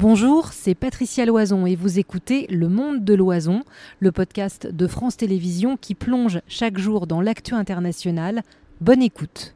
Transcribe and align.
Bonjour, 0.00 0.54
c'est 0.54 0.74
Patricia 0.74 1.26
Loison 1.26 1.66
et 1.66 1.76
vous 1.76 1.98
écoutez 1.98 2.46
Le 2.46 2.70
Monde 2.70 3.04
de 3.04 3.12
l'Oison, 3.12 3.64
le 3.98 4.10
podcast 4.12 4.66
de 4.66 4.86
France 4.86 5.18
Télévisions 5.18 5.76
qui 5.76 5.94
plonge 5.94 6.40
chaque 6.48 6.78
jour 6.78 7.06
dans 7.06 7.20
l'actu 7.20 7.52
international. 7.52 8.40
Bonne 8.80 9.02
écoute. 9.02 9.54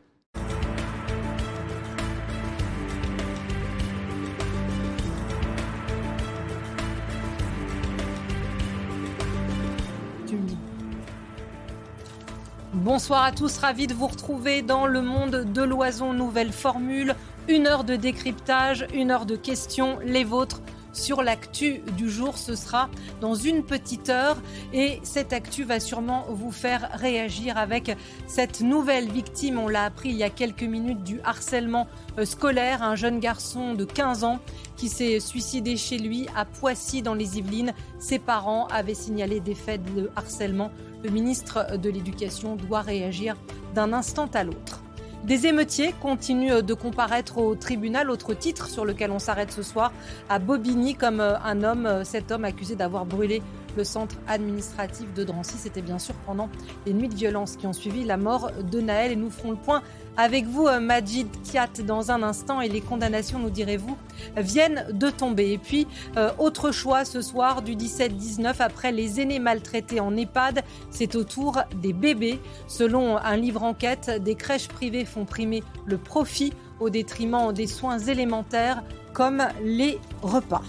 Bonsoir 12.74 13.24
à 13.24 13.32
tous, 13.32 13.56
ravi 13.56 13.86
de 13.86 13.94
vous 13.94 14.08
retrouver 14.08 14.60
dans 14.60 14.86
le 14.86 15.00
monde 15.00 15.50
de 15.54 15.62
l'oison, 15.62 16.12
nouvelle 16.12 16.52
formule, 16.52 17.14
une 17.48 17.66
heure 17.66 17.84
de 17.84 17.96
décryptage, 17.96 18.86
une 18.94 19.10
heure 19.10 19.26
de 19.26 19.36
questions, 19.36 19.98
les 20.04 20.24
vôtres 20.24 20.60
sur 20.92 21.22
l'actu 21.22 21.80
du 21.96 22.08
jour. 22.08 22.38
Ce 22.38 22.54
sera 22.54 22.88
dans 23.20 23.34
une 23.34 23.64
petite 23.64 24.08
heure 24.08 24.36
et 24.72 25.00
cette 25.02 25.32
actu 25.32 25.64
va 25.64 25.80
sûrement 25.80 26.26
vous 26.28 26.52
faire 26.52 26.88
réagir 26.94 27.58
avec 27.58 27.96
cette 28.26 28.60
nouvelle 28.60 29.10
victime. 29.10 29.58
On 29.58 29.68
l'a 29.68 29.84
appris 29.84 30.10
il 30.10 30.16
y 30.16 30.22
a 30.22 30.30
quelques 30.30 30.62
minutes 30.62 31.02
du 31.02 31.20
harcèlement 31.24 31.88
euh, 32.18 32.24
scolaire. 32.24 32.82
Un 32.82 32.94
jeune 32.94 33.18
garçon 33.18 33.74
de 33.74 33.84
15 33.84 34.24
ans 34.24 34.38
qui 34.76 34.88
s'est 34.88 35.18
suicidé 35.18 35.76
chez 35.76 35.98
lui 35.98 36.28
à 36.36 36.44
Poissy 36.44 37.02
dans 37.02 37.14
les 37.14 37.38
Yvelines. 37.38 37.74
Ses 37.98 38.18
parents 38.18 38.66
avaient 38.68 38.94
signalé 38.94 39.40
des 39.40 39.54
faits 39.54 39.82
de 39.94 40.10
harcèlement 40.14 40.70
le 41.04 41.10
ministre 41.10 41.76
de 41.76 41.90
l'Éducation 41.90 42.56
doit 42.56 42.80
réagir 42.80 43.36
d'un 43.74 43.92
instant 43.92 44.26
à 44.32 44.42
l'autre. 44.42 44.83
Des 45.24 45.46
émeutiers 45.46 45.94
continuent 46.02 46.60
de 46.60 46.74
comparaître 46.74 47.38
au 47.38 47.54
tribunal. 47.54 48.10
Autre 48.10 48.34
titre 48.34 48.68
sur 48.68 48.84
lequel 48.84 49.10
on 49.10 49.18
s'arrête 49.18 49.50
ce 49.52 49.62
soir 49.62 49.90
à 50.28 50.38
Bobigny 50.38 50.96
comme 50.96 51.20
un 51.20 51.62
homme, 51.62 52.04
cet 52.04 52.30
homme 52.30 52.44
accusé 52.44 52.76
d'avoir 52.76 53.06
brûlé 53.06 53.40
le 53.74 53.84
centre 53.84 54.16
administratif 54.28 55.14
de 55.14 55.24
Drancy. 55.24 55.54
C'était 55.56 55.80
bien 55.80 55.98
sûr 55.98 56.14
pendant 56.26 56.50
les 56.84 56.92
nuits 56.92 57.08
de 57.08 57.14
violence 57.14 57.56
qui 57.56 57.66
ont 57.66 57.72
suivi 57.72 58.04
la 58.04 58.18
mort 58.18 58.50
de 58.70 58.80
Naël. 58.82 59.12
Et 59.12 59.16
nous 59.16 59.30
ferons 59.30 59.52
le 59.52 59.56
point 59.56 59.82
avec 60.16 60.46
vous, 60.46 60.66
euh, 60.66 60.80
Majid 60.80 61.28
Kiat, 61.42 61.82
dans 61.84 62.10
un 62.10 62.22
instant. 62.22 62.60
Et 62.60 62.68
les 62.68 62.80
condamnations, 62.80 63.38
nous 63.38 63.50
direz-vous, 63.50 63.96
viennent 64.36 64.86
de 64.92 65.10
tomber. 65.10 65.52
Et 65.52 65.58
puis, 65.58 65.86
euh, 66.16 66.30
autre 66.38 66.72
choix 66.72 67.04
ce 67.04 67.20
soir 67.22 67.62
du 67.62 67.76
17-19, 67.76 68.60
après 68.60 68.92
les 68.92 69.20
aînés 69.20 69.38
maltraités 69.38 70.00
en 70.00 70.16
EHPAD, 70.16 70.62
c'est 70.90 71.14
au 71.14 71.24
tour 71.24 71.60
des 71.82 71.92
bébés. 71.92 72.40
Selon 72.66 73.16
un 73.16 73.36
livre 73.36 73.62
enquête, 73.62 74.10
des 74.22 74.34
crèches 74.34 74.68
privées 74.68 75.04
font 75.04 75.24
primer 75.24 75.62
le 75.86 75.98
profit 75.98 76.52
au 76.80 76.90
détriment 76.90 77.52
des 77.52 77.66
soins 77.66 77.98
élémentaires 77.98 78.82
comme 79.12 79.42
les 79.62 79.98
repas. 80.22 80.62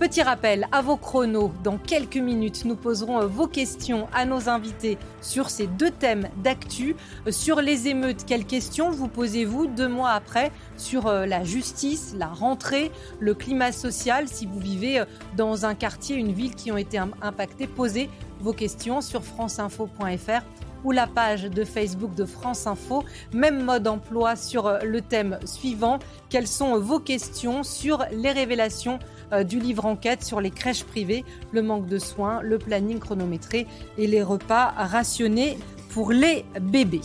Petit 0.00 0.22
rappel 0.22 0.66
à 0.72 0.82
vos 0.82 0.96
chronos, 0.96 1.52
dans 1.62 1.78
quelques 1.78 2.16
minutes, 2.16 2.64
nous 2.64 2.74
poserons 2.74 3.20
euh, 3.20 3.26
vos 3.26 3.46
questions 3.46 4.08
à 4.12 4.24
nos 4.24 4.48
invités 4.48 4.98
sur 5.20 5.50
ces 5.50 5.68
deux 5.68 5.92
thèmes 5.92 6.28
d'actu. 6.42 6.96
Euh, 7.28 7.30
sur 7.30 7.60
les 7.60 7.86
émeutes, 7.86 8.24
quelles 8.26 8.44
questions 8.44 8.90
vous 8.90 9.06
posez-vous 9.06 9.68
deux 9.68 9.86
mois 9.86 10.10
après 10.10 10.50
sur 10.76 11.06
euh, 11.06 11.26
la 11.26 11.44
justice, 11.44 12.12
la 12.18 12.26
rentrée, 12.26 12.90
le 13.20 13.34
climat 13.34 13.70
social 13.70 14.26
Si 14.26 14.46
vous 14.46 14.58
vivez 14.58 15.04
dans 15.36 15.64
un 15.64 15.76
quartier, 15.76 16.16
une 16.16 16.32
ville 16.32 16.56
qui 16.56 16.72
ont 16.72 16.76
été 16.76 16.98
impactées, 16.98 17.68
posez 17.68 18.10
vos 18.40 18.52
questions 18.52 19.00
sur 19.00 19.22
franceinfo.fr 19.22 20.42
ou 20.84 20.92
la 20.92 21.06
page 21.06 21.44
de 21.44 21.64
Facebook 21.64 22.14
de 22.14 22.24
France 22.24 22.66
Info. 22.66 23.02
Même 23.32 23.64
mode 23.64 23.88
emploi 23.88 24.36
sur 24.36 24.78
le 24.84 25.00
thème 25.00 25.38
suivant. 25.44 25.98
Quelles 26.28 26.46
sont 26.46 26.78
vos 26.78 27.00
questions 27.00 27.62
sur 27.62 28.04
les 28.12 28.30
révélations 28.30 28.98
euh, 29.32 29.42
du 29.42 29.58
livre 29.58 29.86
enquête 29.86 30.22
sur 30.22 30.40
les 30.40 30.50
crèches 30.50 30.84
privées, 30.84 31.24
le 31.52 31.62
manque 31.62 31.86
de 31.86 31.98
soins, 31.98 32.40
le 32.42 32.58
planning 32.58 32.98
chronométré 32.98 33.66
et 33.98 34.06
les 34.06 34.22
repas 34.22 34.72
rationnés 34.76 35.58
pour 35.90 36.12
les 36.12 36.44
bébés? 36.60 37.00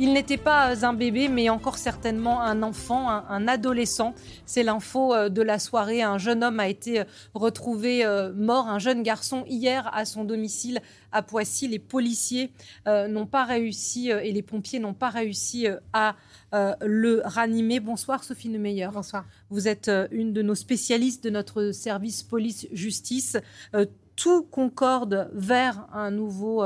Il 0.00 0.14
n'était 0.14 0.38
pas 0.38 0.84
un 0.84 0.94
bébé, 0.94 1.28
mais 1.28 1.50
encore 1.50 1.78
certainement 1.78 2.40
un 2.40 2.62
enfant, 2.62 3.08
un, 3.08 3.46
adolescent. 3.46 4.14
C'est 4.46 4.62
l'info 4.62 5.14
euh, 5.14 5.28
de 5.28 5.42
la 5.42 5.58
soirée. 5.58 6.02
Un 6.02 6.18
jeune 6.18 6.42
homme 6.42 6.58
a 6.58 6.68
été 6.68 7.00
euh, 7.00 7.04
retrouvé 7.34 8.04
mort, 8.34 8.68
un 8.68 8.78
jeune 8.78 9.02
garçon, 9.02 9.44
hier 9.46 9.88
à 9.92 10.04
son 10.04 10.24
domicile 10.24 10.80
à 11.12 11.22
Poissy. 11.22 11.68
Les 11.68 11.78
policiers 11.78 12.50
n'ont 12.86 13.26
pas 13.26 13.44
réussi 13.44 14.10
et 14.10 14.32
les 14.32 14.42
pompiers 14.42 14.78
n'ont 14.78 14.94
pas 14.94 15.10
réussi 15.10 15.66
à 15.92 16.16
euh, 16.52 16.74
le 16.80 17.22
ranimer. 17.24 17.78
Bonsoir 17.78 18.24
Sophie 18.24 18.48
Neumeyer. 18.48 18.88
Bonsoir. 18.92 19.24
Vous 19.50 19.68
êtes 19.68 19.86
euh, 19.86 20.08
une 20.10 20.32
de 20.32 20.42
nos 20.42 20.56
spécialistes 20.56 21.22
de 21.22 21.30
notre 21.30 21.70
service 21.70 22.24
police-justice. 22.24 23.36
Euh, 23.74 23.86
tout 24.16 24.42
concorde 24.42 25.30
vers 25.32 25.86
un 25.94 26.10
nouveau 26.10 26.62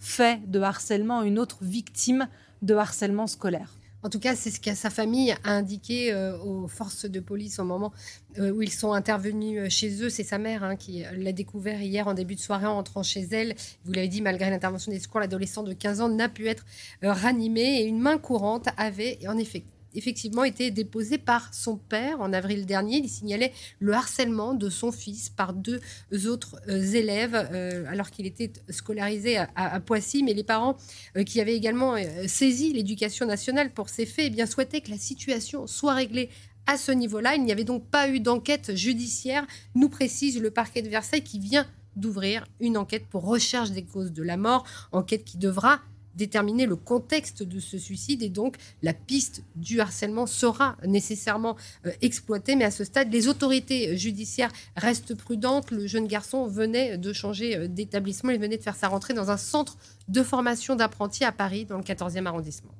fait 0.00 0.40
de 0.48 0.58
harcèlement, 0.58 1.22
une 1.22 1.38
autre 1.38 1.58
victime 1.60 2.26
de 2.66 2.74
harcèlement 2.74 3.26
scolaire. 3.26 3.72
En 4.02 4.08
tout 4.08 4.20
cas, 4.20 4.36
c'est 4.36 4.50
ce 4.50 4.60
que 4.60 4.72
sa 4.74 4.88
famille 4.88 5.32
a 5.42 5.50
indiqué 5.50 6.12
euh, 6.12 6.38
aux 6.38 6.68
forces 6.68 7.06
de 7.06 7.18
police 7.18 7.58
au 7.58 7.64
moment 7.64 7.92
euh, 8.38 8.52
où 8.52 8.62
ils 8.62 8.70
sont 8.70 8.92
intervenus 8.92 9.58
euh, 9.58 9.68
chez 9.68 10.00
eux. 10.00 10.10
C'est 10.10 10.22
sa 10.22 10.38
mère 10.38 10.62
hein, 10.62 10.76
qui 10.76 11.02
l'a 11.16 11.32
découvert 11.32 11.80
hier 11.82 12.06
en 12.06 12.14
début 12.14 12.36
de 12.36 12.40
soirée 12.40 12.66
en 12.66 12.78
entrant 12.78 13.02
chez 13.02 13.26
elle. 13.32 13.56
Vous 13.84 13.92
l'avez 13.92 14.06
dit, 14.06 14.22
malgré 14.22 14.48
l'intervention 14.50 14.92
des 14.92 15.00
secours, 15.00 15.18
l'adolescent 15.18 15.64
de 15.64 15.72
15 15.72 16.02
ans 16.02 16.08
n'a 16.08 16.28
pu 16.28 16.46
être 16.46 16.64
ranimé 17.02 17.80
et 17.80 17.84
une 17.84 17.98
main 17.98 18.18
courante 18.18 18.68
avait 18.76 19.18
en 19.26 19.36
effet 19.38 19.64
effectivement 19.96 20.44
été 20.44 20.70
déposé 20.70 21.18
par 21.18 21.52
son 21.52 21.76
père 21.76 22.20
en 22.20 22.32
avril 22.32 22.66
dernier. 22.66 22.98
Il 22.98 23.08
signalait 23.08 23.52
le 23.78 23.92
harcèlement 23.92 24.54
de 24.54 24.68
son 24.68 24.92
fils 24.92 25.28
par 25.28 25.52
deux 25.52 25.80
autres 26.26 26.56
euh, 26.68 26.82
élèves 26.82 27.34
euh, 27.52 27.84
alors 27.88 28.10
qu'il 28.10 28.26
était 28.26 28.52
scolarisé 28.70 29.38
à, 29.38 29.80
Poissy. 29.80 30.22
Mais 30.22 30.34
les 30.34 30.44
parents 30.44 30.76
euh, 31.16 31.24
qui 31.24 31.40
avaient 31.40 31.56
également 31.56 31.96
saisi 32.26 32.72
l'éducation 32.72 33.26
nationale 33.26 33.72
pour 33.72 33.88
ces 33.88 34.06
faits 34.06 34.26
eh 34.28 34.30
bien, 34.30 34.46
souhaitaient 34.46 34.80
que 34.80 34.90
la 34.90 34.98
situation 34.98 35.66
soit 35.66 35.94
réglée 35.94 36.28
à 36.66 36.76
ce 36.76 36.92
niveau-là. 36.92 37.34
Il 37.36 37.44
n'y 37.44 37.52
avait 37.52 37.64
donc 37.64 37.88
pas 37.88 38.08
eu 38.08 38.20
d'enquête 38.20 38.74
judiciaire, 38.74 39.46
nous 39.74 39.88
précise 39.88 40.40
le 40.40 40.50
parquet 40.50 40.82
de 40.82 40.88
Versailles 40.88 41.22
qui 41.22 41.38
vient 41.38 41.66
d'ouvrir 41.94 42.46
une 42.60 42.76
enquête 42.76 43.06
pour 43.06 43.24
recherche 43.24 43.70
des 43.70 43.84
causes 43.84 44.12
de 44.12 44.22
la 44.22 44.36
mort, 44.36 44.64
enquête 44.92 45.24
qui 45.24 45.38
devra 45.38 45.80
déterminer 46.16 46.66
le 46.66 46.76
contexte 46.76 47.42
de 47.42 47.60
ce 47.60 47.78
suicide 47.78 48.22
et 48.22 48.28
donc 48.28 48.56
la 48.82 48.94
piste 48.94 49.42
du 49.54 49.80
harcèlement 49.80 50.26
sera 50.26 50.76
nécessairement 50.84 51.56
euh, 51.86 51.92
exploitée. 52.02 52.56
Mais 52.56 52.64
à 52.64 52.70
ce 52.70 52.84
stade, 52.84 53.12
les 53.12 53.28
autorités 53.28 53.96
judiciaires 53.96 54.52
restent 54.76 55.14
prudentes. 55.14 55.70
Le 55.70 55.86
jeune 55.86 56.06
garçon 56.06 56.46
venait 56.46 56.98
de 56.98 57.12
changer 57.12 57.56
euh, 57.56 57.68
d'établissement, 57.68 58.30
il 58.30 58.40
venait 58.40 58.58
de 58.58 58.62
faire 58.62 58.76
sa 58.76 58.88
rentrée 58.88 59.14
dans 59.14 59.30
un 59.30 59.36
centre 59.36 59.76
de 60.08 60.22
formation 60.22 60.76
d'apprentis 60.76 61.24
à 61.24 61.32
Paris, 61.32 61.64
dans 61.64 61.78
le 61.78 61.84
14e 61.84 62.26
arrondissement. 62.26 62.72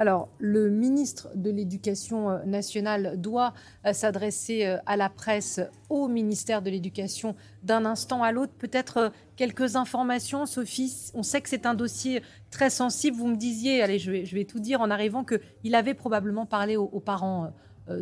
Alors, 0.00 0.30
le 0.38 0.70
ministre 0.70 1.28
de 1.34 1.50
l'Éducation 1.50 2.30
euh, 2.30 2.44
nationale 2.46 3.20
doit 3.20 3.52
euh, 3.84 3.92
s'adresser 3.92 4.64
euh, 4.64 4.78
à 4.86 4.96
la 4.96 5.10
presse, 5.10 5.60
au 5.90 6.08
ministère 6.08 6.62
de 6.62 6.70
l'Éducation, 6.70 7.36
d'un 7.64 7.84
instant 7.84 8.22
à 8.22 8.32
l'autre. 8.32 8.54
Peut-être 8.54 9.12
quelques 9.36 9.76
informations, 9.76 10.46
Sophie? 10.46 11.10
On 11.12 11.22
sait 11.22 11.42
que 11.42 11.50
c'est 11.50 11.66
un 11.66 11.74
dossier 11.74 12.22
très 12.50 12.70
sensible. 12.70 13.18
Vous 13.18 13.26
me 13.26 13.36
disiez, 13.36 13.82
allez, 13.82 13.98
je 13.98 14.10
vais, 14.10 14.44
tout 14.46 14.58
dire 14.58 14.80
en 14.80 14.90
arrivant, 14.90 15.22
qu'il 15.22 15.74
avait 15.74 15.92
probablement 15.92 16.46
parlé 16.46 16.78
aux, 16.78 17.00
parents 17.00 17.52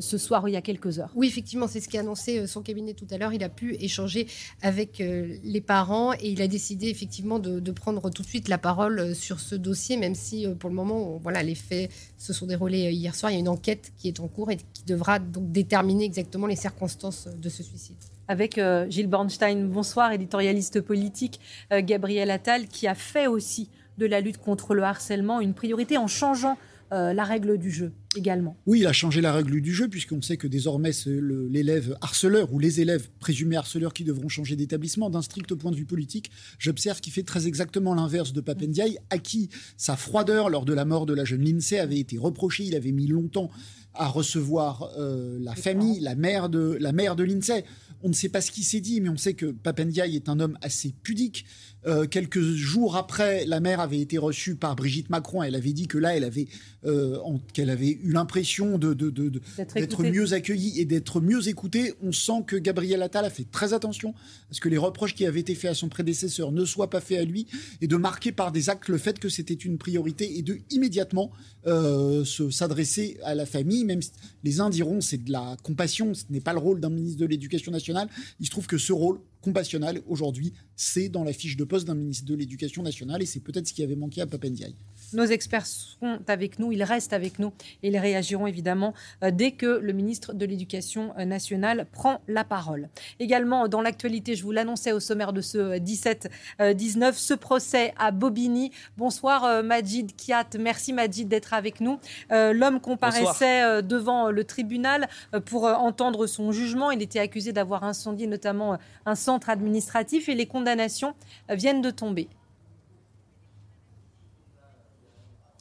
ce 0.00 0.19
soir 0.19 0.49
il 0.49 0.53
y 0.53 0.56
a 0.56 0.62
quelques 0.62 0.99
heures. 0.99 1.11
Oui, 1.15 1.27
effectivement, 1.27 1.66
c'est 1.66 1.81
ce 1.81 1.89
qu'a 1.89 2.00
annoncé 2.00 2.39
euh, 2.39 2.47
son 2.47 2.62
cabinet 2.62 2.94
tout 2.94 3.06
à 3.11 3.19
l'heure. 3.19 3.33
Il 3.33 3.43
a 3.43 3.49
pu 3.49 3.75
échanger 3.81 4.27
avec 4.62 5.00
euh, 5.00 5.37
les 5.43 5.61
parents 5.61 6.12
et 6.15 6.31
il 6.31 6.43
a 6.43 6.49
décidé 6.49 6.89
effectivement 6.89 7.39
de, 7.39 7.71
prendre 7.71 8.11
tout 8.11 8.22
de 8.22 8.27
suite 8.27 8.49
la 8.49 8.59
parole 8.59 9.15
sur 9.15 9.41
ce 9.41 9.55
dossier, 9.55 9.97
même 9.97 10.15
si 10.15 10.47
pour 10.59 10.71
le 10.71 10.75
moment, 10.75 11.19
voilà, 11.22 11.43
les 11.43 11.55
faits 11.55 11.91
se 12.16 12.33
sont 12.33 12.47
déroulés 12.47 12.91
hier 12.93 13.15
soir. 13.15 13.31
Il 13.31 13.34
y 13.34 13.37
a 13.37 13.41
une 13.41 13.49
enquête 13.49 13.93
qui 13.99 14.09
est 14.09 14.21
en 14.21 14.27
cours 14.27 14.51
et 14.51 14.57
qui 14.57 14.84
devra 14.86 15.19
donc 15.19 15.53
déterminer 15.53 16.04
exactement 16.04 16.47
les 16.47 16.57
circonstances 16.57 17.28
de 17.28 17.48
ce 17.48 17.63
suicide 17.63 17.97
avec 18.27 18.60
Gilles 18.89 19.07
Bornstein. 19.07 19.69
Bonsoir, 19.69 20.13
éditorialiste 20.13 20.81
politique, 20.81 21.41
Gabriel 21.71 22.31
Attal, 22.31 22.66
qui 22.69 22.86
a 22.86 22.95
fait 22.95 23.27
aussi 23.27 23.71
de 23.98 24.07
la 24.07 24.21
lutte 24.21 24.39
contre 24.39 24.74
le 24.74 24.83
harcèlement 24.83 25.41
une 25.41 25.54
priorité 25.54 25.98
en 25.98 26.07
changeant 26.07 26.57
euh, 26.92 27.12
la 27.12 27.24
règle 27.24 27.58
du 27.58 27.70
jeu 27.70 27.92
également. 28.16 28.56
Oui, 28.66 28.80
il 28.80 28.86
a 28.86 28.92
changé 28.92 29.20
la 29.20 29.32
règle 29.32 29.60
du 29.60 29.74
jeu 29.74 29.88
puisqu'on 29.88 30.22
sait 30.22 30.36
que 30.36 30.46
désormais 30.46 30.92
c'est 30.92 31.18
l'élève 31.20 31.96
harceleur 32.00 32.52
ou 32.52 32.58
les 32.58 32.80
élèves 32.80 33.08
présumés 33.20 33.56
harceleurs 33.56 33.92
qui 33.92 34.04
devront 34.04 34.28
changer 34.28 34.56
d'établissement. 34.56 35.10
D'un 35.10 35.22
strict 35.22 35.54
point 35.54 35.70
de 35.70 35.76
vue 35.76 35.84
politique, 35.84 36.30
j'observe 36.58 37.00
qu'il 37.00 37.12
fait 37.12 37.22
très 37.22 37.46
exactement 37.46 37.94
l'inverse 37.94 38.32
de 38.32 38.40
Papendiaï, 38.40 38.98
à 39.10 39.18
qui 39.18 39.50
sa 39.76 39.96
froideur 39.96 40.48
lors 40.48 40.64
de 40.64 40.72
la 40.72 40.84
mort 40.84 41.06
de 41.06 41.14
la 41.14 41.24
jeune 41.24 41.44
Lindsay 41.44 41.78
avait 41.78 41.98
été 41.98 42.16
reprochée. 42.18 42.64
Il 42.64 42.74
avait 42.74 42.92
mis 42.92 43.06
longtemps 43.06 43.50
à 43.94 44.06
recevoir 44.06 44.90
euh, 44.98 45.38
la 45.40 45.54
famille, 45.54 46.00
la 46.00 46.14
mère 46.14 46.48
de 46.48 46.76
la 46.80 46.92
mère 46.92 47.16
de 47.16 47.24
Lindsay. 47.24 47.64
On 48.02 48.08
ne 48.08 48.14
sait 48.14 48.28
pas 48.28 48.40
ce 48.40 48.52
qui 48.52 48.62
s'est 48.62 48.80
dit, 48.80 49.00
mais 49.00 49.08
on 49.08 49.16
sait 49.16 49.34
que 49.34 49.46
Papendiaï 49.46 50.14
est 50.14 50.28
un 50.28 50.38
homme 50.40 50.56
assez 50.62 50.94
pudique 51.02 51.44
Euh, 51.86 52.06
quelques 52.06 52.40
jours 52.40 52.96
après, 52.96 53.44
la 53.46 53.60
mère 53.60 53.80
avait 53.80 54.00
été 54.00 54.18
reçue 54.18 54.56
par 54.56 54.74
Brigitte 54.74 55.10
Macron. 55.10 55.42
Elle 55.42 55.54
avait 55.54 55.72
dit 55.72 55.86
que 55.86 55.96
là, 55.96 56.16
elle 56.16 56.24
avait, 56.24 56.48
euh, 56.84 57.19
qu'elle 57.53 57.71
avait 57.71 57.98
eu 58.03 58.13
l'impression 58.13 58.78
de, 58.78 58.92
d'être 58.95 60.03
mieux 60.04 60.33
accueillie 60.33 60.78
et 60.80 60.84
d'être 60.84 61.21
mieux 61.21 61.48
écoutée. 61.48 61.95
On 62.03 62.13
sent 62.13 62.45
que 62.47 62.54
Gabriel 62.57 63.03
Attal 63.03 63.25
a 63.25 63.30
fait 63.30 63.47
très 63.51 63.72
attention 63.72 64.15
à 64.51 64.54
ce 64.54 64.60
que 64.60 64.69
les 64.69 64.78
reproches 64.78 65.15
qui 65.15 65.27
avaient 65.27 65.41
été 65.41 65.57
faits 65.57 65.72
à 65.72 65.75
son 65.75 65.89
prédécesseur 65.89 66.53
ne 66.53 66.65
soient 66.65 66.91
pas 66.91 67.01
faits 67.01 67.19
à 67.19 67.25
lui 67.25 67.48
et 67.80 67.89
de 67.89 67.97
marquer 67.97 68.30
par 68.30 68.53
des 68.53 68.71
actes 68.71 68.89
le 68.89 68.98
fait 68.98 69.19
que 69.19 69.28
c'était 69.28 69.54
une 69.54 69.77
priorité 69.77 70.39
et 70.39 70.42
de 70.42 70.59
immédiatement 70.71 71.33
euh, 71.66 72.25
s'adresser 72.25 73.19
à 73.24 73.34
la 73.34 73.45
famille. 73.45 73.84
Même 73.84 74.01
les 74.45 74.60
uns 74.60 74.71
diront 74.71 75.01
c'est 75.01 75.24
de 75.24 75.33
la 75.33 75.57
compassion, 75.65 76.15
ce 76.15 76.24
n'est 76.31 76.41
pas 76.41 76.53
le 76.53 76.60
rôle 76.60 76.81
d'un 76.81 76.91
ministre 76.91 77.19
de 77.19 77.27
l'Éducation 77.27 77.72
nationale. 77.72 78.09
Il 78.39 78.47
se 78.47 78.51
trouve 78.51 78.69
que 78.69 78.78
ce 78.78 78.92
rôle 78.92 79.19
compassionnel 79.41 80.03
aujourd'hui, 80.07 80.53
c'est 80.77 81.09
dans 81.09 81.24
la 81.24 81.33
fiche 81.33 81.57
de 81.57 81.65
poste 81.65 81.86
d'un 81.86 81.95
ministre 81.95 82.24
de 82.24 82.34
l'Éducation 82.34 82.83
nationale 82.83 83.22
et 83.22 83.27
c'est 83.27 83.41
peut-être 83.41 83.66
ce 83.66 83.72
qui 83.72 83.83
avait 83.83 83.97
manqué 83.97 84.21
à 84.21 84.27
Papendiaï. 84.27 84.74
Nos 85.15 85.25
experts 85.25 85.66
sont 85.66 86.19
avec 86.28 86.59
nous, 86.59 86.71
ils 86.71 86.83
restent 86.83 87.15
avec 87.15 87.39
nous 87.39 87.53
et 87.83 87.89
ils 87.89 87.97
réagiront 87.97 88.47
évidemment 88.47 88.93
euh, 89.22 89.31
dès 89.31 89.53
que 89.53 89.66
le 89.66 89.93
ministre 89.93 90.34
de 90.34 90.45
l'Éducation 90.45 91.15
euh, 91.19 91.25
nationale 91.25 91.87
prend 91.91 92.21
la 92.28 92.45
parole. 92.45 92.91
Également, 93.19 93.69
dans 93.69 93.81
l'actualité, 93.81 94.37
je 94.37 94.43
vous 94.43 94.53
l'annonçais 94.53 94.93
au 94.93 95.01
sommaire 95.01 95.33
de 95.33 95.41
ce 95.41 95.78
17-19, 95.78 96.28
euh, 96.60 97.13
ce 97.15 97.33
procès 97.33 97.95
à 97.99 98.10
Bobigny. 98.10 98.71
Bonsoir 98.99 99.63
Majid 99.63 100.15
Kiat, 100.15 100.59
merci 100.59 100.93
Majid 100.93 101.27
d'être 101.27 101.55
avec 101.55 101.81
nous. 101.81 101.99
L'homme 102.31 102.81
comparaissait 102.81 103.83
devant 103.83 104.31
le 104.31 104.45
tribunal 104.45 105.09
pour 105.47 105.65
entendre 105.65 106.27
son 106.27 106.53
jugement. 106.53 106.91
Il 106.91 107.03
était 107.03 107.19
accusé 107.19 107.53
d'avoir 107.53 107.84
incendié 107.84 108.27
notamment 108.27 108.78
un 109.07 109.15
centre 109.15 109.49
administratif 109.49 110.28
et 110.28 110.34
les 110.34 110.47
condamnations 110.47 111.15
viennent 111.49 111.83
de 111.83 111.91
tomber. 111.91 112.28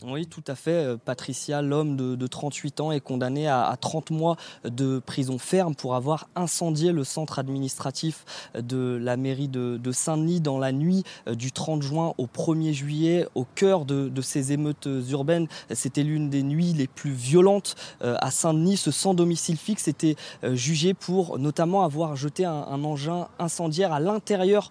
Oui, 0.05 0.27
tout 0.27 0.43
à 0.45 0.53
fait. 0.53 0.85
Euh, 0.85 0.97
Patricia, 1.03 1.63
l'homme 1.63 1.97
de, 1.97 2.27
38 2.27 2.81
ans, 2.81 2.91
est 2.91 2.99
condamné 2.99 3.47
à, 3.47 3.75
30 3.81 4.11
mois 4.11 4.37
de 4.63 4.99
prison 4.99 5.39
ferme 5.39 5.73
pour 5.73 5.95
avoir 5.95 6.29
incendié 6.35 6.91
le 6.91 7.03
centre 7.03 7.39
administratif 7.39 8.23
de 8.53 8.99
la 9.01 9.17
mairie 9.17 9.47
de, 9.47 9.91
Saint-Denis 9.91 10.39
dans 10.39 10.59
la 10.59 10.71
nuit 10.71 11.03
euh, 11.27 11.33
du 11.33 11.51
30 11.51 11.81
juin 11.81 12.13
au 12.19 12.27
1er 12.27 12.73
juillet, 12.73 13.27
au 13.33 13.45
cœur 13.55 13.85
de, 13.85 14.11
ces 14.21 14.51
émeutes 14.51 14.87
urbaines. 15.09 15.47
C'était 15.71 16.03
l'une 16.03 16.29
des 16.29 16.43
nuits 16.43 16.73
les 16.73 16.87
plus 16.87 17.13
violentes 17.13 17.75
euh, 18.03 18.15
à 18.19 18.29
Saint-Denis. 18.29 18.77
Ce 18.77 18.91
sans 18.91 19.15
domicile 19.15 19.57
fixe 19.57 19.87
était 19.87 20.15
jugé 20.43 20.93
pour 20.93 21.39
notamment 21.39 21.83
avoir 21.83 22.15
jeté 22.15 22.45
un, 22.45 22.51
un 22.51 22.83
engin 22.83 23.29
incendiaire 23.39 23.93
à 23.93 23.99
l'intérieur 23.99 24.69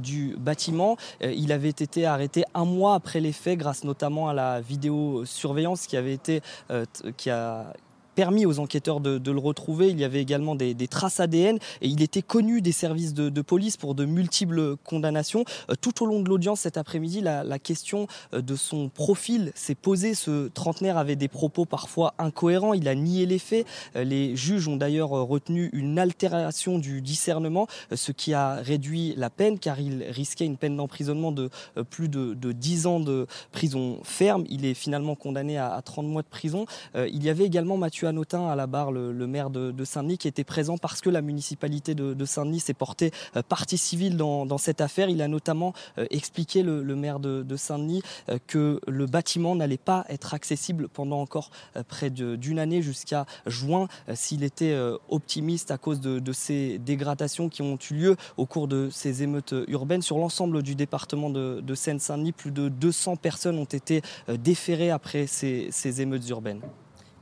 du 0.00 0.36
bâtiment. 0.38 0.96
Il 1.22 1.52
avait 1.52 1.68
été 1.68 2.06
arrêté 2.06 2.44
un 2.54 2.64
mois 2.64 2.94
après 2.94 3.20
les 3.20 3.32
faits 3.32 3.58
grâce 3.58 3.84
notamment 3.84 4.28
à 4.28 4.34
la 4.34 4.60
vidéosurveillance 4.68 5.86
qui 5.86 5.96
avait 5.96 6.12
été, 6.12 6.42
euh, 6.70 6.84
qui 7.16 7.30
a 7.30 7.72
permis 8.18 8.46
aux 8.46 8.58
enquêteurs 8.58 8.98
de, 8.98 9.30
le 9.30 9.38
retrouver. 9.38 9.90
Il 9.90 10.00
y 10.00 10.02
avait 10.02 10.20
également 10.20 10.56
des, 10.56 10.74
traces 10.88 11.20
ADN 11.20 11.58
et 11.80 11.86
il 11.86 12.02
était 12.02 12.20
connu 12.20 12.60
des 12.60 12.72
services 12.72 13.14
de, 13.14 13.42
police 13.42 13.76
pour 13.76 13.94
de 13.94 14.04
multiples 14.06 14.74
condamnations. 14.82 15.44
Euh, 15.70 15.74
tout 15.80 16.02
au 16.02 16.06
long 16.06 16.18
de 16.20 16.28
l'audience 16.28 16.62
cet 16.62 16.78
après-midi, 16.78 17.20
la, 17.20 17.58
question 17.60 18.08
euh, 18.34 18.42
de 18.42 18.56
son 18.56 18.88
profil 18.88 19.52
s'est 19.54 19.76
posée. 19.76 20.14
Ce 20.14 20.48
trentenaire 20.48 20.98
avait 20.98 21.14
des 21.14 21.28
propos 21.28 21.64
parfois 21.64 22.14
incohérents. 22.18 22.74
Il 22.74 22.88
a 22.88 22.96
nié 22.96 23.24
les 23.24 23.38
faits. 23.38 23.64
Euh, 23.94 24.02
les 24.02 24.34
juges 24.34 24.66
ont 24.66 24.76
d'ailleurs 24.76 25.10
retenu 25.10 25.70
une 25.72 25.96
altération 26.00 26.80
du 26.80 27.00
discernement, 27.00 27.68
ce 27.94 28.10
qui 28.10 28.34
a 28.34 28.54
réduit 28.56 29.14
la 29.16 29.30
peine 29.30 29.60
car 29.60 29.78
il 29.78 30.02
risquait 30.02 30.44
une 30.44 30.56
peine 30.56 30.76
d'emprisonnement 30.76 31.30
de 31.30 31.50
plus 31.88 32.08
de, 32.08 32.34
10 32.34 32.86
ans 32.86 32.98
de 32.98 33.28
prison 33.52 34.00
ferme. 34.02 34.42
Il 34.50 34.64
est 34.64 34.74
finalement 34.74 35.14
condamné 35.14 35.56
à, 35.56 35.72
à 35.72 35.82
30 35.82 36.06
mois 36.06 36.22
de 36.22 36.28
prison. 36.28 36.66
Il 36.96 37.22
y 37.22 37.30
avait 37.30 37.44
également 37.44 37.76
Mathieu 37.76 38.07
À 38.08 38.56
la 38.56 38.66
barre, 38.66 38.90
le, 38.90 39.26
maire 39.26 39.50
de, 39.50 39.84
Saint-Denis, 39.84 40.16
qui 40.16 40.28
était 40.28 40.44
présent 40.44 40.78
parce 40.78 41.02
que 41.02 41.10
la 41.10 41.20
municipalité 41.20 41.94
de, 41.94 42.24
Saint-Denis 42.24 42.60
s'est 42.60 42.74
portée 42.74 43.12
euh, 43.36 43.42
partie 43.42 43.76
civile 43.76 44.16
dans, 44.16 44.58
cette 44.58 44.80
affaire. 44.80 45.10
Il 45.10 45.20
a 45.20 45.28
notamment 45.28 45.74
euh, 45.98 46.06
expliqué, 46.10 46.62
le, 46.62 46.82
maire 46.96 47.20
de, 47.20 47.56
Saint-Denis, 47.56 48.02
euh, 48.30 48.38
que 48.46 48.80
le 48.86 49.06
bâtiment 49.06 49.54
n'allait 49.54 49.76
pas 49.76 50.06
être 50.08 50.32
accessible 50.32 50.88
pendant 50.88 51.20
encore 51.20 51.50
près 51.86 52.08
d'une 52.08 52.58
année 52.58 52.80
jusqu'à 52.80 53.26
juin 53.46 53.88
s'il 54.14 54.42
était 54.42 54.76
optimiste 55.10 55.70
à 55.70 55.78
cause 55.78 56.00
de, 56.00 56.32
ces 56.32 56.78
dégradations 56.78 57.48
qui 57.48 57.62
ont 57.62 57.78
eu 57.90 57.94
lieu 57.94 58.16
au 58.36 58.46
cours 58.46 58.68
de 58.68 58.88
ces 58.90 59.22
émeutes 59.22 59.54
urbaines. 59.68 60.02
Sur 60.02 60.18
l'ensemble 60.18 60.62
du 60.62 60.74
département 60.74 61.30
de, 61.30 61.74
Seine-Saint-Denis, 61.74 62.32
plus 62.32 62.52
de 62.52 62.68
200 62.68 63.16
personnes 63.16 63.58
ont 63.58 63.64
été 63.64 64.02
déférées 64.28 64.90
après 64.90 65.26
ces 65.26 66.00
émeutes 66.00 66.28
urbaines. 66.30 66.60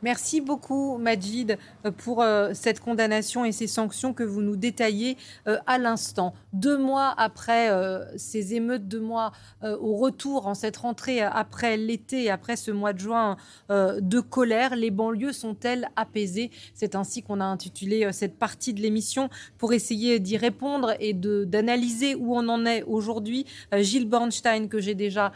Merci 0.03 0.43
beaucoup, 0.43 0.99
Majid, 0.99 1.57
euh, 1.85 1.91
pour 1.91 2.23
euh, 2.23 2.51
cette 2.53 2.81
condamnation 2.81 3.47
et 3.47 3.53
ces 3.53 3.67
sanctions 3.67 4.13
que 4.13 4.23
vous 4.23 4.43
nous 4.43 4.57
détaillez 4.57 5.17
euh, 5.49 5.57
à 5.67 5.79
l'instant. 5.79 6.35
Deux 6.53 6.77
mois 6.77 7.15
après 7.17 7.71
ces 8.17 8.55
émeutes, 8.55 8.89
deux 8.89 9.01
mois 9.01 9.33
au 9.63 9.97
retour 9.97 10.47
en 10.47 10.55
cette 10.55 10.79
rentrée 10.79 11.21
après 11.21 11.77
l'été, 11.77 12.31
après 12.31 12.57
ce 12.57 12.71
mois 12.71 12.93
de 12.93 12.99
juin 12.99 13.37
de 13.69 14.21
colère, 14.21 14.75
les 14.75 14.91
banlieues 14.91 15.33
sont-elles 15.33 15.89
apaisées? 15.97 16.51
C'est 16.75 16.95
ainsi 16.95 17.23
qu'on 17.23 17.41
a 17.41 17.45
intitulé 17.45 18.11
cette 18.13 18.39
partie 18.39 18.73
de 18.73 18.81
l'émission 18.81 19.29
pour 19.59 19.75
essayer 19.75 20.19
d'y 20.19 20.39
répondre 20.39 20.95
et 20.99 21.13
d'analyser 21.13 22.15
où 22.15 22.35
on 22.35 22.49
en 22.49 22.65
est 22.65 22.83
aujourd'hui. 22.85 23.45
Gilles 23.73 24.09
Bornstein, 24.09 24.69
que 24.69 24.81
j'ai 24.81 24.95
déjà 24.95 25.33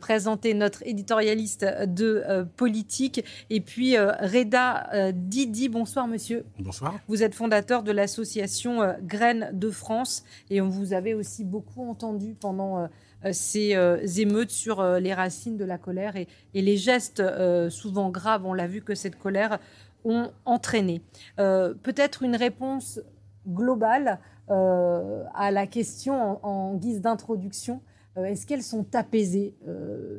présenté, 0.00 0.54
notre 0.54 0.82
éditorialiste 0.86 1.66
de 1.86 2.46
politique, 2.56 3.24
et 3.50 3.60
puis 3.60 3.96
Reda 4.20 4.90
euh, 4.92 5.12
Didi. 5.14 5.68
Bonsoir, 5.68 6.06
monsieur. 6.06 6.44
Bonsoir. 6.58 6.98
Vous 7.08 7.22
êtes 7.22 7.34
fondateur 7.34 7.82
de 7.82 7.92
l'association 7.92 8.82
euh, 8.82 8.92
Graines 9.02 9.50
de 9.52 9.70
France 9.70 10.24
et 10.50 10.60
on 10.60 10.68
vous 10.68 10.92
avait 10.92 11.14
aussi 11.14 11.44
beaucoup 11.44 11.88
entendu 11.88 12.34
pendant 12.34 12.78
euh, 12.78 12.86
ces 13.32 13.76
émeutes 14.20 14.50
sur 14.50 14.82
les 14.82 15.14
racines 15.14 15.56
de 15.56 15.64
la 15.64 15.78
colère 15.78 16.16
et, 16.16 16.26
les 16.54 16.76
gestes 16.76 17.22
souvent 17.70 18.10
graves, 18.10 18.44
on 18.44 18.52
l'a 18.52 18.66
vu, 18.66 18.82
que 18.82 18.96
cette 18.96 19.16
colère 19.16 19.60
ont 20.04 20.32
entraîné. 20.44 21.02
Peut-être 21.36 22.24
une 22.24 22.34
réponse 22.34 22.98
globale 23.46 24.18
à 24.48 25.50
la 25.52 25.66
question 25.68 26.44
en 26.44 26.74
guise 26.74 27.00
d'introduction. 27.00 27.80
Est-ce 28.16 28.46
qu'elles 28.46 28.62
sont 28.62 28.94
apaisées, 28.94 29.54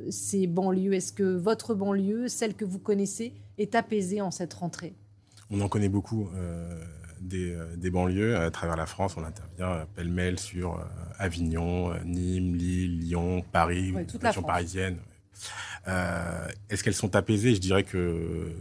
ces 0.09 0.47
banlieues? 0.47 0.93
Est-ce 0.93 1.13
que 1.13 1.35
votre 1.35 1.75
banlieue, 1.75 2.27
celle 2.27 2.55
que 2.55 2.65
vous 2.65 2.79
connaissez, 2.79 3.33
est 3.57 3.75
apaisé 3.75 4.21
en 4.21 4.31
cette 4.31 4.53
rentrée? 4.53 4.93
On 5.49 5.61
en 5.61 5.69
connaît 5.69 5.89
beaucoup 5.89 6.29
euh, 6.35 6.83
euh, 7.33 7.75
des, 7.75 7.89
banlieues. 7.89 8.37
À 8.37 8.49
travers 8.51 8.75
la 8.75 8.85
France, 8.85 9.15
on 9.17 9.23
intervient 9.23 9.85
pêle-mêle 9.95 10.39
sur 10.39 10.79
euh, 10.79 10.83
Avignon, 11.19 11.93
Nîmes, 12.05 12.55
Lille, 12.55 12.99
Lyon, 12.99 13.43
Paris, 13.51 13.93
toute 14.07 14.23
la 14.23 14.29
région 14.29 14.41
parisienne. 14.41 14.97
Est-ce 15.85 16.83
qu'elles 16.83 16.95
sont 16.95 17.15
apaisées? 17.15 17.53
Je 17.53 17.61
dirais 17.61 17.83
que 17.83 18.51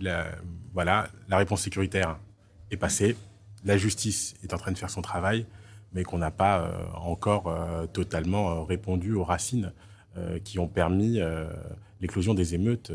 la, 0.00 0.26
voilà, 0.72 1.08
la 1.28 1.38
réponse 1.38 1.62
sécuritaire 1.62 2.18
est 2.70 2.76
passée. 2.76 3.16
La 3.64 3.76
justice 3.76 4.34
est 4.44 4.54
en 4.54 4.58
train 4.58 4.70
de 4.70 4.78
faire 4.78 4.90
son 4.90 5.02
travail, 5.02 5.46
mais 5.96 6.04
qu'on 6.04 6.18
n'a 6.18 6.30
pas 6.30 6.70
encore 6.94 7.52
totalement 7.92 8.64
répondu 8.64 9.14
aux 9.14 9.24
racines 9.24 9.72
qui 10.44 10.60
ont 10.60 10.68
permis 10.68 11.18
l'éclosion 12.00 12.34
des 12.34 12.54
émeutes 12.54 12.92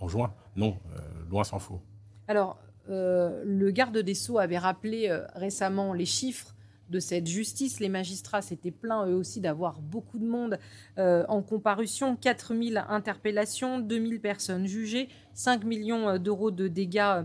en 0.00 0.08
juin. 0.08 0.32
Non, 0.58 0.76
euh, 0.96 0.98
loin 1.30 1.44
s'en 1.44 1.60
faut. 1.60 1.80
Alors, 2.26 2.58
euh, 2.90 3.42
le 3.46 3.70
garde 3.70 3.96
des 3.96 4.14
Sceaux 4.14 4.38
avait 4.38 4.58
rappelé 4.58 5.08
euh, 5.08 5.24
récemment 5.36 5.92
les 5.92 6.04
chiffres 6.04 6.56
de 6.90 6.98
cette 6.98 7.28
justice. 7.28 7.78
Les 7.78 7.88
magistrats 7.88 8.42
s'étaient 8.42 8.72
plaints 8.72 9.06
eux 9.06 9.14
aussi 9.14 9.40
d'avoir 9.40 9.80
beaucoup 9.80 10.18
de 10.18 10.24
monde 10.24 10.58
en 10.96 11.42
comparution. 11.42 12.16
4000 12.16 12.82
interpellations, 12.88 13.78
2000 13.78 14.20
personnes 14.20 14.66
jugées, 14.66 15.10
5 15.34 15.64
millions 15.64 16.16
d'euros 16.16 16.50
de 16.50 16.66
dégâts 16.66 17.24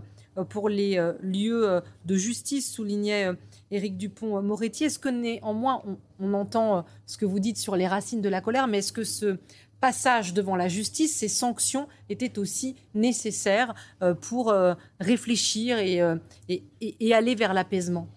pour 0.50 0.68
les 0.68 1.00
lieux 1.22 1.80
de 2.04 2.14
justice, 2.14 2.70
soulignait 2.70 3.30
Éric 3.70 3.96
Dupont-Moretti. 3.96 4.84
Est-ce 4.84 4.98
que 4.98 5.08
néanmoins, 5.08 5.82
on, 5.86 5.98
on, 6.20 6.34
entend 6.34 6.84
ce 7.06 7.16
que 7.16 7.24
vous 7.24 7.40
dites 7.40 7.56
sur 7.56 7.76
les 7.76 7.86
racines 7.86 8.20
de 8.20 8.28
la 8.28 8.40
colère, 8.40 8.66
mais 8.66 8.78
est-ce 8.78 8.92
que 8.92 9.04
ce 9.04 9.38
passage 9.84 10.32
devant 10.32 10.56
la 10.56 10.66
justice, 10.66 11.14
ces 11.14 11.28
sanctions 11.28 11.88
étaient 12.08 12.38
aussi 12.38 12.74
nécessaires 12.94 13.74
euh, 14.00 14.14
pour 14.14 14.48
euh, 14.48 14.72
réfléchir 14.98 15.76
euh, 15.78 16.16
et, 16.48 16.62
et, 16.80 17.12
aller 17.12 17.34
vers 17.34 17.52
l'apaisement? 17.52 18.08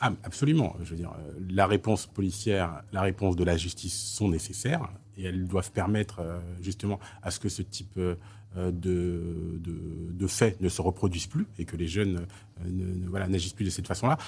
Ah, 0.00 0.12
Absolument. 0.24 0.74
Je 0.82 0.90
veux 0.90 0.96
dire, 0.96 1.14
la 1.48 1.68
réponse 1.68 2.06
policière, 2.06 2.82
la 2.92 3.02
réponse 3.02 3.36
de 3.36 3.44
la 3.44 3.56
justice 3.56 3.94
sont 3.94 4.28
nécessaires 4.28 4.88
et 5.16 5.26
elles 5.26 5.46
doivent 5.46 5.70
permettre 5.70 6.20
justement 6.60 6.98
à 7.22 7.30
ce 7.30 7.38
que 7.38 7.48
ce 7.48 7.62
type 7.62 8.00
de, 8.56 9.60
de, 9.62 10.26
faits 10.26 10.60
ne 10.60 10.68
se 10.68 10.80
reproduisent 10.82 11.26
plus 11.26 11.46
et 11.58 11.64
que 11.64 11.76
les 11.76 11.86
jeunes 11.86 12.26
ne, 12.64 13.08
voilà, 13.08 13.26
n'agissent 13.26 13.54
plus 13.54 13.64
de 13.64 13.70
cette 13.70 13.86
façon-là. 13.86 14.18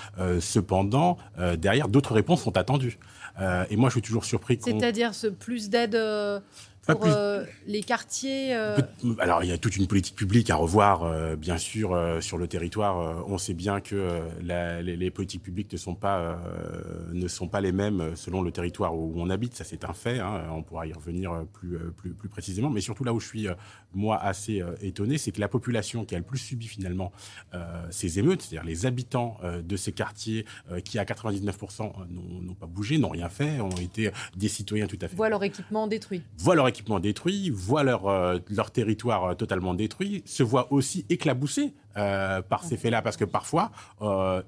cependant, 0.41 1.19
derrière, 1.59 1.89
d'autres 1.89 2.15
réponses 2.15 2.43
sont 2.43 2.57
attendues. 2.57 2.99
et 3.71 3.77
moi, 3.77 3.89
je 3.89 3.95
suis 3.95 4.03
toujours 4.03 4.25
surpris. 4.25 4.59
C'est-à-dire 4.63 5.15
ce 5.15 5.27
plus 5.27 5.71
d'aide 5.71 5.97
pour 6.87 7.07
euh, 7.07 7.45
les 7.67 7.83
quartiers 7.83 8.55
euh, 8.55 8.77
Alors, 9.19 9.43
il 9.43 9.49
y 9.49 9.53
a 9.53 9.59
toute 9.59 9.77
une 9.77 9.87
politique 9.87 10.17
publique 10.17 10.51
à 10.51 10.57
revoir, 10.57 11.05
euh, 11.05 11.37
bien 11.37 11.57
sûr, 11.57 11.99
sur 12.21 12.37
le 12.37 12.47
territoire. 12.47 13.25
on 13.29 13.39
sait 13.39 13.55
bien 13.55 13.81
que 13.81 14.21
les, 14.43 15.11
politiques 15.11 15.43
publiques 15.43 15.73
ne 15.73 15.79
sont, 15.79 15.95
pas, 15.95 16.39
ne 17.13 17.29
sont 17.29 17.49
pas 17.49 17.61
les 17.61 17.73
mêmes 17.73 18.13
selon 18.17 18.43
le 18.43 18.51
territoire 18.51 18.95
où 18.95 19.15
on 19.17 19.31
habite. 19.31 19.55
Ça, 19.55 19.65
c'est 19.65 19.85
un 19.85 19.93
fait. 19.93 20.19
Hein. 20.19 20.45
On 20.53 20.63
pourra 20.63 20.87
y 20.87 20.93
revenir 20.93 21.45
plus, 21.53 21.79
plus, 21.97 22.13
plus, 22.13 22.29
précisément. 22.29 22.71
Mais 22.71 22.81
surtout, 22.81 23.05
là 23.05 23.13
où 23.13 23.21
je 23.21 23.27
suis, 23.27 23.47
moi, 23.95 24.21
assez 24.21 24.63
étonné, 24.81 25.19
c'est 25.19 25.33
que 25.33 25.41
la 25.41 25.49
population 25.49 26.05
qui 26.05 26.15
a 26.15 26.19
le 26.19 26.25
plus 26.25 26.39
subi, 26.39 26.67
finalement, 26.67 27.13
ces 27.91 28.19
émeutes, 28.19 28.43
c'est-à-dire 28.43 28.67
les 28.67 28.87
habitants 28.87 29.39
de 29.43 29.77
ces 29.77 29.93
quartiers 29.93 30.45
qui, 30.85 30.99
à 30.99 31.05
99%, 31.05 31.93
n'ont 32.11 32.55
pas 32.55 32.67
bougé, 32.67 32.99
n'ont 32.99 33.09
rien 33.09 33.29
fait, 33.29 33.61
ont 33.61 33.69
été 33.71 34.11
des 34.37 34.49
citoyens 34.49 34.87
tout 34.87 34.99
à 35.01 35.09
fait. 35.09 35.17
Voient 35.17 35.29
leur 35.29 35.45
équipement 35.45 35.87
détruit. 35.87 36.23
Voient 36.39 36.55
leur 36.55 36.69
équipement 36.69 36.74
détruit, 37.01 37.51
voient 37.51 37.83
leur, 37.83 38.07
euh, 38.07 38.39
leur 38.51 38.71
territoire 38.71 39.25
euh, 39.25 39.35
totalement 39.35 39.75
détruit, 39.75 40.23
se 40.25 40.43
voient 40.43 40.73
aussi 40.73 41.07
éclaboussés 41.09 41.75
euh, 41.97 42.43
par 42.43 42.65
ces 42.65 42.77
faits-là, 42.77 43.03
parce 43.03 43.17
que 43.17 43.25
parfois, 43.25 43.71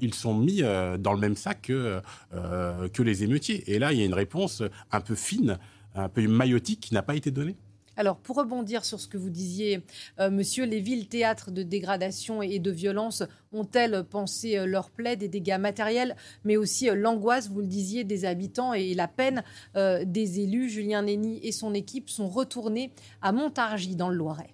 ils 0.00 0.14
sont 0.14 0.34
mis 0.34 0.62
dans 0.62 1.12
le 1.12 1.18
même 1.18 1.36
sac 1.36 1.62
que, 1.62 2.00
que 2.32 3.02
les 3.02 3.22
émeutiers. 3.22 3.70
Et 3.70 3.78
là, 3.78 3.92
il 3.92 4.00
y 4.00 4.02
a 4.02 4.04
une 4.04 4.14
réponse 4.14 4.62
un 4.90 5.00
peu 5.00 5.14
fine, 5.14 5.58
un 5.94 6.08
peu 6.08 6.26
maillotique 6.26 6.80
qui 6.80 6.94
n'a 6.94 7.02
pas 7.02 7.14
été 7.14 7.30
donnée. 7.30 7.56
Alors, 7.96 8.16
pour 8.16 8.36
rebondir 8.36 8.84
sur 8.84 9.00
ce 9.00 9.08
que 9.08 9.16
vous 9.16 9.30
disiez, 9.30 9.82
euh, 10.20 10.30
monsieur, 10.30 10.64
les 10.64 10.80
villes 10.80 11.08
théâtres 11.08 11.50
de 11.50 11.62
dégradation 11.62 12.42
et 12.42 12.58
de 12.58 12.70
violence 12.70 13.22
ont-elles 13.52 14.04
pensé 14.04 14.58
euh, 14.58 14.66
leur 14.66 14.90
plaie 14.90 15.16
des 15.16 15.28
dégâts 15.28 15.58
matériels, 15.58 16.14
mais 16.44 16.58
aussi 16.58 16.90
euh, 16.90 16.94
l'angoisse, 16.94 17.48
vous 17.48 17.60
le 17.60 17.66
disiez, 17.66 18.04
des 18.04 18.26
habitants 18.26 18.74
et 18.74 18.94
la 18.94 19.08
peine 19.08 19.42
des 19.74 20.40
élus? 20.40 20.68
Julien 20.68 21.02
Nény 21.02 21.40
et 21.42 21.52
son 21.52 21.74
équipe 21.74 22.10
sont 22.10 22.28
retournés 22.28 22.92
à 23.22 23.32
Montargis, 23.32 23.96
dans 23.96 24.08
le 24.08 24.16
Loiret. 24.16 24.50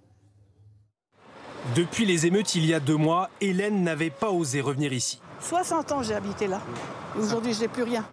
Depuis 1.74 2.04
les 2.04 2.26
émeutes 2.26 2.54
il 2.54 2.66
y 2.66 2.74
a 2.74 2.80
deux 2.80 2.96
mois, 2.96 3.30
Hélène 3.40 3.82
n'avait 3.82 4.10
pas 4.10 4.30
osé 4.30 4.60
revenir 4.60 4.92
ici. 4.92 5.20
60 5.40 5.92
ans 5.92 6.02
j'ai 6.02 6.14
habité 6.14 6.46
là. 6.46 6.60
Aujourd'hui, 7.16 7.54
je 7.54 7.60
n'ai 7.60 7.68
plus 7.68 7.82
rien. 7.82 8.04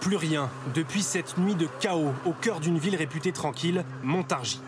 Plus 0.00 0.16
rien 0.16 0.50
depuis 0.74 1.02
cette 1.02 1.38
nuit 1.38 1.54
de 1.54 1.68
chaos 1.80 2.12
au 2.24 2.32
cœur 2.32 2.60
d'une 2.60 2.78
ville 2.78 2.96
réputée 2.96 3.32
tranquille, 3.32 3.84
Montargis. 4.02 4.60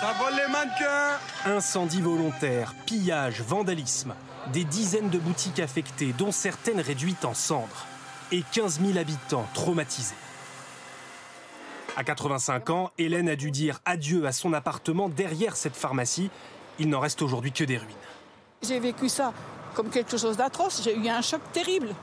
Ça 0.00 0.14
vole 0.18 0.34
les 0.34 0.50
mannequins 0.50 1.18
Incendie 1.44 2.00
volontaire, 2.00 2.74
pillage, 2.86 3.42
vandalisme. 3.42 4.14
Des 4.52 4.64
dizaines 4.64 5.10
de 5.10 5.18
boutiques 5.18 5.60
affectées, 5.60 6.12
dont 6.18 6.32
certaines 6.32 6.80
réduites 6.80 7.24
en 7.24 7.34
cendres. 7.34 7.86
Et 8.32 8.42
15 8.52 8.80
000 8.80 8.98
habitants 8.98 9.46
traumatisés. 9.54 10.16
À 11.96 12.04
85 12.04 12.70
ans, 12.70 12.90
Hélène 12.96 13.28
a 13.28 13.36
dû 13.36 13.50
dire 13.50 13.80
adieu 13.84 14.26
à 14.26 14.32
son 14.32 14.54
appartement 14.54 15.08
derrière 15.08 15.56
cette 15.56 15.76
pharmacie. 15.76 16.30
Il 16.78 16.88
n'en 16.88 17.00
reste 17.00 17.20
aujourd'hui 17.20 17.52
que 17.52 17.64
des 17.64 17.76
ruines. 17.76 17.90
J'ai 18.62 18.80
vécu 18.80 19.08
ça 19.08 19.32
comme 19.74 19.90
quelque 19.90 20.16
chose 20.16 20.36
d'atroce. 20.36 20.82
J'ai 20.82 20.96
eu 20.96 21.08
un 21.08 21.20
choc 21.20 21.40
terrible. 21.52 21.94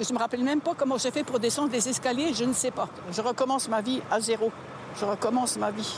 Je 0.00 0.08
ne 0.10 0.14
me 0.14 0.18
rappelle 0.18 0.44
même 0.44 0.60
pas 0.60 0.74
comment 0.76 0.96
j'ai 0.96 1.10
fait 1.10 1.24
pour 1.24 1.40
descendre 1.40 1.72
les 1.72 1.88
escaliers, 1.88 2.32
je 2.32 2.44
ne 2.44 2.52
sais 2.52 2.70
pas. 2.70 2.88
Je 3.10 3.20
recommence 3.20 3.68
ma 3.68 3.80
vie 3.80 4.00
à 4.10 4.20
zéro. 4.20 4.52
Je 4.98 5.04
recommence 5.04 5.58
ma 5.58 5.70
vie. 5.70 5.94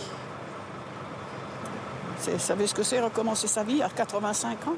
Vous 2.19 2.39
savez 2.39 2.67
ce 2.67 2.75
que 2.75 2.83
c'est 2.83 3.01
recommencer 3.01 3.47
sa 3.47 3.63
vie 3.63 3.83
à 3.83 3.89
85 3.89 4.69
ans? 4.69 4.77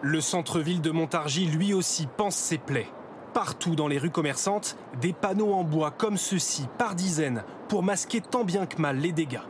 Le 0.00 0.20
centre-ville 0.20 0.80
de 0.80 0.90
Montargis, 0.90 1.46
lui 1.46 1.74
aussi, 1.74 2.08
pense 2.16 2.36
ses 2.36 2.58
plaies. 2.58 2.88
Partout 3.34 3.74
dans 3.74 3.88
les 3.88 3.98
rues 3.98 4.10
commerçantes, 4.10 4.76
des 5.00 5.12
panneaux 5.12 5.54
en 5.54 5.64
bois 5.64 5.90
comme 5.90 6.16
ceux-ci, 6.16 6.66
par 6.78 6.94
dizaines, 6.94 7.44
pour 7.68 7.82
masquer 7.82 8.20
tant 8.20 8.44
bien 8.44 8.66
que 8.66 8.80
mal 8.80 8.98
les 8.98 9.12
dégâts. 9.12 9.40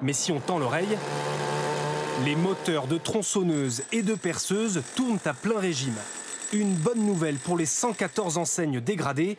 Mais 0.00 0.12
si 0.12 0.32
on 0.32 0.40
tend 0.40 0.58
l'oreille, 0.58 0.96
les 2.24 2.36
moteurs 2.36 2.86
de 2.86 2.98
tronçonneuses 2.98 3.82
et 3.92 4.02
de 4.02 4.14
perceuses 4.14 4.82
tournent 4.94 5.18
à 5.24 5.34
plein 5.34 5.58
régime. 5.58 5.96
Une 6.52 6.74
bonne 6.74 7.06
nouvelle 7.06 7.36
pour 7.36 7.56
les 7.56 7.64
114 7.64 8.36
enseignes 8.36 8.80
dégradées. 8.80 9.38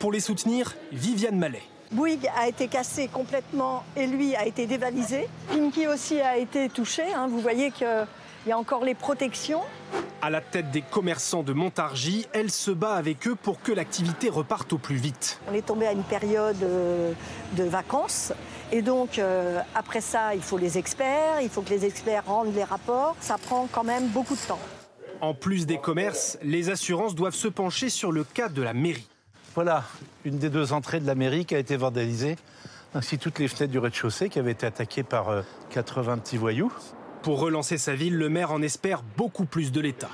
Pour 0.00 0.10
les 0.10 0.18
soutenir, 0.18 0.74
Viviane 0.90 1.38
Mallet. 1.38 1.62
Bouygues 1.92 2.28
a 2.36 2.48
été 2.48 2.66
cassé 2.66 3.06
complètement 3.06 3.84
et 3.96 4.08
lui 4.08 4.34
a 4.34 4.44
été 4.44 4.66
dévalisé. 4.66 5.28
Pinky 5.52 5.86
aussi 5.86 6.20
a 6.20 6.36
été 6.36 6.68
touché. 6.68 7.04
Hein. 7.14 7.28
Vous 7.28 7.38
voyez 7.40 7.70
qu'il 7.70 7.86
y 8.48 8.50
a 8.50 8.58
encore 8.58 8.84
les 8.84 8.94
protections. 8.94 9.62
À 10.20 10.30
la 10.30 10.40
tête 10.40 10.72
des 10.72 10.82
commerçants 10.82 11.44
de 11.44 11.52
Montargis, 11.52 12.26
elle 12.32 12.50
se 12.50 12.72
bat 12.72 12.94
avec 12.94 13.28
eux 13.28 13.36
pour 13.36 13.62
que 13.62 13.70
l'activité 13.70 14.28
reparte 14.28 14.72
au 14.72 14.78
plus 14.78 14.96
vite. 14.96 15.40
On 15.48 15.54
est 15.54 15.64
tombé 15.64 15.86
à 15.86 15.92
une 15.92 16.02
période 16.02 16.60
euh, 16.64 17.12
de 17.52 17.62
vacances. 17.62 18.32
Et 18.72 18.82
donc, 18.82 19.20
euh, 19.20 19.60
après 19.76 20.00
ça, 20.00 20.34
il 20.34 20.42
faut 20.42 20.58
les 20.58 20.76
experts, 20.76 21.40
il 21.40 21.50
faut 21.50 21.62
que 21.62 21.70
les 21.70 21.84
experts 21.84 22.24
rendent 22.26 22.52
les 22.52 22.64
rapports. 22.64 23.14
Ça 23.20 23.38
prend 23.38 23.68
quand 23.70 23.84
même 23.84 24.08
beaucoup 24.08 24.34
de 24.34 24.40
temps. 24.40 24.58
En 25.20 25.34
plus 25.34 25.66
des 25.66 25.78
commerces, 25.78 26.38
les 26.42 26.70
assurances 26.70 27.16
doivent 27.16 27.34
se 27.34 27.48
pencher 27.48 27.88
sur 27.88 28.12
le 28.12 28.22
cas 28.22 28.48
de 28.48 28.62
la 28.62 28.72
mairie. 28.72 29.08
Voilà, 29.54 29.82
une 30.24 30.38
des 30.38 30.48
deux 30.48 30.72
entrées 30.72 31.00
de 31.00 31.06
la 31.06 31.16
mairie 31.16 31.44
qui 31.44 31.56
a 31.56 31.58
été 31.58 31.76
vandalisée, 31.76 32.36
ainsi 32.94 33.18
toutes 33.18 33.40
les 33.40 33.48
fenêtres 33.48 33.72
du 33.72 33.80
rez-de-chaussée 33.80 34.28
qui 34.28 34.38
avaient 34.38 34.52
été 34.52 34.66
attaquées 34.66 35.02
par 35.02 35.42
80 35.70 36.12
euh, 36.12 36.16
petits 36.18 36.36
voyous. 36.36 36.72
Pour 37.22 37.40
relancer 37.40 37.78
sa 37.78 37.96
ville, 37.96 38.16
le 38.16 38.28
maire 38.28 38.52
en 38.52 38.62
espère 38.62 39.02
beaucoup 39.16 39.44
plus 39.44 39.72
de 39.72 39.80
l'État. 39.80 40.10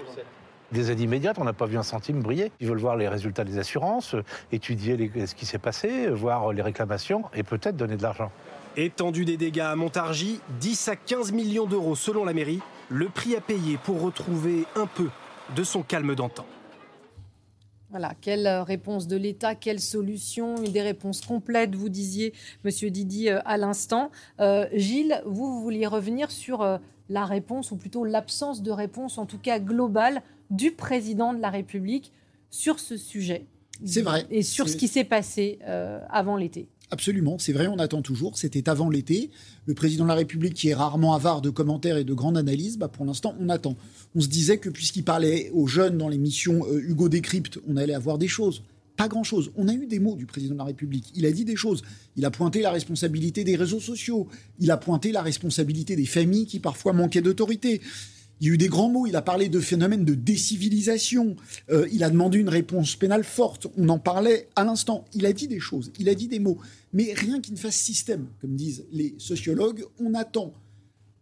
Des 0.72 0.90
aides 0.90 1.00
immédiates, 1.00 1.38
on 1.38 1.44
n'a 1.44 1.52
pas 1.52 1.66
vu 1.66 1.76
un 1.76 1.82
centime 1.82 2.22
briller. 2.22 2.50
Ils 2.60 2.66
veulent 2.66 2.78
voir 2.78 2.96
les 2.96 3.06
résultats 3.06 3.44
des 3.44 3.58
assurances, 3.58 4.16
étudier 4.52 5.10
ce 5.26 5.34
qui 5.34 5.44
s'est 5.44 5.58
passé, 5.58 6.08
voir 6.08 6.50
les 6.52 6.62
réclamations 6.62 7.24
et 7.34 7.42
peut-être 7.42 7.76
donner 7.76 7.96
de 7.96 8.02
l'argent. 8.02 8.32
Étendue 8.76 9.26
des 9.26 9.36
dégâts 9.36 9.60
à 9.60 9.76
Montargis, 9.76 10.40
10 10.60 10.88
à 10.88 10.96
15 10.96 11.32
millions 11.32 11.66
d'euros 11.66 11.94
selon 11.94 12.24
la 12.24 12.32
mairie, 12.32 12.60
le 12.88 13.08
prix 13.08 13.36
à 13.36 13.40
payer 13.40 13.78
pour 13.78 14.00
retrouver 14.00 14.64
un 14.76 14.86
peu 14.86 15.08
de 15.56 15.64
son 15.64 15.82
calme 15.82 16.14
d'antan. 16.14 16.46
Voilà, 17.90 18.12
quelle 18.20 18.48
euh, 18.48 18.64
réponse 18.64 19.06
de 19.06 19.16
l'État, 19.16 19.54
quelle 19.54 19.78
solution, 19.78 20.56
des 20.56 20.82
réponses 20.82 21.20
complètes, 21.20 21.76
vous 21.76 21.88
disiez, 21.88 22.32
Monsieur 22.64 22.90
Didi, 22.90 23.28
euh, 23.28 23.38
à 23.44 23.56
l'instant. 23.56 24.10
Euh, 24.40 24.66
Gilles, 24.72 25.22
vous, 25.24 25.46
vous 25.46 25.62
vouliez 25.62 25.86
revenir 25.86 26.32
sur 26.32 26.80
la 27.08 27.24
réponse, 27.24 27.70
ou 27.70 27.76
plutôt 27.76 28.04
l'absence 28.04 28.62
de 28.62 28.72
réponse, 28.72 29.16
en 29.16 29.26
tout 29.26 29.38
cas 29.38 29.60
globale, 29.60 30.22
du 30.50 30.72
président 30.72 31.32
de 31.32 31.40
la 31.40 31.50
République 31.50 32.12
sur 32.50 32.80
ce 32.80 32.96
sujet. 32.96 33.46
C'est 33.84 34.02
vrai. 34.02 34.26
Et 34.28 34.42
sur 34.42 34.68
ce 34.68 34.76
qui 34.76 34.88
s'est 34.88 35.04
passé 35.04 35.60
avant 36.10 36.36
l'été. 36.36 36.68
Absolument, 36.94 37.40
c'est 37.40 37.52
vrai, 37.52 37.66
on 37.66 37.80
attend 37.80 38.02
toujours. 38.02 38.38
C'était 38.38 38.68
avant 38.68 38.88
l'été. 38.88 39.32
Le 39.66 39.74
président 39.74 40.04
de 40.04 40.10
la 40.10 40.14
République, 40.14 40.54
qui 40.54 40.68
est 40.68 40.74
rarement 40.74 41.12
avare 41.12 41.42
de 41.42 41.50
commentaires 41.50 41.96
et 41.96 42.04
de 42.04 42.14
grandes 42.14 42.38
analyses, 42.38 42.78
bah 42.78 42.86
pour 42.86 43.04
l'instant, 43.04 43.34
on 43.40 43.48
attend. 43.48 43.76
On 44.14 44.20
se 44.20 44.28
disait 44.28 44.58
que 44.58 44.70
puisqu'il 44.70 45.02
parlait 45.02 45.50
aux 45.54 45.66
jeunes 45.66 45.98
dans 45.98 46.08
l'émission 46.08 46.64
euh, 46.68 46.78
Hugo 46.78 47.08
Décrypte, 47.08 47.58
on 47.66 47.76
allait 47.76 47.94
avoir 47.94 48.16
des 48.16 48.28
choses. 48.28 48.62
Pas 48.96 49.08
grand-chose. 49.08 49.50
On 49.56 49.66
a 49.66 49.72
eu 49.72 49.86
des 49.86 49.98
mots 49.98 50.14
du 50.14 50.24
président 50.24 50.54
de 50.54 50.58
la 50.58 50.66
République. 50.66 51.10
Il 51.16 51.26
a 51.26 51.32
dit 51.32 51.44
des 51.44 51.56
choses. 51.56 51.82
Il 52.14 52.24
a 52.24 52.30
pointé 52.30 52.62
la 52.62 52.70
responsabilité 52.70 53.42
des 53.42 53.56
réseaux 53.56 53.80
sociaux. 53.80 54.28
Il 54.60 54.70
a 54.70 54.76
pointé 54.76 55.10
la 55.10 55.22
responsabilité 55.22 55.96
des 55.96 56.06
familles 56.06 56.46
qui 56.46 56.60
parfois 56.60 56.92
manquaient 56.92 57.22
d'autorité. 57.22 57.80
Il 58.44 58.48
y 58.48 58.50
a 58.50 58.54
eu 58.56 58.58
des 58.58 58.68
grands 58.68 58.90
mots, 58.90 59.06
il 59.06 59.16
a 59.16 59.22
parlé 59.22 59.48
de 59.48 59.58
phénomènes 59.58 60.04
de 60.04 60.14
décivilisation, 60.14 61.34
euh, 61.70 61.88
il 61.90 62.04
a 62.04 62.10
demandé 62.10 62.36
une 62.36 62.50
réponse 62.50 62.94
pénale 62.94 63.24
forte, 63.24 63.68
on 63.78 63.88
en 63.88 63.98
parlait 63.98 64.48
à 64.54 64.64
l'instant, 64.64 65.06
il 65.14 65.24
a 65.24 65.32
dit 65.32 65.48
des 65.48 65.60
choses, 65.60 65.90
il 65.98 66.10
a 66.10 66.14
dit 66.14 66.28
des 66.28 66.40
mots, 66.40 66.58
mais 66.92 67.14
rien 67.14 67.40
qui 67.40 67.52
ne 67.52 67.56
fasse 67.56 67.76
système, 67.76 68.26
comme 68.42 68.54
disent 68.54 68.84
les 68.92 69.14
sociologues, 69.16 69.86
on 69.98 70.12
attend 70.12 70.52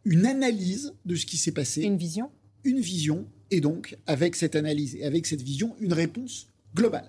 une 0.05 0.26
analyse 0.26 0.95
de 1.07 1.14
ce 1.14 1.25
qui 1.25 1.37
s'est 1.37 1.52
passé. 1.52 1.83
Une 1.83 1.97
vision. 1.97 2.29
Une 2.64 2.81
vision, 2.81 3.25
et 3.52 3.61
donc, 3.61 3.97
avec 4.09 4.35
cette 4.35 4.57
analyse 4.57 4.97
et 4.97 5.05
avec 5.05 5.26
cette 5.26 5.43
vision, 5.43 5.76
une 5.79 5.93
réponse 5.93 6.49
globale. 6.75 7.09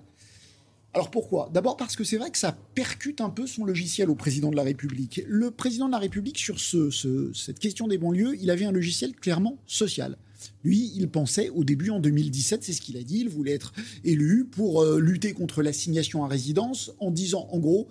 Alors 0.93 1.09
pourquoi? 1.09 1.49
D'abord 1.51 1.75
parce 1.75 1.95
que 1.95 2.03
c'est 2.03 2.17
vrai 2.17 2.29
que 2.29 2.37
ça 2.37 2.55
percute 2.75 3.19
un 3.19 3.31
peu 3.31 3.47
son 3.47 3.65
logiciel 3.65 4.11
au 4.11 4.15
président 4.15 4.51
de 4.51 4.55
la 4.55 4.63
République. 4.63 5.21
Le 5.27 5.49
président 5.49 5.87
de 5.87 5.91
la 5.91 5.97
République, 5.97 6.37
sur 6.37 6.59
cette 6.59 7.59
question 7.59 7.87
des 7.87 7.97
banlieues, 7.97 8.37
il 8.39 8.51
avait 8.51 8.65
un 8.65 8.71
logiciel 8.71 9.15
clairement 9.15 9.57
social. 9.65 10.17
Lui, 10.63 10.91
il 10.95 11.09
pensait 11.09 11.49
au 11.49 11.63
début, 11.63 11.89
en 11.89 11.99
2017, 11.99 12.63
c'est 12.63 12.73
ce 12.73 12.81
qu'il 12.81 12.97
a 12.97 13.03
dit, 13.03 13.21
il 13.21 13.29
voulait 13.29 13.53
être 13.53 13.73
élu 14.03 14.45
pour 14.45 14.81
euh, 14.81 14.99
lutter 14.99 15.33
contre 15.33 15.63
l'assignation 15.63 16.23
à 16.25 16.27
résidence 16.27 16.91
en 16.99 17.11
disant, 17.11 17.47
en 17.51 17.59
gros, 17.59 17.87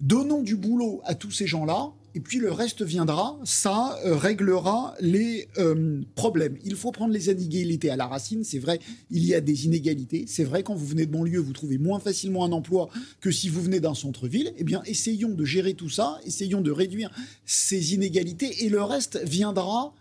donnons 0.00 0.42
du 0.42 0.56
boulot 0.56 1.00
à 1.04 1.14
tous 1.14 1.30
ces 1.30 1.46
gens-là 1.46 1.92
et 2.16 2.20
puis 2.20 2.38
le 2.38 2.50
reste 2.50 2.82
viendra, 2.82 3.38
ça 3.44 3.98
euh, 4.06 4.16
réglera 4.16 4.94
les 5.00 5.48
euh, 5.58 6.00
problèmes. 6.14 6.56
Il 6.64 6.74
faut 6.74 6.90
prendre 6.90 7.12
les 7.12 7.30
inégalités 7.30 7.90
à 7.90 7.96
la 7.96 8.06
racine, 8.06 8.42
c'est 8.42 8.58
vrai, 8.58 8.80
il 9.10 9.26
y 9.26 9.34
a 9.34 9.42
des 9.42 9.66
inégalités, 9.66 10.24
c'est 10.26 10.42
vrai, 10.44 10.62
quand 10.62 10.74
vous 10.74 10.86
venez 10.86 11.04
de 11.04 11.12
banlieue, 11.12 11.40
vous 11.40 11.52
trouvez 11.52 11.76
moins 11.76 12.00
facilement 12.00 12.46
un 12.46 12.52
emploi 12.52 12.88
que 13.20 13.30
si 13.30 13.50
vous 13.50 13.60
venez 13.60 13.80
d'un 13.80 13.92
centre-ville, 13.92 14.54
eh 14.56 14.64
bien, 14.64 14.82
essayons 14.86 15.28
de 15.28 15.44
gérer 15.44 15.74
tout 15.74 15.90
ça, 15.90 16.18
essayons 16.24 16.62
de 16.62 16.70
réduire 16.70 17.10
ces 17.44 17.92
inégalités, 17.92 18.64
et 18.64 18.70
le 18.70 18.82
reste 18.82 19.22
viendra 19.22 19.92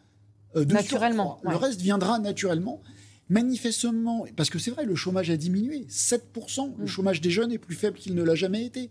euh, 0.56 0.64
de 0.64 0.74
Naturellement. 0.74 1.42
Le 1.44 1.58
reste 1.58 1.82
viendra 1.82 2.18
naturellement. 2.20 2.82
Manifestement, 3.28 4.26
parce 4.38 4.50
que 4.50 4.58
c'est 4.58 4.72
vrai, 4.72 4.86
le 4.86 4.96
chômage 4.96 5.30
a 5.32 5.36
diminué, 5.36 5.86
7%, 5.90 6.76
le 6.78 6.88
chômage 6.88 7.20
des 7.20 7.30
jeunes 7.30 7.52
est 7.52 7.58
plus 7.58 7.76
faible 7.76 7.98
qu'il 7.98 8.16
ne 8.16 8.24
l'a 8.24 8.36
jamais 8.36 8.64
été. 8.64 8.90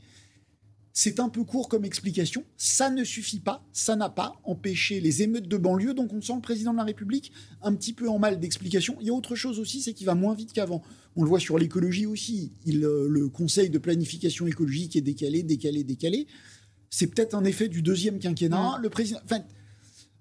C'est 0.97 1.19
un 1.19 1.29
peu 1.29 1.43
court 1.43 1.69
comme 1.69 1.85
explication. 1.85 2.45
Ça 2.57 2.89
ne 2.89 3.03
suffit 3.03 3.41
pas. 3.41 3.67
Ça 3.73 3.97
n'a 3.97 4.09
pas 4.09 4.41
empêché 4.45 5.01
les 5.01 5.23
émeutes 5.23 5.49
de 5.49 5.57
banlieue. 5.57 5.93
Donc 5.93 6.13
on 6.13 6.23
sent 6.23 6.35
le 6.37 6.41
président 6.41 6.71
de 6.71 6.79
la 6.79 6.85
République 6.85 7.33
un 7.63 7.75
petit 7.75 7.93
peu 7.93 8.09
en 8.09 8.21
mal 8.21 8.39
d'explication. 8.39 8.97
Il 9.01 9.09
y 9.09 9.11
a 9.11 9.13
autre 9.13 9.35
chose 9.35 9.59
aussi, 9.59 9.83
c'est 9.83 9.93
qu'il 9.93 10.07
va 10.07 10.15
moins 10.15 10.35
vite 10.35 10.53
qu'avant. 10.53 10.83
On 11.17 11.25
le 11.25 11.29
voit 11.29 11.41
sur 11.41 11.59
l'écologie 11.59 12.07
aussi. 12.07 12.53
Il, 12.65 12.85
euh, 12.85 13.09
le 13.09 13.29
Conseil 13.29 13.71
de 13.71 13.79
planification 13.79 14.47
écologique 14.47 14.95
est 14.95 15.01
décalé, 15.01 15.43
décalé, 15.43 15.83
décalé. 15.83 16.29
C'est 16.91 17.09
peut-être 17.09 17.35
un 17.35 17.43
effet 17.43 17.67
du 17.67 17.83
deuxième 17.83 18.21
quinquennat. 18.21 18.79
Le 18.81 18.89
président, 18.89 19.19
enfin, 19.25 19.43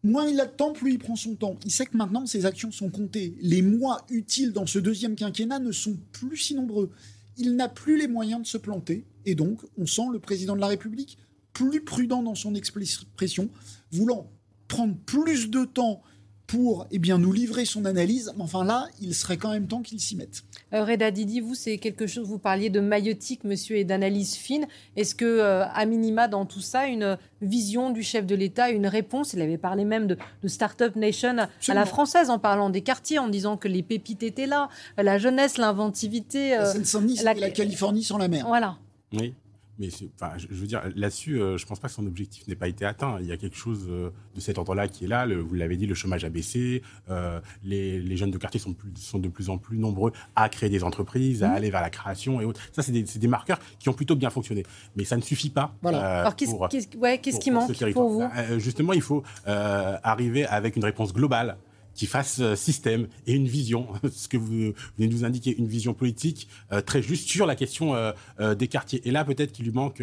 moins 0.02 0.28
il 0.28 0.40
a 0.40 0.48
de 0.48 0.56
temps, 0.56 0.74
plus 0.74 0.94
il 0.94 0.98
prend 0.98 1.16
son 1.16 1.36
temps. 1.36 1.56
Il 1.66 1.72
sait 1.72 1.86
que 1.86 1.96
maintenant 1.96 2.26
ses 2.26 2.48
actions 2.48 2.72
sont 2.72 2.90
comptées. 2.90 3.36
Les 3.42 3.62
mois 3.62 4.08
utiles 4.10 4.52
dans 4.52 4.66
ce 4.66 4.80
deuxième 4.80 5.16
quinquennat 5.16 5.60
ne 5.60 5.72
sont 5.72 6.00
plus 6.14 6.38
si 6.38 6.56
nombreux. 6.56 6.90
Il 7.38 7.56
n'a 7.56 7.70
plus 7.70 7.98
les 7.98 8.08
moyens 8.08 8.42
de 8.42 8.48
se 8.48 8.58
planter. 8.58 9.06
Et 9.26 9.36
donc, 9.36 9.62
on 9.78 9.86
sent 9.86 10.08
le 10.12 10.20
président 10.20 10.56
de 10.56 10.62
la 10.62 10.68
République 10.68 11.18
plus 11.54 11.84
prudent 11.84 12.24
dans 12.24 12.36
son 12.36 12.56
expression, 12.56 13.50
voulant 13.92 14.32
prendre 14.68 14.96
plus 15.06 15.50
de 15.50 15.66
temps 15.66 16.02
pour 16.48 16.86
eh 16.92 17.00
bien, 17.00 17.18
nous 17.18 17.32
livrer 17.32 17.66
son 17.66 17.86
analyse. 17.86 18.32
Mais 18.38 18.44
enfin 18.44 18.64
là, 18.64 18.88
il 19.02 19.16
serait 19.16 19.38
quand 19.38 19.52
même 19.52 19.68
temps 19.68 19.82
qu'il 19.82 20.00
s'y 20.00 20.16
mette. 20.16 20.44
Euh, 20.74 20.84
Reda 20.84 21.10
Didi, 21.10 21.40
vous, 21.40 21.56
c'est 21.56 21.78
quelque 21.78 22.06
chose, 22.06 22.28
vous 22.28 22.38
parliez 22.38 22.70
de 22.70 22.80
maïotique, 22.80 23.44
monsieur, 23.44 23.78
et 23.78 23.86
d'analyse 23.86 24.36
fine. 24.36 24.68
Est-ce 24.96 25.16
que, 25.16 25.26
euh, 25.26 25.66
à 25.66 25.86
minima, 25.86 26.28
dans 26.28 26.46
tout 26.46 26.60
ça, 26.62 26.86
une 26.88 27.18
vision 27.42 27.90
du 27.92 28.04
chef 28.04 28.26
de 28.26 28.36
l'État, 28.36 28.70
une 28.70 28.88
réponse? 28.88 29.34
Il 29.34 29.42
avait 29.42 29.58
parlé 29.58 29.86
même 29.86 30.06
de, 30.06 30.18
de 30.44 30.48
Startup 30.48 30.96
Nation 30.96 31.38
à 31.40 31.74
la 31.74 31.86
française, 31.86 32.30
en 32.30 32.40
parlant 32.40 32.70
des 32.70 32.82
quartiers, 32.82 33.20
en 33.20 33.30
disant 33.30 33.58
que 33.58 33.68
les 33.68 33.82
pépites 33.84 34.24
étaient 34.24 34.48
là, 34.48 34.70
la 34.98 35.18
jeunesse, 35.18 35.58
l'inventivité. 35.58 36.52
La 36.52 36.68
euh, 36.68 36.72
Seine-Saint-Denis, 36.74 37.16
la- 37.24 37.34
c'était 37.34 37.40
la 37.48 37.50
Californie 37.52 38.04
sans 38.04 38.18
la 38.18 38.28
mer. 38.28 38.46
Voilà. 38.48 38.78
Oui. 39.14 39.34
Mais 39.80 39.90
enfin, 40.22 40.34
je, 40.38 40.48
veux 40.50 40.68
dire, 40.68 40.82
là-dessus, 40.96 41.42
euh, 41.42 41.58
je 41.58 41.66
pense 41.66 41.80
pas 41.80 41.88
que 41.88 41.94
son 41.94 42.06
objectif 42.06 42.48
n'ait 42.48 42.56
pas 42.56 42.68
été 42.68 42.86
atteint. 42.86 43.18
Il 43.22 43.26
y 43.26 43.32
a 43.32 43.38
quelque 43.38 43.56
chose 43.58 43.88
euh, 43.90 44.12
de 44.36 44.40
cet 44.40 44.58
ordre-là 44.60 44.88
qui 44.88 45.06
est 45.06 45.08
là. 45.08 45.26
Le- 45.26 45.40
vous 45.42 45.56
l'avez 45.56 45.78
dit, 45.78 45.88
le 45.88 45.96
chômage 45.96 46.24
a 46.26 46.30
baissé. 46.30 46.84
euh, 47.10 47.40
les, 47.64 48.00
les 48.00 48.18
jeunes 48.18 48.30
de 48.32 48.38
quartier 48.38 48.60
sont, 48.60 48.74
plus- 48.74 48.92
sont 48.98 49.18
de 49.20 49.30
plus 49.30 49.50
en 49.50 49.58
plus 49.58 49.78
nombreux 49.80 50.12
à 50.36 50.48
créer 50.50 50.70
des 50.70 50.84
entreprises, 50.84 51.44
à 51.44 51.52
aller 51.52 51.72
vers 51.72 51.82
la 51.82 51.90
création 51.90 52.40
et 52.40 52.46
autres. 52.46 52.62
Ça, 52.72 52.84
c'est 52.84 52.92
des, 52.92 53.28
marqueurs 53.28 53.60
qui 53.80 53.90
ont 53.90 53.94
plutôt 53.94 54.16
bien 54.16 54.30
fonctionné. 54.30 54.64
Mais 54.96 55.06
ça 55.06 55.18
ne 55.18 55.22
suffit 55.22 55.50
pas. 55.50 55.76
Voilà. 55.82 55.98
euh, 56.18 56.20
Alors, 56.22 56.36
qu'est-ce 56.36 56.98
ouais, 56.98 57.20
qui 57.20 57.50
manque 57.52 57.92
pour 57.94 58.10
vous? 58.10 58.24
Justement, 58.60 58.94
il 58.94 59.02
faut 59.02 59.24
arriver 59.46 60.46
avec 60.46 60.76
une 60.76 60.86
réponse 60.86 61.14
globale 61.14 61.58
qui 61.96 62.06
fasse 62.06 62.40
euh, 62.40 62.56
système 62.56 63.08
et 63.28 63.34
une 63.34 63.48
vision, 63.48 63.88
ce 64.12 64.28
que 64.28 64.38
vous 64.38 64.74
venez 64.98 65.08
de 65.08 65.14
nous 65.14 65.26
indiquer, 65.26 65.56
une 65.58 65.68
vision 65.68 65.94
politique 65.94 66.48
euh, 66.72 66.82
très 66.82 67.02
juste 67.02 67.28
sur 67.28 67.46
la 67.46 67.56
question 67.56 67.96
euh, 67.96 68.12
euh, 68.40 68.56
des 68.56 68.68
quartiers. 68.68 69.02
Et 69.08 69.12
là, 69.12 69.26
peut-être 69.26 69.52
qu'il 69.52 69.66
lui 69.66 69.72
manque 69.72 70.02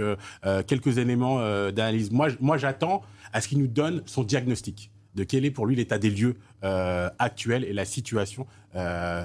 quelques 0.66 0.98
éléments 0.98 1.38
d'analyse. 1.70 2.10
Moi, 2.10 2.28
moi 2.40 2.56
j'attends 2.58 3.02
à 3.32 3.40
ce 3.40 3.48
qu'il 3.48 3.58
nous 3.58 3.66
donne 3.66 4.02
son 4.06 4.22
diagnostic 4.22 4.90
de 5.14 5.24
quel 5.24 5.44
est 5.44 5.50
pour 5.50 5.66
lui 5.66 5.74
l'état 5.76 5.98
des 5.98 6.10
lieux 6.10 6.36
actuel 7.18 7.64
et 7.64 7.72
la 7.72 7.84
situation 7.84 8.46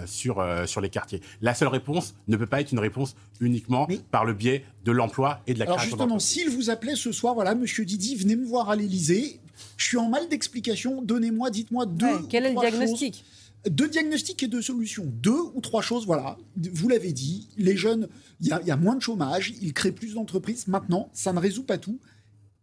sur, 0.06 0.46
sur 0.66 0.82
les 0.82 0.90
quartiers. 0.90 1.22
La 1.42 1.54
seule 1.54 1.68
réponse 1.68 2.16
ne 2.28 2.38
peut 2.38 2.48
pas 2.48 2.62
être 2.62 2.72
une 2.72 2.80
réponse 2.80 3.16
uniquement 3.40 3.86
Mais- 3.90 4.00
par 4.12 4.26
le 4.26 4.34
biais 4.34 4.66
de 4.84 4.92
l'emploi 4.92 5.42
et 5.48 5.54
de 5.54 5.60
la 5.60 5.66
Alors 5.66 5.78
création 5.78 5.98
justement, 5.98 6.20
s'il 6.20 6.50
vous 6.50 6.70
appelait 6.70 6.96
ce 6.96 7.12
soir, 7.12 7.34
voilà, 7.34 7.56
Monsieur 7.56 7.86
Didi, 7.86 8.16
venez 8.16 8.36
me 8.36 8.46
voir 8.46 8.70
à 8.70 8.76
l'Élysée. 8.76 9.40
Je 9.78 9.86
suis 9.86 9.98
en 9.98 10.10
mal 10.10 10.28
d'explication. 10.30 11.02
Donnez-moi, 11.02 11.50
dites-moi 11.50 11.86
deux. 11.86 12.06
Ouais, 12.06 12.14
ou 12.22 12.28
Quel 12.28 12.46
est 12.46 12.50
le 12.50 12.56
trois 12.56 12.70
diagnostic? 12.70 13.16
Choses. 13.16 13.72
Deux 13.74 13.90
diagnostics 13.90 14.44
et 14.44 14.48
deux 14.48 14.62
solutions. 14.62 15.06
Deux 15.08 15.40
ou 15.56 15.60
trois 15.62 15.82
choses, 15.82 16.06
voilà. 16.06 16.38
Vous 16.74 16.88
l'avez 16.88 17.12
dit, 17.14 17.48
les 17.58 17.76
jeunes, 17.76 18.08
il 18.42 18.48
y, 18.48 18.52
a- 18.52 18.62
il 18.62 18.68
y 18.68 18.72
a 18.72 18.78
moins 18.78 18.96
de 18.96 19.02
chômage, 19.02 19.54
ils 19.62 19.74
créent 19.74 19.92
plus 19.92 20.14
d'entreprises. 20.14 20.68
Maintenant, 20.68 21.10
ça 21.14 21.34
ne 21.34 21.40
résout 21.40 21.64
pas 21.64 21.78
tout. 21.80 22.00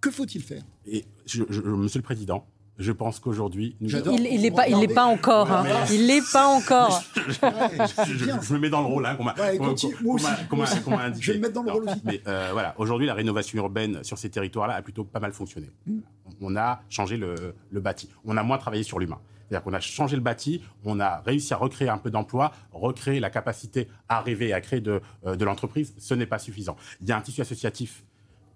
Que 0.01 0.11
faut-il 0.13 0.43
faire? 0.43 0.63
Et 0.87 1.05
je- 1.27 1.43
je- 1.49 1.61
Monsieur 1.61 1.99
le 1.99 2.05
Président, 2.05 2.47
je 2.83 2.93
pense 2.93 3.19
qu'aujourd'hui, 3.21 3.77
nous. 3.81 3.89
Il 3.91 4.41
n'est 4.43 4.51
pas, 4.51 4.69
il 4.69 4.79
l'est 4.79 4.93
pas 4.93 5.05
encore. 5.07 5.51
hein. 5.51 5.65
Il 5.91 6.07
l'est 6.07 6.21
pas 6.33 6.47
encore. 6.49 7.03
Je, 7.17 8.13
je- 8.15 8.25
bien. 8.25 8.41
je 8.43 8.53
me 8.55 8.59
mets 8.59 8.71
dans 8.71 8.81
le 8.81 8.87
rôle 8.87 9.07
hein, 9.07 9.15
qu'on 9.17 9.25
m'a 9.25 9.35
Ouais, 9.35 9.59
indiqué. 9.59 9.89
Je 11.21 11.33
vais 11.33 11.39
me 11.39 11.43
mettre 11.43 11.55
dans 11.55 11.63
le 11.63 11.73
rôle 11.73 11.85
aussi. 11.85 12.01
Mais 12.05 12.21
euh, 12.27 12.51
voilà, 12.53 12.75
aujourd'hui, 12.79 13.07
la 13.07 13.15
rénovation 13.15 13.59
urbaine 13.59 14.03
sur 14.05 14.19
ces 14.19 14.31
territoires-là 14.31 14.75
a 14.75 14.83
plutôt 14.83 15.05
pas 15.05 15.21
mal 15.21 15.33
fonctionné. 15.33 15.71
Mm. 15.87 15.99
On 16.41 16.57
a 16.57 16.83
changé 16.89 17.17
le, 17.17 17.55
le 17.71 17.81
bâti. 17.81 18.09
On 18.25 18.37
a 18.37 18.43
moins 18.43 18.59
travaillé 18.59 18.83
sur 18.83 18.99
l'humain. 18.99 19.19
C'est-à-dire 19.49 19.65
qu'on 19.65 19.75
a 19.75 19.81
changé 19.81 20.17
le 20.17 20.23
bâti, 20.23 20.63
on 20.85 20.99
a 20.99 21.19
réussi 21.27 21.53
à 21.53 21.59
recréer 21.59 21.89
un 21.91 21.99
peu 21.99 22.11
d'emploi, 22.11 22.53
recréer 22.73 23.21
la 23.21 23.29
capacité 23.31 23.89
à 24.09 24.17
arriver 24.19 24.49
et 24.49 24.53
à 24.55 24.61
créer 24.63 24.81
de, 24.81 25.03
euh, 25.27 25.37
de 25.37 25.45
l'entreprise. 25.45 25.95
Ce 25.99 26.15
n'est 26.15 26.27
pas 26.27 26.39
suffisant. 26.39 26.77
Il 27.03 27.09
y 27.09 27.13
a 27.13 27.19
un 27.19 27.21
tissu 27.21 27.41
associatif 27.43 28.03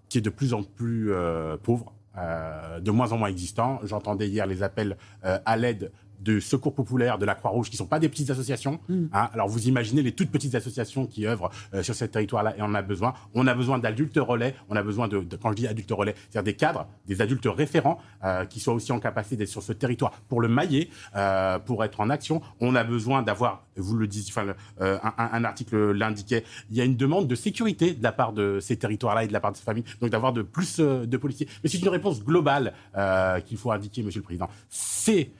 qui 0.09 0.17
est 0.17 0.21
de 0.21 0.29
plus 0.29 0.53
en 0.53 0.63
plus 0.63 1.11
euh, 1.13 1.55
pauvre, 1.61 1.93
euh, 2.17 2.79
de 2.79 2.91
moins 2.91 3.11
en 3.11 3.17
moins 3.17 3.29
existant. 3.29 3.79
J'entendais 3.83 4.27
hier 4.27 4.45
les 4.47 4.63
appels 4.63 4.97
euh, 5.25 5.37
à 5.45 5.57
l'aide 5.57 5.91
de 6.19 6.39
secours 6.39 6.73
populaire, 6.73 7.19
de 7.19 7.25
la 7.25 7.35
Croix-Rouge, 7.35 7.69
qui 7.69 7.75
ne 7.75 7.77
sont 7.77 7.85
pas 7.85 7.99
des 7.99 8.09
petites 8.09 8.31
associations. 8.31 8.79
hein. 9.13 9.29
Alors 9.33 9.47
vous 9.47 9.67
imaginez 9.67 10.01
les 10.01 10.13
toutes 10.13 10.31
petites 10.31 10.55
associations 10.55 11.05
qui 11.05 11.27
œuvrent 11.27 11.51
euh, 11.75 11.83
sur 11.83 11.93
ce 11.93 12.05
territoire-là 12.05 12.55
et 12.57 12.61
on 12.63 12.65
en 12.65 12.73
a 12.73 12.81
besoin. 12.81 13.13
On 13.35 13.45
a 13.45 13.53
besoin 13.53 13.77
d'adultes 13.77 14.17
relais, 14.17 14.55
on 14.67 14.75
a 14.75 14.81
besoin 14.81 15.07
de, 15.07 15.19
de- 15.19 15.35
quand 15.35 15.51
je 15.51 15.55
dis 15.57 15.67
adultes 15.67 15.91
relais, 15.91 16.15
c'est-à-dire 16.31 16.51
des 16.51 16.55
cadres, 16.55 16.87
des 17.05 17.21
adultes 17.21 17.45
référents 17.45 17.99
euh, 18.23 18.45
qui 18.45 18.59
soient 18.59 18.73
aussi 18.73 18.91
en 18.91 18.99
capacité 18.99 19.35
d'être 19.35 19.47
sur 19.49 19.61
ce 19.61 19.73
territoire 19.73 20.09
pour 20.27 20.41
le 20.41 20.47
mailler, 20.47 20.89
euh, 21.15 21.59
pour 21.59 21.83
être 21.83 21.99
en 21.99 22.09
action. 22.09 22.41
On 22.61 22.73
a 22.73 22.83
besoin 22.83 23.21
d'avoir, 23.21 23.66
vous 23.77 23.95
le 23.95 24.07
disiez, 24.07 24.33
enfin, 24.35 24.53
euh, 24.81 24.99
un, 25.17 25.43
article 25.43 25.91
l'indiquait, 25.91 26.43
il 26.69 26.77
y 26.77 26.81
a 26.81 26.83
une 26.83 26.95
demande 26.95 27.27
de 27.27 27.35
sécurité 27.35 27.93
de 27.93 28.03
la 28.03 28.11
part 28.11 28.33
de 28.33 28.59
ces 28.59 28.77
territoires-là 28.77 29.23
et 29.23 29.27
de 29.27 29.33
la 29.33 29.39
part 29.39 29.51
de 29.51 29.57
ces 29.57 29.63
familles, 29.63 29.85
donc 30.01 30.09
d'avoir 30.09 30.33
de 30.33 30.41
plus 30.41 30.77
euh, 30.79 31.05
de 31.05 31.17
policiers. 31.17 31.47
Mais 31.63 31.69
c'est 31.69 31.79
une 31.79 31.89
réponse 31.89 32.23
globale 32.23 32.73
euh, 32.95 33.39
qu'il 33.41 33.57
faut 33.57 33.71
indiquer, 33.71 34.03
Monsieur 34.03 34.19
le 34.19 34.25
Président. 34.25 34.49
Ces 34.69 35.31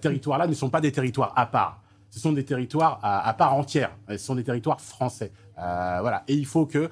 territoires-là 0.00 0.46
ne 0.46 0.54
sont 0.54 0.70
pas 0.70 0.80
des 0.80 0.92
territoires 0.92 1.32
à 1.36 1.46
part. 1.46 1.82
Ce 2.10 2.20
sont 2.20 2.32
des 2.32 2.44
territoires 2.44 2.98
à, 3.02 3.32
part 3.34 3.54
entière. 3.54 3.90
Ce 4.08 4.16
sont 4.16 4.34
des 4.34 4.44
territoires 4.44 4.80
français. 4.80 5.30
Voilà. 5.56 6.24
Et 6.26 6.34
il 6.34 6.46
faut 6.46 6.66
que, 6.66 6.88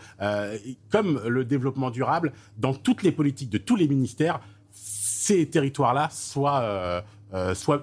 comme 0.91 1.21
le 1.27 1.45
développement 1.45 1.91
durable, 1.91 2.33
dans 2.59 2.75
toutes 2.75 3.03
les 3.03 3.13
politiques 3.13 3.51
de 3.51 3.59
tous 3.59 3.77
les 3.77 3.89
ministères, 3.89 4.41
ces 4.71 5.49
territoires-là 5.49 6.09
soient, 6.11 7.03
euh, 7.37 7.55
soient, 7.55 7.83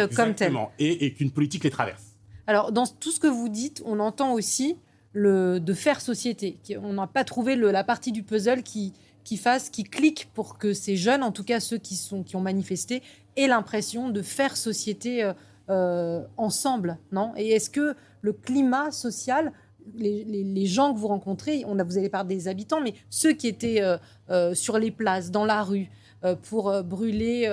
euh, 0.00 0.06
comme 0.08 0.16
tel. 0.34 0.48
Exactement. 0.48 0.72
Et, 0.78 1.04
et 1.06 1.12
qu'une 1.14 1.30
politique 1.30 1.62
les 1.64 1.70
traverse. 1.70 2.02
Alors, 2.46 2.72
dans 2.72 2.86
tout 2.86 3.12
ce 3.12 3.20
que 3.20 3.26
vous 3.28 3.48
dites, 3.48 3.82
on 3.84 4.00
entend 4.00 4.32
aussi 4.32 4.76
le 5.12 5.60
de 5.60 5.74
faire 5.74 6.00
société. 6.00 6.58
On 6.82 6.92
n'a 6.94 7.06
pas 7.06 7.24
trouvé 7.24 7.56
le- 7.56 7.70
la 7.70 7.84
partie 7.84 8.12
du 8.12 8.22
puzzle 8.22 8.62
qui, 8.62 8.92
qui 9.24 9.36
fasse, 9.36 9.68
qui 9.70 9.84
clique 9.84 10.28
pour 10.34 10.58
que 10.58 10.72
ces 10.72 10.96
jeunes, 10.96 11.22
en 11.22 11.32
tout 11.32 11.44
cas 11.44 11.60
ceux 11.60 11.78
qui, 11.78 11.96
sont, 11.96 12.22
qui 12.22 12.36
ont 12.36 12.40
manifesté, 12.40 13.02
aient 13.36 13.46
l'impression 13.48 14.08
de 14.08 14.22
faire 14.22 14.56
société 14.56 15.22
euh, 15.22 15.32
euh, 15.68 16.22
ensemble, 16.36 16.98
non? 17.12 17.32
Et 17.36 17.50
est-ce 17.50 17.70
que 17.70 17.94
le 18.22 18.32
climat 18.32 18.90
social, 18.90 19.52
les, 19.96 20.66
gens 20.66 20.92
que 20.92 20.98
vous 20.98 21.08
rencontrez, 21.08 21.64
on 21.66 21.78
a, 21.78 21.84
vous 21.84 21.98
allez 21.98 22.08
parler 22.08 22.36
des 22.36 22.48
habitants, 22.48 22.80
mais 22.80 22.94
ceux 23.08 23.32
qui 23.32 23.48
étaient 23.48 23.82
euh, 23.82 23.96
euh, 24.30 24.54
sur 24.54 24.78
les 24.78 24.90
places, 24.90 25.30
dans 25.30 25.44
la 25.44 25.62
rue, 25.62 25.88
euh, 26.24 26.34
pour 26.34 26.72
brûler 26.82 27.48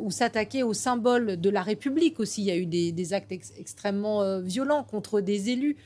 ou 0.00 0.10
s'attaquer 0.10 0.62
aux 0.62 0.72
symboles 0.72 1.38
de 1.38 1.50
la 1.50 1.62
République 1.62 2.18
aussi. 2.18 2.42
Il 2.42 2.46
y 2.46 2.50
a 2.50 2.56
eu 2.56 2.64
des, 2.64 3.12
actes 3.12 3.32
ex- 3.32 3.52
extrêmement 3.58 4.40
violents 4.40 4.84
contre 4.84 5.20
des 5.20 5.50
élus. 5.50 5.76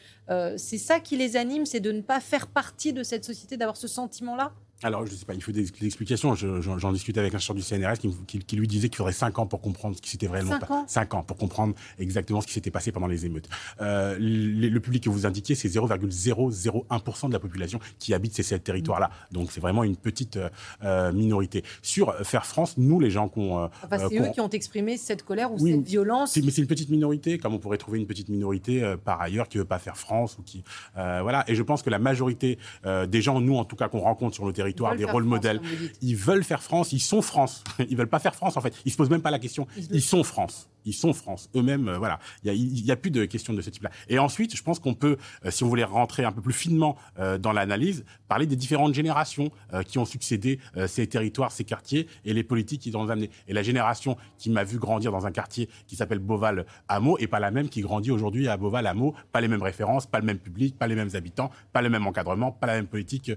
C'est 0.56 0.78
ça 0.78 1.00
qui 1.00 1.16
les 1.16 1.36
anime, 1.36 1.66
c'est 1.66 1.80
de 1.80 1.90
ne 1.90 2.00
pas 2.00 2.20
faire 2.20 2.46
partie 2.46 2.92
de 2.92 3.02
cette 3.02 3.24
société, 3.24 3.56
d'avoir 3.56 3.76
ce 3.76 3.88
sentiment-là? 3.88 4.52
Alors, 4.82 5.04
je 5.06 5.14
sais 5.14 5.26
pas, 5.26 5.34
il 5.34 5.42
faut 5.42 5.52
des, 5.52 5.64
des 5.64 5.86
explications. 5.86 6.34
Je- 6.34 6.60
J'en 6.60 6.92
discutais 6.92 7.20
avec 7.20 7.34
un 7.34 7.38
chercheur 7.38 7.54
du 7.56 7.62
CNRS 7.62 7.98
qui, 7.98 8.10
qui- 8.26 8.38
qui 8.38 8.56
lui 8.56 8.66
disait 8.66 8.88
qu'il 8.88 8.96
faudrait 8.96 9.12
5 9.12 9.38
ans 9.38 9.46
pour 9.46 9.60
comprendre 9.60 9.94
ce 9.96 10.00
qui 10.00 10.08
s'était 10.10 10.26
réellement 10.26 10.52
Cinq 10.52 10.60
passé. 10.60 10.72
ans 10.72 10.84
5 10.88 11.14
ans 11.14 11.22
pour 11.22 11.36
comprendre 11.36 11.74
exactement 11.98 12.40
ce 12.40 12.46
qui 12.46 12.54
s'était 12.54 12.70
passé 12.70 12.90
pendant 12.90 13.06
les 13.06 13.26
émeutes. 13.26 13.48
Euh, 13.82 14.16
le, 14.18 14.68
le 14.68 14.80
public 14.80 15.04
que 15.04 15.10
vous 15.10 15.26
indiquez, 15.26 15.54
c'est 15.54 15.68
0,001% 15.68 17.28
de 17.28 17.32
la 17.32 17.38
population 17.40 17.78
qui 17.98 18.14
habite 18.14 18.34
ces, 18.34 18.42
ces 18.42 18.58
territoires-là. 18.58 19.10
Donc, 19.32 19.52
c'est 19.52 19.60
vraiment 19.60 19.84
une 19.84 19.96
petite 19.96 20.36
euh, 20.38 20.48
euh, 20.84 21.12
minorité. 21.12 21.62
Sur 21.82 22.14
Faire 22.24 22.46
France, 22.46 22.76
nous, 22.78 23.00
les 23.00 23.10
gens 23.10 23.28
qu'on... 23.28 23.58
euh, 23.64 23.68
Enfin, 23.84 23.98
euh, 24.00 24.08
c'est 24.08 24.18
eux 24.18 24.30
qui 24.32 24.40
ont 24.40 24.48
exprimé 24.48 24.96
cette 24.96 25.24
colère 25.24 25.52
ou 25.52 25.56
Oui, 25.60 25.72
cette 25.72 25.86
violence. 25.86 26.36
mais 26.36 26.50
c'est 26.50 26.62
une 26.62 26.66
petite 26.68 26.88
minorité, 26.88 27.36
comme 27.38 27.52
on 27.54 27.58
pourrait 27.58 27.76
trouver 27.78 27.98
une 27.98 28.06
petite 28.06 28.28
minorité 28.30 28.94
par 29.04 29.20
ailleurs 29.20 29.48
qui 29.48 29.58
veut 29.58 29.64
pas 29.64 29.78
faire 29.78 29.96
France 29.98 30.38
ou 30.38 30.42
qui 30.42 30.64
voilà. 30.94 31.44
Et 31.48 31.54
je 31.54 31.62
pense 31.62 31.82
que 31.82 31.90
la 31.90 31.98
majorité 31.98 32.58
des 32.84 33.20
gens, 33.22 33.40
nous 33.40 33.56
en 33.56 33.64
tout 33.64 33.76
cas 33.76 33.88
qu'on 33.88 34.00
rencontre 34.00 34.34
sur 34.34 34.46
le 34.46 34.52
territoire 34.52 34.69
territoires, 34.70 34.96
des 34.96 35.04
rôles 35.04 35.24
modèles. 35.24 35.60
Ils 36.02 36.16
veulent 36.16 36.44
faire 36.44 36.62
France, 36.62 36.92
ils 36.92 37.00
sont 37.00 37.22
France. 37.22 37.64
Ils 37.90 37.96
veulent 37.96 38.08
pas 38.08 38.18
faire 38.18 38.34
France 38.34 38.56
en 38.56 38.60
fait. 38.60 38.74
Ils 38.84 38.92
se 38.92 38.96
posent 38.96 39.10
même 39.10 39.22
pas 39.22 39.30
la 39.30 39.38
question. 39.38 39.66
Ils 39.90 40.02
sont 40.02 40.22
France 40.22 40.68
ils 40.84 40.94
sont 40.94 41.12
France 41.12 41.50
eux-mêmes. 41.54 41.88
Euh, 41.88 41.98
voilà, 41.98 42.18
il 42.44 42.84
n'y 42.84 42.90
a, 42.90 42.96
plus 42.96 43.10
de 43.10 43.24
questions 43.24 43.52
de 43.52 43.60
ce 43.60 43.70
type-là. 43.70 43.90
Et 44.08 44.18
ensuite, 44.18 44.56
je 44.56 44.62
pense 44.62 44.78
qu'on 44.78 44.94
peut, 44.94 45.16
euh, 45.44 45.50
si 45.50 45.64
on 45.64 45.68
voulait 45.68 45.84
rentrer 45.84 46.24
un 46.24 46.32
peu 46.32 46.40
plus 46.40 46.52
finement 46.52 46.96
euh, 47.18 47.38
dans 47.38 47.52
l'analyse, 47.52 48.04
parler 48.28 48.46
des 48.46 48.56
différentes 48.56 48.94
générations 48.94 49.50
qui 49.86 49.98
ont 49.98 50.04
succédé 50.04 50.60
ces 50.86 51.06
territoires, 51.06 51.50
ces 51.50 51.64
quartiers 51.64 52.06
et 52.24 52.32
les 52.32 52.44
politiques 52.44 52.82
qui 52.82 52.90
les 52.90 52.96
ont 52.96 53.08
amenés. 53.08 53.30
Et 53.48 53.52
la 53.52 53.62
génération 53.62 54.16
qui 54.38 54.50
m'a 54.50 54.62
vu 54.62 54.78
grandir 54.78 55.10
dans 55.10 55.26
un 55.26 55.32
quartier 55.32 55.68
qui 55.86 55.96
s'appelle 55.96 56.18
Beauval 56.18 56.66
Hameau 56.88 57.18
est 57.18 57.26
pas 57.26 57.40
la 57.40 57.50
même 57.50 57.68
qui 57.68 57.80
grandit 57.80 58.10
aujourd'hui 58.10 58.48
à 58.48 58.56
Beauval 58.56 58.86
Hameau. 58.86 59.14
Pas 59.32 59.40
les 59.40 59.48
mêmes 59.48 59.62
références, 59.62 60.06
pas 60.06 60.20
le 60.20 60.26
même 60.26 60.38
public, 60.38 60.78
pas 60.78 60.86
les 60.86 60.94
mêmes 60.94 61.10
habitants, 61.14 61.50
pas 61.72 61.82
le 61.82 61.90
même 61.90 62.06
encadrement, 62.06 62.52
pas 62.52 62.66
la 62.68 62.74
même 62.74 62.86
politique 62.86 63.32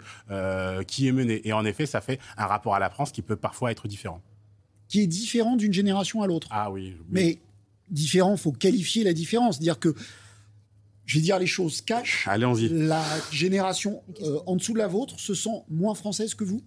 qui 0.88 1.08
est 1.08 1.12
menée. 1.12 1.42
Et 1.48 1.54
en 1.54 1.66
effet, 1.66 1.86
ça 1.86 2.02
fait 2.02 2.20
un 2.38 2.46
rapport 2.46 2.76
à 2.76 2.80
la 2.80 2.90
France 2.90 3.12
qui 3.12 3.22
peut 3.22 3.36
parfois 3.36 3.72
être 3.72 3.88
différent 3.88 4.22
qui 4.94 5.02
est 5.02 5.08
différent 5.08 5.56
d'une 5.56 5.74
génération 5.74 6.22
à 6.22 6.28
l'autre. 6.28 6.48
Ah 6.52 6.70
oui, 6.70 6.96
Mais 7.10 7.40
différent, 7.90 8.38
faut 8.38 8.52
qualifier 8.52 9.04
la 9.04 9.14
différence. 9.14 9.60
Dire 9.60 9.80
que, 9.80 9.96
je 11.08 11.18
vais 11.18 11.24
dire 11.24 11.40
les 11.40 11.48
choses 11.48 11.82
cash. 11.82 12.28
Allez-y. 12.28 12.70
La 12.70 13.04
génération 13.32 14.04
euh, 14.22 14.38
en 14.46 14.56
dessous 14.56 14.74
de 14.74 14.78
la 14.78 14.86
vôtre 14.88 15.20
se 15.20 15.34
sent 15.34 15.64
moins 15.68 15.96
française 15.96 16.36
que 16.36 16.44
vous? 16.44 16.62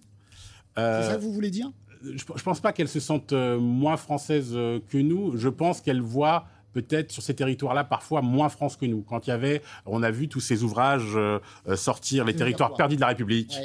Euh, 0.77 1.01
C'est 1.01 1.07
ça 1.11 1.15
que 1.15 1.21
vous 1.21 1.31
voulez 1.31 1.51
dire? 1.51 1.71
Je 2.03 2.09
ne 2.09 2.41
pense 2.41 2.59
pas 2.59 2.73
qu'elle 2.73 2.89
se 2.89 2.99
sente 2.99 3.31
euh, 3.31 3.57
moins 3.57 3.95
française 3.95 4.51
que 4.51 4.97
nous. 4.97 5.37
Je 5.37 5.47
pense 5.47 5.79
qu'elle 5.79 6.01
voit 6.01 6.49
peut-être 6.81 7.11
sur 7.11 7.23
ces 7.23 7.33
territoires-là 7.33 7.83
parfois 7.83 8.21
moins 8.21 8.49
France 8.49 8.77
que 8.77 8.85
nous. 8.85 9.01
Quand 9.01 9.25
il 9.25 9.31
y 9.31 9.33
avait, 9.33 9.61
on 9.85 10.03
a 10.03 10.11
vu 10.11 10.27
tous 10.27 10.39
ces 10.39 10.63
ouvrages 10.63 11.15
euh, 11.15 11.39
euh, 11.67 11.75
sortir, 11.75 12.23
les 12.25 12.35
territoires 12.35 12.73
perdus 12.75 12.95
de 12.97 13.01
la 13.01 13.07
République, 13.07 13.57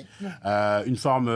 euh, 0.46 0.83
une 0.87 0.96
forme 0.96 1.27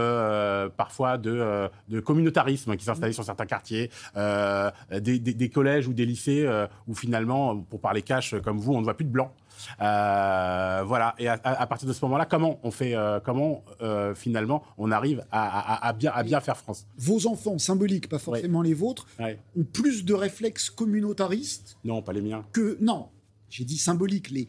parfois 0.77 1.19
de, 1.19 1.69
communautarisme 2.05 2.77
qui 2.77 2.85
s'installait 2.85 3.13
sur 3.13 3.25
certains 3.25 3.47
quartiers, 3.47 3.91
des, 4.15 5.51
collèges 5.53 5.87
ou 5.87 5.93
des 5.93 6.07
lycées 6.07 6.49
où 6.87 6.95
finalement, 6.95 7.57
pour 7.57 7.81
parler 7.81 8.03
cash 8.03 8.35
comme 8.43 8.59
vous, 8.59 8.73
on 8.73 8.81
ne 8.81 8.85
voit 8.85 8.95
plus 8.95 9.05
de 9.05 9.11
blanc. 9.11 9.33
Euh, 9.81 10.83
voilà. 10.87 11.15
Et 11.19 11.29
à, 11.29 11.67
partir 11.67 11.89
de 11.89 11.93
ce 11.93 12.05
moment-là, 12.05 12.27
comment 12.27 12.59
on 12.63 12.71
fait, 12.71 12.95
euh, 12.95 13.21
comment 13.21 13.65
euh, 13.83 14.15
finalement 14.15 14.63
on 14.79 14.91
arrive 14.91 15.25
à, 15.31 15.93
bien, 15.93 16.13
à 16.15 16.23
bien 16.23 16.41
faire 16.41 16.57
France? 16.57 16.87
Vos 16.99 17.27
enfants 17.27 17.59
symboliques, 17.59 18.09
pas 18.09 18.19
forcément 18.19 18.63
les 18.63 18.75
vôtres, 18.75 19.07
ont 19.21 19.65
plus 19.65 20.05
de 20.05 20.15
réflexes 20.15 20.71
communautaristes. 20.71 21.77
Non, 21.85 22.03
pas 22.03 22.13
les 22.13 22.23
miens. 22.23 22.45
Que 22.53 22.77
non, 22.81 23.09
j'ai 23.49 23.65
dit 23.65 23.79
symboliques. 23.79 24.31
Les, 24.31 24.49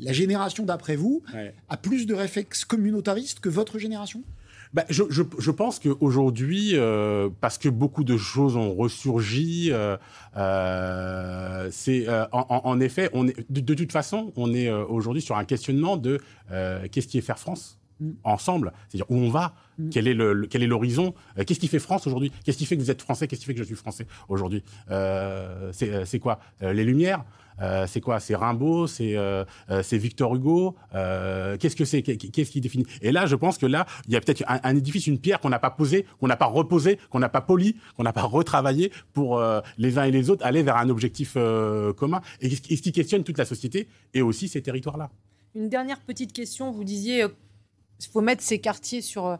la 0.00 0.12
génération 0.12 0.64
d'après 0.64 0.96
vous 0.96 1.22
a 1.68 1.76
plus 1.76 2.06
de 2.06 2.14
réflexes 2.14 2.64
communautaristes 2.64 3.40
que 3.40 3.48
votre 3.48 3.78
génération? 3.78 4.22
Bah, 4.76 4.84
je, 4.90 5.50
pense 5.52 5.78
qu'aujourd'hui, 5.78 6.72
euh, 6.74 7.30
parce 7.40 7.56
que 7.56 7.70
beaucoup 7.70 8.04
de 8.04 8.18
choses 8.18 8.56
ont 8.56 8.74
ressurgi, 8.74 9.70
euh, 9.72 9.96
euh, 10.36 11.68
c'est 11.72 12.06
en, 12.30 12.78
effet, 12.80 13.10
de, 13.48 13.74
toute 13.74 13.90
façon, 13.90 14.34
on 14.36 14.52
est 14.52 14.70
aujourd'hui 14.70 15.22
sur 15.22 15.38
un 15.38 15.46
questionnement 15.46 15.96
de 15.96 16.20
qu'est-ce 16.92 17.06
qui 17.06 17.16
est 17.16 17.22
faire 17.22 17.38
France? 17.38 17.78
Mm. 18.00 18.10
ensemble, 18.24 18.72
c'est-à-dire 18.88 19.10
où 19.10 19.16
on 19.16 19.30
va, 19.30 19.54
mm. 19.78 19.90
quel 19.90 20.08
est 20.08 20.14
le, 20.14 20.46
quel 20.46 20.62
est 20.62 20.66
l'horizon, 20.66 21.14
qu'est-ce 21.46 21.60
qui 21.60 21.68
fait 21.68 21.78
France 21.78 22.06
aujourd'hui, 22.06 22.32
qu'est-ce 22.44 22.58
qui 22.58 22.66
fait 22.66 22.76
que 22.76 22.82
vous 22.82 22.90
êtes 22.90 23.02
français, 23.02 23.26
qu'est-ce 23.26 23.40
qui 23.40 23.46
fait 23.46 23.54
que 23.54 23.60
je 23.60 23.64
suis 23.64 23.76
français 23.76 24.06
aujourd'hui, 24.28 24.62
c'est 24.88 26.18
quoi? 26.20 26.40
Les 26.60 26.84
lumières? 26.84 27.24
Euh, 27.60 27.86
c'est 27.86 28.00
quoi? 28.00 28.20
C'est 28.20 28.34
Rimbaud, 28.34 28.86
c'est 28.86 29.16
euh, 29.16 29.44
euh, 29.70 29.82
Victor 29.92 30.34
Hugo? 30.34 30.76
Qu'est-ce 30.92 31.76
que 31.76 31.84
c'est? 31.84 32.02
Qu'est-ce 32.02 32.50
qui 32.50 32.60
définit? 32.60 32.86
Et 33.02 33.12
là, 33.12 33.26
je 33.26 33.36
pense 33.36 33.58
que 33.58 33.66
là, 33.66 33.86
il 34.06 34.14
y 34.14 34.16
a 34.16 34.20
peut-être 34.20 34.44
un, 34.46 34.76
édifice, 34.76 35.06
une 35.06 35.18
pierre 35.18 35.40
qu'on 35.40 35.48
n'a 35.48 35.58
pas 35.58 35.70
posée, 35.70 36.06
qu'on 36.20 36.26
n'a 36.26 36.36
pas 36.36 36.46
reposée, 36.46 36.98
qu'on 37.10 37.18
n'a 37.18 37.28
pas 37.28 37.40
poli, 37.40 37.76
qu'on 37.96 38.02
n'a 38.02 38.12
pas 38.12 38.22
retravaillé 38.22 38.92
pour 39.12 39.42
les 39.78 39.98
uns 39.98 40.04
et 40.04 40.10
les 40.10 40.30
autres 40.30 40.44
aller 40.44 40.62
vers 40.62 40.76
un 40.76 40.88
objectif 40.88 41.36
commun 41.96 42.20
et, 42.40 42.50
ce 42.50 42.60
qui 42.60 42.92
questionne 42.92 43.24
toute 43.24 43.38
la 43.38 43.44
société 43.44 43.88
et 44.14 44.22
aussi 44.22 44.48
ces 44.48 44.62
territoires-là. 44.62 45.10
Une 45.54 45.68
dernière 45.68 46.00
petite 46.00 46.32
question. 46.32 46.70
Vous 46.70 46.84
disiez 46.84 47.24
il 48.00 48.06
faut 48.06 48.20
mettre 48.20 48.42
ces 48.42 48.58
quartiers 48.58 49.02
sur, 49.02 49.38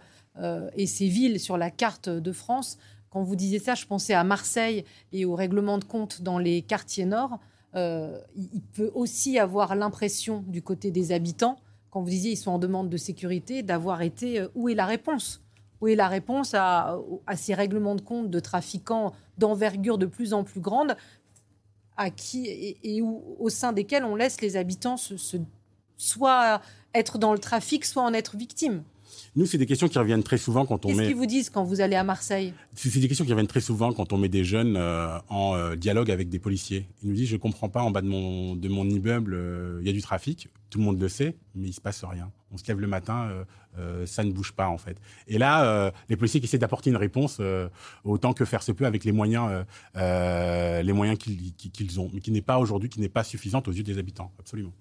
et 0.75 0.87
ces 0.87 1.09
villes 1.09 1.41
sur 1.41 1.57
la 1.57 1.71
carte 1.71 2.09
de 2.09 2.33
France. 2.33 2.79
Quand 3.11 3.23
vous 3.23 3.37
disiez 3.37 3.59
ça, 3.59 3.75
je 3.75 3.87
pensais 3.87 4.15
à 4.15 4.25
Marseille 4.25 4.85
et 5.13 5.25
au 5.25 5.35
règlement 5.35 5.79
de 5.79 5.85
compte 5.85 6.23
dans 6.23 6.39
les 6.39 6.63
quartiers 6.63 7.07
nord. 7.07 7.39
Euh, 7.75 8.19
il 8.37 8.63
peut 8.63 8.91
aussi 8.95 9.39
avoir 9.39 9.75
l'impression 9.75 10.43
du 10.47 10.63
côté 10.63 10.91
des 10.91 11.13
habitants, 11.13 11.57
quand 11.91 12.01
vous 12.03 12.09
disiez 12.09 12.33
ils 12.33 12.37
sont 12.37 12.51
en 12.51 12.59
demande 12.59 12.89
de 12.89 12.97
sécurité, 12.97 13.63
d'avoir 13.63 14.03
été 14.03 14.41
euh, 14.41 14.49
où 14.55 14.69
est 14.69 14.75
la 14.75 14.87
réponse? 14.87 15.43
Où 15.81 15.89
est 15.89 15.95
la 15.95 16.09
réponse 16.09 16.55
à, 16.55 16.99
ces 17.37 17.53
règlements 17.53 17.95
de 17.95 18.01
compte 18.01 18.31
de 18.31 18.41
trafiquants 18.41 19.13
d'envergure 19.37 19.99
de 19.99 20.07
plus 20.07 20.33
en 20.33 20.43
plus 20.43 20.61
grande 20.61 20.97
à 21.99 22.11
qui 22.11 22.47
et, 22.83 23.03
au 23.03 23.49
sein 23.51 23.73
desquels 23.73 24.05
on 24.05 24.17
laisse 24.17 24.41
les 24.41 24.57
habitants 24.57 24.97
se, 24.97 25.37
soit 25.97 26.61
être 26.95 27.19
dans 27.19 27.33
le 27.33 27.39
trafic, 27.39 27.85
soit 27.85 28.03
en 28.03 28.13
être 28.13 28.37
victimes 28.37 28.83
nous, 29.37 29.45
c'est 29.45 29.59
des 29.59 29.67
questions 29.67 29.89
qui 29.89 29.99
reviennent 29.99 30.23
très 30.23 30.39
souvent 30.39 30.65
quand 30.65 30.87
on 30.87 30.89
met. 30.89 30.95
Qu'est-ce 30.95 31.09
qu'ils 31.09 31.17
vous 31.17 31.27
disent 31.27 31.51
quand 31.51 31.63
vous 31.63 31.83
allez 31.83 31.95
à 31.95 32.05
Marseille? 32.05 32.55
C'est 32.75 32.99
des 32.99 33.07
questions 33.07 33.27
qui 33.27 33.31
reviennent 33.33 33.47
très 33.47 33.61
souvent 33.61 33.93
quand 33.93 34.15
on 34.15 34.17
met 34.17 34.31
des 34.31 34.45
jeunes 34.45 34.77
euh, 34.79 35.19
en 35.29 35.55
euh, 35.55 35.77
dialogue 35.77 36.11
avec 36.11 36.31
des 36.31 36.39
policiers. 36.39 36.89
Ils 37.03 37.11
nous 37.11 37.15
disent 37.15 37.29
Je 37.29 37.37
comprends 37.37 37.69
pas, 37.69 37.83
en 37.83 37.91
bas 37.91 38.01
de 38.01 38.09
mon, 38.09 38.57
de 38.57 38.69
mon 38.69 38.89
immeuble, 38.89 39.35
euh, 39.35 39.79
il 39.83 39.87
y 39.87 39.91
a 39.91 39.93
du 39.93 40.01
trafic. 40.01 40.49
Tout 40.71 40.79
le 40.79 40.85
monde 40.85 40.99
le 40.99 41.09
sait, 41.09 41.37
mais 41.55 41.69
il 41.69 41.75
se 41.75 41.83
passe 41.83 42.03
rien. 42.03 42.33
On 42.51 42.57
se 42.57 42.67
lève 42.67 42.81
le 42.81 42.87
matin, 42.87 43.45
ça 44.05 44.25
ne 44.25 44.33
bouge 44.33 44.53
pas, 44.53 44.69
en 44.69 44.79
fait. 44.79 44.99
Et 45.29 45.39
là, 45.39 45.93
les 46.09 46.17
policiers 46.17 46.41
qui 46.41 46.47
essaient 46.47 46.59
d'apporter 46.59 46.91
une 46.91 46.97
réponse, 46.97 47.41
autant 48.03 48.33
que 48.33 48.45
faire 48.45 48.63
se 48.63 48.73
peut 48.73 48.85
avec 48.85 49.05
les 49.05 49.13
moyens, 49.13 49.65
les 49.95 50.93
moyens 50.93 51.19
qu'ils 51.19 52.01
ont, 52.01 52.11
mais 52.13 52.21
qui 52.21 52.33
n'est 52.33 52.43
pas 52.43 52.59
aujourd'hui, 52.59 52.89
qui 52.89 53.01
n'est 53.01 53.09
pas 53.09 53.23
suffisante 53.23 53.69
aux 53.69 53.73
yeux 53.73 53.85
des 53.85 53.99
habitants. 53.99 54.33
Absolument. 54.41 54.73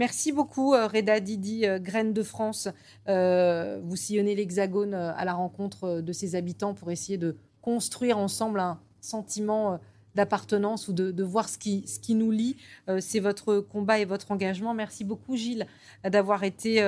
Merci 0.00 0.32
beaucoup, 0.32 0.72
euh, 0.72 0.86
Reda 0.86 1.20
Didi, 1.20 1.66
euh, 1.66 1.78
Graine 1.78 2.14
de 2.14 2.22
France. 2.22 2.68
Euh, 3.06 3.78
vous 3.84 3.96
sillonnez 3.96 4.34
l'Hexagone 4.34 4.94
à 4.94 5.22
la 5.26 5.34
rencontre 5.34 6.00
de 6.00 6.12
ses 6.14 6.36
habitants 6.36 6.72
pour 6.72 6.90
essayer 6.90 7.18
de 7.18 7.36
construire 7.60 8.16
ensemble 8.16 8.60
un 8.60 8.80
sentiment 9.02 9.78
d'appartenance 10.14 10.88
ou 10.88 10.94
de, 10.94 11.22
voir 11.22 11.50
ce 11.50 11.58
qui, 11.58 11.86
ce 11.86 12.00
qui 12.00 12.14
nous 12.14 12.30
lie. 12.30 12.56
C'est 12.98 13.20
votre 13.20 13.60
combat 13.60 13.98
et 13.98 14.06
votre 14.06 14.30
engagement. 14.30 14.72
Merci 14.72 15.04
beaucoup, 15.04 15.36
Gilles, 15.36 15.66
d'avoir 16.02 16.44
été 16.44 16.80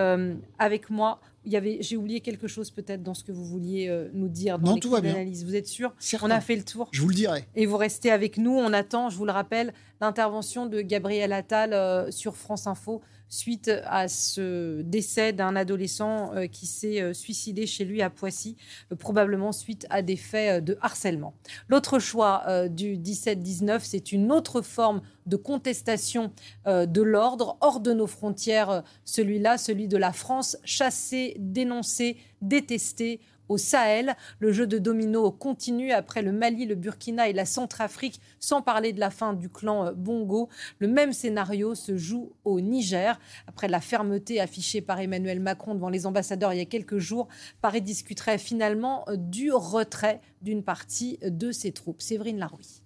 avec 0.58 0.88
moi 0.88 1.20
j'ai 1.44 1.96
oublié 1.96 2.20
quelque 2.20 2.46
chose 2.46 2.70
peut-être 2.70 3.02
dans 3.02 3.14
ce 3.14 3.24
que 3.24 3.32
vous 3.32 3.44
vouliez 3.44 3.88
euh, 3.88 4.08
nous 4.12 4.28
dire 4.28 4.58
dans 4.58 4.76
l'analyse. 4.76 5.44
Vous 5.44 5.56
êtes 5.56 5.66
sûr? 5.66 5.94
On 6.22 6.30
a 6.30 6.40
fait 6.40 6.56
le 6.56 6.64
tour. 6.64 6.88
Je 6.92 7.00
vous 7.00 7.08
le 7.08 7.14
dirai. 7.14 7.44
Et 7.54 7.66
vous 7.66 7.76
restez 7.76 8.10
avec 8.10 8.36
nous. 8.36 8.52
On 8.52 8.72
attend, 8.72 9.10
je 9.10 9.16
vous 9.16 9.24
le 9.24 9.32
rappelle, 9.32 9.72
l'intervention 10.00 10.66
de 10.66 10.80
Gabriel 10.80 11.32
Attal 11.32 11.72
euh, 11.72 12.10
sur 12.10 12.36
France 12.36 12.66
Info 12.66 13.00
suite 13.32 13.70
à 13.86 14.08
ce 14.08 14.82
décès 14.82 15.32
d'un 15.32 15.56
adolescent 15.56 16.34
euh, 16.34 16.46
qui 16.46 16.66
s'est 16.66 17.14
suicidé 17.14 17.66
chez 17.66 17.84
lui 17.84 18.02
à 18.02 18.10
Poissy, 18.10 18.56
probablement 18.98 19.52
suite 19.52 19.86
à 19.90 20.02
des 20.02 20.16
faits 20.16 20.62
de 20.62 20.76
harcèlement. 20.82 21.34
L'autre 21.68 21.98
choix 21.98 22.68
du 22.68 22.96
17-19, 22.96 23.80
c'est 23.82 24.12
une 24.12 24.30
autre 24.30 24.60
forme 24.60 25.00
de 25.26 25.36
contestation 25.36 26.32
euh, 26.66 26.86
de 26.86 27.02
l'ordre 27.02 27.56
hors 27.60 27.80
de 27.80 27.92
nos 27.92 28.06
frontières, 28.06 28.70
euh, 28.70 28.80
celui-là, 29.04 29.58
celui 29.58 29.88
de 29.88 29.96
la 29.96 30.12
France, 30.12 30.56
chassée, 30.64 31.36
dénoncée, 31.38 32.16
détestée 32.40 33.20
au 33.52 33.58
Sahel. 33.58 34.16
Le 34.38 34.50
jeu 34.52 34.66
de 34.66 34.78
domino 34.78 35.30
continue 35.30 35.92
après 35.92 36.22
le 36.22 36.32
Mali, 36.32 36.66
le 36.66 36.74
Burkina 36.74 37.28
et 37.28 37.32
la 37.32 37.44
Centrafrique, 37.44 38.20
sans 38.40 38.62
parler 38.62 38.92
de 38.92 39.00
la 39.00 39.10
fin 39.10 39.34
du 39.34 39.48
clan 39.48 39.86
euh, 39.86 39.92
Bongo. 39.92 40.48
Le 40.78 40.88
même 40.88 41.12
scénario 41.12 41.74
se 41.74 41.96
joue 41.96 42.32
au 42.44 42.60
Niger. 42.60 43.20
Après 43.46 43.68
la 43.68 43.80
fermeté 43.80 44.40
affichée 44.40 44.80
par 44.80 45.00
Emmanuel 45.00 45.40
Macron 45.40 45.74
devant 45.74 45.90
les 45.90 46.06
ambassadeurs 46.06 46.52
il 46.52 46.58
y 46.58 46.62
a 46.62 46.66
quelques 46.66 46.98
jours, 46.98 47.28
Paris 47.60 47.82
discuterait 47.82 48.38
finalement 48.38 49.04
du 49.16 49.52
retrait 49.52 50.20
d'une 50.40 50.62
partie 50.62 51.18
de 51.22 51.52
ses 51.52 51.72
troupes. 51.72 52.02
Séverine 52.02 52.38
Larouille. 52.38 52.82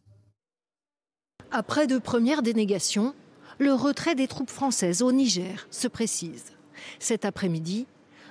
Après 1.51 1.87
de 1.87 1.99
premières 1.99 2.43
dénégations, 2.43 3.15
le 3.59 3.73
retrait 3.73 4.15
des 4.15 4.27
troupes 4.29 4.51
françaises 4.51 5.03
au 5.03 5.13
Niger 5.13 5.67
se 5.71 5.89
précise. 5.89 6.53
Cet 6.99 7.25
après-midi, 7.25 7.87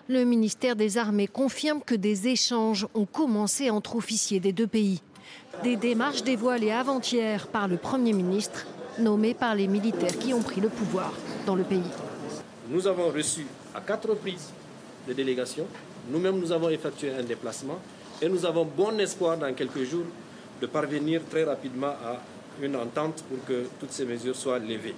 le 0.08 0.24
ministère 0.24 0.76
des 0.76 0.98
Armées 0.98 1.28
confirme 1.28 1.82
que 1.82 1.96
des 1.96 2.28
échanges 2.28 2.88
ont 2.94 3.06
commencé 3.06 3.70
entre 3.70 3.96
officiers 3.96 4.40
des 4.40 4.54
deux 4.54 4.68
pays. 4.68 5.02
Des 5.64 5.76
démarches 5.78 6.24
dévoilées 6.24 6.72
avant-hier 6.72 7.48
par 7.48 7.68
le 7.68 7.78
Premier 7.78 8.14
ministre, 8.14 8.66
nommé 9.00 9.34
par 9.34 9.56
les 9.56 9.68
militaires 9.68 10.18
qui 10.20 10.34
ont 10.34 10.42
pris 10.42 10.62
le 10.62 10.70
pouvoir 10.70 11.12
dans 11.46 11.56
le 11.56 11.64
pays. 11.64 11.82
Nous 12.70 12.86
avons 12.88 13.10
reçu 13.10 13.46
à 13.74 13.82
quatre 13.82 14.10
reprises 14.10 14.50
des 15.08 15.14
délégations. 15.14 15.66
Nous-mêmes, 16.10 16.40
nous 16.40 16.52
avons 16.52 16.70
effectué 16.70 17.12
un 17.12 17.24
déplacement 17.24 17.80
et 18.22 18.30
nous 18.30 18.46
avons 18.46 18.66
bon 18.66 19.00
espoir 19.00 19.38
dans 19.38 19.54
quelques 19.54 19.84
jours 19.84 20.06
de 20.62 20.68
parvenir 20.68 21.22
très 21.30 21.44
rapidement 21.44 21.88
à 21.88 22.22
une 22.62 22.76
entente 22.76 23.24
pour 23.24 23.44
que 23.46 23.66
toutes 23.80 23.92
ces 23.92 24.06
mesures 24.06 24.36
soient 24.36 24.60
levées. 24.60 24.96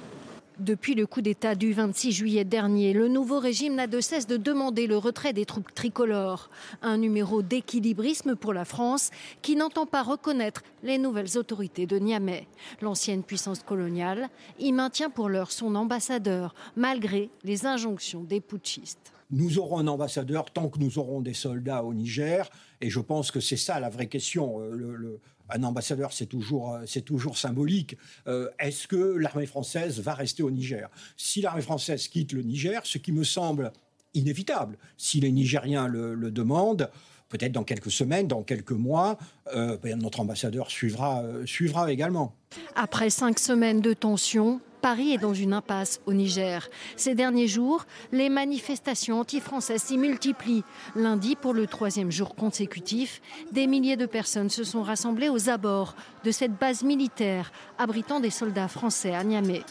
Depuis 0.60 0.96
le 0.96 1.06
coup 1.06 1.22
d'État 1.22 1.54
du 1.54 1.72
26 1.72 2.12
juillet 2.12 2.44
dernier, 2.44 2.92
le 2.92 3.08
nouveau 3.08 3.40
régime 3.40 3.76
n'a 3.76 3.86
de 3.86 4.02
cesse 4.02 4.26
de 4.26 4.38
demander 4.38 4.88
le 4.88 4.98
retrait 4.98 5.32
des 5.32 5.46
troupes 5.46 5.72
tricolores. 5.76 6.50
Un 6.82 6.98
numéro 6.98 7.44
d'équilibrisme 7.44 8.36
pour 8.36 8.54
la 8.54 8.66
France 8.66 9.12
qui 9.44 9.56
n'entend 9.56 9.86
pas 9.86 10.02
reconnaître 10.02 10.64
les 10.82 10.98
nouvelles 10.98 11.38
autorités 11.38 11.86
de 11.86 12.00
Niamey. 12.00 12.48
L'ancienne 12.82 13.22
puissance 13.22 13.62
coloniale 13.62 14.30
y 14.58 14.72
maintient 14.72 15.12
pour 15.12 15.30
l'heure 15.30 15.52
son 15.52 15.76
ambassadeur, 15.76 16.56
malgré 16.76 17.30
les 17.44 17.68
injonctions 17.68 18.24
des 18.24 18.42
putschistes. 18.42 19.14
Nous 19.30 19.60
aurons 19.60 19.78
un 19.78 19.88
ambassadeur 19.88 20.46
tant 20.52 20.70
que 20.70 20.80
nous 20.80 20.98
aurons 20.98 21.22
des 21.22 21.34
soldats 21.36 21.84
au 21.84 21.94
Niger, 21.94 22.50
et 22.82 22.90
je 22.90 23.00
pense 23.00 23.30
que 23.30 23.42
c'est 23.42 23.58
ça 23.58 23.80
la 23.80 23.90
vraie 23.90 24.08
question. 24.08 24.60
Euh, 24.62 25.20
un 25.50 25.64
ambassadeur, 25.64 26.14
c'est 26.14 26.26
toujours, 26.26 26.74
euh, 26.76 26.84
c'est 26.86 27.02
toujours 27.02 27.38
symbolique. 27.38 27.98
Euh, 28.28 28.50
est-ce 28.60 28.88
que 28.88 28.96
l'armée 28.96 29.46
française 29.46 30.00
va 30.00 30.14
rester 30.14 30.44
au 30.44 30.52
Niger? 30.52 30.90
Si 31.16 31.42
l'armée 31.42 31.62
française 31.62 32.08
quitte 32.08 32.34
le 32.34 32.42
Niger, 32.42 32.82
ce 32.86 32.98
qui 32.98 33.12
me 33.12 33.24
semble 33.24 33.72
inévitable, 34.14 34.78
si 34.98 35.20
les 35.20 35.32
Nigériens 35.32 35.88
le, 35.88 36.16
demandent, 36.32 36.90
peut-être 37.30 37.52
dans 37.52 37.64
quelques 37.64 37.92
semaines, 37.92 38.28
dans 38.28 38.44
quelques 38.44 38.72
mois, 38.72 39.18
euh, 39.54 39.78
ben, 39.78 39.98
notre 40.00 40.20
ambassadeur 40.20 40.72
suivra, 40.72 41.24
suivra 41.46 41.92
également. 41.92 42.34
Après 42.76 43.10
cinq 43.10 43.38
semaines 43.40 43.82
de 43.82 43.94
tension, 43.94 44.62
Paris 44.88 45.12
est 45.12 45.18
dans 45.18 45.34
une 45.34 45.52
impasse 45.52 46.00
au 46.06 46.14
Niger. 46.14 46.70
Ces 46.96 47.14
derniers 47.14 47.50
jours, 47.50 47.86
les 48.14 48.30
manifestations 48.30 49.20
anti-françaises 49.20 49.84
s'y 49.84 49.98
multiplient. 49.98 50.64
Lundi, 50.96 51.36
pour 51.36 51.54
le 51.54 51.68
troisième 51.68 52.10
jour 52.10 52.36
consécutif, 52.36 53.22
des 53.52 53.68
milliers 53.68 53.98
de 53.98 54.06
personnes 54.06 54.50
se 54.50 54.64
sont 54.64 54.84
rassemblées 54.84 55.28
aux 55.28 55.50
abords 55.50 55.94
de 56.24 56.32
cette 56.32 56.58
base 56.58 56.84
militaire 56.84 57.52
abritant 57.78 58.22
des 58.22 58.30
soldats 58.30 58.70
français 58.70 59.14
à 59.14 59.26
Niamey. 59.26 59.62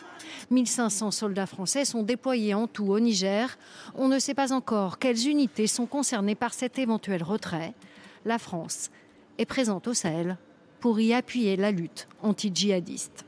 1500 0.51 1.11
soldats 1.13 1.47
français 1.47 1.87
sont 1.87 2.03
déployés 2.03 2.53
en 2.53 2.67
tout 2.67 2.85
au 2.93 3.01
Niger. 3.01 3.57
On 3.95 4.09
ne 4.09 4.19
sait 4.19 4.35
pas 4.35 4.53
encore 4.53 4.99
quelles 4.99 5.27
unités 5.29 5.67
sont 5.67 5.87
concernées 5.87 6.35
par 6.35 6.53
cet 6.53 6.79
éventuel 6.79 7.23
retrait. 7.23 7.73
La 8.27 8.37
France 8.39 8.91
est 9.39 9.47
présente 9.47 9.89
au 9.89 9.95
Sahel 9.95 10.37
pour 10.79 11.01
y 11.01 11.15
appuyer 11.15 11.57
la 11.57 11.71
lutte 11.71 12.07
anti-djihadiste. 12.23 13.26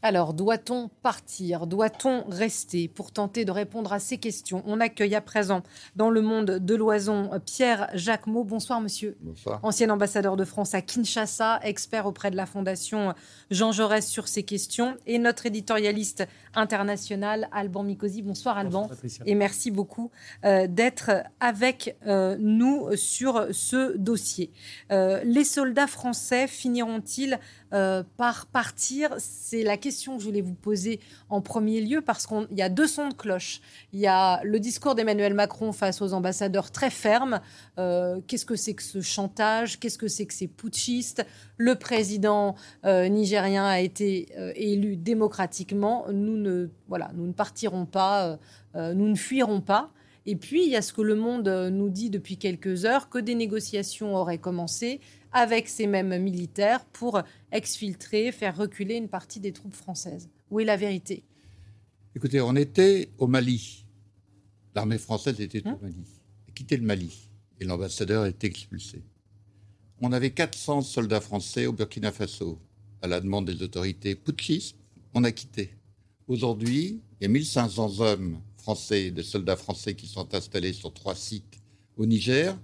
Alors, 0.00 0.32
doit-on 0.32 0.90
partir? 1.02 1.66
Doit-on 1.66 2.22
rester? 2.28 2.86
Pour 2.86 3.10
tenter 3.10 3.44
de 3.44 3.50
répondre 3.50 3.92
à 3.92 3.98
ces 3.98 4.18
questions, 4.18 4.62
on 4.64 4.78
accueille 4.78 5.16
à 5.16 5.20
présent 5.20 5.64
dans 5.96 6.08
le 6.08 6.20
monde 6.20 6.58
de 6.60 6.74
l'oison 6.76 7.30
Pierre 7.44 7.90
Jacquemot. 7.94 8.44
Bonsoir, 8.44 8.80
monsieur. 8.80 9.16
Bonsoir. 9.20 9.58
Ancien 9.64 9.90
ambassadeur 9.90 10.36
de 10.36 10.44
France 10.44 10.72
à 10.74 10.82
Kinshasa, 10.82 11.58
expert 11.64 12.06
auprès 12.06 12.30
de 12.30 12.36
la 12.36 12.46
Fondation 12.46 13.12
Jean 13.50 13.72
Jaurès 13.72 14.06
sur 14.06 14.28
ces 14.28 14.44
questions. 14.44 14.96
Et 15.06 15.18
notre 15.18 15.46
éditorialiste 15.46 16.28
international, 16.54 17.48
Alban 17.50 17.82
Mikosi. 17.82 18.22
Bonsoir, 18.22 18.56
Alban. 18.56 18.88
et 19.26 19.34
merci 19.34 19.72
beaucoup 19.72 20.12
euh, 20.44 20.68
d'être 20.68 21.10
avec 21.40 21.96
euh, 22.06 22.36
nous 22.38 22.94
sur 22.94 23.48
ce 23.50 23.96
dossier. 23.96 24.52
Euh, 24.92 25.20
les 25.24 25.44
soldats 25.44 25.88
français 25.88 26.46
finiront-ils 26.46 27.40
euh, 27.72 28.02
par 28.16 28.46
partir 28.46 29.14
C'est 29.18 29.62
la 29.62 29.76
question 29.76 30.16
que 30.16 30.22
je 30.22 30.28
voulais 30.28 30.40
vous 30.40 30.54
poser 30.54 31.00
en 31.28 31.40
premier 31.40 31.80
lieu 31.80 32.00
parce 32.00 32.26
qu'il 32.26 32.46
y 32.56 32.62
a 32.62 32.68
deux 32.68 32.86
sons 32.86 33.08
de 33.08 33.14
cloche. 33.14 33.60
Il 33.92 34.00
y 34.00 34.06
a 34.06 34.42
le 34.42 34.58
discours 34.58 34.94
d'Emmanuel 34.94 35.34
Macron 35.34 35.72
face 35.72 36.00
aux 36.00 36.14
ambassadeurs 36.14 36.70
très 36.70 36.90
ferme. 36.90 37.40
Euh, 37.78 38.20
qu'est-ce 38.26 38.46
que 38.46 38.56
c'est 38.56 38.74
que 38.74 38.82
ce 38.82 39.00
chantage? 39.00 39.78
Qu'est-ce 39.78 39.98
que 39.98 40.08
c'est 40.08 40.26
que 40.26 40.34
ces 40.34 40.48
putschistes? 40.48 41.26
Le 41.58 41.74
président 41.74 42.54
euh, 42.84 43.08
nigérien 43.08 43.66
a 43.66 43.80
été 43.80 44.28
élu 44.56 44.96
démocratiquement. 44.96 46.06
Nous 46.12 46.36
ne, 46.36 46.68
voilà, 46.88 47.10
nous 47.14 47.26
ne 47.26 47.32
partirons 47.32 47.84
pas, 47.86 48.38
nous 48.74 49.08
ne 49.08 49.14
fuirons 49.14 49.60
pas. 49.60 49.90
Et 50.26 50.36
puis, 50.36 50.64
il 50.64 50.68
y 50.70 50.76
a 50.76 50.82
ce 50.82 50.92
que 50.92 51.00
le 51.00 51.14
monde 51.14 51.48
nous 51.48 51.88
dit 51.88 52.10
depuis 52.10 52.36
quelques 52.36 52.84
heures, 52.84 53.08
que 53.08 53.18
des 53.18 53.34
négociations 53.34 54.14
auraient 54.14 54.36
commencé 54.36 55.00
avec 55.32 55.68
ces 55.68 55.86
mêmes 55.86 56.20
militaires 56.22 56.84
pour 56.86 57.20
exfiltrer, 57.52 58.32
faire 58.32 58.56
reculer 58.56 58.96
une 58.96 59.08
partie 59.08 59.40
des 59.40 59.52
troupes 59.52 59.74
françaises. 59.74 60.28
Où 60.50 60.60
est 60.60 60.64
la 60.64 60.76
vérité? 60.76 61.24
Écoutez, 62.14 62.40
on 62.40 62.56
était 62.56 63.10
au 63.18 63.26
Mali. 63.26 63.84
L'armée 64.74 64.98
française 64.98 65.40
était 65.40 65.64
au 65.66 65.70
hein? 65.70 65.78
Mali. 65.82 66.04
Quitté 66.54 66.76
le 66.76 66.84
Mali. 66.84 67.30
Et 67.60 67.64
l'ambassadeur 67.64 68.26
était 68.26 68.46
expulsé. 68.46 69.02
On 70.00 70.12
avait 70.12 70.30
400 70.30 70.82
soldats 70.82 71.20
français 71.20 71.66
au 71.66 71.72
Burkina 71.72 72.12
Faso. 72.12 72.58
À 73.02 73.08
la 73.08 73.20
demande 73.20 73.50
des 73.50 73.62
autorités 73.62 74.14
putschistes, 74.14 74.76
on 75.14 75.24
a 75.24 75.32
quitté. 75.32 75.70
Aujourd'hui, 76.28 77.00
il 77.20 77.24
y 77.24 77.26
a 77.26 77.28
1500 77.28 78.00
hommes 78.00 78.40
français, 78.56 79.10
des 79.10 79.22
soldats 79.22 79.56
français 79.56 79.94
qui 79.94 80.06
sont 80.06 80.34
installés 80.34 80.72
sur 80.72 80.92
trois 80.92 81.14
sites 81.14 81.60
au 81.96 82.06
Niger 82.06 82.56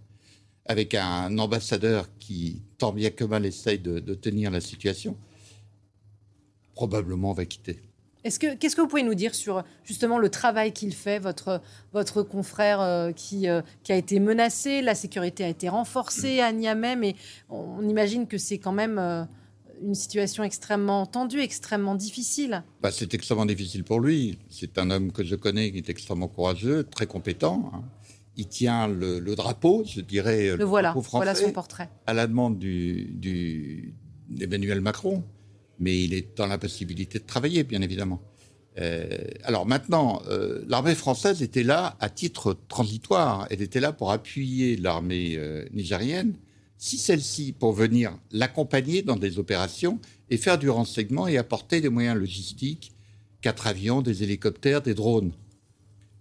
avec 0.66 0.94
un 0.94 1.37
ambassadeur 1.38 2.09
qui, 2.18 2.62
tant 2.79 2.92
bien 2.92 3.11
que 3.11 3.24
mal, 3.24 3.44
essaye 3.44 3.79
de, 3.79 3.98
tenir 4.14 4.50
la 4.50 4.61
situation, 4.61 5.16
probablement 6.74 7.33
va 7.33 7.44
quitter. 7.44 7.81
Est-ce 8.24 8.38
que, 8.38 8.55
qu'est-ce 8.55 8.74
que 8.74 8.81
vous 8.81 8.88
pouvez 8.88 9.03
nous 9.03 9.14
dire 9.14 9.35
sur 9.35 9.64
justement 9.85 10.18
le 10.18 10.31
travail 10.31 10.72
qu'il 10.72 10.94
fait, 10.94 11.18
votre, 11.18 11.61
votre 11.92 12.22
confrère 12.22 12.81
euh, 12.81 13.12
qui, 13.12 13.48
euh, 13.48 13.61
qui 13.83 13.92
a 13.92 13.96
été 13.96 14.18
menacé, 14.18 14.81
la 14.81 14.94
sécurité 14.94 15.44
a 15.44 15.48
été 15.48 15.68
renforcée 15.68 16.40
à 16.40 16.50
Niamey, 16.50 16.96
mais 16.96 17.16
on, 17.50 17.87
imagine 17.87 18.27
que 18.27 18.38
c'est 18.38 18.57
quand 18.57 18.72
même 18.72 18.98
euh, 18.98 19.24
une 19.83 19.94
situation 19.94 20.42
extrêmement 20.42 21.05
tendue, 21.05 21.40
extrêmement 21.40 21.94
difficile. 21.94 22.64
Bah, 22.81 22.90
c'est 22.90 23.12
extrêmement 23.12 23.44
difficile 23.44 23.85
pour 23.85 24.00
lui. 24.00 24.38
C'est 24.48 24.79
un 24.79 24.90
homme 24.90 25.12
que 25.12 25.22
je 25.22 25.35
connais 25.35 25.70
qui 25.70 25.77
est 25.77 25.90
extrêmement 25.90 26.29
courageux, 26.29 26.85
très 26.85 27.07
compétent. 27.07 27.70
Hein 27.74 27.85
il 28.37 28.49
tient 28.49 28.88
le, 28.88 29.20
drapeau, 29.35 29.85
je 29.87 30.01
dirais, 30.01 30.57
le, 30.57 30.64
voilà, 30.64 30.90
français, 30.90 31.11
voilà 31.12 31.35
son 31.35 31.53
portrait. 31.53 31.88
à 32.07 32.14
la 32.14 32.27
demande 32.27 32.59
du, 32.59 33.94
d'Emmanuel 34.29 34.81
Macron, 34.81 35.23
mais 35.79 36.03
il 36.03 36.14
est 36.14 36.37
dans 36.37 36.47
l'impossibilité 36.47 37.18
de 37.18 37.25
travailler, 37.25 37.64
bien 37.64 37.83
évidemment. 37.83 38.20
Euh, 38.79 39.07
alors 39.44 39.66
maintenant, 39.66 40.20
euh, 40.29 40.64
l'armée 40.66 40.94
française 40.94 41.42
était 41.42 41.62
là 41.62 41.97
à 42.01 42.09
titre 42.09 42.57
transitoire. 42.68 43.47
Elle 43.51 43.62
était 43.62 43.81
là 43.81 43.92
pour 43.92 44.11
appuyer 44.11 44.77
l'armée 44.77 45.35
euh, 45.37 45.64
nigérienne, 45.73 46.35
si 46.77 46.99
celle-ci 46.99 47.53
pour 47.53 47.73
venir 47.73 48.18
l'accompagner 48.33 49.03
dans 49.03 49.16
des 49.16 49.38
opérations 49.38 50.01
et 50.29 50.37
faire 50.37 50.59
du 50.59 50.70
renseignement 50.70 51.29
et 51.29 51.38
apporter 51.38 51.81
des 51.81 51.88
moyens 51.88 52.18
logistiques, 52.18 52.92
quatre 53.40 53.66
avions, 53.66 54.03
des 54.03 54.23
hélicoptères, 54.23 54.83
des 54.83 54.94
drones. 54.94 55.33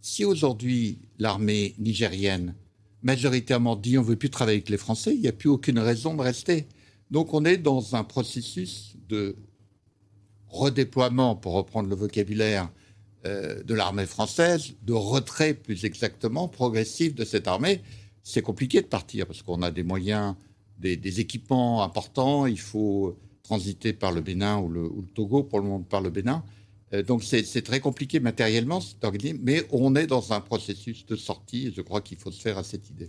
Si 0.06 0.26
aujourd'hui 0.26 1.00
l'armée 1.18 1.76
nigérienne 1.80 2.56
majoritairement 3.04 3.78
dit 3.78 3.98
on 3.98 4.02
ne 4.02 4.08
veut 4.08 4.18
plus 4.18 4.30
travailler 4.30 4.58
avec 4.58 4.70
les 4.70 4.76
Français, 4.78 5.16
il 5.16 5.22
n'y 5.22 5.30
a 5.30 5.32
plus 5.32 5.48
aucune 5.48 5.80
raison 5.80 6.14
de 6.14 6.22
rester. 6.22 6.68
Donc 7.10 7.34
on 7.34 7.46
est 7.46 7.56
dans 7.56 7.96
un 7.96 8.04
processus 8.04 8.98
de 9.08 9.38
redéploiement, 10.50 11.38
pour 11.38 11.54
reprendre 11.54 11.88
le 11.88 11.96
vocabulaire 11.96 12.70
euh, 13.26 13.64
de 13.64 13.74
l'armée 13.74 14.06
française, 14.06 14.74
de 14.82 14.92
retrait 14.92 15.54
plus 15.54 15.86
exactement 15.86 16.50
progressif 16.50 17.16
de 17.16 17.24
cette 17.24 17.48
armée. 17.48 17.82
C'est 18.24 18.42
compliqué 18.42 18.82
de 18.82 18.88
partir 18.88 19.26
parce 19.26 19.42
qu'on 19.42 19.62
a 19.62 19.72
des 19.72 19.84
moyens, 19.84 20.36
des, 20.80 21.22
équipements 21.22 21.82
importants. 21.82 22.46
Il 22.46 22.60
faut 22.60 23.18
transiter 23.42 23.94
par 23.94 24.12
le 24.12 24.20
Bénin 24.20 24.60
ou 24.60 24.68
le, 24.68 24.84
ou 24.84 25.02
le 25.02 25.08
Togo, 25.08 25.44
pour 25.44 25.60
le 25.60 25.66
moment 25.66 25.80
par 25.82 26.02
le 26.02 26.10
Bénin. 26.10 26.44
Euh, 26.94 27.04
donc 27.04 27.24
c'est 27.24 27.62
très 27.64 27.80
compliqué 27.80 28.20
matériellement, 28.20 28.80
mais 29.42 29.66
on 29.72 29.96
est 29.96 30.08
dans 30.08 30.34
un 30.34 30.42
processus 30.42 31.06
de 31.06 31.16
sortie 31.16 31.68
et 31.68 31.72
je 31.72 31.82
crois 31.82 32.02
qu'il 32.02 32.18
faut 32.18 32.32
se 32.32 32.42
faire 32.42 32.58
à 32.58 32.64
cette 32.64 32.90
idée. 32.90 33.08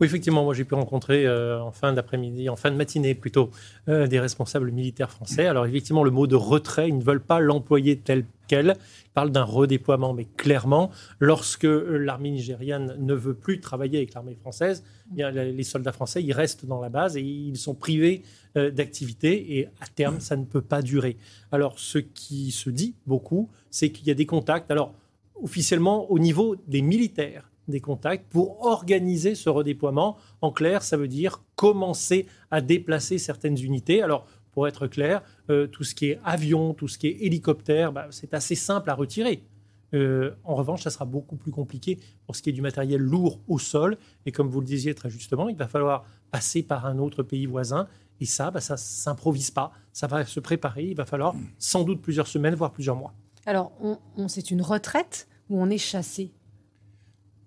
Oui, 0.00 0.06
effectivement, 0.06 0.44
moi 0.44 0.54
j'ai 0.54 0.64
pu 0.64 0.74
rencontrer 0.74 1.26
euh, 1.26 1.62
en 1.62 1.72
fin 1.72 1.92
d'après-midi, 1.92 2.48
en 2.48 2.56
fin 2.56 2.70
de 2.70 2.76
matinée 2.76 3.14
plutôt, 3.14 3.50
euh, 3.88 4.06
des 4.06 4.18
responsables 4.18 4.70
militaires 4.70 5.10
français. 5.10 5.46
Alors 5.46 5.66
effectivement, 5.66 6.04
le 6.04 6.10
mot 6.10 6.26
de 6.26 6.36
retrait, 6.36 6.88
ils 6.88 6.96
ne 6.96 7.02
veulent 7.02 7.20
pas 7.20 7.38
l'employer 7.38 7.98
tel 7.98 8.24
quel. 8.48 8.76
Ils 9.04 9.10
parlent 9.10 9.30
d'un 9.30 9.44
redéploiement, 9.44 10.12
mais 10.12 10.26
clairement, 10.36 10.90
lorsque 11.20 11.66
l'armée 11.66 12.30
nigériane 12.30 12.96
ne 12.98 13.14
veut 13.14 13.34
plus 13.34 13.60
travailler 13.60 13.98
avec 13.98 14.14
l'armée 14.14 14.34
française, 14.34 14.82
les 15.14 15.62
soldats 15.62 15.92
français, 15.92 16.22
ils 16.22 16.32
restent 16.32 16.66
dans 16.66 16.80
la 16.80 16.88
base 16.88 17.16
et 17.16 17.20
ils 17.20 17.56
sont 17.56 17.74
privés 17.74 18.22
euh, 18.56 18.70
d'activité 18.70 19.58
et 19.58 19.66
à 19.80 19.86
terme, 19.94 20.18
ça 20.18 20.36
ne 20.36 20.44
peut 20.44 20.62
pas 20.62 20.82
durer. 20.82 21.16
Alors, 21.52 21.78
ce 21.78 21.98
qui 21.98 22.50
se 22.50 22.70
dit 22.70 22.94
beaucoup, 23.06 23.50
c'est 23.70 23.90
qu'il 23.90 24.08
y 24.08 24.10
a 24.10 24.14
des 24.14 24.26
contacts, 24.26 24.70
alors 24.70 24.94
officiellement 25.42 26.10
au 26.10 26.18
niveau 26.18 26.56
des 26.66 26.82
militaires, 26.82 27.49
des 27.70 27.80
contacts 27.80 28.28
pour 28.30 28.64
organiser 28.64 29.34
ce 29.34 29.48
redéploiement. 29.48 30.16
En 30.40 30.52
clair, 30.52 30.82
ça 30.82 30.96
veut 30.96 31.08
dire 31.08 31.42
commencer 31.56 32.26
à 32.50 32.60
déplacer 32.60 33.18
certaines 33.18 33.58
unités. 33.58 34.02
Alors, 34.02 34.26
pour 34.52 34.66
être 34.66 34.86
clair, 34.86 35.22
euh, 35.48 35.66
tout 35.66 35.84
ce 35.84 35.94
qui 35.94 36.06
est 36.06 36.20
avion, 36.24 36.74
tout 36.74 36.88
ce 36.88 36.98
qui 36.98 37.06
est 37.06 37.18
hélicoptère, 37.20 37.92
bah, 37.92 38.08
c'est 38.10 38.34
assez 38.34 38.54
simple 38.54 38.90
à 38.90 38.94
retirer. 38.94 39.44
Euh, 39.92 40.32
en 40.44 40.54
revanche, 40.54 40.82
ça 40.82 40.90
sera 40.90 41.04
beaucoup 41.04 41.36
plus 41.36 41.50
compliqué 41.50 41.98
pour 42.26 42.36
ce 42.36 42.42
qui 42.42 42.50
est 42.50 42.52
du 42.52 42.62
matériel 42.62 43.00
lourd 43.00 43.40
au 43.48 43.58
sol. 43.58 43.96
Et 44.26 44.32
comme 44.32 44.48
vous 44.48 44.60
le 44.60 44.66
disiez 44.66 44.94
très 44.94 45.10
justement, 45.10 45.48
il 45.48 45.56
va 45.56 45.68
falloir 45.68 46.04
passer 46.30 46.62
par 46.62 46.86
un 46.86 46.98
autre 46.98 47.22
pays 47.22 47.46
voisin. 47.46 47.88
Et 48.20 48.26
ça, 48.26 48.50
bah, 48.50 48.60
ça 48.60 48.76
s'improvise 48.76 49.50
pas. 49.50 49.72
Ça 49.92 50.06
va 50.06 50.24
se 50.24 50.40
préparer. 50.40 50.84
Il 50.84 50.96
va 50.96 51.06
falloir 51.06 51.34
sans 51.58 51.84
doute 51.84 52.02
plusieurs 52.02 52.26
semaines, 52.26 52.54
voire 52.54 52.72
plusieurs 52.72 52.96
mois. 52.96 53.14
Alors, 53.46 53.72
on, 53.80 54.28
c'est 54.28 54.50
une 54.50 54.62
retraite 54.62 55.26
ou 55.48 55.60
on 55.60 55.70
est 55.70 55.78
chassé? 55.78 56.32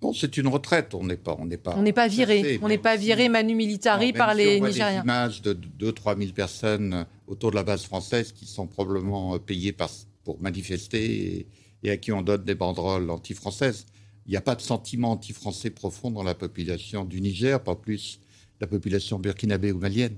Bon, 0.03 0.11
c'est 0.11 0.35
une 0.35 0.49
retraite. 0.49 0.93
On 0.95 1.05
n'est 1.05 1.15
pas, 1.15 1.37
on 1.39 1.45
n'est 1.45 1.55
pas. 1.55 1.75
On 1.77 1.81
n'est 1.81 1.93
pas 1.93 2.09
viré. 2.09 2.59
on 2.61 2.67
n'est 2.67 2.77
pas 2.77 2.97
viré 2.97 3.29
manu 3.29 3.55
militari 3.55 4.11
par 4.11 4.33
les 4.35 4.57
si 4.57 4.61
on 4.61 4.67
Nigériens. 4.67 4.99
Des 4.99 5.03
images 5.05 5.41
de 5.41 5.53
2-3 5.79 6.17
000 6.19 6.33
personnes 6.33 7.05
autour 7.25 7.51
de 7.51 7.55
la 7.55 7.63
base 7.63 7.83
française 7.83 8.33
qui 8.33 8.45
sont 8.45 8.67
probablement 8.67 9.39
payées 9.39 9.71
par, 9.71 9.89
pour 10.25 10.41
manifester 10.41 11.47
et, 11.83 11.89
à 11.89 11.95
qui 11.95 12.11
on 12.11 12.21
donne 12.21 12.43
des 12.43 12.53
banderoles 12.53 13.09
anti-françaises. 13.09 13.85
Il 14.25 14.31
n'y 14.31 14.35
a 14.35 14.41
pas 14.41 14.55
de 14.55 14.61
sentiment 14.61 15.11
anti-français 15.13 15.69
profond 15.69 16.11
dans 16.11 16.23
la 16.23 16.35
population 16.35 17.05
du 17.05 17.21
Niger, 17.21 17.63
pas 17.63 17.75
plus 17.75 18.19
la 18.59 18.67
population 18.67 19.19
burkinabé 19.19 19.71
ou 19.71 19.79
malienne. 19.79 20.17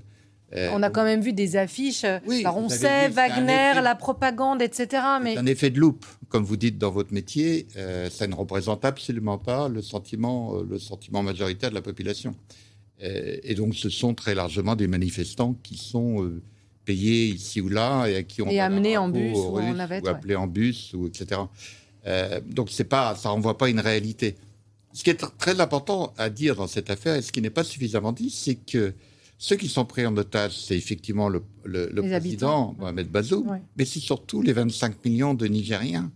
Euh, 0.54 0.70
on 0.72 0.82
a 0.82 0.90
quand 0.90 1.04
même 1.04 1.20
vu 1.20 1.32
des 1.32 1.56
affiches. 1.56 2.04
Euh, 2.04 2.18
oui, 2.26 2.44
on 2.46 2.68
sait, 2.68 3.08
Wagner, 3.08 3.80
la 3.82 3.94
propagande, 3.94 4.62
etc. 4.62 5.02
Mais... 5.22 5.36
un 5.36 5.46
effet 5.46 5.70
de 5.70 5.80
loupe, 5.80 6.06
comme 6.28 6.44
vous 6.44 6.56
dites 6.56 6.78
dans 6.78 6.90
votre 6.90 7.12
métier. 7.12 7.66
Euh, 7.76 8.08
ça 8.10 8.26
ne 8.26 8.34
représente 8.34 8.84
absolument 8.84 9.38
pas 9.38 9.68
le 9.68 9.82
sentiment, 9.82 10.60
le 10.62 10.78
sentiment 10.78 11.22
majoritaire 11.22 11.70
de 11.70 11.74
la 11.74 11.82
population. 11.82 12.34
et 13.00 13.54
donc, 13.54 13.74
ce 13.74 13.90
sont 13.90 14.14
très 14.14 14.34
largement 14.34 14.76
des 14.76 14.86
manifestants 14.86 15.54
qui 15.62 15.76
sont 15.76 16.30
payés 16.84 17.26
ici 17.26 17.60
ou 17.60 17.68
là 17.68 18.06
et 18.06 18.16
à 18.16 18.22
qui 18.22 18.40
on 18.40 18.48
et 18.48 18.60
amenés 18.60 18.96
en 18.96 19.08
bus 19.08 19.36
ou 19.36 19.58
en 19.58 19.74
navette, 19.74 20.04
ou 20.04 20.08
appelés 20.08 20.36
en 20.36 20.46
bus 20.46 20.94
ou 20.94 21.08
etc. 21.08 21.40
donc, 22.46 22.70
c'est 22.70 22.84
pas, 22.84 23.16
ça 23.16 23.30
renvoie 23.30 23.58
pas 23.58 23.68
une 23.68 23.80
réalité. 23.80 24.36
Ce 24.92 25.04
qui 25.04 25.10
est 25.10 25.22
très 25.36 25.60
important 25.60 26.14
à 26.16 26.30
dire 26.30 26.54
dans 26.54 26.68
cette 26.68 26.88
affaire 26.88 27.16
et 27.16 27.22
ce 27.22 27.32
qui 27.32 27.42
n'est 27.42 27.50
pas 27.50 27.64
suffisamment 27.64 28.12
dit, 28.12 28.30
c'est 28.30 28.54
que 28.54 28.94
ceux 29.38 29.56
qui 29.56 29.68
sont 29.68 29.84
pris 29.84 30.06
en 30.06 30.16
otage, 30.16 30.58
c'est 30.58 30.76
effectivement 30.76 31.28
le, 31.28 31.42
président 31.64 32.74
Mohamed 32.78 33.08
Bazoum, 33.08 33.60
mais 33.76 33.84
c'est 33.84 34.00
surtout 34.00 34.40
les 34.40 34.52
25 34.52 35.04
millions 35.04 35.34
de 35.34 35.46
Nigériens 35.46 36.10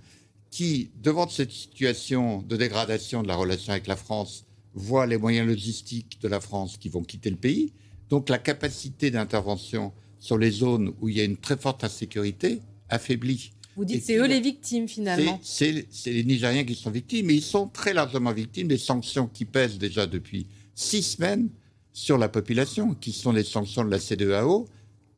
qui, 0.51 0.91
devant 1.03 1.29
cette 1.29 1.53
situation 1.53 2.43
de 2.43 2.57
dégradation 2.57 3.23
de 3.23 3.29
la 3.29 3.37
relation 3.37 3.73
avec 3.73 3.87
la 3.87 3.97
France, 3.97 4.47
voient 4.75 5.07
les 5.07 5.19
moyens 5.19 5.47
logistiques 5.47 6.19
de 6.23 6.29
la 6.29 6.41
France 6.41 6.77
qui 6.77 6.89
vont 6.89 7.03
quitter 7.03 7.31
le 7.31 7.37
pays. 7.37 7.73
Donc 8.09 8.29
la 8.29 8.39
capacité 8.39 9.11
d'intervention 9.11 9.93
sur 10.19 10.39
les 10.39 10.51
zones 10.51 10.93
où 11.01 11.09
il 11.09 11.17
y 11.17 11.21
a 11.21 11.25
une 11.25 11.37
très 11.37 11.57
forte 11.57 11.85
insécurité 11.85 12.61
affaiblie. 12.89 13.53
Vous 13.77 13.85
dites 13.85 14.03
c'est 14.05 14.17
eux 14.17 14.27
les 14.27 14.41
victimes 14.41 14.89
finalement. 14.89 15.39
C'est 15.43 15.87
les 16.07 16.25
Nigériens 16.25 16.65
qui 16.65 16.75
sont 16.75 16.91
victimes, 16.91 17.27
mais 17.27 17.37
ils 17.37 17.43
sont 17.43 17.69
très 17.69 17.93
largement 17.93 18.33
victimes 18.33 18.69
des 18.69 18.79
sanctions 18.79 19.29
qui 19.29 19.45
pèsent 19.45 19.79
déjà 19.79 20.07
depuis 20.07 20.47
six 20.75 21.03
semaines 21.03 21.51
sur 21.93 22.19
la 22.19 22.29
population, 22.29 22.95
qui 22.95 23.13
sont 23.13 23.33
les 23.33 23.45
sanctions 23.45 23.85
de 23.85 23.91
la 23.91 23.99
CDAO, 23.99 24.67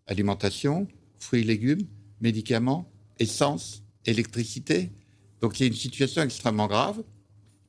alimentation, 0.07 0.89
fruits 1.19 1.43
et 1.43 1.45
légumes, 1.45 1.87
médicaments, 2.21 2.91
essence, 3.19 3.83
électricité. 4.07 4.91
Donc 5.41 5.59
il 5.59 5.63
y 5.63 5.65
a 5.65 5.69
une 5.69 5.79
situation 5.79 6.23
extrêmement 6.23 6.67
grave 6.67 7.03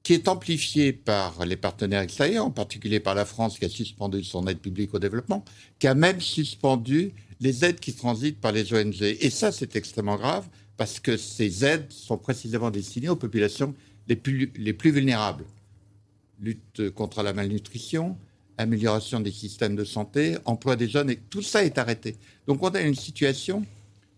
qui 0.03 0.13
est 0.13 0.27
amplifiée 0.27 0.91
par 0.91 1.45
les 1.45 1.55
partenaires 1.55 2.01
extérieurs, 2.01 2.45
en 2.45 2.51
particulier 2.51 2.99
par 2.99 3.15
la 3.15 3.25
France 3.25 3.57
qui 3.57 3.65
a 3.65 3.69
suspendu 3.69 4.23
son 4.23 4.45
aide 4.47 4.59
publique 4.59 4.93
au 4.93 4.99
développement, 4.99 5.45
qui 5.79 5.87
a 5.87 5.95
même 5.95 6.19
suspendu 6.19 7.13
les 7.39 7.63
aides 7.63 7.79
qui 7.79 7.93
transitent 7.93 8.39
par 8.39 8.51
les 8.51 8.73
ONG. 8.73 9.01
Et 9.01 9.29
ça, 9.29 9.51
c'est 9.51 9.75
extrêmement 9.77 10.17
grave 10.17 10.47
parce 10.75 10.99
que 10.99 11.15
ces 11.15 11.63
aides 11.63 11.89
sont 11.89 12.17
précisément 12.17 12.69
destinées 12.69 13.09
aux 13.09 13.15
populations 13.15 13.73
les 14.07 14.17
plus, 14.17 14.51
les 14.57 14.73
plus 14.73 14.91
vulnérables. 14.91 15.45
Lutte 16.41 16.89
contre 16.91 17.23
la 17.23 17.31
malnutrition, 17.31 18.17
amélioration 18.57 19.19
des 19.19 19.31
systèmes 19.31 19.75
de 19.75 19.83
santé, 19.83 20.37
emploi 20.45 20.75
des 20.75 20.87
jeunes, 20.87 21.09
et 21.09 21.19
tout 21.29 21.41
ça 21.41 21.63
est 21.63 21.77
arrêté. 21.77 22.15
Donc 22.47 22.61
on 22.63 22.69
a 22.69 22.81
une 22.81 22.95
situation 22.95 23.65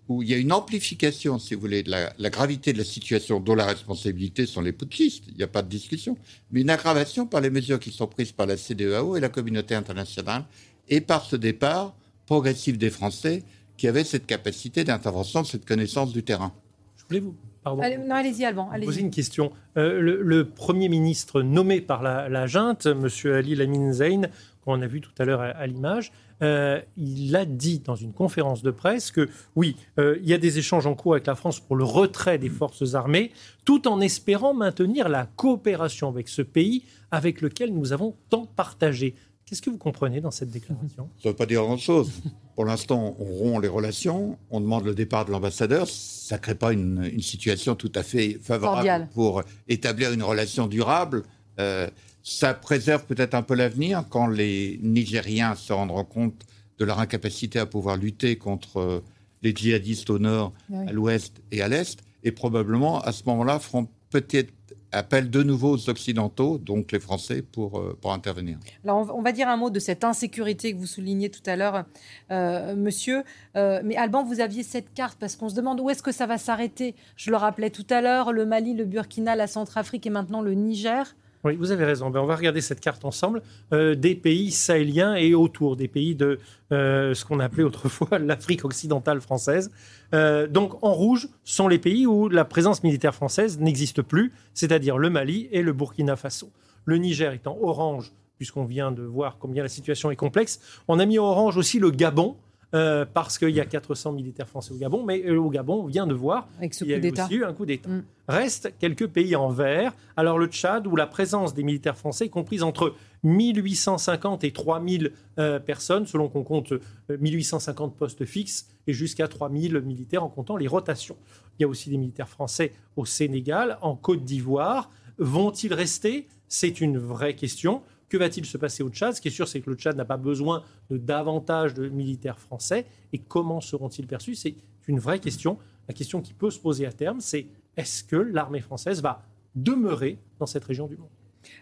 où 0.07 0.21
il 0.21 0.29
y 0.29 0.33
a 0.33 0.37
une 0.37 0.51
amplification, 0.51 1.39
si 1.39 1.55
vous 1.55 1.61
voulez, 1.61 1.81
de 1.81 1.89
la, 1.89 2.29
gravité 2.29 2.73
de 2.73 2.77
la 2.77 2.83
situation, 2.83 3.39
dont 3.39 3.55
la 3.55 3.65
responsabilité 3.65 4.45
sont 4.45 4.61
les 4.61 4.71
putschistes, 4.71 5.23
il 5.29 5.37
n'y 5.37 5.43
a 5.43 5.47
pas 5.47 5.63
de 5.63 5.69
discussion, 5.69 6.17
mais 6.51 6.61
une 6.61 6.69
aggravation 6.69 7.25
par 7.25 7.41
les 7.41 7.49
mesures 7.49 7.79
qui 7.79 7.91
sont 7.91 8.07
prises 8.07 8.31
par 8.31 8.45
la 8.45 8.57
CDEAO 8.57 9.17
et 9.17 9.19
la 9.19 9.29
communauté 9.29 9.73
internationale, 9.73 10.45
et 10.87 11.01
par 11.01 11.25
ce 11.25 11.35
départ 11.35 11.95
progressif 12.27 12.77
des 12.77 12.91
Français 12.91 13.43
qui 13.77 13.87
avaient 13.87 14.03
cette 14.03 14.27
capacité 14.27 14.83
d'intervention, 14.83 15.43
cette 15.43 15.65
connaissance 15.65 16.13
du 16.13 16.23
terrain. 16.23 16.53
Je 16.97 17.03
voulais 17.07 17.19
vous 17.19 17.35
Allez, 17.65 17.97
non, 17.97 18.15
allez-y, 18.15 18.45
Alban. 18.45 18.69
Allez 18.71 18.85
poser 18.85 19.01
une 19.01 19.11
question. 19.11 19.51
Euh, 19.77 19.99
le, 19.99 20.45
Premier 20.45 20.89
ministre 20.89 21.41
nommé 21.41 21.81
par 21.81 22.03
la, 22.03 22.47
junte, 22.47 22.85
M. 22.85 23.07
Ali 23.25 23.55
Lamine 23.55 23.91
Zayn, 23.93 24.29
qu'on 24.63 24.81
a 24.81 24.87
vu 24.87 25.01
tout 25.01 25.11
à 25.19 25.25
l'heure 25.25 25.41
à, 25.41 25.65
l'image, 25.67 26.11
euh, 26.41 26.81
il 26.97 27.35
a 27.35 27.45
dit 27.45 27.79
dans 27.79 27.95
une 27.95 28.13
conférence 28.13 28.61
de 28.61 28.71
presse 28.71 29.11
que 29.11 29.29
oui, 29.55 29.77
euh, 29.99 30.17
il 30.21 30.27
y 30.27 30.33
a 30.33 30.37
des 30.37 30.59
échanges 30.59 30.85
en 30.85 30.93
cours 30.93 31.13
avec 31.13 31.27
la 31.27 31.35
France 31.35 31.59
pour 31.59 31.75
le 31.75 31.83
retrait 31.83 32.37
des 32.37 32.49
forces 32.49 32.93
armées, 32.93 33.31
tout 33.63 33.87
en 33.87 34.01
espérant 34.01 34.53
maintenir 34.53 35.07
la 35.07 35.25
coopération 35.25 36.09
avec 36.09 36.27
ce 36.27 36.41
pays 36.41 36.83
avec 37.11 37.41
lequel 37.41 37.73
nous 37.73 37.93
avons 37.93 38.15
tant 38.29 38.45
partagé. 38.45 39.15
Qu'est-ce 39.45 39.61
que 39.61 39.69
vous 39.69 39.77
comprenez 39.77 40.21
dans 40.21 40.31
cette 40.31 40.49
déclaration? 40.49 41.07
Ça 41.21 41.29
ne 41.29 41.33
veut 41.33 41.35
pas 41.35 41.45
dire 41.45 41.61
grand-chose. 41.61 42.11
Pour 42.55 42.65
l'instant, 42.65 43.15
on 43.19 43.25
rompt 43.25 43.61
les 43.61 43.67
relations, 43.67 44.39
on 44.49 44.59
demande 44.59 44.85
le 44.85 44.95
départ 44.95 45.25
de 45.25 45.31
l'ambassadeur. 45.31 45.87
Ça 45.87 46.37
ne 46.37 46.41
crée 46.41 46.55
pas 46.55 46.73
une, 46.73 47.21
situation 47.21 47.75
tout 47.75 47.91
à 47.93 48.01
fait 48.01 48.39
favorable 48.41 49.07
pour 49.13 49.43
établir 49.67 50.11
une 50.13 50.23
relation 50.23 50.65
durable. 50.65 51.23
Euh, 51.59 51.87
ça 52.23 52.55
préserve 52.55 53.05
peut-être 53.05 53.35
un 53.35 53.43
peu 53.43 53.53
l'avenir 53.53 54.03
quand 54.09 54.25
les 54.25 54.79
Nigériens 54.81 55.53
se 55.53 55.71
rendront 55.73 56.05
compte 56.05 56.41
de 56.79 56.85
leur 56.85 56.99
incapacité 56.99 57.59
à 57.59 57.67
pouvoir 57.67 57.97
lutter 57.97 58.37
contre 58.37 58.77
euh, 58.77 59.03
les 59.43 59.53
djihadistes 59.55 60.09
au 60.09 60.17
nord, 60.17 60.53
à 60.73 60.91
l'ouest 60.91 61.41
et 61.51 61.61
à 61.61 61.67
l'est. 61.67 61.99
Et 62.23 62.31
probablement, 62.31 62.99
à 63.01 63.11
ce 63.11 63.21
moment-là, 63.27 63.59
feront 63.59 63.87
peut-être 64.09 64.51
appelle 64.95 65.29
de 65.29 65.43
nouveau 65.43 65.75
aux 65.75 65.89
Occidentaux, 65.89 66.57
donc 66.57 66.91
les 66.91 66.99
Français, 66.99 67.41
pour, 67.41 67.79
euh, 67.79 67.97
pour 67.99 68.13
intervenir. 68.13 68.57
Alors, 68.83 69.13
on 69.15 69.21
va 69.21 69.31
dire 69.31 69.47
un 69.47 69.57
mot 69.57 69.69
de 69.69 69.79
cette 69.79 70.03
insécurité 70.03 70.73
que 70.73 70.77
vous 70.77 70.87
soulignez 70.87 71.29
tout 71.29 71.43
à 71.45 71.55
l'heure, 71.55 71.83
euh, 72.31 72.75
monsieur. 72.75 73.23
Euh, 73.55 73.81
mais 73.83 73.95
Alban, 73.95 74.23
vous 74.23 74.39
aviez 74.39 74.63
cette 74.63 74.93
carte 74.93 75.17
parce 75.19 75.35
qu'on 75.35 75.49
se 75.49 75.55
demande 75.55 75.79
où 75.79 75.89
est-ce 75.89 76.01
que 76.03 76.11
ça 76.11 76.25
va 76.25 76.37
s'arrêter. 76.37 76.95
Je 77.17 77.29
le 77.29 77.37
rappelais 77.37 77.69
tout 77.69 77.85
à 77.89 78.01
l'heure, 78.01 78.31
le 78.31 78.45
Mali, 78.45 78.73
le 78.73 78.85
Burkina, 78.85 79.35
la 79.35 79.47
Centrafrique 79.47 80.05
et 80.05 80.09
maintenant 80.09 80.41
le 80.41 80.53
Niger. 80.53 81.15
Vous 81.53 81.71
avez 81.71 81.85
raison. 81.85 82.09
Ben, 82.09 82.19
on 82.19 82.25
va 82.25 82.35
regarder 82.35 82.61
cette 82.61 82.79
carte 82.79 83.05
ensemble 83.05 83.41
des 83.71 84.15
pays 84.15 84.51
sahéliens 84.51 85.15
et 85.15 85.33
autour 85.33 85.75
des 85.75 85.87
pays 85.87 86.15
de 86.15 86.39
ce 86.71 87.25
qu'on 87.25 87.39
appelait 87.39 87.63
autrefois 87.63 88.19
l'Afrique 88.19 88.65
occidentale 88.65 89.21
française. 89.21 89.71
Euh, 90.13 90.47
donc 90.47 90.83
en 90.83 90.93
rouge 90.93 91.27
sont 91.43 91.67
les 91.67 91.79
pays 91.79 92.05
où 92.05 92.29
la 92.29 92.45
présence 92.45 92.83
militaire 92.83 93.15
française 93.15 93.59
n'existe 93.59 94.01
plus, 94.01 94.33
c'est-à-dire 94.53 94.97
le 94.97 95.09
Mali 95.09 95.49
et 95.51 95.61
le 95.61 95.73
Burkina 95.73 96.15
Faso. 96.15 96.51
Le 96.85 96.97
Niger 96.97 97.33
étant 97.33 97.57
orange, 97.61 98.13
puisqu'on 98.37 98.65
vient 98.65 98.91
de 98.91 99.01
voir 99.01 99.37
combien 99.39 99.63
la 99.63 99.69
situation 99.69 100.11
est 100.11 100.15
complexe. 100.15 100.59
On 100.87 100.99
a 100.99 101.05
mis 101.05 101.17
orange 101.17 101.57
aussi 101.57 101.79
le 101.79 101.91
Gabon, 101.91 102.37
euh, 102.75 103.05
parce 103.05 103.37
qu'il 103.37 103.51
y 103.51 103.61
a 103.61 103.65
400 103.65 104.11
militaires 104.11 104.49
français 104.49 104.73
au 104.73 104.77
Gabon, 104.77 105.05
mais 105.05 105.23
euh, 105.25 105.39
au 105.39 105.49
Gabon, 105.49 105.83
on 105.83 105.85
vient 105.85 106.05
de 106.05 106.13
voir 106.13 106.49
qu'il 106.59 106.87
y 106.87 106.93
a 106.93 106.97
aussi 107.25 107.35
eu 107.35 107.45
un 107.45 107.53
coup 107.53 107.65
d'État. 107.65 107.87
Mm. 107.87 108.03
Restent 108.27 108.73
quelques 108.77 109.07
pays 109.07 109.33
en 109.37 109.47
vert. 109.47 109.93
Alors 110.17 110.37
le 110.37 110.47
Tchad, 110.47 110.85
où 110.85 110.97
la 110.97 111.07
présence 111.07 111.53
des 111.53 111.63
militaires 111.63 111.97
français 111.97 112.25
est 112.25 112.29
comprise 112.29 112.63
entre 112.63 112.93
1850 113.23 114.43
et 114.43 114.51
3000 114.51 115.13
euh, 115.39 115.57
personnes, 115.57 116.05
selon 116.05 116.27
qu'on 116.27 116.43
compte 116.43 116.73
1850 117.09 117.95
postes 117.95 118.25
fixes, 118.25 118.67
et 118.87 118.93
jusqu'à 118.93 119.29
3000 119.29 119.79
militaires 119.79 120.25
en 120.25 120.29
comptant 120.29 120.57
les 120.57 120.67
rotations. 120.67 121.15
Il 121.57 121.61
y 121.61 121.65
a 121.65 121.69
aussi 121.69 121.89
des 121.89 121.97
militaires 121.97 122.29
français 122.29 122.73
au 122.97 123.05
Sénégal, 123.05 123.77
en 123.83 123.95
Côte 123.95 124.25
d'Ivoire. 124.25 124.89
Vont-ils 125.17 125.73
rester? 125.73 126.27
C'est 126.49 126.81
une 126.81 126.97
vraie 126.97 127.35
question. 127.35 127.83
Que 128.09 128.17
va-t-il 128.17 128.45
se 128.45 128.57
passer 128.57 128.83
au 128.83 128.89
Tchad? 128.89 129.13
Ce 129.13 129.21
qui 129.21 129.29
est 129.29 129.31
sûr, 129.31 129.47
c'est 129.47 129.61
que 129.61 129.69
le 129.69 129.75
Tchad 129.75 129.95
n'a 129.95 130.05
pas 130.05 130.17
besoin 130.17 130.63
de 130.89 130.97
davantage 130.97 131.73
de 131.73 131.89
militaires 131.89 132.39
français. 132.39 132.85
Et 133.13 133.19
comment 133.19 133.61
seront-ils 133.61 134.07
perçus? 134.07 134.35
C'est 134.35 134.55
une 134.87 134.99
vraie 134.99 135.19
question. 135.19 135.57
La 135.87 135.93
question 135.93 136.21
qui 136.21 136.33
peut 136.33 136.51
se 136.51 136.59
poser 136.59 136.85
à 136.85 136.91
terme, 136.91 137.19
c'est 137.19 137.47
est-ce 137.77 138.03
que 138.03 138.15
l'armée 138.15 138.61
française 138.61 139.01
va 139.01 139.23
demeurer 139.55 140.17
dans 140.39 140.45
cette 140.45 140.63
région 140.63 140.87
du 140.87 140.97
monde? 140.97 141.09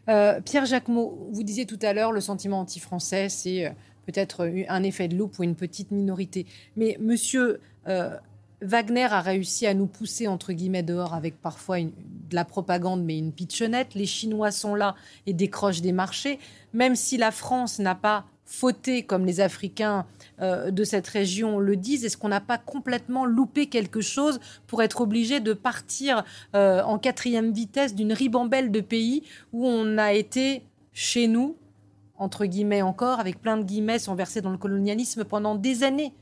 Euh, 0.09 0.41
Pierre 0.41 0.65
Jacquemot, 0.65 1.29
vous 1.31 1.43
disiez 1.43 1.65
tout 1.65 1.79
à 1.81 1.93
l'heure, 1.93 2.11
le 2.11 2.21
sentiment 2.21 2.61
anti-français, 2.61 3.29
c'est 3.29 3.65
euh, 3.65 3.71
peut-être 4.05 4.49
un 4.67 4.83
effet 4.83 5.07
de 5.07 5.15
loupe 5.15 5.33
pour 5.33 5.43
une 5.43 5.55
petite 5.55 5.91
minorité. 5.91 6.45
Mais 6.75 6.97
monsieur, 6.99 7.59
euh, 7.87 8.17
Wagner 8.63 9.07
a 9.11 9.21
réussi 9.21 9.67
à 9.67 9.73
nous 9.73 9.87
pousser 9.87 10.27
entre 10.27 10.53
guillemets 10.53 10.83
dehors 10.83 11.13
avec 11.13 11.39
parfois 11.41 11.81
de 11.81 11.91
la 12.31 12.45
propagande, 12.45 13.03
mais 13.03 13.17
une 13.17 13.33
pitchonnette. 13.33 13.93
Les 13.93 14.05
Chinois 14.05 14.51
sont 14.51 14.73
là 14.73 14.95
et 15.27 15.33
décrochent 15.33 15.81
des 15.81 15.91
marchés. 15.91 16.39
Même 16.73 16.95
si 16.95 17.17
la 17.17 17.31
France 17.31 17.79
n'a 17.79 17.95
pas 17.95 18.25
fauté 18.45 19.03
comme 19.03 19.25
les 19.25 19.39
Africains 19.41 20.05
euh, 20.41 20.71
de 20.71 20.83
cette 20.83 21.07
région 21.07 21.59
le 21.59 21.75
disent, 21.75 22.05
est-ce 22.05 22.17
qu'on 22.17 22.29
n'a 22.29 22.41
pas 22.41 22.57
complètement 22.57 23.25
loupé 23.25 23.67
quelque 23.67 24.01
chose 24.01 24.39
pour 24.67 24.81
être 24.81 25.01
obligé 25.01 25.39
de 25.39 25.53
partir 25.53 26.23
euh, 26.55 26.81
en 26.83 26.99
quatrième 26.99 27.51
vitesse 27.51 27.95
d'une 27.95 28.13
ribambelle 28.13 28.71
de 28.71 28.81
pays 28.81 29.23
où 29.51 29.67
on 29.67 29.97
a 29.97 30.13
été 30.13 30.63
chez 30.93 31.27
nous 31.27 31.57
entre 32.15 32.45
guillemets 32.45 32.81
encore, 32.81 33.19
avec 33.19 33.41
plein 33.41 33.57
de 33.57 33.63
guillemets, 33.63 33.99
sont 33.99 34.15
versés 34.15 34.39
dans 34.41 34.51
le 34.51 34.57
colonialisme 34.57 35.25
pendant 35.25 35.55
des 35.55 35.83
années? 35.83 36.13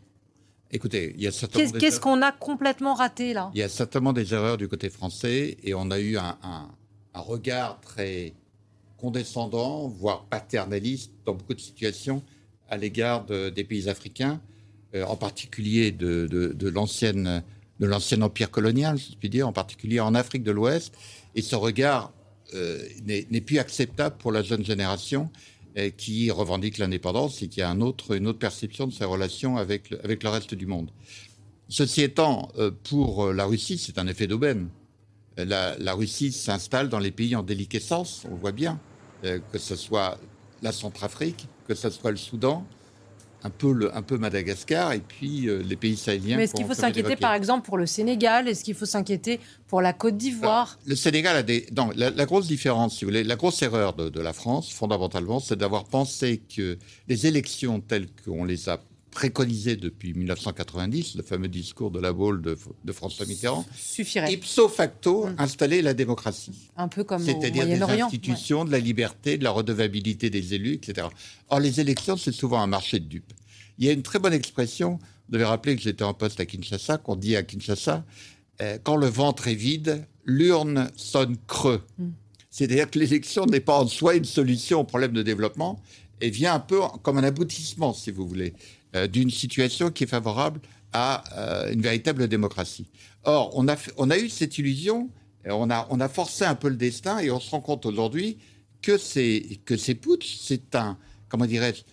Écoutez, 0.71 1.13
il 1.17 1.21
y 1.23 1.27
a 1.27 1.31
certainement. 1.31 1.69
Qu'est-ce 1.71 1.79
qu'est-ce 1.79 1.99
qu'on 1.99 2.21
a 2.21 2.31
complètement 2.31 2.93
raté 2.93 3.33
là? 3.33 3.51
Il 3.53 3.59
y 3.59 3.63
a 3.63 3.69
certainement 3.69 4.13
des 4.13 4.33
erreurs 4.33 4.57
du 4.57 4.67
côté 4.67 4.89
français 4.89 5.57
et 5.63 5.73
on 5.73 5.91
a 5.91 5.99
eu 5.99 6.17
un, 6.17 6.37
un- 6.43 6.69
un 7.13 7.19
regard 7.19 7.81
très 7.81 8.33
condescendant, 8.97 9.87
voire 9.87 10.25
paternaliste 10.25 11.11
dans 11.25 11.33
beaucoup 11.33 11.53
de 11.53 11.59
situations 11.59 12.23
à 12.69 12.77
l'égard 12.77 13.25
de- 13.25 13.49
des 13.49 13.63
pays 13.63 13.89
africains, 13.89 14.39
euh, 14.95 15.03
en 15.05 15.15
particulier 15.17 15.91
de, 15.91 16.27
de- 16.27 16.53
de 16.53 16.69
l'ancienne 16.69 17.43
de 17.79 17.87
l'ancien 17.87 18.21
empire 18.21 18.51
colonial, 18.51 18.99
si 18.99 19.13
je 19.13 19.17
puis 19.17 19.27
dire, 19.29 19.47
en 19.47 19.53
particulier 19.53 19.99
en 19.99 20.13
Afrique 20.13 20.43
de 20.43 20.51
l'Ouest. 20.51 20.93
Et 21.33 21.41
ce 21.41 21.55
regard 21.55 22.13
euh, 22.53 22.79
n'est 23.05 23.25
n'est 23.31 23.41
plus 23.41 23.57
acceptable 23.59 24.17
pour 24.19 24.31
la 24.31 24.43
jeune 24.43 24.63
génération 24.63 25.29
qui 25.97 26.31
revendique 26.31 26.77
l'indépendance 26.77 27.41
et 27.41 27.47
qui 27.47 27.61
a 27.61 27.69
un 27.69 27.81
autre, 27.81 28.15
une 28.15 28.27
autre 28.27 28.39
perception 28.39 28.87
de 28.87 28.93
ses 28.93 29.05
relations 29.05 29.57
avec 29.57 29.89
le, 29.89 30.29
reste 30.29 30.53
du 30.53 30.65
monde. 30.65 30.91
Ceci 31.69 32.01
étant, 32.01 32.49
euh, 32.57 32.71
pour 32.89 33.27
euh, 33.27 33.33
la 33.33 33.45
Russie, 33.45 33.77
c'est 33.77 33.97
un 33.97 34.07
effet 34.07 34.27
d'aubaine. 34.27 34.67
La, 35.37 35.77
la 35.77 35.93
Russie 35.93 36.33
s'installe 36.33 36.89
dans 36.89 36.99
les 36.99 37.11
pays 37.11 37.35
en 37.35 37.43
déliquescence, 37.43 38.23
on 38.27 38.33
le 38.35 38.41
voit 38.41 38.51
bien, 38.51 38.79
euh, 39.23 39.39
que 39.51 39.57
ce 39.57 39.77
soit 39.77 40.19
la 40.61 40.73
Centrafrique, 40.73 41.47
que 41.67 41.73
ce 41.73 41.89
soit 41.89 42.11
le 42.11 42.17
Soudan, 42.17 42.67
un 43.43 43.49
peu, 43.49 43.71
le, 43.71 43.95
un 43.95 44.01
peu 44.01 44.17
Madagascar, 44.17 44.93
et 44.93 44.99
puis 44.99 45.47
euh, 45.47 45.63
les 45.63 45.75
pays 45.75 45.97
sahéliens. 45.97 46.37
Mais 46.37 46.43
est-ce 46.43 46.53
qu'il 46.53 46.65
faut 46.65 46.73
s'inquiéter 46.73 47.15
par 47.15 47.33
exemple 47.33 47.65
pour 47.65 47.77
le 47.77 47.85
Sénégal? 47.85 48.47
Est-ce 48.47 48.63
qu'il 48.63 48.75
faut 48.75 48.85
s'inquiéter 48.85 49.39
pour 49.67 49.81
la 49.81 49.93
Côte 49.93 50.17
d'Ivoire? 50.17 50.77
Le 50.85 50.95
Sénégal 50.95 51.35
a 51.35 51.43
des. 51.43 51.65
Non, 51.75 51.89
la, 51.95 52.09
la 52.09 52.25
grosse 52.25 52.47
différence, 52.47 52.97
si 52.97 53.05
vous 53.05 53.09
voulez, 53.11 53.23
la 53.23 53.35
grosse 53.35 53.61
erreur 53.61 53.93
de, 53.93 54.09
de 54.09 54.21
la 54.21 54.33
France, 54.33 54.71
fondamentalement, 54.71 55.39
c'est 55.39 55.57
d'avoir 55.57 55.85
pensé 55.85 56.41
que 56.55 56.77
les 57.07 57.27
élections 57.27 57.79
telles 57.79 58.07
qu'on 58.25 58.43
les 58.45 58.69
a 58.69 58.79
préconisées 59.11 59.75
depuis 59.75 60.13
1990, 60.13 61.15
le 61.15 61.23
fameux 61.23 61.49
discours 61.49 61.91
de 61.91 61.99
la 61.99 62.13
Baule 62.13 62.41
de, 62.41 62.57
de 62.83 62.91
François 62.91 63.25
Mitterrand, 63.25 63.65
suffirait. 63.75 64.33
ipso 64.33 64.67
facto 64.69 65.27
installer 65.37 65.81
la 65.81 65.93
démocratie. 65.93 66.71
Un 66.77 66.87
peu 66.87 67.03
comme 67.03 67.23
C'est-à-dire 67.23 67.65
des 67.67 67.81
institutions, 67.81 68.65
de 68.65 68.71
la 68.71 68.79
liberté, 68.79 69.37
de 69.37 69.43
la 69.43 69.51
redevabilité 69.51 70.29
des 70.29 70.53
élus, 70.53 70.73
etc. 70.73 71.07
Or, 71.49 71.59
les 71.59 71.79
élections, 71.79 72.17
c'est 72.17 72.31
souvent 72.31 72.61
un 72.61 72.67
marché 72.67 72.99
de 72.99 73.05
dupes. 73.05 73.33
Il 73.77 73.85
y 73.85 73.89
a 73.89 73.91
une 73.91 74.03
très 74.03 74.19
bonne 74.19 74.33
expression, 74.33 74.99
vous 75.27 75.33
devez 75.33 75.45
rappeler 75.45 75.75
que 75.75 75.81
j'étais 75.81 76.03
en 76.03 76.13
poste 76.13 76.39
à 76.39 76.45
Kinshasa, 76.45 76.97
qu'on 76.97 77.15
dit 77.15 77.35
à 77.35 77.43
Kinshasa, 77.43 78.05
euh, 78.61 78.77
quand 78.83 78.95
le 78.95 79.07
ventre 79.07 79.47
est 79.47 79.55
vide, 79.55 80.05
l'urne 80.25 80.89
sonne 80.95 81.35
creux. 81.47 81.81
C'est-à-dire 82.49 82.89
que 82.89 82.99
l'élection 82.99 83.45
n'est 83.45 83.61
pas 83.61 83.79
en 83.79 83.87
soi 83.87 84.15
une 84.15 84.25
solution 84.25 84.81
au 84.81 84.83
problème 84.83 85.13
de 85.13 85.23
développement, 85.23 85.81
et 86.21 86.29
vient 86.29 86.53
un 86.53 86.59
peu 86.59 86.79
comme 87.01 87.17
un 87.17 87.23
aboutissement, 87.23 87.93
si 87.93 88.11
vous 88.11 88.27
voulez, 88.27 88.53
euh, 88.95 89.07
d'une 89.07 89.29
situation 89.29 89.91
qui 89.91 90.03
est 90.03 90.07
favorable 90.07 90.61
à 90.93 91.23
euh, 91.37 91.71
une 91.71 91.81
véritable 91.81 92.27
démocratie. 92.27 92.87
Or, 93.23 93.51
on 93.55 93.67
a, 93.67 94.17
eu 94.17 94.29
cette 94.29 94.57
illusion, 94.57 95.09
on 95.45 95.69
a, 95.69 96.09
forcé 96.09 96.43
un 96.43 96.55
peu 96.55 96.69
le 96.69 96.75
destin, 96.75 97.19
et 97.19 97.31
on 97.31 97.39
se 97.39 97.51
rend 97.51 97.61
compte 97.61 97.85
aujourd'hui 97.85 98.37
que 98.81 98.97
que 99.63 99.77
ces 99.77 99.95
putsch, 99.95 100.37
c'est 100.41 100.75
un, 100.75 100.97
comment 101.29 101.45
dirais-je, 101.45 101.83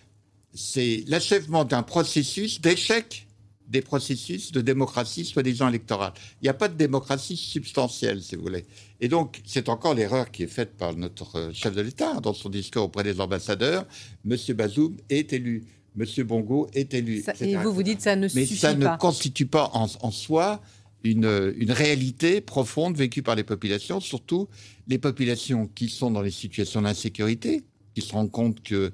c'est 0.53 1.03
l'achèvement 1.07 1.65
d'un 1.65 1.83
processus 1.83 2.59
d'échec 2.61 3.27
des 3.69 3.81
processus 3.81 4.51
de 4.51 4.61
démocratie 4.61 5.23
soi-disant 5.23 5.69
électorale. 5.69 6.13
Il 6.41 6.45
n'y 6.45 6.49
a 6.49 6.53
pas 6.55 6.67
de 6.67 6.73
démocratie 6.73 7.37
substantielle, 7.37 8.21
si 8.21 8.35
vous 8.35 8.41
voulez. 8.41 8.65
Et 8.99 9.07
donc, 9.07 9.41
c'est 9.45 9.69
encore 9.69 9.93
l'erreur 9.93 10.31
qui 10.31 10.43
est 10.43 10.47
faite 10.47 10.75
par 10.75 10.95
notre 10.95 11.37
euh, 11.37 11.53
chef 11.53 11.75
de 11.75 11.81
l'État 11.81 12.19
dans 12.19 12.33
son 12.33 12.49
discours 12.49 12.85
auprès 12.85 13.03
des 13.03 13.21
ambassadeurs. 13.21 13.85
Monsieur 14.25 14.55
Bazoum 14.55 14.97
est 15.09 15.33
élu, 15.33 15.65
Monsieur 15.99 16.23
Bongo 16.23 16.67
est 16.73 16.93
élu. 16.93 17.21
Ça- 17.21 17.33
et 17.41 17.55
vous, 17.57 17.73
vous 17.73 17.83
dites 17.83 18.01
ça 18.01 18.15
ne 18.15 18.27
Mais 18.33 18.45
suffit 18.45 18.55
ça 18.57 18.73
pas. 18.73 18.93
ne 18.93 18.97
constitue 18.97 19.45
pas 19.45 19.69
en, 19.73 19.87
en 20.01 20.11
soi 20.11 20.61
une, 21.03 21.53
une 21.57 21.71
réalité 21.71 22.41
profonde 22.41 22.95
vécue 22.97 23.21
par 23.21 23.35
les 23.35 23.43
populations, 23.43 23.99
surtout 23.99 24.47
les 24.87 24.97
populations 24.97 25.67
qui 25.67 25.89
sont 25.89 26.09
dans 26.09 26.21
les 26.21 26.31
situations 26.31 26.81
d'insécurité, 26.81 27.63
qui 27.93 28.01
se 28.01 28.13
rendent 28.13 28.31
compte 28.31 28.61
que 28.63 28.91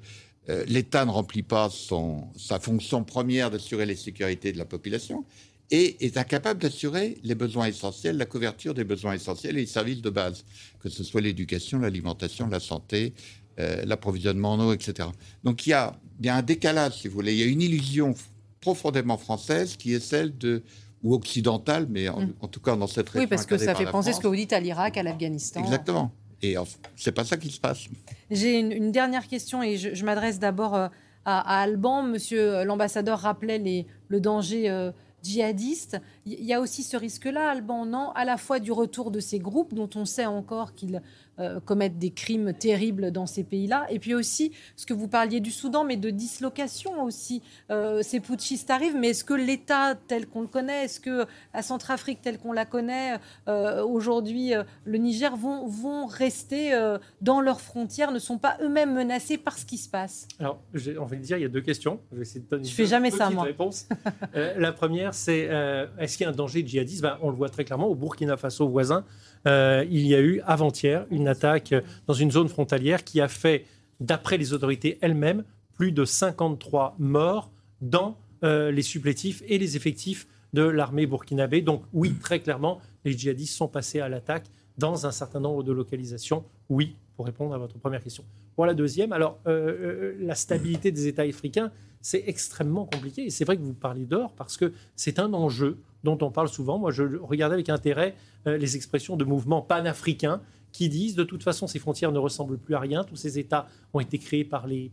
euh, 0.48 0.64
l'État 0.68 1.04
ne 1.04 1.10
remplit 1.10 1.42
pas 1.42 1.70
son, 1.70 2.24
sa 2.36 2.58
fonction 2.60 3.02
première 3.04 3.50
d'assurer 3.50 3.86
les 3.86 3.96
sécurités 3.96 4.52
de 4.52 4.58
la 4.58 4.64
population 4.64 5.24
et 5.72 5.96
est 6.04 6.16
incapable 6.16 6.60
d'assurer 6.60 7.18
les 7.24 7.34
besoins 7.34 7.66
essentiels, 7.66 8.16
la 8.16 8.26
couverture 8.26 8.72
des 8.74 8.84
besoins 8.84 9.14
essentiels 9.14 9.56
et 9.56 9.62
les 9.62 9.66
services 9.66 10.00
de 10.02 10.10
base, 10.10 10.44
que 10.80 10.88
ce 10.88 11.02
soit 11.02 11.20
l'éducation, 11.20 11.78
l'alimentation, 11.80 12.46
la 12.46 12.60
santé, 12.60 13.12
euh, 13.58 13.84
l'approvisionnement 13.84 14.52
en 14.52 14.60
eau, 14.60 14.72
etc. 14.72 15.08
Donc 15.44 15.66
il 15.66 15.70
y, 15.70 15.72
a, 15.72 15.94
il 16.20 16.26
y 16.26 16.28
a 16.28 16.36
un 16.36 16.42
décalage, 16.42 17.00
si 17.00 17.08
vous 17.08 17.14
voulez, 17.14 17.32
il 17.34 17.38
y 17.40 17.42
a 17.42 17.46
une 17.46 17.62
illusion 17.62 18.14
profondément 18.60 19.16
française 19.18 19.76
qui 19.76 19.94
est 19.94 20.00
celle 20.00 20.36
de, 20.38 20.62
ou 21.02 21.14
occidentale, 21.14 21.86
mais 21.88 22.08
en, 22.08 22.20
Mm. 22.20 22.32
en 22.40 22.48
tout 22.48 22.60
cas 22.60 22.74
dans 22.76 22.86
cette 22.86 23.08
région. 23.08 23.20
Oui, 23.24 23.26
parce 23.28 23.46
que 23.46 23.56
ça 23.58 23.66
par 23.72 23.76
fait 23.78 23.84
penser 23.90 24.08
ce 24.08 24.12
France. 24.14 24.22
que 24.22 24.28
vous 24.28 24.36
dites 24.36 24.52
à 24.52 24.60
l'Irak, 24.60 24.96
à 24.96 25.02
l'Afghanistan. 25.02 25.60
Exactement. 25.62 26.10
Et 26.42 26.56
c'est 26.96 27.12
pas 27.12 27.24
ça 27.24 27.36
qui 27.36 27.50
se 27.50 27.58
passe. 27.60 27.84
J'ai 28.30 28.58
une, 28.58 28.70
une 28.72 28.92
dernière 28.92 29.26
question 29.26 29.62
et 29.62 29.78
je, 29.78 29.94
je 29.94 30.04
m'adresse 30.04 30.38
d'abord 30.38 30.74
euh, 30.74 30.88
à, 31.24 31.58
à 31.58 31.62
Alban. 31.62 32.02
Monsieur 32.02 32.56
euh, 32.56 32.64
l'ambassadeur 32.64 33.20
rappelait 33.20 33.58
les- 33.58 33.86
le 34.08 34.20
danger 34.20 34.68
euh, 34.68 34.90
djihadiste. 35.22 35.98
Il 36.26 36.34
y, 36.34 36.44
y 36.46 36.52
a 36.52 36.60
aussi 36.60 36.82
ce 36.82 36.96
risque-là, 36.96 37.50
Alban, 37.50 37.86
non? 37.86 38.10
À 38.14 38.24
la 38.24 38.36
fois 38.36 38.58
du 38.58 38.70
retour 38.70 39.10
de 39.10 39.18
ces 39.20 39.38
groupes 39.38 39.74
dont 39.74 39.88
on 39.94 40.04
sait 40.04 40.26
encore 40.26 40.74
qu'ils 40.74 41.02
euh, 41.38 41.60
commettent 41.60 41.98
des 41.98 42.12
crimes 42.12 42.54
terribles 42.54 43.10
dans 43.10 43.26
ces 43.26 43.44
pays-là, 43.44 43.86
et 43.90 43.98
puis 43.98 44.14
aussi 44.14 44.52
ce 44.74 44.86
que 44.86 44.94
vous 44.94 45.06
parliez 45.06 45.40
du 45.40 45.50
Soudan, 45.50 45.84
mais 45.84 45.98
de 45.98 46.08
dislocation 46.08 47.02
aussi. 47.02 47.42
Euh, 47.70 48.00
ces 48.02 48.20
putschistes 48.20 48.70
arrivent, 48.70 48.96
mais 48.96 49.10
est-ce 49.10 49.22
que 49.22 49.34
l'État 49.34 49.96
tel 50.08 50.26
qu'on 50.26 50.40
le 50.40 50.46
connaît, 50.46 50.84
est-ce 50.84 50.98
que 50.98 51.26
la 51.52 51.60
Centrafrique 51.60 52.22
telle 52.22 52.38
qu'on 52.38 52.52
la 52.52 52.64
connaît, 52.64 53.18
euh, 53.48 53.84
aujourd'hui 53.84 54.54
le 54.86 54.96
Niger, 54.96 55.36
vont, 55.36 55.66
vont 55.66 56.06
rester 56.06 56.72
dans 57.20 57.42
leurs 57.42 57.60
frontières, 57.60 58.12
ne 58.12 58.18
sont 58.18 58.38
pas 58.38 58.56
eux-mêmes 58.62 58.94
menacés 58.94 59.36
par 59.36 59.58
ce 59.58 59.66
qui 59.66 59.76
se 59.76 59.90
passe? 59.90 60.26
Alors, 60.40 60.62
j'ai 60.72 60.96
envie 60.96 61.18
de 61.18 61.22
dire, 61.22 61.36
il 61.36 61.42
y 61.42 61.46
a 61.46 61.48
deux 61.48 61.60
questions. 61.60 62.00
Je 62.12 62.16
vais 62.16 62.22
essayer 62.22 62.40
de 62.40 62.48
donner 62.48 62.64
Je 62.64 62.72
fais 62.72 62.86
jamais 62.86 63.10
ça, 63.10 63.28
moi. 63.28 63.46
la 64.34 64.72
première, 64.72 65.12
c'est 65.12 65.50
est-ce 65.98 66.16
qu'il 66.16 66.24
y 66.24 66.26
a 66.28 66.32
un 66.32 66.34
danger 66.34 66.66
djihadiste 66.66 67.02
Ben, 67.02 67.18
On 67.20 67.28
le 67.28 67.36
voit 67.36 67.50
très 67.50 67.64
clairement 67.64 67.88
au 67.88 67.94
Burkina 67.94 68.38
Faso 68.38 68.66
voisin. 68.68 69.04
Euh, 69.46 69.84
il 69.90 70.06
y 70.06 70.14
a 70.14 70.20
eu 70.20 70.40
avant-hier 70.44 71.06
une 71.10 71.28
attaque 71.28 71.74
dans 72.06 72.14
une 72.14 72.30
zone 72.30 72.48
frontalière 72.48 73.04
qui 73.04 73.20
a 73.20 73.28
fait, 73.28 73.64
d'après 74.00 74.36
les 74.36 74.52
autorités 74.52 74.98
elles-mêmes, 75.00 75.44
plus 75.74 75.92
de 75.92 76.04
53 76.04 76.96
morts 76.98 77.50
dans 77.80 78.16
euh, 78.44 78.70
les 78.70 78.82
supplétifs 78.82 79.42
et 79.46 79.58
les 79.58 79.76
effectifs 79.76 80.26
de 80.52 80.62
l'armée 80.62 81.06
burkinabé. 81.06 81.60
Donc 81.60 81.82
oui, 81.92 82.14
très 82.14 82.40
clairement, 82.40 82.80
les 83.04 83.12
djihadistes 83.12 83.54
sont 83.54 83.68
passés 83.68 84.00
à 84.00 84.08
l'attaque 84.08 84.46
dans 84.78 85.06
un 85.06 85.12
certain 85.12 85.40
nombre 85.40 85.62
de 85.62 85.72
localisations. 85.72 86.44
Oui, 86.68 86.96
pour 87.16 87.26
répondre 87.26 87.54
à 87.54 87.58
votre 87.58 87.78
première 87.78 88.02
question. 88.02 88.24
Pour 88.56 88.66
la 88.66 88.74
deuxième, 88.74 89.12
alors 89.12 89.38
euh, 89.46 89.50
euh, 89.50 90.16
la 90.18 90.34
stabilité 90.34 90.90
des 90.90 91.06
États 91.06 91.22
africains, 91.22 91.70
c'est 92.00 92.24
extrêmement 92.26 92.86
compliqué. 92.86 93.26
Et 93.26 93.30
c'est 93.30 93.44
vrai 93.44 93.56
que 93.56 93.62
vous 93.62 93.74
parlez 93.74 94.06
d'or 94.06 94.32
parce 94.34 94.56
que 94.56 94.72
c'est 94.96 95.18
un 95.18 95.32
enjeu 95.34 95.78
dont 96.04 96.18
on 96.22 96.30
parle 96.30 96.48
souvent. 96.48 96.78
Moi, 96.78 96.90
je 96.90 97.02
regardais 97.18 97.54
avec 97.54 97.68
intérêt 97.68 98.14
euh, 98.46 98.56
les 98.56 98.76
expressions 98.76 99.16
de 99.16 99.24
mouvements 99.24 99.60
panafricains 99.60 100.40
qui 100.72 100.88
disent 100.88 101.14
de 101.14 101.24
toute 101.24 101.42
façon 101.42 101.66
ces 101.66 101.78
frontières 101.78 102.12
ne 102.12 102.18
ressemblent 102.18 102.58
plus 102.58 102.74
à 102.74 102.80
rien. 102.80 103.04
Tous 103.04 103.16
ces 103.16 103.38
États 103.38 103.68
ont 103.92 104.00
été 104.00 104.18
créés 104.18 104.44
par, 104.44 104.66
les, 104.66 104.90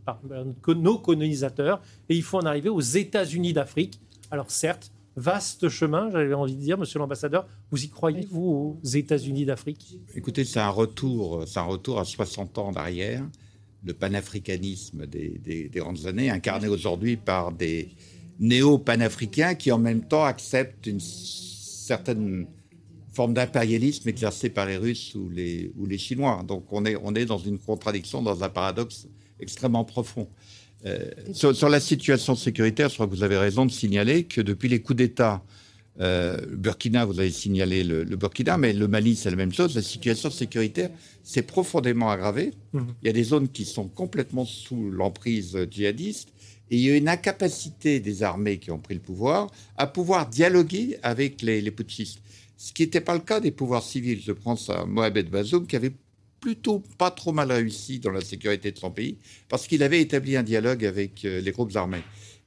nos 0.68 0.98
colonisateurs 0.98 1.80
et 2.08 2.16
il 2.16 2.22
faut 2.22 2.38
en 2.38 2.46
arriver 2.46 2.68
aux 2.68 2.80
États-Unis 2.80 3.52
d'Afrique. 3.54 4.00
Alors 4.30 4.50
certes, 4.50 4.92
vaste 5.16 5.68
chemin, 5.68 6.10
j'avais 6.10 6.34
envie 6.34 6.56
de 6.56 6.60
dire, 6.60 6.78
Monsieur 6.78 6.98
l'ambassadeur, 6.98 7.46
vous 7.70 7.84
y 7.84 7.88
croyez 7.88 8.26
vous 8.30 8.78
aux 8.82 8.86
États-Unis 8.86 9.44
d'Afrique? 9.44 9.98
Écoutez, 10.14 10.44
c'est 10.44 10.60
un 10.60 10.74
c'est 11.46 11.60
un 11.60 11.62
retour 11.62 11.98
à 11.98 12.04
60 12.04 12.58
ans 12.58 12.72
d'arrière, 12.72 13.22
le 13.84 13.92
panafricanisme 13.92 15.06
des, 15.06 15.38
des- 15.44 15.68
des 15.68 15.78
grandes 15.80 16.06
années, 16.06 16.30
incarné 16.30 16.68
aujourd'hui 16.68 17.16
par 17.16 17.52
des 17.52 17.90
néo-panafricains 18.40 19.54
qui 19.54 19.70
en 19.72 19.78
même 19.78 20.02
temps 20.06 20.24
acceptent 20.24 20.86
une 20.86 21.00
certaine 21.00 22.46
forme 23.12 23.34
d'impérialisme 23.34 24.08
exercé 24.08 24.48
par 24.50 24.66
les 24.66 24.76
Russes 24.76 25.14
ou 25.14 25.30
les, 25.30 25.70
ou 25.76 25.86
les 25.86 25.98
Chinois. 25.98 26.42
Donc 26.46 26.72
on 26.72 26.84
est, 26.84 26.96
on 27.02 27.14
est 27.14 27.26
dans 27.26 27.38
une 27.38 27.58
contradiction, 27.58 28.22
dans 28.22 28.42
un 28.42 28.48
paradoxe 28.48 29.06
extrêmement 29.38 29.84
profond. 29.84 30.28
Euh, 30.86 31.10
sur, 31.32 31.54
sur 31.54 31.68
la 31.68 31.80
situation 31.80 32.34
sécuritaire, 32.34 32.88
je 32.88 32.94
crois 32.94 33.06
que 33.06 33.14
vous 33.14 33.22
avez 33.22 33.38
raison 33.38 33.64
de 33.66 33.70
signaler 33.70 34.24
que 34.24 34.40
depuis 34.40 34.68
les 34.68 34.80
coups 34.82 34.96
d'État, 34.98 35.42
euh, 36.00 36.38
le 36.48 36.56
Burkina, 36.56 37.04
vous 37.04 37.20
avez 37.20 37.30
signalé 37.30 37.84
le, 37.84 38.04
le 38.04 38.16
Burkina, 38.16 38.58
mais 38.58 38.72
le 38.72 38.88
Mali, 38.88 39.16
c'est 39.16 39.30
la 39.30 39.36
même 39.36 39.52
chose. 39.52 39.74
La 39.74 39.82
situation 39.82 40.30
sécuritaire 40.30 40.90
s'est 41.22 41.42
profondément 41.42 42.10
aggravée. 42.10 42.52
Mhm. 42.72 42.94
Il 43.02 43.06
y 43.06 43.10
a 43.10 43.12
des 43.12 43.22
zones 43.22 43.48
qui 43.48 43.64
sont 43.64 43.88
complètement 43.88 44.44
sous 44.44 44.90
l'emprise 44.90 45.56
djihadiste. 45.70 46.30
Et 46.70 46.76
il 46.76 46.82
y 46.82 46.90
a 46.90 46.96
une 46.96 47.08
incapacité 47.08 48.00
des 48.00 48.22
armées 48.22 48.58
qui 48.58 48.70
ont 48.70 48.78
pris 48.78 48.94
le 48.94 49.00
pouvoir 49.00 49.50
à 49.76 49.86
pouvoir 49.86 50.28
dialoguer 50.28 50.96
avec 51.02 51.42
les, 51.42 51.60
les 51.60 51.70
putschistes. 51.70 52.20
Ce 52.56 52.72
qui 52.72 52.82
n'était 52.82 53.02
pas 53.02 53.14
le 53.14 53.20
cas 53.20 53.40
des 53.40 53.50
pouvoirs 53.50 53.82
civils. 53.82 54.20
Je 54.24 54.32
pense 54.32 54.70
à 54.70 54.86
Mohamed 54.86 55.28
Bazoum 55.28 55.66
qui 55.66 55.76
avait 55.76 55.92
plutôt 56.44 56.82
pas 56.98 57.10
trop 57.10 57.32
mal 57.32 57.50
réussi 57.50 58.00
dans 58.00 58.10
la 58.10 58.20
sécurité 58.20 58.70
de 58.70 58.78
son 58.78 58.90
pays, 58.90 59.16
parce 59.48 59.66
qu'il 59.66 59.82
avait 59.82 60.02
établi 60.02 60.36
un 60.36 60.42
dialogue 60.42 60.84
avec 60.84 61.24
euh, 61.24 61.40
les 61.40 61.52
groupes 61.52 61.74
armés. 61.74 62.02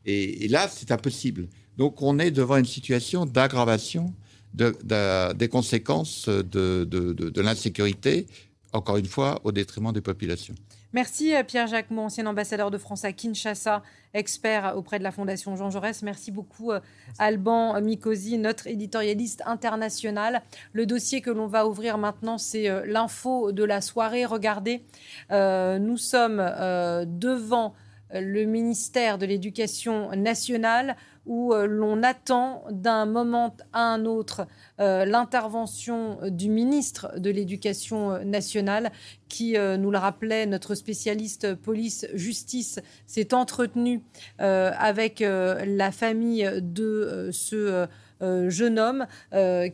Et, 0.05 0.47
là, 0.49 0.69
c'est 0.71 0.91
impossible. 0.91 1.47
Donc 1.77 2.01
on 2.01 2.19
est 2.19 2.31
devant 2.31 2.57
une 2.57 2.65
situation 2.65 3.25
d'aggravation 3.25 4.13
des 4.53 5.49
conséquences 5.49 6.27
de 6.27 7.41
l'insécurité, 7.41 8.27
encore 8.73 8.97
une 8.97 9.05
fois, 9.05 9.39
au 9.43 9.51
détriment 9.51 9.93
des 9.93 10.01
populations. 10.01 10.55
Merci 10.93 11.35
euh, 11.35 11.43
Pierre 11.43 11.67
Jacquemont, 11.67 12.05
ancien 12.05 12.25
ambassadeur 12.27 12.71
de 12.71 12.77
France 12.77 13.03
à 13.03 13.11
Kinshasa, 13.11 13.83
expert 14.13 14.73
auprès 14.77 14.99
de 14.99 15.03
la 15.03 15.11
Fondation 15.11 15.55
Jean 15.57 15.69
Jaurès. 15.69 16.01
Merci 16.01 16.31
beaucoup 16.31 16.71
euh, 16.71 16.79
Alban 17.19 17.79
Mikosi, 17.81 18.37
notre 18.37 18.67
éditorialiste 18.67 19.43
international. 19.45 20.41
Le 20.71 20.85
dossier 20.85 21.19
que 21.19 21.29
l'on 21.29 21.47
va 21.47 21.67
ouvrir 21.67 21.97
maintenant, 21.97 22.37
c'est 22.37 22.69
euh, 22.69 22.85
l'info 22.85 23.51
de 23.51 23.65
la 23.65 23.81
soirée. 23.81 24.25
Regardez, 24.25 24.81
nous 25.29 25.97
sommes 25.97 26.37
devant 26.37 27.73
le 28.13 28.45
ministère 28.45 29.17
de 29.17 29.25
l'Éducation 29.25 30.09
nationale 30.15 30.95
où 31.27 31.53
euh, 31.53 31.67
l'on 31.67 32.01
attend 32.01 32.63
d'un 32.71 33.05
moment 33.05 33.55
à 33.73 33.81
un 33.81 34.05
autre 34.05 34.47
euh, 34.79 35.05
l'intervention 35.05 36.17
du 36.29 36.49
ministre 36.49 37.19
de 37.19 37.29
l'Éducation 37.29 38.23
nationale 38.23 38.91
qui, 39.29 39.57
euh, 39.57 39.77
nous 39.77 39.91
le 39.91 39.97
rappelait 39.97 40.45
notre 40.45 40.73
spécialiste 40.73 41.53
police-justice, 41.53 42.79
s'est 43.05 43.33
entretenu 43.33 44.01
avec 44.39 45.19
la 45.19 45.91
famille 45.91 46.49
de 46.61 47.29
ce 47.31 47.87
jeune 48.21 48.79
homme 48.79 49.05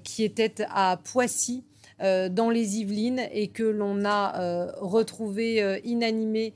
qui 0.04 0.24
était 0.24 0.66
à 0.70 1.00
Poissy 1.04 1.64
dans 2.00 2.50
les 2.50 2.80
Yvelines 2.80 3.22
et 3.32 3.50
que 3.50 3.64
l'on 3.64 4.06
a 4.06 4.72
retrouvé 4.80 5.82
inanimé 5.84 6.54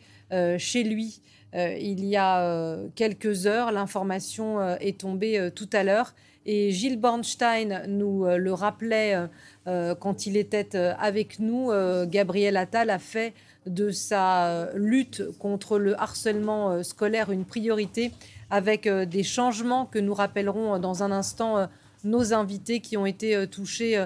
chez 0.57 0.83
lui 0.83 1.21
euh, 1.21 1.36
il 1.53 2.05
y 2.05 2.15
a 2.15 2.41
euh, 2.41 2.87
quelques 2.95 3.47
heures. 3.47 3.71
L'information 3.71 4.59
euh, 4.59 4.75
est 4.79 4.99
tombée 4.99 5.49
tout 5.55 5.69
à 5.73 5.83
l'heure. 5.83 6.13
Et 6.45 6.71
Gilles 6.71 6.99
Bornstein 6.99 7.83
nous 7.89 8.23
le 8.23 8.53
rappelait 8.53 9.17
quand 9.65 10.27
il 10.27 10.37
était 10.37 10.77
avec 10.77 11.39
nous. 11.39 11.71
Gabriel 12.05 12.55
Attal 12.55 12.89
a 12.89 12.99
fait 12.99 13.33
de 13.65 13.91
sa 13.91 14.69
lutte 14.73 15.23
contre 15.39 15.77
le 15.77 15.99
harcèlement 15.99 16.81
scolaire 16.83 17.33
une 17.33 17.43
priorité 17.43 18.13
avec 18.49 18.87
des 18.87 19.23
changements 19.23 19.85
que 19.85 19.99
nous 19.99 20.13
rappellerons 20.13 20.79
dans 20.79 21.03
un 21.03 21.11
instant 21.11 21.67
nos 22.05 22.33
invités 22.33 22.79
qui 22.79 22.95
ont 22.95 23.05
été 23.05 23.45
touchés 23.47 24.05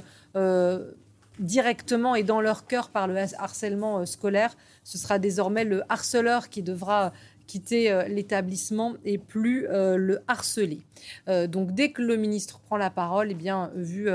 directement 1.42 2.16
et 2.16 2.24
dans 2.24 2.42
leur 2.42 2.66
cœur 2.66 2.90
par 2.90 3.08
le 3.08 3.18
harcèlement 3.18 4.06
scolaire. 4.06 4.56
Ce 4.84 4.98
sera 4.98 5.20
désormais 5.20 5.64
le 5.64 5.84
harceleur 5.90 6.50
qui 6.50 6.64
devra 6.64 7.14
quitter 7.52 7.92
euh, 7.92 8.08
l'établissement 8.08 8.94
et 9.04 9.18
plus 9.18 9.68
euh, 9.68 9.98
le 9.98 10.22
harceler. 10.30 10.80
Euh, 11.28 11.48
donc 11.48 11.74
dès 11.74 11.92
que 11.92 12.02
le 12.02 12.16
ministre 12.16 12.62
prend 12.62 12.78
la 12.78 12.90
parole, 12.90 13.28
eh 13.32 13.34
bien, 13.34 13.72
vu 13.76 14.08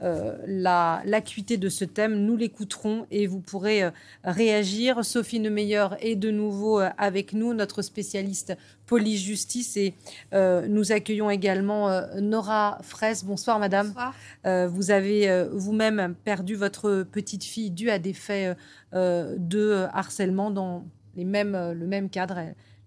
l'acuité 0.00 1.56
de 1.56 1.68
ce 1.68 1.84
thème, 1.84 2.24
nous 2.24 2.36
l'écouterons 2.36 3.06
et 3.10 3.26
vous 3.26 3.40
pourrez 3.40 3.82
réagir. 4.22 5.04
Sophie 5.04 5.40
Neumeyer 5.40 5.86
est 6.00 6.14
de 6.14 6.30
nouveau 6.30 6.78
avec 6.98 7.32
nous, 7.32 7.54
notre 7.54 7.80
spécialiste 7.80 8.54
police-justice. 8.86 9.78
Et 9.78 9.94
nous 10.32 10.92
accueillons 10.92 11.30
également 11.30 11.88
Nora 12.20 12.78
Fraisse. 12.82 13.24
Bonsoir, 13.24 13.58
madame. 13.58 13.94
Bonsoir. 13.94 14.68
vous 14.68 14.90
avez 14.90 15.46
vous-même 15.52 16.14
perdu 16.22 16.54
votre 16.54 17.04
petite 17.10 17.44
fille 17.44 17.70
due 17.70 17.88
à 17.88 17.98
des 17.98 18.12
faits 18.12 18.58
de 18.92 19.86
harcèlement 19.94 20.50
dans 20.50 20.84
les 21.16 21.24
mêmes, 21.24 21.56
le 21.72 21.86
même 21.86 22.10
cadre 22.10 22.36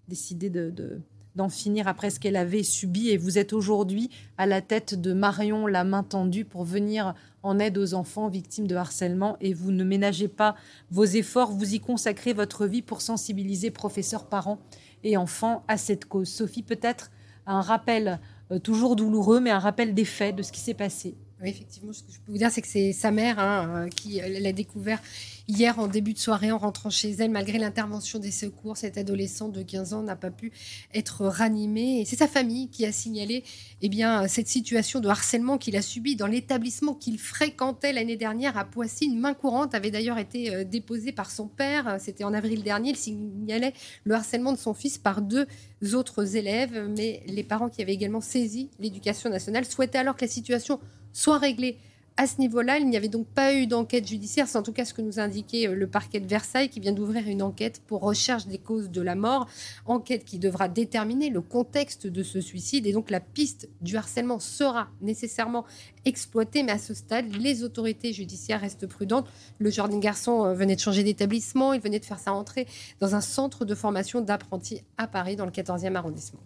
décidé 0.07 0.49
de, 0.49 1.01
d'en 1.35 1.49
finir 1.49 1.87
après 1.87 2.09
ce 2.09 2.19
qu'elle 2.19 2.35
avait 2.35 2.63
subi. 2.63 3.09
Et 3.09 3.17
vous 3.17 3.37
êtes 3.37 3.53
aujourd'hui 3.53 4.09
à 4.37 4.45
la 4.45 4.61
tête 4.61 4.99
de 4.99 5.13
Marion, 5.13 5.67
la 5.67 5.83
main 5.83 6.03
tendue, 6.03 6.45
pour 6.45 6.63
venir 6.63 7.13
en 7.43 7.59
aide 7.59 7.77
aux 7.77 7.93
enfants 7.93 8.27
victimes 8.27 8.67
de 8.67 8.75
harcèlement. 8.75 9.37
Et 9.39 9.53
vous 9.53 9.71
ne 9.71 9.83
ménagez 9.83 10.27
pas 10.27 10.55
vos 10.91 11.05
efforts, 11.05 11.51
vous 11.51 11.75
y 11.75 11.79
consacrez 11.79 12.33
votre 12.33 12.65
vie 12.65 12.81
pour 12.81 13.01
sensibiliser 13.01 13.71
professeurs, 13.71 14.27
parents 14.27 14.59
et 15.03 15.15
enfants 15.15 15.63
à 15.67 15.77
cette 15.77 16.05
cause. 16.05 16.27
Sophie, 16.27 16.63
peut-être 16.63 17.11
un 17.45 17.61
rappel, 17.61 18.19
euh, 18.51 18.59
toujours 18.59 18.95
douloureux, 18.95 19.39
mais 19.39 19.51
un 19.51 19.59
rappel 19.59 19.93
des 19.93 20.05
faits, 20.05 20.35
de 20.35 20.43
ce 20.43 20.51
qui 20.51 20.59
s'est 20.59 20.73
passé. 20.73 21.15
Oui, 21.41 21.49
effectivement, 21.49 21.93
ce 21.93 22.01
que 22.01 22.11
je 22.11 22.19
peux 22.19 22.31
vous 22.31 22.37
dire, 22.39 22.51
c'est 22.51 22.61
que 22.61 22.67
c'est 22.67 22.93
sa 22.93 23.11
mère 23.11 23.39
hein, 23.39 23.85
euh, 23.85 23.89
qui 23.89 24.19
l'a 24.19 24.53
découvert 24.53 24.99
hier 25.47 25.79
en 25.79 25.87
début 25.87 26.13
de 26.13 26.19
soirée 26.19 26.51
en 26.51 26.57
rentrant 26.57 26.89
chez 26.89 27.11
elle. 27.11 27.31
Malgré 27.31 27.57
l'intervention 27.57 28.19
des 28.19 28.31
secours, 28.31 28.77
cette 28.77 28.97
adolescente 28.97 29.53
de 29.53 29.63
15 29.63 29.93
ans 29.93 30.03
n'a 30.03 30.15
pas 30.15 30.31
pu 30.31 30.51
être 30.93 31.25
ranimée. 31.25 32.01
Et 32.01 32.05
c'est 32.05 32.15
sa 32.15 32.27
famille 32.27 32.69
qui 32.69 32.85
a 32.85 32.91
signalé 32.91 33.43
eh 33.81 33.89
bien, 33.89 34.27
cette 34.27 34.47
situation 34.47 34.99
de 34.99 35.07
harcèlement 35.07 35.57
qu'il 35.57 35.75
a 35.75 35.81
subi 35.81 36.15
dans 36.15 36.27
l'établissement 36.27 36.93
qu'il 36.93 37.19
fréquentait 37.19 37.93
l'année 37.93 38.17
dernière 38.17 38.57
à 38.57 38.65
Poissy. 38.65 39.05
Une 39.05 39.19
main 39.19 39.33
courante 39.33 39.73
avait 39.75 39.91
d'ailleurs 39.91 40.17
été 40.17 40.53
euh, 40.53 40.63
déposée 40.63 41.11
par 41.11 41.31
son 41.31 41.47
père. 41.47 41.97
C'était 41.99 42.23
en 42.23 42.33
avril 42.33 42.63
dernier. 42.63 42.91
Il 42.91 42.97
signalait 42.97 43.73
le 44.03 44.15
harcèlement 44.15 44.51
de 44.51 44.57
son 44.57 44.73
fils 44.73 44.97
par 44.97 45.21
deux 45.21 45.47
autres 45.93 46.35
élèves. 46.35 46.89
Mais 46.97 47.23
les 47.27 47.43
parents 47.43 47.69
qui 47.69 47.81
avaient 47.81 47.93
également 47.93 48.21
saisi 48.21 48.69
l'éducation 48.79 49.29
nationale 49.29 49.65
souhaitaient 49.65 49.97
alors 49.97 50.15
que 50.15 50.25
la 50.25 50.31
situation 50.31 50.79
soit 51.13 51.37
réglé 51.37 51.77
à 52.17 52.25
ce 52.27 52.39
niveau-là. 52.39 52.79
Il 52.79 52.89
n'y 52.89 52.97
avait 52.97 53.07
donc 53.07 53.27
pas 53.27 53.53
eu 53.53 53.67
d'enquête 53.67 54.07
judiciaire. 54.07 54.47
C'est 54.47 54.57
en 54.57 54.63
tout 54.63 54.73
cas 54.73 54.85
ce 54.85 54.93
que 54.93 55.01
nous 55.01 55.19
indiquait 55.19 55.67
euh, 55.67 55.75
le 55.75 55.87
parquet 55.87 56.19
de 56.19 56.27
Versailles 56.27 56.69
qui 56.69 56.79
vient 56.79 56.91
d'ouvrir 56.91 57.27
une 57.27 57.41
enquête 57.41 57.81
pour 57.85 58.01
recherche 58.01 58.47
des 58.47 58.57
causes 58.57 58.89
de 58.89 59.01
la 59.01 59.15
mort. 59.15 59.47
Enquête 59.85 60.25
qui 60.25 60.39
devra 60.39 60.67
déterminer 60.67 61.29
le 61.29 61.41
contexte 61.41 62.07
de 62.07 62.23
ce 62.23 62.41
suicide. 62.41 62.87
Et 62.87 62.91
donc 62.91 63.09
la 63.09 63.19
piste 63.19 63.69
du 63.81 63.95
harcèlement 63.95 64.39
sera 64.39 64.87
nécessairement 65.01 65.63
exploitée. 66.05 66.63
Mais 66.63 66.73
à 66.73 66.79
ce 66.79 66.93
stade, 66.93 67.33
les 67.39 67.63
autorités 67.63 68.11
judiciaires 68.11 68.61
restent 68.61 68.87
prudentes. 68.87 69.27
Le 69.59 69.69
jeune 69.69 69.99
garçon 69.99 70.45
euh, 70.45 70.53
venait 70.53 70.75
de 70.75 70.81
changer 70.81 71.03
d'établissement. 71.03 71.73
Il 71.73 71.81
venait 71.81 71.99
de 71.99 72.05
faire 72.05 72.19
sa 72.19 72.31
rentrée 72.31 72.67
dans 72.99 73.15
un 73.15 73.21
centre 73.21 73.63
de 73.63 73.75
formation 73.75 74.21
d'apprentis 74.21 74.81
à 74.97 75.07
Paris 75.07 75.35
dans 75.35 75.45
le 75.45 75.51
14e 75.51 75.95
arrondissement. 75.95 76.41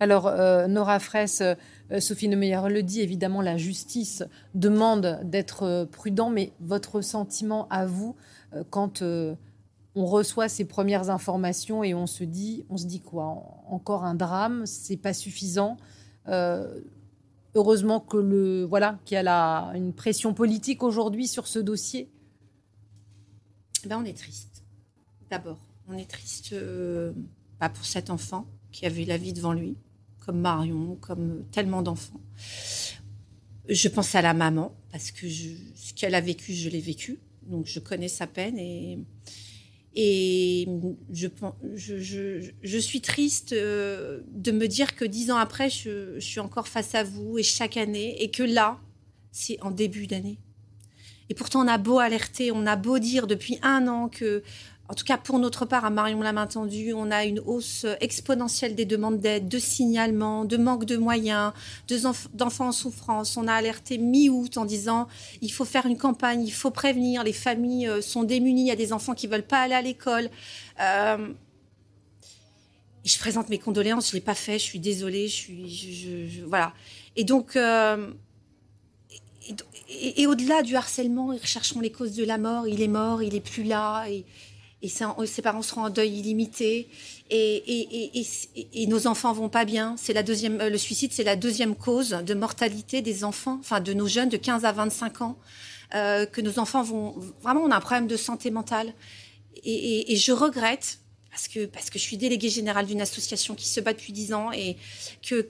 Alors, 0.00 0.26
euh, 0.26 0.66
Nora 0.66 0.98
Fraisse, 0.98 1.42
euh, 1.42 2.00
Sophie 2.00 2.28
Neumeyer 2.28 2.68
le 2.68 2.82
dit, 2.82 3.00
évidemment, 3.00 3.40
la 3.40 3.56
justice 3.56 4.24
demande 4.54 5.20
d'être 5.24 5.62
euh, 5.62 5.86
prudent, 5.86 6.30
mais 6.30 6.52
votre 6.60 7.00
sentiment 7.00 7.66
à 7.68 7.86
vous, 7.86 8.16
quand 8.70 9.02
on 9.02 10.06
reçoit 10.06 10.48
ces 10.48 10.64
premières 10.64 11.10
informations 11.10 11.84
et 11.84 11.92
on 11.94 12.06
se 12.06 12.24
dit, 12.24 12.64
on 12.70 12.78
se 12.78 12.86
dit 12.86 13.00
quoi 13.00 13.64
Encore 13.68 14.04
un 14.04 14.14
drame, 14.14 14.64
c'est 14.64 14.96
pas 14.96 15.12
suffisant. 15.12 15.76
heureusement 17.54 18.00
que 18.00 18.16
le 18.16 18.64
voilà 18.64 18.98
qu'il 19.04 19.16
y 19.16 19.18
a 19.18 19.22
la, 19.22 19.72
une 19.74 19.92
pression 19.92 20.32
politique 20.32 20.82
aujourd'hui 20.82 21.26
sur 21.26 21.46
ce 21.48 21.58
dossier. 21.58 22.10
Ben, 23.84 23.98
on 23.98 24.04
est 24.04 24.16
triste. 24.16 24.64
D'abord, 25.28 25.58
on 25.88 25.98
est 25.98 26.08
triste 26.08 26.54
pas 27.58 27.68
pour 27.68 27.84
cet 27.84 28.08
enfant 28.08 28.46
qui 28.76 28.84
a 28.84 28.90
vu 28.90 29.04
la 29.04 29.16
vie 29.16 29.32
devant 29.32 29.54
lui, 29.54 29.74
comme 30.26 30.38
Marion, 30.38 30.98
comme 31.00 31.46
tellement 31.50 31.80
d'enfants. 31.80 32.20
Je 33.70 33.88
pense 33.88 34.14
à 34.14 34.20
la 34.20 34.34
maman, 34.34 34.76
parce 34.92 35.10
que 35.12 35.26
ce 35.30 35.94
qu'elle 35.94 36.14
a 36.14 36.20
vécu, 36.20 36.52
je 36.52 36.68
l'ai 36.68 36.82
vécu. 36.82 37.18
Donc 37.46 37.64
je 37.64 37.80
connais 37.80 38.08
sa 38.08 38.26
peine 38.26 38.58
et, 38.58 38.98
et 39.94 40.68
je, 41.10 41.28
je, 41.74 42.50
je, 42.62 42.78
suis 42.78 43.00
triste 43.00 43.54
euh, 43.54 44.20
de 44.30 44.52
me 44.52 44.68
dire 44.68 44.94
que 44.94 45.06
dix 45.06 45.30
ans 45.30 45.38
après, 45.38 45.70
je, 45.70 46.20
suis 46.20 46.40
encore 46.40 46.68
face 46.68 46.94
à 46.94 47.02
vous 47.02 47.38
et 47.38 47.42
chaque 47.42 47.78
année, 47.78 48.22
et 48.22 48.30
que 48.30 48.42
là, 48.42 48.78
c'est 49.32 49.58
en 49.62 49.70
début 49.70 50.06
d'année. 50.06 50.38
Et 51.30 51.34
pourtant, 51.34 51.64
on 51.64 51.68
a 51.68 51.78
beau 51.78 51.98
alerter, 51.98 52.52
on 52.52 52.66
a 52.66 52.76
beau 52.76 52.98
dire 52.98 53.26
depuis 53.26 53.58
un 53.62 53.88
an 53.88 54.10
que 54.10 54.42
en 54.88 54.94
tout 54.94 55.04
cas, 55.04 55.18
pour 55.18 55.38
notre 55.38 55.64
part, 55.64 55.84
à 55.84 55.90
Marion 55.90 56.20
l'a 56.20 56.32
main 56.32 56.46
tendue, 56.46 56.92
on 56.92 57.10
a 57.10 57.24
une 57.24 57.40
hausse 57.40 57.86
exponentielle 58.00 58.74
des 58.74 58.84
demandes 58.84 59.18
d'aide, 59.18 59.48
de 59.48 59.58
signalement, 59.58 60.44
de 60.44 60.56
manque 60.56 60.84
de 60.84 60.96
moyens, 60.96 61.52
d'enfants 62.34 62.68
en 62.68 62.72
souffrance. 62.72 63.36
On 63.36 63.48
a 63.48 63.52
alerté 63.52 63.98
mi-août 63.98 64.56
en 64.58 64.64
disant 64.64 65.08
il 65.42 65.50
faut 65.50 65.64
faire 65.64 65.86
une 65.86 65.98
campagne, 65.98 66.44
il 66.44 66.52
faut 66.52 66.70
prévenir, 66.70 67.24
les 67.24 67.32
familles 67.32 67.88
euh, 67.88 68.00
sont 68.00 68.22
démunies, 68.22 68.62
il 68.62 68.68
y 68.68 68.72
a 68.72 68.76
des 68.76 68.92
enfants 68.92 69.14
qui 69.14 69.26
veulent 69.26 69.42
pas 69.42 69.60
aller 69.60 69.74
à 69.74 69.82
l'école. 69.82 70.30
Euh, 70.80 71.32
je 73.04 73.18
présente 73.18 73.48
mes 73.48 73.58
condoléances, 73.58 74.10
je 74.10 74.14
l'ai 74.14 74.20
pas 74.20 74.34
fait, 74.34 74.58
je 74.58 74.64
suis 74.64 74.80
désolée, 74.80 75.28
je 75.28 75.34
suis, 75.34 76.42
voilà. 76.46 76.72
Et 77.16 77.24
donc, 77.24 77.56
euh, 77.56 78.12
et, 79.88 80.26
au-delà 80.26 80.62
du 80.62 80.76
harcèlement, 80.76 81.32
ils 81.32 81.40
rechercheront 81.40 81.80
les 81.80 81.92
causes 81.92 82.14
de 82.14 82.24
la 82.24 82.38
mort. 82.38 82.66
Il 82.66 82.82
est 82.82 82.88
mort, 82.88 83.22
il 83.22 83.34
est 83.34 83.40
plus 83.40 83.62
là. 83.62 84.06
Et 84.86 85.26
ses 85.26 85.42
parents 85.42 85.62
seront 85.62 85.82
en 85.82 85.90
deuil 85.90 86.18
illimité 86.18 86.88
et, 87.30 88.86
nos 88.88 89.06
enfants 89.06 89.32
vont 89.32 89.48
pas 89.48 89.64
bien. 89.64 89.94
C'est 89.98 90.14
deuxième, 90.22 90.58
le 90.58 90.78
suicide, 90.78 91.12
c'est 91.12 91.24
la 91.24 91.36
deuxième 91.36 91.74
cause 91.74 92.10
de 92.10 92.34
mortalité 92.34 93.02
des 93.02 93.24
enfants, 93.24 93.58
enfin 93.60 93.80
de 93.80 93.92
nos 93.92 94.06
jeunes 94.06 94.28
de 94.28 94.36
15 94.36 94.64
à 94.64 94.72
25 94.72 95.22
ans, 95.22 95.36
que 95.92 96.40
nos 96.40 96.58
enfants 96.58 96.82
vont 96.82 97.14
vraiment, 97.42 97.62
on 97.62 97.70
a 97.70 97.76
un 97.76 97.80
problème 97.80 98.06
de 98.06 98.16
santé 98.16 98.50
mentale. 98.50 98.92
Et, 99.64 100.16
je 100.16 100.32
regrette 100.32 101.00
parce 101.30 101.48
que 101.48 101.66
parce 101.66 101.90
que 101.90 101.98
je 101.98 102.04
suis 102.04 102.16
déléguée 102.16 102.48
générale 102.48 102.86
d'une 102.86 103.00
association 103.00 103.54
qui 103.54 103.68
se 103.68 103.80
bat 103.80 103.92
depuis 103.92 104.12
10 104.12 104.32
ans 104.32 104.52
et 104.52 104.76
que 105.22 105.46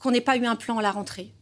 qu'on 0.00 0.10
n'ait 0.10 0.20
pas 0.20 0.36
eu 0.36 0.46
un 0.46 0.56
plan 0.56 0.78
à 0.78 0.82
la 0.82 0.90
rentrée. 0.90 1.32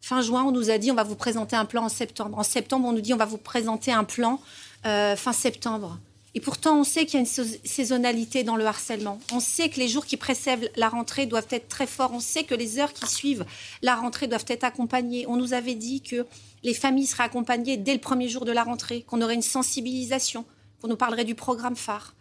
Fin 0.00 0.22
juin, 0.22 0.44
on 0.44 0.52
nous 0.52 0.70
a 0.70 0.78
dit 0.78 0.90
on 0.90 0.94
va 0.94 1.02
vous 1.02 1.16
présenter 1.16 1.56
un 1.56 1.64
plan 1.64 1.84
en 1.84 1.88
septembre. 1.88 2.38
En 2.38 2.44
septembre, 2.44 2.86
on 2.88 2.92
nous 2.92 3.00
dit 3.00 3.12
on 3.12 3.16
va 3.16 3.24
vous 3.24 3.38
présenter 3.38 3.92
un 3.92 4.04
plan 4.04 4.40
euh, 4.86 5.16
fin 5.16 5.32
septembre. 5.32 5.98
Et 6.36 6.40
pourtant, 6.40 6.78
on 6.78 6.84
sait 6.84 7.06
qu'il 7.06 7.14
y 7.14 7.16
a 7.16 7.20
une 7.20 7.48
saisonnalité 7.64 8.44
dans 8.44 8.56
le 8.56 8.66
harcèlement. 8.66 9.18
On 9.32 9.40
sait 9.40 9.70
que 9.70 9.80
les 9.80 9.88
jours 9.88 10.04
qui 10.04 10.18
précèdent 10.18 10.70
la 10.76 10.90
rentrée 10.90 11.24
doivent 11.24 11.46
être 11.48 11.66
très 11.66 11.86
forts. 11.86 12.10
On 12.12 12.20
sait 12.20 12.44
que 12.44 12.54
les 12.54 12.78
heures 12.78 12.92
qui 12.92 13.06
suivent 13.06 13.46
la 13.80 13.94
rentrée 13.94 14.26
doivent 14.26 14.44
être 14.48 14.64
accompagnées. 14.64 15.24
On 15.28 15.38
nous 15.38 15.54
avait 15.54 15.74
dit 15.74 16.02
que 16.02 16.26
les 16.62 16.74
familles 16.74 17.06
seraient 17.06 17.22
accompagnées 17.22 17.78
dès 17.78 17.94
le 17.94 18.00
premier 18.00 18.28
jour 18.28 18.44
de 18.44 18.52
la 18.52 18.64
rentrée, 18.64 19.00
qu'on 19.00 19.22
aurait 19.22 19.34
une 19.34 19.40
sensibilisation, 19.40 20.44
qu'on 20.82 20.88
nous 20.88 20.96
parlerait 20.98 21.24
du 21.24 21.34
programme 21.34 21.74
phare. 21.74 22.14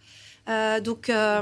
Euh, 0.47 0.79
donc, 0.79 1.09
euh, 1.09 1.41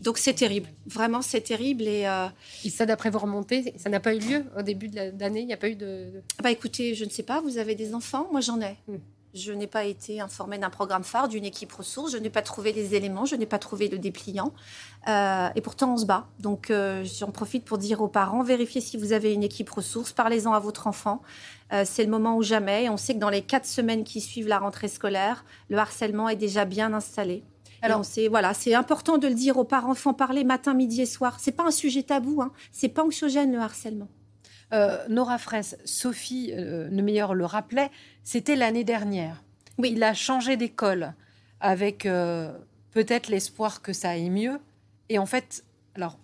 donc 0.00 0.16
c'est 0.16 0.34
terrible, 0.34 0.68
vraiment 0.86 1.22
c'est 1.22 1.40
terrible. 1.40 1.82
Et, 1.88 2.06
euh... 2.06 2.28
ça, 2.70 2.86
d'après 2.86 3.10
vos 3.10 3.18
remontées, 3.18 3.74
ça 3.78 3.90
n'a 3.90 3.98
pas 3.98 4.14
eu 4.14 4.20
lieu 4.20 4.44
au 4.56 4.62
début 4.62 4.86
de 4.86 5.12
l'année 5.18 5.40
Il 5.40 5.46
n'y 5.46 5.54
a 5.54 5.56
pas 5.56 5.68
eu 5.68 5.74
de, 5.74 6.22
Bah 6.40 6.52
écoutez, 6.52 6.94
je 6.94 7.04
ne 7.04 7.10
sais 7.10 7.24
pas, 7.24 7.40
vous 7.40 7.58
avez 7.58 7.74
des 7.74 7.94
enfants? 7.94 8.28
Moi 8.30 8.42
j'en 8.42 8.60
ai. 8.60 8.76
Hmm. 8.86 8.98
Je 9.34 9.52
n'ai 9.52 9.66
pas 9.66 9.84
été 9.84 10.20
informée 10.20 10.58
d'un 10.58 10.68
programme 10.68 11.04
phare, 11.04 11.26
d'une 11.26 11.46
équipe 11.46 11.72
ressources, 11.72 12.12
je 12.12 12.18
n'ai 12.18 12.28
pas 12.28 12.42
trouvé 12.42 12.72
les 12.72 12.94
éléments, 12.94 13.24
je 13.24 13.34
n'ai 13.34 13.46
pas 13.46 13.58
trouvé 13.58 13.88
le 13.88 13.98
dépliant. 13.98 14.52
Euh, 15.08 15.48
et 15.54 15.62
pourtant 15.62 15.94
on 15.94 15.96
se 15.96 16.04
bat. 16.04 16.26
Donc 16.38 16.70
euh, 16.70 17.02
j'en 17.18 17.30
profite 17.30 17.64
pour 17.64 17.78
dire 17.78 18.02
aux 18.02 18.08
parents, 18.08 18.42
vérifiez 18.42 18.82
si 18.82 18.98
vous 18.98 19.12
avez 19.12 19.32
une 19.32 19.42
équipe 19.42 19.70
ressources, 19.70 20.12
parlez-en 20.12 20.52
à 20.52 20.58
votre 20.58 20.86
enfant. 20.86 21.22
Euh, 21.72 21.84
c'est 21.86 22.04
le 22.04 22.10
moment 22.10 22.36
ou 22.36 22.42
jamais. 22.42 22.84
Et 22.84 22.90
on 22.90 22.98
sait 22.98 23.14
que 23.14 23.20
dans 23.20 23.30
les 23.30 23.40
quatre 23.40 23.66
semaines 23.66 24.04
qui 24.04 24.20
suivent 24.20 24.48
la 24.48 24.58
rentrée 24.58 24.88
scolaire, 24.88 25.46
le 25.70 25.78
harcèlement 25.78 26.28
est 26.28 26.36
déjà 26.36 26.66
bien 26.66 26.92
installé. 26.92 27.42
Alors 27.80 28.04
c'est 28.04 28.28
voilà, 28.28 28.52
c'est 28.52 28.74
important 28.74 29.16
de 29.18 29.26
le 29.26 29.34
dire 29.34 29.56
aux 29.56 29.64
parents, 29.64 29.92
enfants 29.92 30.14
parler 30.14 30.44
matin, 30.44 30.74
midi 30.74 31.00
et 31.00 31.06
soir. 31.06 31.38
C'est 31.40 31.52
pas 31.52 31.64
un 31.64 31.70
sujet 31.70 32.02
tabou, 32.02 32.42
hein. 32.42 32.52
c'est 32.70 32.88
pas 32.88 33.02
anxiogène 33.02 33.50
le 33.52 33.58
harcèlement. 33.58 34.08
Euh, 34.72 35.06
Nora 35.08 35.38
Fraisse, 35.38 35.76
Sophie 35.84 36.52
euh, 36.56 36.88
le 36.90 37.44
rappelait, 37.44 37.90
c'était 38.24 38.56
l'année 38.56 38.84
dernière. 38.84 39.42
Oui. 39.78 39.92
Il 39.94 40.02
a 40.02 40.14
changé 40.14 40.56
d'école 40.56 41.14
avec 41.60 42.06
euh, 42.06 42.52
peut-être 42.92 43.28
l'espoir 43.28 43.82
que 43.82 43.92
ça 43.92 44.10
aille 44.10 44.30
mieux. 44.30 44.58
Et 45.08 45.18
en 45.18 45.26
fait, 45.26 45.64
alors, 45.94 46.18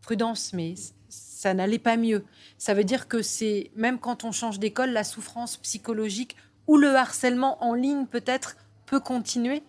prudence, 0.00 0.52
mais 0.52 0.74
ça 1.08 1.54
n'allait 1.54 1.78
pas 1.78 1.96
mieux. 1.96 2.24
Ça 2.58 2.74
veut 2.74 2.84
dire 2.84 3.06
que 3.08 3.22
c'est, 3.22 3.70
même 3.76 3.98
quand 3.98 4.24
on 4.24 4.32
change 4.32 4.58
d'école, 4.58 4.90
la 4.90 5.04
souffrance 5.04 5.56
psychologique 5.58 6.36
ou 6.66 6.76
le 6.76 6.94
harcèlement 6.94 7.62
en 7.62 7.74
ligne 7.74 8.06
peut-être 8.06 8.56
peut 8.86 9.00
continuer. 9.00 9.62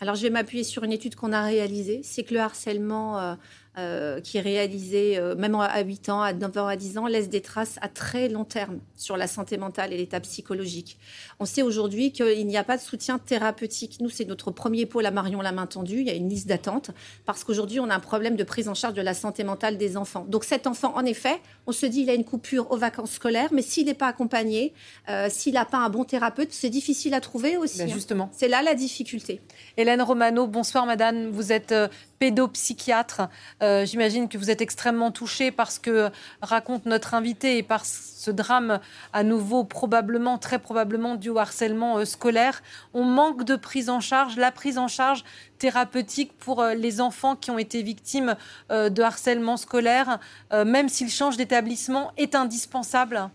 Alors, 0.00 0.14
je 0.14 0.22
vais 0.22 0.30
m'appuyer 0.30 0.64
sur 0.64 0.84
une 0.84 0.92
étude 0.92 1.14
qu'on 1.14 1.32
a 1.32 1.42
réalisée. 1.42 2.00
C'est 2.02 2.24
que 2.24 2.34
le 2.34 2.40
harcèlement 2.40 3.18
euh, 3.18 3.34
euh, 3.78 4.20
qui 4.20 4.36
est 4.36 4.40
réalisé 4.40 5.16
euh, 5.16 5.36
même 5.36 5.54
à 5.54 5.80
8 5.80 6.08
ans, 6.08 6.22
à 6.22 6.32
9 6.32 6.58
ans, 6.58 6.66
à 6.66 6.74
10 6.74 6.98
ans, 6.98 7.06
laisse 7.06 7.28
des 7.28 7.40
traces 7.40 7.76
à 7.80 7.86
très 7.86 8.28
long 8.28 8.44
terme 8.44 8.80
sur 8.96 9.16
la 9.16 9.28
santé 9.28 9.58
mentale 9.58 9.92
et 9.92 9.96
l'état 9.96 10.18
psychologique. 10.18 10.98
On 11.38 11.44
sait 11.44 11.62
aujourd'hui 11.62 12.10
qu'il 12.10 12.48
n'y 12.48 12.56
a 12.56 12.64
pas 12.64 12.76
de 12.76 12.82
soutien 12.82 13.18
thérapeutique. 13.18 13.98
Nous, 14.00 14.10
c'est 14.10 14.24
notre 14.24 14.50
premier 14.50 14.86
pôle 14.86 15.06
à 15.06 15.12
Marion 15.12 15.40
la 15.40 15.52
main 15.52 15.66
tendue. 15.66 16.00
Il 16.00 16.08
y 16.08 16.10
a 16.10 16.14
une 16.14 16.28
liste 16.28 16.48
d'attente 16.48 16.90
parce 17.26 17.44
qu'aujourd'hui, 17.44 17.78
on 17.78 17.88
a 17.90 17.94
un 17.94 18.00
problème 18.00 18.34
de 18.34 18.42
prise 18.42 18.68
en 18.68 18.74
charge 18.74 18.94
de 18.94 19.02
la 19.02 19.14
santé 19.14 19.44
mentale 19.44 19.78
des 19.78 19.96
enfants. 19.96 20.26
Donc 20.28 20.42
cet 20.42 20.66
enfant, 20.66 20.96
en 20.96 21.04
effet, 21.04 21.40
on 21.68 21.72
se 21.72 21.86
dit 21.86 22.00
il 22.00 22.10
a 22.10 22.14
une 22.14 22.24
coupure 22.24 22.72
aux 22.72 22.76
vacances 22.76 23.12
scolaires, 23.12 23.50
mais 23.52 23.62
s'il 23.62 23.86
n'est 23.86 23.94
pas 23.94 24.08
accompagné, 24.08 24.74
euh, 25.08 25.28
s'il 25.30 25.54
n'a 25.54 25.64
pas 25.64 25.78
un 25.78 25.90
bon 25.90 26.02
thérapeute, 26.02 26.52
c'est 26.52 26.70
difficile 26.70 27.14
à 27.14 27.20
trouver 27.20 27.56
aussi. 27.56 27.78
Ben, 27.78 27.88
hein. 27.88 27.92
justement. 27.94 28.30
C'est 28.32 28.48
là 28.48 28.62
la 28.62 28.74
difficulté. 28.74 29.40
Hélène 29.76 30.02
Romano, 30.02 30.48
bonsoir 30.48 30.86
madame. 30.86 31.28
Vous 31.28 31.52
êtes 31.52 31.72
pédopsychiatre. 32.18 33.22
Euh, 33.62 33.84
j'imagine 33.84 34.28
que 34.28 34.38
vous 34.38 34.50
êtes 34.50 34.60
extrêmement 34.60 35.10
touché 35.10 35.50
par 35.50 35.70
ce 35.70 35.80
que 35.80 36.10
raconte 36.40 36.86
notre 36.86 37.14
invité 37.14 37.58
et 37.58 37.62
par 37.62 37.84
ce 37.84 38.30
drame 38.30 38.80
à 39.12 39.22
nouveau 39.22 39.64
probablement, 39.64 40.38
très 40.38 40.58
probablement 40.58 41.16
dû 41.16 41.28
au 41.28 41.38
harcèlement 41.38 41.98
euh, 41.98 42.04
scolaire. 42.04 42.62
On 42.94 43.04
manque 43.04 43.44
de 43.44 43.56
prise 43.56 43.90
en 43.90 44.00
charge, 44.00 44.36
la 44.36 44.50
prise 44.50 44.78
en 44.78 44.88
charge 44.88 45.24
thérapeutique 45.58 46.32
pour 46.38 46.60
euh, 46.62 46.74
les 46.74 47.00
enfants 47.00 47.36
qui 47.36 47.50
ont 47.50 47.58
été 47.58 47.82
victimes 47.82 48.36
de 48.70 49.02
harcèlement 49.02 49.56
scolaire, 49.56 50.18
même 50.52 50.88
s'ils 50.88 51.10
changent 51.10 51.36
d'établissement, 51.36 52.12
est 52.16 52.34
indispensable. 52.34 53.30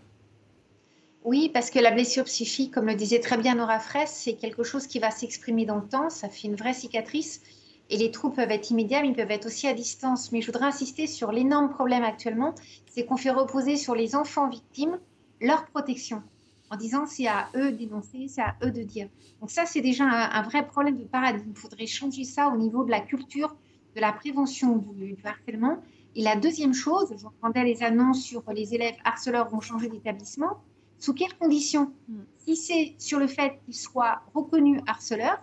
Oui, 1.24 1.50
parce 1.52 1.70
que 1.70 1.78
la 1.78 1.90
blessure 1.90 2.24
psychique, 2.24 2.72
comme 2.72 2.86
le 2.86 2.94
disait 2.94 3.18
très 3.18 3.36
bien 3.36 3.56
Nora 3.56 3.80
Fraisse, 3.80 4.12
c'est 4.12 4.34
quelque 4.34 4.62
chose 4.62 4.86
qui 4.86 4.98
va 4.98 5.10
s'exprimer 5.10 5.66
dans 5.66 5.76
le 5.76 5.86
temps, 5.86 6.08
ça 6.08 6.28
fait 6.28 6.46
une 6.46 6.54
vraie 6.54 6.72
cicatrice 6.72 7.40
et 7.88 7.96
les 7.96 8.10
trous 8.10 8.30
peuvent 8.30 8.50
être 8.50 8.70
immédiats, 8.70 9.02
mais 9.02 9.08
ils 9.08 9.14
peuvent 9.14 9.30
être 9.30 9.46
aussi 9.46 9.66
à 9.68 9.74
distance. 9.74 10.32
Mais 10.32 10.40
je 10.40 10.46
voudrais 10.46 10.66
insister 10.66 11.06
sur 11.06 11.30
l'énorme 11.30 11.70
problème 11.70 12.02
actuellement, 12.02 12.54
c'est 12.86 13.04
qu'on 13.04 13.16
fait 13.16 13.30
reposer 13.30 13.76
sur 13.76 13.94
les 13.94 14.16
enfants 14.16 14.48
victimes 14.48 14.98
leur 15.40 15.66
protection, 15.66 16.22
en 16.70 16.76
disant 16.76 17.06
c'est 17.06 17.26
à 17.26 17.48
eux 17.54 17.70
d'énoncer, 17.72 18.26
c'est 18.28 18.42
à 18.42 18.56
eux 18.64 18.70
de 18.70 18.82
dire. 18.82 19.08
Donc 19.40 19.50
ça, 19.50 19.66
c'est 19.66 19.82
déjà 19.82 20.04
un, 20.04 20.42
vrai 20.42 20.66
problème 20.66 20.96
de 20.96 21.04
paradigme. 21.04 21.50
Il 21.50 21.56
faudrait 21.56 21.86
changer 21.86 22.24
ça 22.24 22.48
au 22.48 22.56
niveau 22.56 22.84
de 22.84 22.90
la 22.90 23.00
culture, 23.00 23.54
de 23.94 24.00
la 24.00 24.12
prévention 24.12 24.78
du, 24.78 25.16
harcèlement. 25.24 25.82
Et 26.14 26.22
la 26.22 26.36
deuxième 26.36 26.72
chose, 26.72 27.14
j'entendais 27.20 27.64
les 27.64 27.82
annonces 27.82 28.22
sur 28.22 28.42
les 28.50 28.74
élèves 28.74 28.96
harceleurs 29.04 29.48
vont 29.50 29.60
changer 29.60 29.88
d'établissement. 29.88 30.58
Sous 30.98 31.12
quelles 31.12 31.36
conditions? 31.36 31.92
Hmm. 32.08 32.22
Si 32.38 32.56
c'est 32.56 32.94
sur 32.98 33.18
le 33.18 33.26
fait 33.26 33.60
qu'ils 33.64 33.74
soient 33.74 34.22
reconnus 34.34 34.80
harceleurs, 34.86 35.42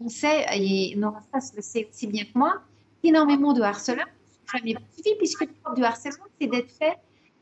on 0.00 0.08
sait, 0.08 0.46
et 0.54 0.94
Nora 0.96 1.20
le 1.54 1.62
sait 1.62 1.88
aussi 1.90 2.06
bien 2.06 2.24
que 2.24 2.36
moi, 2.36 2.60
énormément 3.02 3.52
de 3.52 3.62
harceleurs 3.62 4.06
ne 4.06 4.58
jamais 4.58 4.74
poursuivis, 4.74 5.16
puisque 5.18 5.40
le 5.42 5.48
propre 5.62 5.76
du 5.76 5.84
harcèlement, 5.84 6.24
c'est 6.40 6.46
d'être 6.46 6.70
fait 6.70 6.96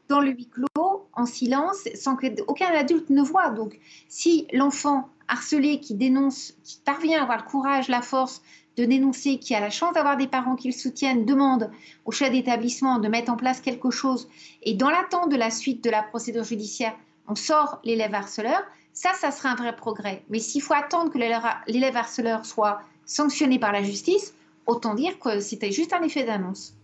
dans 0.08 0.20
le 0.20 0.30
huis 0.30 0.48
clos, 0.48 1.06
en 1.14 1.26
silence, 1.26 1.88
sans 1.94 2.16
qu'aucun 2.16 2.68
adulte 2.68 3.10
ne 3.10 3.22
voit. 3.22 3.50
Donc, 3.50 3.78
si 4.08 4.46
l'enfant 4.52 5.08
harcelé 5.28 5.80
qui 5.80 5.94
dénonce, 5.94 6.54
qui 6.62 6.78
parvient 6.84 7.20
à 7.20 7.22
avoir 7.22 7.38
le 7.38 7.50
courage, 7.50 7.88
la 7.88 8.02
force 8.02 8.42
de 8.76 8.84
dénoncer, 8.84 9.38
qui 9.38 9.54
a 9.54 9.60
la 9.60 9.70
chance 9.70 9.94
d'avoir 9.94 10.16
des 10.16 10.26
parents 10.26 10.56
qui 10.56 10.68
le 10.68 10.74
soutiennent, 10.74 11.24
demande 11.24 11.70
au 12.04 12.10
chef 12.10 12.32
d'établissement 12.32 12.98
de 12.98 13.08
mettre 13.08 13.32
en 13.32 13.36
place 13.36 13.60
quelque 13.60 13.90
chose, 13.90 14.28
et 14.62 14.74
dans 14.74 14.90
l'attente 14.90 15.30
de 15.30 15.36
la 15.36 15.50
suite 15.50 15.82
de 15.82 15.90
la 15.90 16.02
procédure 16.02 16.44
judiciaire, 16.44 16.94
on 17.28 17.34
sort 17.34 17.80
l'élève 17.84 18.14
harceleur, 18.14 18.62
ça, 18.94 19.12
ça 19.12 19.30
sera 19.30 19.50
un 19.50 19.56
vrai 19.56 19.76
progrès. 19.76 20.22
Mais 20.30 20.38
s'il 20.38 20.62
faut 20.62 20.72
attendre 20.72 21.12
que 21.12 21.18
l'élève 21.18 21.96
harceleur 21.96 22.46
soit 22.46 22.80
sanctionné 23.04 23.58
par 23.58 23.72
la 23.72 23.82
justice, 23.82 24.32
autant 24.66 24.94
dire 24.94 25.18
que 25.18 25.40
c'était 25.40 25.72
juste 25.72 25.92
un 25.92 26.02
effet 26.02 26.24
d'annonce. 26.24 26.74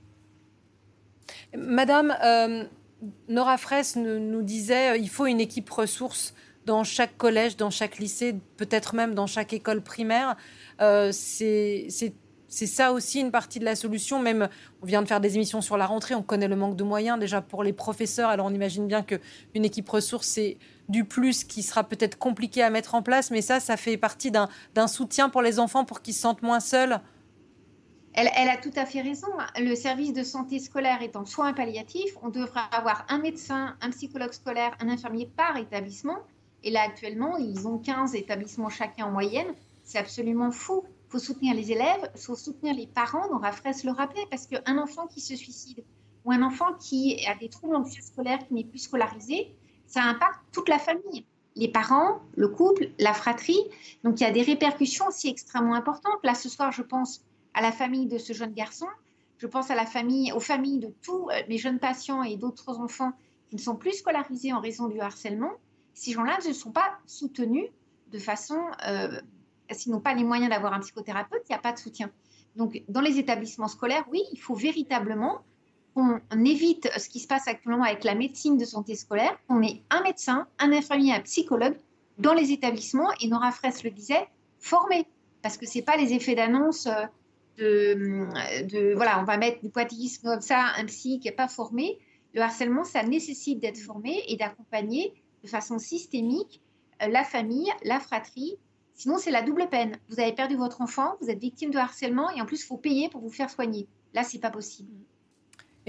Madame 1.57 2.15
euh, 2.23 2.65
Nora 3.29 3.57
Fraisse 3.57 3.97
nous 3.97 4.43
disait 4.43 5.01
euh, 5.01 5.07
faut 5.07 5.27
une 5.27 5.41
équipe 5.41 5.71
ressource 5.71 6.35
dans 6.67 6.85
chaque 6.85 7.17
collège, 7.17 7.57
dans 7.57 7.71
chaque 7.71 7.99
lycée, 7.99 8.35
peut-être 8.57 8.95
même 8.95 9.15
dans 9.15 9.27
chaque 9.27 9.53
école 9.53 9.81
primaire. 9.81 10.37
Euh, 10.81 11.11
c'est 11.13 11.89
c'est 12.51 12.67
ça 12.67 12.93
aussi 12.93 13.21
une 13.21 13.31
partie 13.31 13.61
de 13.61 13.65
la 13.65 13.77
solution. 13.77 14.19
Même, 14.19 14.49
on 14.83 14.87
vient 14.87 15.03
de 15.03 15.09
faire 15.09 15.21
des 15.21 15.37
émissions 15.37 15.61
sur 15.61 15.77
la 15.77 15.87
rentrée, 15.87 16.17
on 16.17 16.23
connaît 16.23 16.49
le 16.49 16.57
manque 16.57 16.77
de 16.77 16.83
moyens 16.83 17.19
déjà 17.19 17.41
pour 17.41 17.63
les 17.63 17.73
professeurs. 17.73 18.29
Alors 18.29 18.47
on 18.47 18.53
imagine 18.53 18.89
bien 18.89 19.03
qu'une 19.03 19.65
équipe 19.65 19.89
ressource, 19.89 20.27
c'est 20.27 20.59
du 20.89 21.05
plus 21.05 21.45
qui 21.45 21.63
sera 21.63 21.85
peut-être 21.85 22.19
compliqué 22.19 22.63
à 22.63 22.71
mettre 22.71 22.97
en 22.97 23.03
place, 23.03 23.31
mais 23.31 23.41
ça, 23.41 23.61
ça 23.61 23.77
fait 23.77 23.97
partie 23.97 24.33
d'un 24.33 24.89
soutien 24.89 25.29
pour 25.29 25.43
les 25.43 25.61
enfants 25.61 25.85
pour 25.85 26.03
qu'ils 26.03 26.15
se 26.15 26.23
sentent 26.23 26.43
moins 26.43 26.61
seuls. 26.61 27.01
Elle, 28.13 28.29
elle, 28.35 28.49
a 28.49 28.57
tout 28.57 28.73
à 28.75 28.85
fait 28.85 29.03
raison. 29.03 29.29
Le 29.57 29.77
service 29.77 30.13
de 30.13 30.25
santé 30.25 30.59
scolaire 30.59 31.01
étant 31.01 31.25
soins 31.25 31.53
palliatifs, 31.53 32.17
on 32.21 32.29
devra 32.29 32.63
avoir 32.63 33.07
un 33.09 33.19
médecin, 33.19 33.77
un 33.81 33.91
psychologue 33.91 34.33
scolaire, 34.33 34.77
un 34.81 34.89
infirmier 34.89 35.31
par 35.37 35.57
établissement. 35.57 36.19
Et 36.65 36.73
là, 36.73 36.81
actuellement, 36.85 37.37
ils 37.37 37.69
ont 37.69 37.79
15 37.79 38.17
établissements 38.17 38.69
chacun 38.69 39.07
en 39.07 39.13
moyenne. 39.13 39.55
C'est 39.85 39.99
absolument 39.99 40.51
fou. 40.51 40.83
Faut 41.11 41.19
soutenir 41.19 41.55
les 41.55 41.73
élèves, 41.73 42.11
il 42.15 42.21
faut 42.21 42.37
soutenir 42.37 42.73
les 42.73 42.87
parents. 42.87 43.29
Nora 43.31 43.53
Fraisse 43.53 43.85
le 43.85 43.91
rappeler, 43.91 44.25
parce 44.31 44.47
qu'un 44.47 44.79
enfant 44.79 45.07
qui 45.09 45.21
se 45.21 45.37
suicide 45.37 45.85
ou 46.25 46.33
un 46.33 46.43
enfant 46.43 46.73
qui 46.79 47.27
a 47.27 47.35
des 47.35 47.49
troubles 47.49 47.75
anxieux 47.75 48.03
scolaires, 48.03 48.39
qui 48.47 48.55
n'est 48.55 48.65
plus 48.65 48.79
scolarisé, 48.79 49.53
ça 49.87 50.03
impacte 50.03 50.41
toute 50.53 50.69
la 50.69 50.79
famille. 50.79 51.27
Les 51.57 51.67
parents, 51.67 52.21
le 52.37 52.49
couple, 52.49 52.91
la 52.99 53.13
fratrie. 53.13 53.61
Donc 54.05 54.21
il 54.21 54.23
y 54.23 54.27
a 54.27 54.31
des 54.31 54.43
répercussions 54.43 55.09
aussi 55.09 55.29
extrêmement 55.29 55.75
importantes. 55.75 56.19
Là, 56.23 56.35
ce 56.35 56.49
soir, 56.49 56.71
je 56.71 56.83
pense 56.83 57.25
à 57.55 57.61
la 57.61 57.73
famille 57.73 58.07
de 58.07 58.19
ce 58.19 58.33
jeune 58.33 58.53
garçon. 58.53 58.87
Je 59.39 59.47
pense 59.47 59.69
aux 59.71 60.41
familles 60.41 60.79
de 60.79 60.95
tous 61.03 61.29
euh, 61.31 61.43
mes 61.49 61.59
jeunes 61.59 61.79
patients 61.79 62.23
et 62.23 62.37
d'autres 62.37 62.79
enfants 62.79 63.13
qui 63.49 63.57
ne 63.57 63.61
sont 63.61 63.75
plus 63.75 63.95
scolarisés 63.95 64.53
en 64.53 64.61
raison 64.61 64.87
du 64.87 65.01
harcèlement. 65.01 65.51
Ces 65.95 66.13
gens-là 66.13 66.39
ne 66.47 66.53
sont 66.53 66.71
pas 66.71 66.99
soutenus 67.07 67.67
de 68.13 68.19
façon 68.19 68.61
euh, 68.87 69.21
s'ils 69.75 69.93
n'ont 69.93 70.01
pas 70.01 70.15
les 70.15 70.25
moyens 70.25 70.51
d'avoir 70.51 70.73
un 70.73 70.81
psychothérapeute, 70.81 71.43
il 71.49 71.53
n'y 71.53 71.57
a 71.57 71.61
pas 71.61 71.73
de 71.73 71.79
soutien. 71.79 72.11
Donc, 72.57 72.83
dans 72.89 73.01
les 73.01 73.19
établissements 73.19 73.69
scolaires, 73.69 74.05
oui, 74.11 74.23
il 74.33 74.39
faut 74.39 74.55
véritablement 74.55 75.41
qu'on 75.95 76.21
évite 76.45 76.89
ce 76.99 77.09
qui 77.09 77.21
se 77.21 77.27
passe 77.27 77.49
actuellement 77.49 77.85
avec 77.85 78.05
la 78.05 78.15
médecine 78.15 78.57
de 78.57 78.65
santé 78.65 78.95
scolaire, 78.95 79.37
qu'on 79.49 79.63
ait 79.63 79.83
un 79.91 80.03
médecin, 80.03 80.47
un 80.59 80.73
infirmier, 80.73 81.15
un 81.15 81.21
psychologue 81.21 81.77
dans 82.19 82.35
les 82.35 82.53
établissements, 82.53 83.11
et 83.21 83.29
Nora 83.29 83.51
Fraisse 83.51 83.83
le 83.83 83.91
disait, 83.91 84.29
formés. 84.59 85.07
Parce 85.43 85.57
que 85.57 85.67
ce 85.67 85.79
n'est 85.79 85.85
pas 85.85 85.97
les 85.97 86.13
effets 86.13 86.35
d'annonce 86.35 86.87
euh, 86.87 87.07
de, 87.59 88.27
de, 88.65 88.95
voilà, 88.95 89.21
on 89.21 89.25
va 89.25 89.37
mettre 89.37 89.61
du 89.61 89.71
poitisme 89.71 90.29
comme 90.29 90.41
ça, 90.41 90.73
un 90.77 90.85
psy 90.87 91.19
qui 91.19 91.29
n'est 91.29 91.35
pas 91.35 91.49
formé. 91.49 91.99
Le 92.35 92.43
harcèlement, 92.43 92.85
ça 92.85 93.03
nécessite 93.03 93.61
d'être 93.61 93.79
formé 93.79 94.23
et 94.29 94.37
d'accompagner 94.37 95.13
de 95.43 95.49
façon 95.49 95.79
systémique 95.79 96.61
euh, 97.03 97.09
la 97.09 97.25
famille, 97.25 97.71
la 97.85 98.01
fratrie. 98.01 98.57
Sinon, 99.01 99.17
c'est 99.17 99.31
la 99.31 99.41
double 99.41 99.67
peine. 99.71 99.97
Vous 100.11 100.21
avez 100.21 100.35
perdu 100.35 100.57
votre 100.57 100.83
enfant, 100.83 101.17
vous 101.23 101.31
êtes 101.31 101.41
victime 101.41 101.71
de 101.71 101.79
harcèlement 101.79 102.29
et 102.33 102.43
en 102.43 102.45
plus, 102.45 102.61
il 102.61 102.67
faut 102.67 102.77
payer 102.77 103.09
pour 103.09 103.23
vous 103.23 103.31
faire 103.31 103.49
soigner. 103.49 103.89
Là, 104.13 104.25
c'est 104.25 104.41
pas 104.41 104.51
possible. 104.51 104.93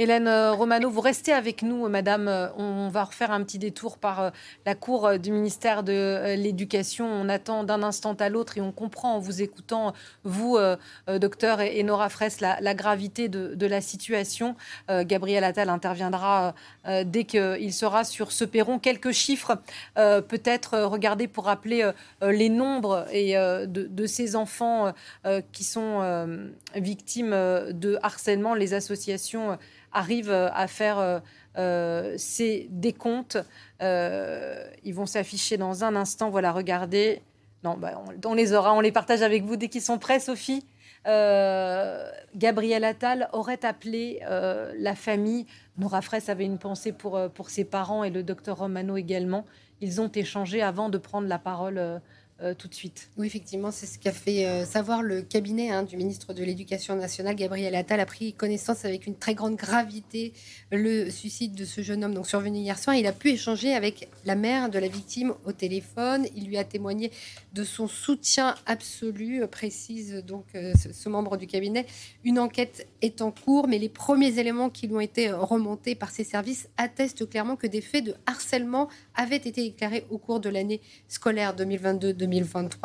Hélène 0.01 0.27
euh, 0.27 0.53
Romano, 0.53 0.89
vous 0.89 0.99
restez 0.99 1.31
avec 1.31 1.61
nous, 1.61 1.87
madame. 1.87 2.27
Euh, 2.27 2.47
on 2.57 2.89
va 2.89 3.03
refaire 3.03 3.29
un 3.29 3.43
petit 3.43 3.59
détour 3.59 3.99
par 3.99 4.19
euh, 4.19 4.29
la 4.65 4.73
cour 4.73 5.19
du 5.19 5.31
ministère 5.31 5.83
de 5.83 6.33
l'Éducation. 6.35 7.05
On 7.05 7.29
attend 7.29 7.63
d'un 7.63 7.83
instant 7.83 8.13
à 8.13 8.27
l'autre 8.27 8.57
et 8.57 8.61
on 8.61 8.71
comprend 8.71 9.17
en 9.17 9.19
vous 9.19 9.43
écoutant, 9.43 9.93
vous, 10.23 10.57
docteur, 11.07 11.61
et 11.61 11.83
Nora 11.83 12.09
Fraisse, 12.09 12.41
la, 12.41 12.73
gravité 12.73 13.29
de, 13.29 13.65
la 13.67 13.81
situation. 13.81 14.55
Gabriel 14.89 15.43
Attal 15.43 15.69
interviendra 15.69 16.55
dès 17.05 17.25
qu'il 17.25 17.73
sera 17.73 18.03
sur 18.03 18.31
ce 18.31 18.45
perron. 18.45 18.79
Quelques 18.79 19.11
chiffres, 19.11 19.57
peut-être 19.95 20.79
regardez 20.79 21.27
pour 21.27 21.45
rappeler 21.45 21.89
les 22.21 22.49
nombres 22.49 23.05
de, 23.11 24.05
ces 24.05 24.35
enfants 24.35 24.93
qui 25.51 25.63
sont 25.63 26.39
victimes 26.75 27.31
de 27.31 27.99
harcèlement, 28.01 28.53
les 28.53 28.73
associations 28.73 29.57
arrivent 29.91 30.31
euh, 30.31 30.49
à 30.53 30.67
faire 30.67 30.99
euh, 30.99 31.19
euh, 31.57 32.15
ces 32.17 32.67
décomptes. 32.69 33.37
ils 33.79 34.93
vont 34.93 35.05
s'afficher 35.05 35.57
dans 35.57 35.83
un 35.83 35.95
instant. 35.95 36.29
Voilà, 36.29 36.51
regardez. 36.51 37.21
Non, 37.63 37.77
bah, 37.77 38.01
on, 38.25 38.33
les 38.33 38.53
aura, 38.53 38.73
on 38.73 38.81
les 38.81 38.91
partage 38.91 39.21
avec 39.21 39.43
vous 39.43 39.55
dès 39.55 39.67
qu'ils 39.67 39.81
sont 39.81 39.99
prêts, 39.99 40.19
Sophie. 40.19 40.65
Gabriel 42.35 42.83
Attal 42.83 43.29
aurait 43.33 43.65
appelé 43.65 44.19
la 44.77 44.95
famille. 44.95 45.45
Nora 45.77 46.01
Fraisse 46.01 46.29
avait 46.29 46.45
une 46.45 46.57
pensée 46.57 46.91
pour, 46.91 47.19
pour 47.35 47.49
ses 47.49 47.65
parents 47.65 48.03
et 48.03 48.09
le 48.09 48.23
docteur 48.23 48.57
Romano 48.57 48.97
également. 48.97 49.45
Ils 49.79 50.01
ont 50.01 50.11
échangé 50.11 50.61
avant 50.61 50.89
de 50.89 50.97
prendre 50.97 51.27
la 51.27 51.39
parole 51.39 52.01
euh, 52.43 52.55
tout 52.55 52.67
de 52.67 52.73
suite. 52.73 53.11
Oui, 53.17 53.27
effectivement, 53.27 53.69
c'est 53.69 53.85
ce 53.85 53.99
qu'a 53.99 54.11
fait 54.11 54.47
euh, 54.47 54.65
savoir 54.65 55.03
le 55.03 55.21
cabinet 55.21 55.69
hein, 55.69 55.83
du 55.83 55.95
ministre 55.95 56.33
de 56.33 56.43
l'Éducation 56.43 56.95
nationale, 56.95 57.35
Gabriel 57.35 57.75
Attal, 57.75 57.99
a 57.99 58.05
pris 58.07 58.33
connaissance 58.33 58.83
avec 58.83 59.05
une 59.05 59.15
très 59.15 59.35
grande 59.35 59.55
gravité 59.55 60.33
le 60.71 61.11
suicide 61.11 61.53
de 61.53 61.65
ce 61.65 61.81
jeune 61.81 62.03
homme, 62.03 62.15
donc 62.15 62.25
survenu 62.25 62.57
hier 62.57 62.79
soir. 62.79 62.95
Il 62.95 63.05
a 63.05 63.11
pu 63.11 63.29
échanger 63.29 63.75
avec 63.75 64.09
la 64.25 64.33
mère 64.33 64.71
de 64.71 64.79
la 64.79 64.87
victime 64.87 65.35
au 65.45 65.51
téléphone. 65.51 66.25
Il 66.35 66.47
lui 66.47 66.57
a 66.57 66.63
témoigné 66.63 67.11
de 67.53 67.63
son 67.63 67.87
soutien 67.87 68.55
absolu, 68.65 69.43
euh, 69.43 69.47
précise 69.47 70.23
donc 70.25 70.45
ce, 70.53 71.09
membre 71.09 71.37
du 71.37 71.45
cabinet. 71.45 71.85
Une 72.23 72.39
enquête 72.39 72.87
est 73.03 73.21
en 73.21 73.29
cours, 73.29 73.67
mais 73.67 73.77
les 73.77 73.89
premiers 73.89 74.39
éléments 74.39 74.71
qui 74.71 74.87
lui 74.87 74.95
ont 74.95 74.99
été 74.99 75.31
remontés 75.31 75.93
par 75.93 76.09
ses 76.09 76.23
services 76.23 76.69
attestent 76.77 77.29
clairement 77.29 77.55
que 77.55 77.67
des 77.67 77.81
faits 77.81 78.05
de 78.05 78.15
harcèlement 78.25 78.87
avaient 79.13 79.35
été 79.35 79.61
déclarés 79.61 80.05
au 80.09 80.17
cours 80.17 80.39
de 80.39 80.49
l'année 80.49 80.81
scolaire 81.07 81.55
2022 81.55 82.13
2023. 82.13 82.30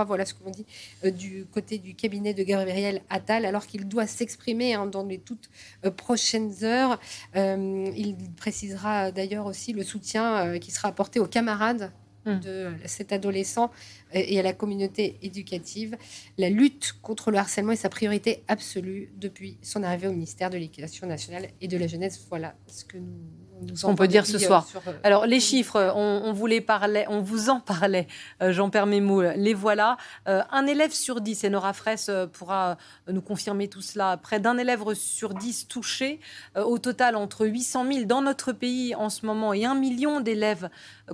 Voilà 0.07 0.25
ce 0.25 0.35
qu'on 0.35 0.51
dit 0.51 0.67
euh, 1.05 1.11
du 1.11 1.47
côté 1.47 1.79
du 1.79 1.95
cabinet 1.95 2.35
de 2.35 2.43
Gabriel 2.43 3.03
Attal, 3.11 3.45
alors 3.45 3.67
qu'il 3.67 3.87
doit 3.89 4.07
s'exprimer 4.07 4.75
hein, 4.75 4.87
dans 4.87 5.05
les 5.05 5.19
toutes 5.19 5.51
euh, 5.85 5.91
prochaines 5.91 6.65
heures. 6.65 6.99
Euh, 7.37 7.91
il 7.97 8.17
précisera 8.37 9.11
d'ailleurs 9.13 9.47
aussi 9.47 9.73
le 9.73 9.83
soutien 9.83 10.59
qui 10.59 10.71
sera 10.71 10.89
apporté 10.89 11.21
aux 11.21 11.27
camarades 11.27 11.93
hum. 12.27 12.41
de 12.41 12.73
cet 12.85 13.13
adolescent 13.13 13.71
et 14.13 14.39
à 14.39 14.43
la 14.43 14.53
communauté 14.53 15.19
éducative. 15.23 15.97
La 16.39 16.51
lutte 16.51 16.95
contre 17.03 17.31
le 17.31 17.39
harcèlement 17.39 17.73
est 17.73 17.77
sa 17.77 17.89
priorité 17.89 18.43
absolue 18.49 19.11
depuis 19.17 19.59
son 19.63 19.83
arrivée 19.83 20.09
au 20.09 20.13
ministère 20.13 20.51
de 20.51 20.57
l'Éducation 20.57 21.07
nationale 21.07 21.49
et 21.61 21.69
de 21.69 21.77
la 21.77 21.87
jeunesse. 21.87 22.27
Voilà 22.29 22.55
ce 22.67 22.85
que 22.85 22.99
nous 22.99 23.46
on 23.85 23.95
peut 23.95 24.09
dire 24.09 24.27
ce 24.27 24.39
soir. 24.39 24.67
Euh, 24.87 24.93
Alors 25.03 25.27
les 25.27 25.41
chiffres, 25.41 25.93
on, 25.95 26.33
vous 26.33 26.47
les 26.47 26.61
parlait, 26.61 27.07
on 27.09 27.21
vous 27.21 27.51
en 27.51 27.61
parlait, 27.61 28.07
euh, 28.43 28.53
Jean-Pierre 28.53 28.87
Mémou, 28.87 29.23
les 29.23 29.55
voilà. 29.55 29.97
Euh, 30.29 30.43
un 30.51 30.67
élève 30.67 30.93
sur 30.93 31.21
dix, 31.21 31.45
et 31.45 31.51
Nora 31.51 31.73
Fraisse 31.73 32.11
pourra 32.33 32.77
nous 33.09 33.23
confirmer 33.23 33.69
tout 33.69 33.81
cela, 33.81 34.17
près 34.17 34.41
d'un 34.41 34.59
élève 34.59 34.83
sur 34.95 35.35
dix 35.35 35.69
touché. 35.69 36.21
au 36.57 36.79
total, 36.79 37.17
entre 37.17 37.47
800 37.47 37.87
000 37.93 38.05
dans 38.05 38.23
notre 38.23 38.53
pays 38.53 38.95
en 38.95 39.09
ce 39.09 39.27
moment 39.27 39.53
et 39.53 39.65
un 39.65 39.75
million 39.75 40.21
d'élèves 40.21 40.69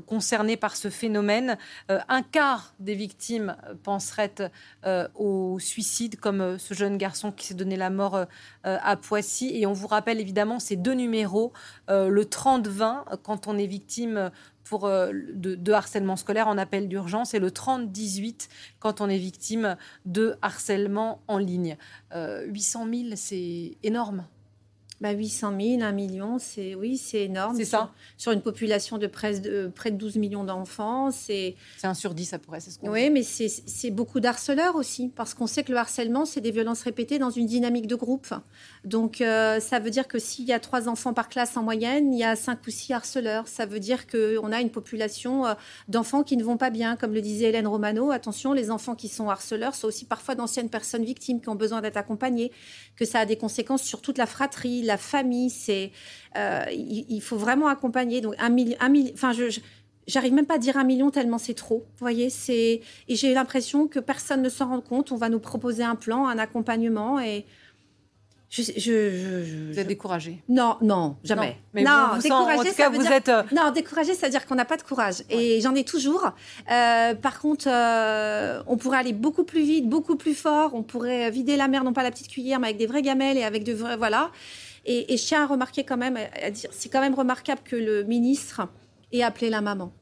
concernés 0.06 0.56
par 0.56 0.76
ce 0.76 0.90
phénomène. 0.90 1.58
un 1.88 2.22
quart 2.22 2.74
des 2.80 2.94
victimes 2.94 3.56
penseraient 3.82 4.50
au 5.14 5.58
suicide, 5.58 6.18
comme 6.18 6.58
ce 6.58 6.74
jeune 6.74 6.96
garçon 6.96 7.30
qui 7.32 7.46
s'est 7.46 7.54
donné 7.54 7.76
la 7.76 7.90
mort 7.90 8.26
à 8.64 8.96
Poissy. 8.96 9.52
Et 9.54 9.66
on 9.66 9.72
vous 9.72 9.86
rappelle 9.86 10.20
évidemment 10.20 10.58
ces 10.58 10.76
deux 10.76 10.94
numéros, 10.94 11.52
le 11.88 12.24
30-20 12.32 13.18
quand 13.22 13.46
on 13.46 13.58
est 13.58 13.66
victime 13.66 14.30
pour, 14.64 14.86
euh, 14.86 15.12
de, 15.12 15.72
harcèlement 15.72 16.16
scolaire 16.16 16.48
en 16.48 16.58
appel 16.58 16.88
d'urgence 16.88 17.34
et 17.34 17.38
le 17.38 17.50
30-18 17.50 18.48
quand 18.80 19.00
on 19.00 19.08
est 19.08 19.18
victime 19.18 19.76
de 20.06 20.36
harcèlement 20.42 21.20
en 21.28 21.38
ligne. 21.38 21.76
800 22.14 22.86
euh, 22.86 23.04
000, 23.08 23.16
c'est 23.16 23.76
énorme. 23.82 24.24
Bah 25.02 25.10
800 25.10 25.54
000, 25.60 25.82
1 25.82 25.90
million, 25.90 26.38
c'est 26.38 26.76
oui, 26.76 26.96
c'est 26.96 27.24
énorme. 27.24 27.56
C'est 27.56 27.64
ça. 27.64 27.90
Sur, 28.16 28.30
une 28.30 28.40
population 28.40 28.98
de 28.98 29.08
près 29.08 29.40
de, 29.40 29.66
près 29.66 29.90
de 29.90 29.96
12 29.96 30.14
millions 30.14 30.44
d'enfants, 30.44 31.10
c'est. 31.10 31.56
C'est 31.76 31.88
un 31.88 31.94
sur 31.94 32.14
10, 32.14 32.24
ça 32.24 32.38
pourrait, 32.38 32.60
c'est 32.60 32.70
ce 32.70 32.78
Oui, 32.84 33.10
mais 33.10 33.24
c'est 33.24 33.90
beaucoup 33.90 34.20
d'harceleurs 34.20 34.76
aussi, 34.76 35.08
parce 35.08 35.34
qu'on 35.34 35.48
sait 35.48 35.64
que 35.64 35.72
le 35.72 35.78
harcèlement, 35.78 36.24
c'est 36.24 36.40
des 36.40 36.52
violences 36.52 36.82
répétées 36.82 37.18
dans 37.18 37.30
une 37.30 37.46
dynamique 37.46 37.88
de 37.88 37.96
groupe. 37.96 38.32
Donc, 38.84 39.20
euh, 39.20 39.58
ça 39.58 39.80
veut 39.80 39.90
dire 39.90 40.06
que 40.06 40.20
s'il 40.20 40.44
y 40.44 40.52
a 40.52 40.60
trois 40.60 40.88
enfants 40.88 41.14
par 41.14 41.28
classe 41.28 41.56
en 41.56 41.64
moyenne, 41.64 42.12
il 42.12 42.20
y 42.20 42.24
a 42.24 42.36
cinq 42.36 42.60
ou 42.64 42.70
six 42.70 42.92
harceleurs. 42.92 43.48
Ça 43.48 43.66
veut 43.66 43.80
dire 43.80 44.06
qu'on 44.06 44.52
a 44.52 44.60
une 44.60 44.70
population 44.70 45.46
euh, 45.46 45.54
d'enfants 45.88 46.22
qui 46.22 46.36
ne 46.36 46.44
vont 46.44 46.56
pas 46.56 46.70
bien, 46.70 46.94
comme 46.94 47.12
le 47.12 47.22
disait 47.22 47.46
Hélène 47.46 47.66
Romano. 47.66 48.12
Attention, 48.12 48.52
les 48.52 48.70
enfants 48.70 48.94
qui 48.94 49.08
sont 49.08 49.28
harceleurs 49.30 49.74
sont 49.74 49.88
aussi 49.88 50.04
parfois 50.04 50.36
d'anciennes 50.36 50.70
personnes 50.70 51.04
victimes 51.04 51.40
qui 51.40 51.48
ont 51.48 51.56
besoin 51.56 51.80
d'être 51.80 51.96
accompagnées, 51.96 52.52
que 52.94 53.04
ça 53.04 53.18
a 53.18 53.26
des 53.26 53.36
conséquences 53.36 53.82
sur 53.82 54.00
toute 54.00 54.16
la 54.16 54.26
fratrie, 54.26 54.82
la 54.92 54.98
famille. 54.98 55.50
C'est, 55.50 55.90
euh, 56.36 56.64
il, 56.70 57.20
faut 57.20 57.36
vraiment 57.36 57.68
accompagner. 57.68 58.20
Donc 58.20 58.34
un 58.38 58.50
million, 58.50 58.76
un 58.80 58.92
enfin 59.14 59.32
je, 59.32 59.60
J'arrive 60.08 60.32
même 60.32 60.46
pas 60.46 60.54
à 60.54 60.58
dire 60.58 60.76
un 60.76 60.84
million 60.84 61.10
tellement 61.10 61.38
c'est 61.38 61.54
trop. 61.54 61.78
Vous 61.78 62.00
voyez, 62.00 62.28
c'est 62.28 62.80
et 63.08 63.14
j'ai 63.14 63.34
l'impression 63.34 63.86
que 63.86 64.00
personne 64.00 64.42
ne 64.42 64.48
s'en 64.48 64.68
rend 64.68 64.80
compte. 64.80 65.12
On 65.12 65.16
va 65.16 65.28
nous 65.28 65.38
proposer 65.38 65.84
un 65.84 65.94
plan, 65.94 66.26
un 66.26 66.38
accompagnement 66.38 67.20
et 67.20 67.46
je, 68.52 68.62
je, 68.76 69.70
vous 69.70 69.78
êtes 69.78 69.86
découragé? 69.86 70.42
Non, 70.46 70.76
non, 70.82 71.16
jamais. 71.24 71.56
Non, 71.74 71.82
non 71.84 72.18
découragé, 72.18 72.70
ça 72.72 72.90
veut 72.90 72.96
vous 72.96 73.02
dire... 73.02 73.12
êtes. 73.12 73.28
Euh, 73.30 73.42
non, 73.50 73.70
découragé, 73.70 74.12
ça 74.12 74.26
veut 74.26 74.30
dire 74.30 74.44
qu'on 74.44 74.56
n'a 74.56 74.66
pas 74.66 74.76
de 74.76 74.82
courage. 74.82 75.22
Et 75.30 75.62
j'en 75.62 75.74
ai 75.74 75.84
toujours. 75.84 76.32
Euh, 76.70 77.14
par 77.14 77.40
contre, 77.40 77.66
on 78.66 78.76
pourrait 78.76 78.98
aller 78.98 79.14
beaucoup 79.14 79.44
plus 79.44 79.62
vite, 79.62 79.88
beaucoup 79.88 80.16
plus 80.16 80.34
fort. 80.34 80.74
On 80.74 80.82
pourrait 80.82 81.30
vider 81.30 81.56
la 81.56 81.66
mer, 81.66 81.82
non 81.82 81.94
pas 81.94 82.02
la 82.02 82.10
petite 82.10 82.28
cuillère, 82.28 82.60
mais 82.60 82.66
avec 82.66 82.76
des 82.76 82.86
vraies 82.86 83.00
gamelles 83.00 83.38
et 83.38 83.44
avec 83.44 83.64
de 83.64 83.72
vrais. 83.72 83.96
Voilà. 83.96 84.30
Et, 84.84 85.16
je 85.16 85.24
tiens 85.24 85.44
à 85.44 85.46
remarquer 85.46 85.84
quand 85.84 85.96
même, 85.96 86.16
à 86.16 86.50
dire, 86.50 86.70
c'est 86.72 86.88
quand 86.88 87.00
même 87.00 87.14
remarquable 87.14 87.60
que 87.64 87.76
le 87.76 88.02
ministre 88.02 88.68
ait 89.12 89.22
appelé 89.22 89.48
la 89.48 89.60
maman. 89.60 89.92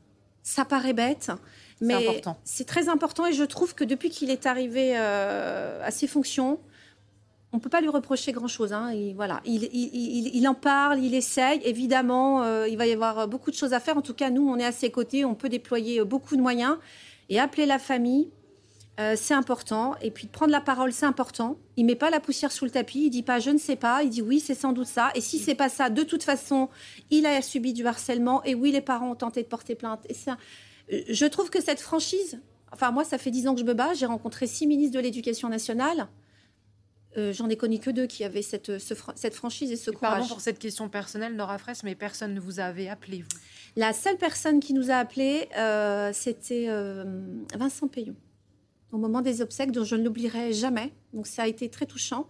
Ça 0.42 0.64
paraît 0.64 0.94
bête, 0.94 1.30
mais 1.80 2.22
c'est 2.44 2.66
très 2.66 2.88
important. 2.88 3.26
Et 3.26 3.32
je 3.32 3.44
trouve 3.44 3.74
que 3.74 3.84
depuis 3.84 4.08
qu'il 4.08 4.30
est 4.30 4.46
arrivé 4.46 4.92
euh, 4.96 5.84
à 5.84 5.90
ses 5.90 6.06
fonctions, 6.06 6.58
on 7.52 7.58
ne 7.58 7.62
peut 7.62 7.68
pas 7.68 7.80
lui 7.80 7.88
reprocher 7.88 8.32
grand-chose. 8.32 8.72
Hein. 8.72 8.92
Il, 8.92 9.14
voilà, 9.14 9.40
il, 9.44 9.64
il, 9.74 10.48
en 10.48 10.54
parle, 10.54 11.00
il 11.00 11.14
essaye. 11.14 11.60
Évidemment, 11.64 12.42
euh, 12.42 12.68
il 12.68 12.78
va 12.78 12.86
y 12.86 12.92
avoir 12.92 13.28
beaucoup 13.28 13.50
de 13.50 13.56
choses 13.56 13.74
à 13.74 13.80
faire. 13.80 13.98
En 13.98 14.02
tout 14.02 14.14
cas, 14.14 14.30
nous, 14.30 14.48
on 14.48 14.56
est 14.56 14.64
à 14.64 14.72
ses 14.72 14.90
côtés. 14.90 15.24
On 15.24 15.34
peut 15.34 15.48
déployer 15.48 16.02
beaucoup 16.04 16.36
de 16.36 16.42
moyens 16.42 16.78
et 17.28 17.38
appeler 17.38 17.66
la 17.66 17.78
famille. 17.78 18.30
Euh, 18.98 19.14
c'est 19.16 19.34
important. 19.34 19.94
Et 20.02 20.10
puis 20.10 20.26
de 20.26 20.32
prendre 20.32 20.52
la 20.52 20.60
parole, 20.60 20.92
c'est 20.92 21.06
important. 21.06 21.56
Il 21.76 21.86
met 21.86 21.94
pas 21.94 22.10
la 22.10 22.20
poussière 22.20 22.52
sous 22.52 22.64
le 22.64 22.70
tapis. 22.70 23.04
Il 23.04 23.10
dit 23.10 23.22
pas 23.22 23.38
je 23.38 23.50
ne 23.50 23.58
sais 23.58 23.76
pas. 23.76 24.02
Il 24.02 24.10
dit 24.10 24.22
oui, 24.22 24.40
c'est 24.40 24.54
sans 24.54 24.72
doute 24.72 24.88
ça. 24.88 25.10
Et 25.14 25.20
si 25.20 25.38
c'est 25.38 25.54
pas 25.54 25.68
ça, 25.68 25.90
de 25.90 26.02
toute 26.02 26.22
façon, 26.22 26.68
il 27.10 27.24
a 27.26 27.40
subi 27.40 27.72
du 27.72 27.86
harcèlement. 27.86 28.42
Et 28.44 28.54
oui, 28.54 28.72
les 28.72 28.80
parents 28.80 29.10
ont 29.10 29.14
tenté 29.14 29.42
de 29.42 29.48
porter 29.48 29.74
plainte. 29.74 30.04
Et 30.08 30.14
ça, 30.14 30.36
euh, 30.92 31.00
je 31.08 31.26
trouve 31.26 31.50
que 31.50 31.62
cette 31.62 31.80
franchise. 31.80 32.40
Enfin, 32.72 32.90
moi, 32.90 33.04
ça 33.04 33.18
fait 33.18 33.30
dix 33.30 33.48
ans 33.48 33.54
que 33.54 33.60
je 33.60 33.64
me 33.64 33.74
bats. 33.74 33.94
J'ai 33.94 34.06
rencontré 34.06 34.46
six 34.46 34.66
ministres 34.66 34.96
de 34.96 35.02
l'Éducation 35.02 35.48
nationale. 35.48 36.08
Euh, 37.16 37.32
j'en 37.32 37.48
ai 37.48 37.56
connu 37.56 37.80
que 37.80 37.90
deux 37.90 38.06
qui 38.06 38.22
avaient 38.22 38.42
cette, 38.42 38.78
cette 38.78 39.34
franchise 39.34 39.72
et 39.72 39.76
ce 39.76 39.90
courage. 39.90 40.12
Pardon 40.12 40.28
pour 40.28 40.40
cette 40.40 40.60
question 40.60 40.88
personnelle, 40.88 41.34
Nora 41.34 41.58
Fraisse, 41.58 41.82
mais 41.82 41.96
personne 41.96 42.34
ne 42.34 42.38
vous 42.38 42.60
avait 42.60 42.88
appelé, 42.88 43.22
vous 43.22 43.38
La 43.74 43.92
seule 43.92 44.16
personne 44.16 44.60
qui 44.60 44.74
nous 44.74 44.92
a 44.92 44.94
appelé, 44.94 45.48
c'était 46.12 46.68
Vincent 47.58 47.88
Payon. 47.88 48.14
Au 48.92 48.98
moment 48.98 49.20
des 49.20 49.42
obsèques, 49.42 49.72
dont 49.72 49.84
je 49.84 49.96
ne 49.96 50.04
l'oublierai 50.04 50.52
jamais. 50.52 50.92
Donc 51.12 51.26
ça 51.26 51.42
a 51.42 51.46
été 51.46 51.68
très 51.68 51.86
touchant. 51.86 52.26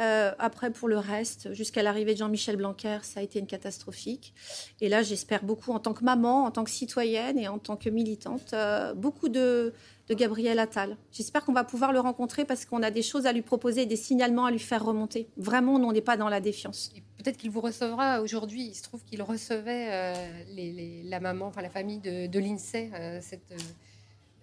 Euh, 0.00 0.32
après, 0.38 0.70
pour 0.70 0.88
le 0.88 0.98
reste, 0.98 1.52
jusqu'à 1.52 1.82
l'arrivée 1.82 2.14
de 2.14 2.18
Jean-Michel 2.18 2.56
Blanquer, 2.56 2.98
ça 3.02 3.20
a 3.20 3.22
été 3.22 3.38
une 3.38 3.46
catastrophique. 3.46 4.34
Et 4.80 4.88
là, 4.88 5.02
j'espère 5.02 5.44
beaucoup, 5.44 5.72
en 5.72 5.78
tant 5.78 5.94
que 5.94 6.04
maman, 6.04 6.44
en 6.44 6.50
tant 6.50 6.64
que 6.64 6.70
citoyenne 6.70 7.38
et 7.38 7.48
en 7.48 7.58
tant 7.58 7.76
que 7.76 7.88
militante, 7.88 8.52
euh, 8.54 8.94
beaucoup 8.94 9.28
de, 9.28 9.72
Gabriel 10.10 10.58
Attal. 10.58 10.98
J'espère 11.12 11.46
qu'on 11.46 11.54
va 11.54 11.64
pouvoir 11.64 11.90
le 11.90 11.98
rencontrer 11.98 12.44
parce 12.44 12.66
qu'on 12.66 12.82
a 12.82 12.90
des 12.90 13.00
choses 13.00 13.24
à 13.24 13.32
lui 13.32 13.40
proposer, 13.40 13.86
des 13.86 13.96
signalements 13.96 14.44
à 14.44 14.50
lui 14.50 14.58
faire 14.58 14.84
remonter. 14.84 15.30
Vraiment, 15.38 15.76
on 15.76 15.92
n'est 15.92 16.02
pas 16.02 16.18
dans 16.18 16.28
la 16.28 16.40
défiance. 16.40 16.92
Peut-être 17.16 17.38
qu'il 17.38 17.50
vous 17.50 17.62
recevra 17.62 18.20
aujourd'hui. 18.20 18.66
Il 18.66 18.74
se 18.74 18.82
trouve 18.82 19.02
qu'il 19.04 19.22
recevait 19.22 19.88
euh, 19.90 21.04
la 21.08 21.20
maman, 21.20 21.46
enfin 21.46 21.62
la 21.62 21.70
famille 21.70 22.00
de, 22.00 22.26
de 22.26 22.38
l'INSEE, 22.38 22.90
cette 23.22 23.54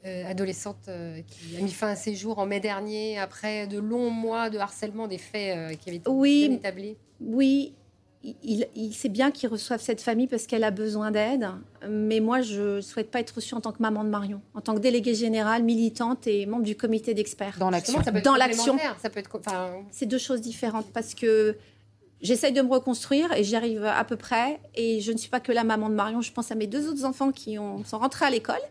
adolescente 0.04 0.88
euh, 0.88 1.22
qui 1.28 1.58
a 1.58 1.62
mis 1.62 1.72
fin 1.72 1.90
à 1.90 1.96
ses 1.96 2.16
jours 2.16 2.40
en 2.40 2.46
mai 2.46 2.60
dernier 2.60 3.20
après 3.20 3.68
de 3.68 3.80
longs 3.80 4.10
mois 4.10 4.50
de 4.50 4.58
harcèlement 4.58 5.08
des 5.08 5.18
faits 5.18 5.58
euh, 5.58 5.76
qui 5.76 5.90
avaient 5.90 5.98
été 5.98 6.10
oui, 6.10 6.48
bien 6.48 6.58
établis. 6.58 6.98
Oui, 7.20 7.74
il, 8.24 8.68
il 8.76 8.94
sait 8.94 9.10
bien 9.10 9.32
qu'il 9.32 9.50
reçoive 9.50 9.82
cette 9.82 10.02
famille 10.02 10.28
parce 10.28 10.48
qu'elle 10.48 10.64
a 10.64 10.72
besoin 10.72 11.12
d'aide. 11.12 11.48
Mais 11.90 12.20
moi, 12.20 12.42
je 12.42 12.76
ne 12.78 12.82
souhaite 12.82 13.10
pas 13.10 13.20
être 13.20 13.32
reçue 13.32 13.56
en 13.56 13.62
tant 13.62 13.72
que 13.72 13.82
maman 13.82 14.04
de 14.04 14.10
Marion, 14.10 14.42
en 14.54 14.62
tant 14.62 14.76
que 14.76 14.80
déléguée 14.80 15.16
générale, 15.16 15.64
militante 15.64 16.28
et 16.28 16.46
membre 16.46 16.64
du 16.64 16.76
comité 16.76 17.14
d'experts. 17.14 17.58
Dans 17.60 17.70
l'action. 17.70 18.00
Dans 18.24 18.36
l'action. 18.36 18.78
Ça 19.02 19.10
peut 19.10 19.20
être. 19.20 19.30
Enfin... 19.40 19.72
C'est 19.92 20.06
deux 20.06 20.20
choses 20.20 20.42
différentes 20.42 20.92
parce 20.94 21.16
que 21.16 21.58
J'essaye 22.22 22.54
de 22.54 22.62
me 22.62 22.70
reconstruire 22.70 23.32
et 23.34 23.44
j'y 23.44 23.56
arrive 23.56 23.84
à 23.84 24.04
peu 24.04 24.16
près. 24.16 24.60
Et 24.76 25.02
je 25.02 25.12
ne 25.12 25.18
suis 25.18 25.30
pas 25.30 25.40
que 25.40 25.52
la 25.52 25.64
maman 25.64 25.90
de 25.90 25.96
Marion, 25.96 26.22
je 26.22 26.32
pense 26.32 26.52
à 26.52 26.56
mes 26.56 26.68
deux 26.68 26.88
autres 26.88 27.04
enfants 27.04 27.32
qui 27.32 27.58
ont, 27.58 27.84
sont 27.84 27.98
rentrés 27.98 28.26
à 28.26 28.30
l'école. 28.30 28.62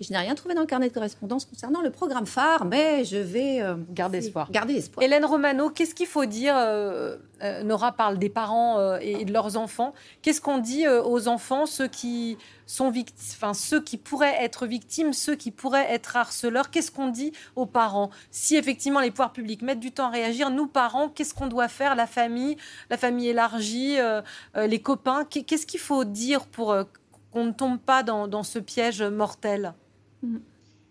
je 0.00 0.10
n'ai 0.10 0.18
rien 0.18 0.34
trouvé 0.34 0.54
dans 0.54 0.62
le 0.62 0.66
carnet 0.66 0.88
de 0.88 0.94
correspondance 0.94 1.44
concernant 1.44 1.82
le 1.82 1.90
programme 1.90 2.26
phare, 2.26 2.64
mais 2.64 3.04
je 3.04 3.18
vais 3.18 3.60
euh, 3.60 3.76
garder 3.90 4.18
espoir. 4.18 4.50
Garder 4.50 4.74
espoir. 4.74 5.04
Hélène 5.04 5.24
Romano, 5.24 5.68
qu'est-ce 5.68 5.94
qu'il 5.94 6.06
faut 6.06 6.24
dire 6.24 6.54
euh, 6.56 7.16
euh, 7.42 7.62
Nora 7.62 7.92
parle 7.92 8.18
des 8.18 8.30
parents 8.30 8.96
et 8.96 9.24
de 9.26 9.32
leurs 9.32 9.58
enfants. 9.58 9.92
Qu'est-ce 10.22 10.40
qu'on 10.40 10.58
dit 10.58 10.88
aux 10.88 11.28
enfants, 11.28 11.66
ceux 11.66 11.88
qui 11.88 12.38
sont 12.66 12.92
enfin 13.32 13.54
ceux 13.54 13.80
qui 13.80 13.96
pourraient 13.96 14.36
être 14.42 14.66
victimes, 14.66 15.12
ceux 15.12 15.36
qui 15.36 15.52
pourraient 15.52 15.86
être 15.88 16.16
harceleurs. 16.16 16.70
Qu'est-ce 16.70 16.90
qu'on 16.90 17.08
dit 17.08 17.32
aux 17.54 17.66
parents? 17.66 18.10
Si 18.30 18.56
effectivement 18.56 19.00
les 19.00 19.10
pouvoirs 19.10 19.32
publics 19.32 19.62
mettent 19.62 19.80
du 19.80 19.92
temps 19.92 20.06
à 20.06 20.10
réagir, 20.10 20.50
nous 20.50 20.66
parents, 20.66 21.08
qu'est-ce 21.08 21.32
qu'on 21.32 21.46
doit 21.46 21.68
faire? 21.68 21.94
La 21.94 22.06
famille, 22.06 22.56
la 22.90 22.96
famille 22.96 23.28
élargie, 23.28 23.98
euh, 23.98 24.20
euh, 24.56 24.66
les 24.66 24.80
copains, 24.80 25.24
qu'est-ce 25.24 25.66
qu'il 25.66 25.80
faut 25.80 26.04
dire 26.04 26.46
pour 26.46 26.72
euh, 26.72 26.84
qu'on 27.30 27.44
ne 27.44 27.52
tombe 27.52 27.78
pas 27.78 28.02
dans, 28.02 28.42
ce 28.42 28.58
piège 28.58 29.02
mortel? 29.02 29.74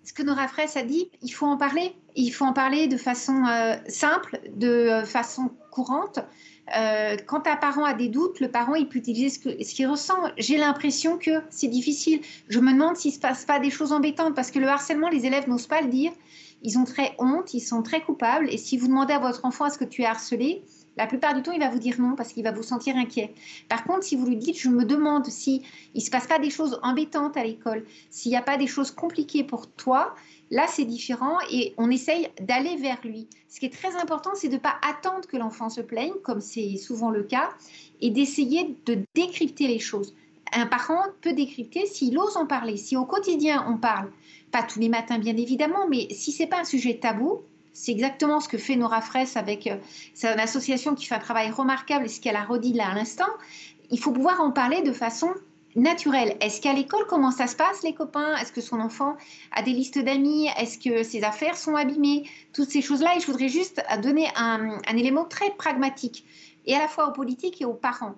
Ce 0.03 0.13
que 0.13 0.23
Nora 0.23 0.47
Fraisse 0.47 0.77
a 0.77 0.83
dit, 0.83 1.09
il 1.21 1.29
faut 1.29 1.47
en 1.47 1.57
parler. 1.57 1.95
Il 2.15 2.31
faut 2.31 2.45
en 2.45 2.53
parler 2.53 2.87
de 2.87 2.95
façon 2.95 3.43
simple, 3.87 4.39
de 4.55 5.03
façon 5.05 5.49
courante. 5.71 6.19
Euh, 6.75 7.15
quand 7.27 7.47
un 7.47 7.55
parent 7.55 7.83
a 7.83 7.93
des 7.93 8.09
doutes, 8.09 8.39
le 8.39 8.49
parent 8.49 8.75
il 8.75 8.87
peut 8.87 8.97
utiliser 8.97 9.29
ce 9.29 9.75
qu'il 9.75 9.87
ressent. 9.87 10.17
J'ai 10.37 10.57
l'impression 10.57 11.17
que 11.17 11.41
c'est 11.49 11.67
difficile. 11.67 12.21
Je 12.49 12.59
me 12.59 12.71
demande 12.71 12.97
s'il 12.97 13.11
ne 13.11 13.15
se 13.15 13.19
passe 13.19 13.45
pas 13.45 13.59
des 13.59 13.69
choses 13.69 13.91
embêtantes 13.91 14.35
parce 14.35 14.51
que 14.51 14.59
le 14.59 14.67
harcèlement, 14.67 15.09
les 15.09 15.25
élèves 15.25 15.47
n'osent 15.47 15.67
pas 15.67 15.81
le 15.81 15.89
dire. 15.89 16.11
Ils 16.63 16.79
ont 16.79 16.85
très 16.85 17.13
honte, 17.19 17.53
ils 17.53 17.59
sont 17.59 17.83
très 17.83 18.01
coupables. 18.01 18.49
Et 18.49 18.57
si 18.57 18.77
vous 18.77 18.87
demandez 18.87 19.13
à 19.13 19.19
votre 19.19 19.45
enfant 19.45 19.67
est-ce 19.67 19.77
que 19.77 19.85
tu 19.85 20.01
es 20.01 20.05
harcelé, 20.05 20.63
la 20.97 21.07
plupart 21.07 21.33
du 21.33 21.41
temps, 21.41 21.51
il 21.51 21.59
va 21.59 21.69
vous 21.69 21.79
dire 21.79 21.99
non 21.99 22.15
parce 22.15 22.31
qu'il 22.31 22.43
va 22.43 22.51
vous 22.51 22.63
sentir 22.63 22.95
inquiet. 22.95 23.33
Par 23.69 23.83
contre, 23.83 24.03
si 24.03 24.15
vous 24.15 24.25
lui 24.25 24.37
dites, 24.37 24.57
je 24.57 24.69
me 24.69 24.85
demande 24.85 25.25
si 25.25 25.61
il 25.93 26.01
se 26.01 26.09
passe 26.09 26.25
pas 26.25 26.39
des 26.39 26.49
choses 26.49 26.79
embêtantes 26.83 27.37
à 27.37 27.43
l'école, 27.43 27.85
s'il 28.09 28.31
n'y 28.31 28.37
a 28.37 28.41
pas 28.41 28.57
des 28.57 28.67
choses 28.67 28.91
compliquées 28.91 29.43
pour 29.43 29.69
toi, 29.69 30.15
Là, 30.51 30.67
c'est 30.67 30.85
différent 30.85 31.37
et 31.51 31.73
on 31.77 31.89
essaye 31.89 32.29
d'aller 32.39 32.75
vers 32.77 32.99
lui. 33.03 33.27
Ce 33.49 33.59
qui 33.59 33.65
est 33.65 33.73
très 33.73 33.95
important, 33.95 34.31
c'est 34.35 34.47
de 34.47 34.53
ne 34.53 34.59
pas 34.59 34.75
attendre 34.87 35.27
que 35.27 35.37
l'enfant 35.37 35.69
se 35.69 35.81
plaigne, 35.81 36.13
comme 36.23 36.41
c'est 36.41 36.77
souvent 36.77 37.09
le 37.09 37.23
cas, 37.23 37.49
et 38.01 38.11
d'essayer 38.11 38.75
de 38.85 38.99
décrypter 39.15 39.67
les 39.67 39.79
choses. 39.79 40.13
Un 40.53 40.67
parent 40.67 41.05
peut 41.21 41.33
décrypter 41.33 41.85
s'il 41.87 42.17
ose 42.17 42.37
en 42.37 42.45
parler, 42.45 42.77
si 42.77 42.95
au 42.95 43.05
quotidien 43.05 43.65
on 43.67 43.77
parle, 43.77 44.11
pas 44.51 44.63
tous 44.63 44.79
les 44.79 44.89
matins 44.89 45.17
bien 45.17 45.35
évidemment, 45.35 45.87
mais 45.89 46.07
si 46.11 46.31
c'est 46.31 46.47
pas 46.47 46.59
un 46.59 46.63
sujet 46.63 46.97
tabou, 46.97 47.41
c'est 47.73 47.91
exactement 47.91 48.39
ce 48.39 48.47
que 48.47 48.57
fait 48.57 48.77
Nora 48.77 49.01
Fraisse 49.01 49.35
avec 49.35 49.67
euh, 49.67 49.75
c'est 50.13 50.31
une 50.31 50.39
association 50.39 50.95
qui 50.95 51.05
fait 51.05 51.15
un 51.15 51.19
travail 51.19 51.51
remarquable 51.51 52.05
et 52.05 52.07
ce 52.07 52.21
qu'elle 52.21 52.37
a 52.37 52.45
redit 52.45 52.71
là 52.71 52.89
à 52.89 52.95
l'instant. 52.95 53.27
Il 53.91 53.99
faut 53.99 54.11
pouvoir 54.11 54.39
en 54.39 54.51
parler 54.51 54.81
de 54.81 54.93
façon 54.93 55.29
naturel. 55.75 56.37
Est-ce 56.41 56.61
qu'à 56.61 56.73
l'école, 56.73 57.05
comment 57.07 57.31
ça 57.31 57.47
se 57.47 57.55
passe, 57.55 57.83
les 57.83 57.93
copains? 57.93 58.35
Est-ce 58.37 58.51
que 58.51 58.61
son 58.61 58.79
enfant 58.79 59.15
a 59.51 59.61
des 59.61 59.71
listes 59.71 59.99
d'amis? 59.99 60.47
Est-ce 60.57 60.77
que 60.77 61.03
ses 61.03 61.23
affaires 61.23 61.57
sont 61.57 61.75
abîmées? 61.75 62.29
Toutes 62.53 62.69
ces 62.69 62.81
choses-là. 62.81 63.15
Et 63.15 63.19
je 63.19 63.27
voudrais 63.27 63.49
juste 63.49 63.83
donner 64.01 64.27
un, 64.35 64.79
élément 64.89 65.25
très 65.25 65.51
pragmatique, 65.51 66.25
et 66.65 66.75
à 66.75 66.79
la 66.79 66.87
fois 66.87 67.09
aux 67.09 67.13
politiques 67.13 67.61
et 67.61 67.65
aux 67.65 67.73
parents. 67.73 68.15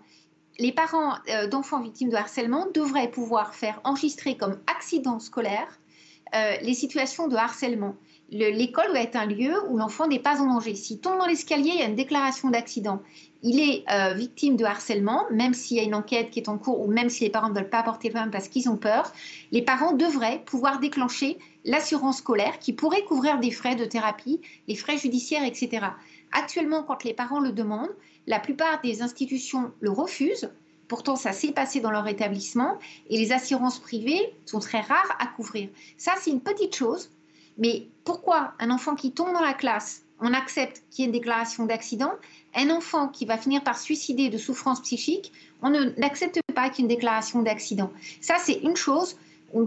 Les 0.60 0.72
parents 0.72 1.16
euh, 1.30 1.48
d'enfants 1.48 1.82
victimes 1.82 2.10
de 2.10 2.16
harcèlement 2.16 2.66
devraient 2.74 3.12
pouvoir 3.12 3.54
faire 3.54 3.80
enregistrer 3.84 4.38
comme 4.38 4.60
accident 4.66 5.20
scolaire 5.20 5.80
euh, 6.36 6.56
les 6.62 6.74
situations 6.74 7.28
de 7.28 7.36
harcèlement 7.36 7.96
l'école 8.30 8.88
doit 8.88 9.02
être 9.02 9.16
un 9.16 9.26
lieu 9.26 9.54
où 9.70 9.78
l'enfant 9.78 10.08
n'est 10.08 10.20
pas 10.20 10.42
en 10.42 10.48
danger. 10.48 10.76
S'il 10.76 11.00
tombe 11.00 11.18
dans 11.18 11.26
l'escalier, 11.26 11.72
il 11.74 11.80
y 11.80 11.82
a 11.82 11.86
une 11.86 11.96
déclaration 11.96 12.50
d'accident. 12.50 13.02
Il 13.44 13.60
est 13.60 13.84
euh, 13.92 14.14
victime 14.14 14.56
de 14.56 14.66
harcèlement, 14.66 15.26
même 15.32 15.54
s'il 15.54 15.78
y 15.78 15.80
a 15.80 15.84
une 15.84 15.96
enquête 15.96 16.32
qui 16.32 16.40
est 16.40 16.50
en 16.50 16.58
cours 16.58 16.82
ou 16.82 16.88
même 16.88 17.10
si 17.10 17.24
les 17.24 17.30
parents 17.30 17.50
ne 17.50 17.56
veulent 17.56 17.70
pas 17.70 17.84
porter 17.84 18.10
plainte 18.10 18.32
parce 18.32 18.48
qu'ils 18.48 18.70
ont 18.70 18.78
peur. 18.78 19.12
Les 19.52 19.62
parents 19.62 19.94
devraient 19.94 20.44
pouvoir 20.46 20.80
déclencher 20.80 21.38
l'assurance 21.64 22.18
scolaire 22.18 22.60
qui 22.60 22.74
pourrait 22.74 23.04
couvrir 23.04 23.40
des 23.40 23.52
frais 23.52 23.76
de 23.76 23.86
thérapie, 23.86 24.42
les 24.68 24.76
frais 24.76 24.98
judiciaires, 24.98 25.44
etc. 25.46 25.88
Actuellement, 26.32 26.84
quand 26.84 27.04
les 27.04 27.14
parents 27.14 27.40
le 27.40 27.52
demandent, 27.52 27.96
la 28.26 28.40
plupart 28.40 28.82
des 28.82 29.02
institutions 29.02 29.72
le 29.80 29.92
refusent. 29.92 30.50
Pourtant, 30.88 31.16
ça 31.16 31.34
s'est 31.34 31.52
passé 31.52 31.80
dans 31.80 31.92
leur 31.92 32.08
établissement 32.08 32.78
et 33.10 33.18
les 33.18 33.32
assurances 33.32 33.80
privées 33.80 34.34
sont 34.46 34.60
très 34.60 34.82
rares 34.82 35.18
à 35.20 35.28
couvrir. 35.28 35.70
Ça, 35.98 36.14
c'est 36.20 36.32
une 36.32 36.42
petite 36.42 36.76
chose 36.76 37.10
mais 37.58 37.88
pourquoi 38.04 38.54
un 38.60 38.70
enfant 38.70 38.96
qui 38.96 39.12
tombe 39.12 39.34
dans 39.34 39.42
la 39.42 39.54
classe, 39.54 40.04
on 40.20 40.34
accepte 40.34 40.84
qu'il 40.90 41.04
y 41.04 41.06
ait 41.06 41.08
une 41.08 41.12
déclaration 41.12 41.66
d'accident? 41.66 42.14
Un 42.58 42.72
enfant 42.72 43.08
qui 43.08 43.26
va 43.26 43.38
finir 43.38 43.64
par 43.64 43.78
suicider 43.78 44.30
de 44.30 44.38
souffrance 44.38 44.82
psychique, 44.82 45.32
on 45.62 45.70
n'accepte 45.70 46.40
pas 46.56 46.70
qu'il 46.70 46.80
y 46.80 46.82
ait 46.82 46.90
une 46.90 46.96
déclaration 46.96 47.44
d'accident. 47.44 47.92
Ça, 48.20 48.38
c'est 48.40 48.60
une 48.64 48.76
chose 48.76 49.16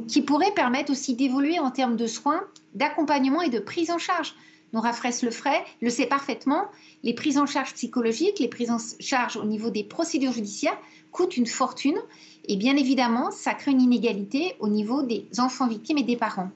qui 0.09 0.23
pourrait 0.23 0.53
permettre 0.53 0.91
aussi 0.91 1.15
d'évoluer 1.15 1.59
en 1.59 1.71
termes 1.71 1.97
de 1.97 2.07
soins, 2.07 2.43
d'accompagnement 2.75 3.43
et 3.43 3.49
de 3.49 3.61
prise 3.61 3.91
en 3.91 3.99
charge. 3.99 4.35
Nora 4.73 4.93
Fraisse 4.93 5.23
le 5.23 5.31
ferait, 5.31 5.65
le 5.81 5.91
sait 5.91 6.07
parfaitement. 6.07 6.67
Les 7.03 7.15
prises 7.15 7.39
en 7.39 7.47
charge 7.47 7.75
psychologiques, 7.75 8.39
les 8.39 8.49
prises 8.49 8.71
en 8.71 8.79
charge 9.01 9.37
au 9.37 9.45
niveau 9.45 9.71
des 9.71 9.85
procédures 9.85 10.33
judiciaires 10.33 10.77
coûtent 11.13 11.37
une 11.37 11.47
fortune. 11.47 11.99
Et 12.47 12.57
bien 12.57 12.77
évidemment, 12.77 13.31
ça 13.31 13.55
crée 13.55 13.71
une 13.71 13.81
inégalité 13.81 14.55
au 14.61 14.69
niveau 14.69 15.03
des 15.03 15.27
enfants 15.39 15.67
victimes 15.67 15.99
et 15.99 16.03
des 16.03 16.17
parents. 16.17 16.51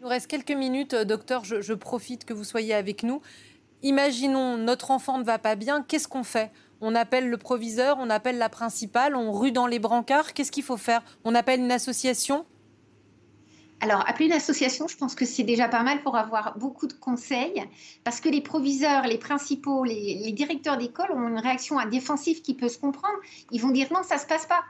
Il 0.00 0.04
nous 0.04 0.08
reste 0.08 0.28
quelques 0.28 0.52
minutes, 0.52 0.94
euh, 0.94 1.04
docteur. 1.04 1.44
Je, 1.44 1.74
profite 1.74 2.24
que 2.24 2.32
vous 2.32 2.44
soyez 2.44 2.72
avec 2.72 3.02
nous. 3.02 3.20
Imaginons, 3.82 4.56
notre 4.56 4.90
enfant 4.90 5.18
ne 5.18 5.24
va 5.24 5.38
pas 5.38 5.54
bien. 5.54 5.82
Qu'est-ce 5.82 6.08
qu'on 6.08 6.24
fait? 6.24 6.52
On 6.80 6.94
appelle 6.94 7.28
le 7.28 7.36
proviseur, 7.36 7.96
on 8.00 8.10
appelle 8.10 8.38
la 8.38 8.48
principale, 8.48 9.14
on 9.14 9.32
rue 9.32 9.52
dans 9.52 9.66
les 9.66 9.78
brancards. 9.78 10.32
Qu'est-ce 10.32 10.52
qu'il 10.52 10.62
faut 10.62 10.76
faire? 10.76 11.02
On 11.24 11.34
appelle 11.34 11.60
une 11.60 11.72
association? 11.72 12.44
Alors, 13.82 14.06
appeler 14.06 14.26
une 14.26 14.32
association, 14.32 14.88
je 14.88 14.96
pense 14.96 15.14
que 15.14 15.24
c'est 15.24 15.42
déjà 15.42 15.66
pas 15.66 15.82
mal 15.82 16.02
pour 16.02 16.14
avoir 16.16 16.58
beaucoup 16.58 16.86
de 16.86 16.92
conseils, 16.92 17.64
parce 18.04 18.20
que 18.20 18.28
les 18.28 18.42
proviseurs, 18.42 19.06
les 19.06 19.16
principaux, 19.16 19.84
les, 19.84 20.32
directeurs 20.32 20.76
d'école 20.76 21.10
ont 21.12 21.28
une 21.28 21.38
réaction 21.38 21.76
défensive 21.88 22.42
qui 22.42 22.52
peut 22.54 22.68
se 22.68 22.78
comprendre. 22.78 23.16
Ils 23.50 23.60
vont 23.60 23.70
dire 23.70 23.88
non, 23.90 24.02
ça 24.02 24.18
se 24.18 24.26
passe 24.26 24.44
pas 24.44 24.62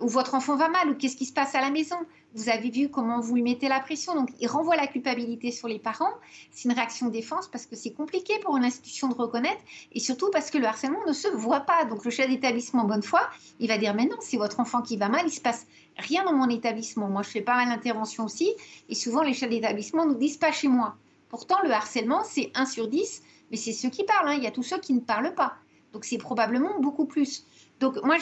ou 0.00 0.08
votre 0.08 0.34
enfant 0.34 0.56
va 0.56 0.68
mal, 0.68 0.90
ou 0.90 0.94
qu'est-ce 0.94 1.16
qui 1.16 1.24
se 1.24 1.32
passe 1.32 1.54
à 1.54 1.60
la 1.60 1.70
maison? 1.70 1.96
Vous 2.34 2.50
avez 2.50 2.68
vu 2.68 2.90
comment 2.90 3.20
vous 3.20 3.34
lui 3.34 3.42
mettez 3.42 3.66
la 3.68 3.80
pression. 3.80 4.14
Donc, 4.14 4.28
il 4.40 4.46
renvoie 4.46 4.76
la 4.76 4.86
culpabilité 4.86 5.50
sur 5.50 5.68
les 5.68 5.78
parents. 5.78 6.12
C'est 6.50 6.68
une 6.68 6.74
réaction 6.74 7.06
de 7.06 7.12
défense 7.12 7.48
parce 7.48 7.64
que 7.64 7.76
c'est 7.76 7.92
compliqué 7.92 8.34
pour 8.40 8.58
une 8.58 8.64
institution 8.64 9.08
de 9.08 9.14
reconnaître 9.14 9.62
et 9.92 10.00
surtout 10.00 10.30
parce 10.30 10.50
que 10.50 10.58
le 10.58 10.66
harcèlement 10.66 11.00
ne 11.06 11.14
se 11.14 11.28
voit 11.28 11.60
pas. 11.60 11.86
Donc, 11.86 12.04
le 12.04 12.10
chef 12.10 12.28
d'établissement, 12.28 12.84
bonne 12.84 13.02
foi, 13.02 13.22
il 13.58 13.68
va 13.68 13.78
dire 13.78 13.94
Mais 13.94 14.04
non, 14.04 14.16
c'est 14.20 14.36
votre 14.36 14.60
enfant 14.60 14.82
qui 14.82 14.98
va 14.98 15.08
mal, 15.08 15.22
il 15.26 15.30
se 15.30 15.40
passe 15.40 15.66
rien 15.96 16.24
dans 16.24 16.34
mon 16.34 16.50
établissement. 16.50 17.08
Moi, 17.08 17.22
je 17.22 17.30
fais 17.30 17.40
pas 17.40 17.54
mal 17.54 17.68
d'interventions 17.68 18.24
aussi 18.24 18.52
et 18.90 18.94
souvent, 18.94 19.22
les 19.22 19.32
chefs 19.32 19.50
d'établissement 19.50 20.04
nous 20.04 20.16
disent 20.16 20.36
pas 20.36 20.52
chez 20.52 20.68
moi. 20.68 20.96
Pourtant, 21.30 21.56
le 21.64 21.70
harcèlement, 21.70 22.22
c'est 22.22 22.50
1 22.54 22.66
sur 22.66 22.88
10, 22.88 23.22
mais 23.50 23.56
c'est 23.56 23.72
ceux 23.72 23.88
qui 23.88 24.04
parlent. 24.04 24.28
Hein. 24.28 24.34
Il 24.36 24.44
y 24.44 24.46
a 24.46 24.50
tous 24.50 24.62
ceux 24.62 24.78
qui 24.78 24.92
ne 24.92 25.00
parlent 25.00 25.34
pas. 25.34 25.54
Donc, 25.92 26.04
c'est 26.04 26.18
probablement 26.18 26.78
beaucoup 26.80 27.06
plus. 27.06 27.46
Donc, 27.80 28.02
moi, 28.02 28.16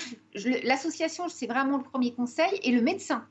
l'association, 0.65 1.29
c'est 1.29 1.47
vraiment 1.47 1.79
le 1.79 1.85
premier 1.85 2.13
conseil. 2.13 2.59
Et 2.63 2.73
le 2.73 2.83
médecin, 2.83 3.27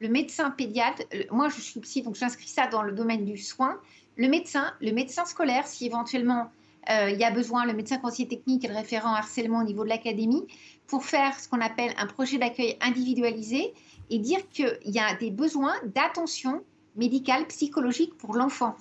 le 0.00 0.08
médecin 0.08 0.50
pédiatre, 0.50 1.02
moi, 1.30 1.48
je 1.48 1.60
suis 1.60 1.80
psy, 1.80 2.02
donc 2.02 2.16
j'inscris 2.16 2.48
ça 2.48 2.66
dans 2.66 2.82
le 2.82 2.92
domaine 2.92 3.24
du 3.24 3.38
soin. 3.38 3.78
Le 4.16 4.28
médecin, 4.28 4.72
le 4.80 4.92
médecin 4.92 5.24
scolaire, 5.24 5.66
si 5.66 5.86
éventuellement 5.86 6.50
euh, 6.88 7.10
il 7.10 7.18
y 7.18 7.24
a 7.24 7.30
besoin, 7.30 7.66
le 7.66 7.74
médecin 7.74 7.98
conseiller 7.98 8.28
technique 8.28 8.64
et 8.64 8.68
le 8.68 8.74
référent 8.74 9.14
harcèlement 9.14 9.60
au 9.60 9.64
niveau 9.64 9.84
de 9.84 9.88
l'académie, 9.90 10.46
pour 10.86 11.04
faire 11.04 11.38
ce 11.38 11.48
qu'on 11.48 11.60
appelle 11.60 11.94
un 11.98 12.06
projet 12.06 12.38
d'accueil 12.38 12.76
individualisé 12.80 13.72
et 14.08 14.18
dire 14.18 14.48
qu'il 14.48 14.78
y 14.86 14.98
a 14.98 15.14
des 15.14 15.30
besoins 15.30 15.74
d'attention 15.84 16.64
médicale, 16.96 17.46
psychologique 17.46 18.16
pour 18.16 18.34
l'enfant. 18.34 18.74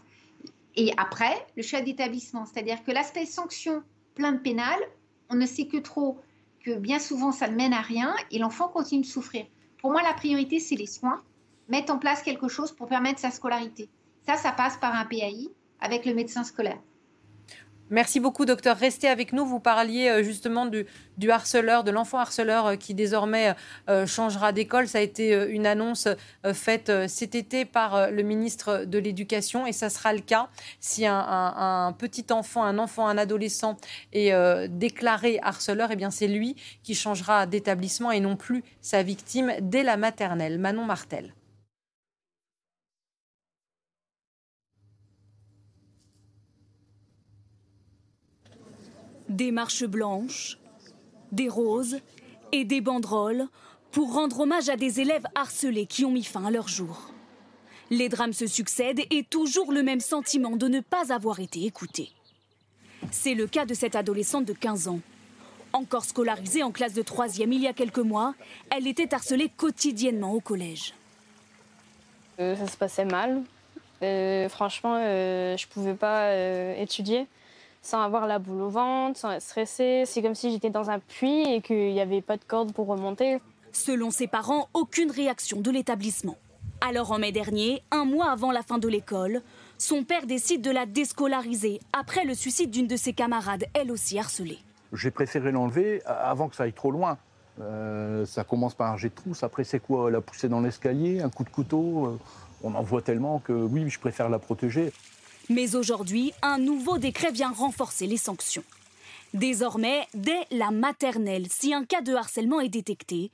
Et 0.75 0.91
après, 0.97 1.45
le 1.55 1.61
choix 1.61 1.81
d'établissement, 1.81 2.45
c'est-à-dire 2.45 2.83
que 2.83 2.91
l'aspect 2.91 3.25
sanction, 3.25 3.83
plainte 4.15 4.41
pénale, 4.41 4.79
on 5.29 5.35
ne 5.35 5.45
sait 5.45 5.67
que 5.67 5.77
trop 5.77 6.17
que 6.63 6.77
bien 6.77 6.99
souvent 6.99 7.31
ça 7.31 7.47
ne 7.47 7.55
mène 7.55 7.73
à 7.73 7.81
rien 7.81 8.15
et 8.31 8.39
l'enfant 8.39 8.67
continue 8.67 9.01
de 9.01 9.07
souffrir. 9.07 9.45
Pour 9.79 9.91
moi, 9.91 10.01
la 10.01 10.13
priorité, 10.13 10.59
c'est 10.59 10.75
les 10.75 10.87
soins, 10.87 11.23
mettre 11.69 11.93
en 11.93 11.99
place 11.99 12.21
quelque 12.21 12.49
chose 12.49 12.71
pour 12.71 12.87
permettre 12.87 13.19
sa 13.19 13.31
scolarité. 13.31 13.89
Ça, 14.25 14.35
ça 14.35 14.51
passe 14.51 14.77
par 14.77 14.93
un 14.93 15.05
PAI 15.05 15.49
avec 15.79 16.05
le 16.05 16.13
médecin 16.13 16.43
scolaire. 16.43 16.79
Merci 17.91 18.19
beaucoup, 18.19 18.45
docteur. 18.45 18.77
Restez 18.77 19.07
avec 19.07 19.33
nous. 19.33 19.45
Vous 19.45 19.59
parliez 19.59 20.09
euh, 20.09 20.23
justement 20.23 20.67
du, 20.67 20.85
harceleur, 21.31 21.83
de 21.83 21.89
l'enfant 21.89 22.19
harceleur 22.19 22.67
euh, 22.67 22.75
qui 22.75 22.93
désormais 22.93 23.55
euh, 23.89 24.05
changera 24.05 24.51
d'école. 24.51 24.87
Ça 24.87 24.99
a 24.99 25.01
été 25.01 25.33
une 25.49 25.65
annonce 25.65 26.07
faite 26.53 26.91
cet 27.07 27.33
été 27.33 27.65
par 27.65 28.11
le 28.11 28.21
ministre 28.23 28.85
de 28.85 28.99
l'Éducation 28.99 29.65
et 29.65 29.71
ça 29.71 29.89
sera 29.89 30.13
le 30.13 30.19
cas 30.19 30.49
si 30.79 31.05
un, 31.05 31.95
petit 31.97 32.25
enfant, 32.31 32.63
un 32.63 32.77
enfant, 32.77 33.07
un 33.07 33.17
adolescent 33.17 33.77
est 34.13 34.31
déclaré 34.67 35.39
harceleur. 35.41 35.89
Eh 35.91 35.95
bien, 35.95 36.11
c'est 36.11 36.27
lui 36.27 36.55
qui 36.83 36.95
changera 36.95 37.45
d'établissement 37.45 38.11
et 38.11 38.19
non 38.19 38.35
plus 38.35 38.63
sa 38.81 39.03
victime 39.03 39.53
dès 39.61 39.83
la 39.83 39.97
maternelle. 39.97 40.59
Manon 40.59 40.85
Martel. 40.85 41.33
Des 49.29 49.51
marches 49.51 49.85
blanches, 49.85 50.57
des 51.31 51.47
roses 51.47 51.99
et 52.51 52.65
des 52.65 52.81
banderoles 52.81 53.47
pour 53.91 54.13
rendre 54.13 54.41
hommage 54.41 54.69
à 54.69 54.75
des 54.75 55.01
élèves 55.01 55.25
harcelés 55.35 55.85
qui 55.85 56.03
ont 56.05 56.11
mis 56.11 56.23
fin 56.23 56.45
à 56.45 56.51
leur 56.51 56.67
jour. 56.67 57.11
Les 57.91 58.09
drames 58.09 58.33
se 58.33 58.47
succèdent 58.47 59.01
et 59.09 59.23
toujours 59.23 59.71
le 59.71 59.83
même 59.83 59.99
sentiment 59.99 60.55
de 60.55 60.67
ne 60.67 60.79
pas 60.79 61.13
avoir 61.13 61.39
été 61.39 61.65
écouté. 61.65 62.09
C'est 63.11 63.33
le 63.33 63.47
cas 63.47 63.65
de 63.65 63.73
cette 63.73 63.95
adolescente 63.95 64.45
de 64.45 64.53
15 64.53 64.87
ans. 64.87 64.99
Encore 65.73 66.05
scolarisée 66.05 66.63
en 66.63 66.71
classe 66.71 66.93
de 66.93 67.01
3e 67.01 67.51
il 67.51 67.61
y 67.61 67.67
a 67.67 67.73
quelques 67.73 67.99
mois, 67.99 68.33
elle 68.75 68.87
était 68.87 69.13
harcelée 69.13 69.49
quotidiennement 69.55 70.33
au 70.33 70.39
collège. 70.39 70.93
Euh, 72.39 72.55
ça 72.55 72.67
se 72.67 72.77
passait 72.77 73.05
mal. 73.05 73.43
Euh, 74.01 74.49
franchement, 74.49 74.95
euh, 74.99 75.57
je 75.57 75.65
ne 75.65 75.71
pouvais 75.71 75.93
pas 75.93 76.33
étudier 76.77 77.27
sans 77.81 78.01
avoir 78.01 78.27
la 78.27 78.39
boule 78.39 78.61
au 78.61 78.69
ventre, 78.69 79.19
sans 79.19 79.31
être 79.31 79.41
stressée. 79.41 80.03
C'est 80.05 80.21
comme 80.21 80.35
si 80.35 80.51
j'étais 80.51 80.69
dans 80.69 80.89
un 80.89 80.99
puits 80.99 81.43
et 81.53 81.61
qu'il 81.61 81.93
n'y 81.93 82.01
avait 82.01 82.21
pas 82.21 82.37
de 82.37 82.43
corde 82.43 82.73
pour 82.73 82.87
remonter. 82.87 83.39
Selon 83.71 84.11
ses 84.11 84.27
parents, 84.27 84.67
aucune 84.73 85.11
réaction 85.11 85.61
de 85.61 85.71
l'établissement. 85.71 86.37
Alors 86.81 87.11
en 87.11 87.19
mai 87.19 87.31
dernier, 87.31 87.83
un 87.91 88.05
mois 88.05 88.31
avant 88.31 88.51
la 88.51 88.61
fin 88.61 88.77
de 88.77 88.87
l'école, 88.87 89.41
son 89.77 90.03
père 90.03 90.25
décide 90.25 90.61
de 90.61 90.71
la 90.71 90.85
déscolariser 90.85 91.79
après 91.93 92.25
le 92.25 92.33
suicide 92.33 92.71
d'une 92.71 92.87
de 92.87 92.95
ses 92.95 93.13
camarades, 93.13 93.65
elle 93.73 93.91
aussi 93.91 94.17
harcelée. 94.17 94.59
J'ai 94.93 95.11
préféré 95.11 95.51
l'enlever 95.51 96.01
avant 96.05 96.49
que 96.49 96.55
ça 96.55 96.63
aille 96.63 96.73
trop 96.73 96.91
loin. 96.91 97.17
Euh, 97.61 98.25
ça 98.25 98.43
commence 98.43 98.73
par 98.73 98.91
un 98.91 98.97
jet 98.97 99.09
de 99.09 99.15
trousse, 99.15 99.43
après 99.43 99.65
c'est 99.65 99.79
quoi? 99.79 100.09
La 100.09 100.21
pousser 100.21 100.47
dans 100.47 100.61
l'escalier, 100.61 101.21
un 101.21 101.29
coup 101.29 101.43
de 101.43 101.49
couteau? 101.49 102.05
Euh, 102.05 102.17
On 102.63 102.75
en 102.75 102.81
voit 102.81 103.01
tellement 103.01 103.39
que 103.39 103.53
oui, 103.53 103.89
je 103.89 103.99
préfère 103.99 104.27
la 104.27 104.39
protéger. 104.39 104.91
Mais 105.49 105.75
aujourd'hui, 105.75 106.31
un 106.43 106.59
nouveau 106.59 106.99
décret 106.99 107.31
vient 107.31 107.51
renforcer 107.51 108.05
les 108.05 108.17
sanctions. 108.17 108.63
Désormais, 109.33 110.07
dès 110.13 110.45
la 110.51 110.69
maternelle, 110.69 111.47
si 111.49 111.73
un 111.73 111.85
cas 111.85 112.01
de 112.01 112.13
harcèlement 112.13 112.59
est 112.59 112.69
détecté, 112.69 113.31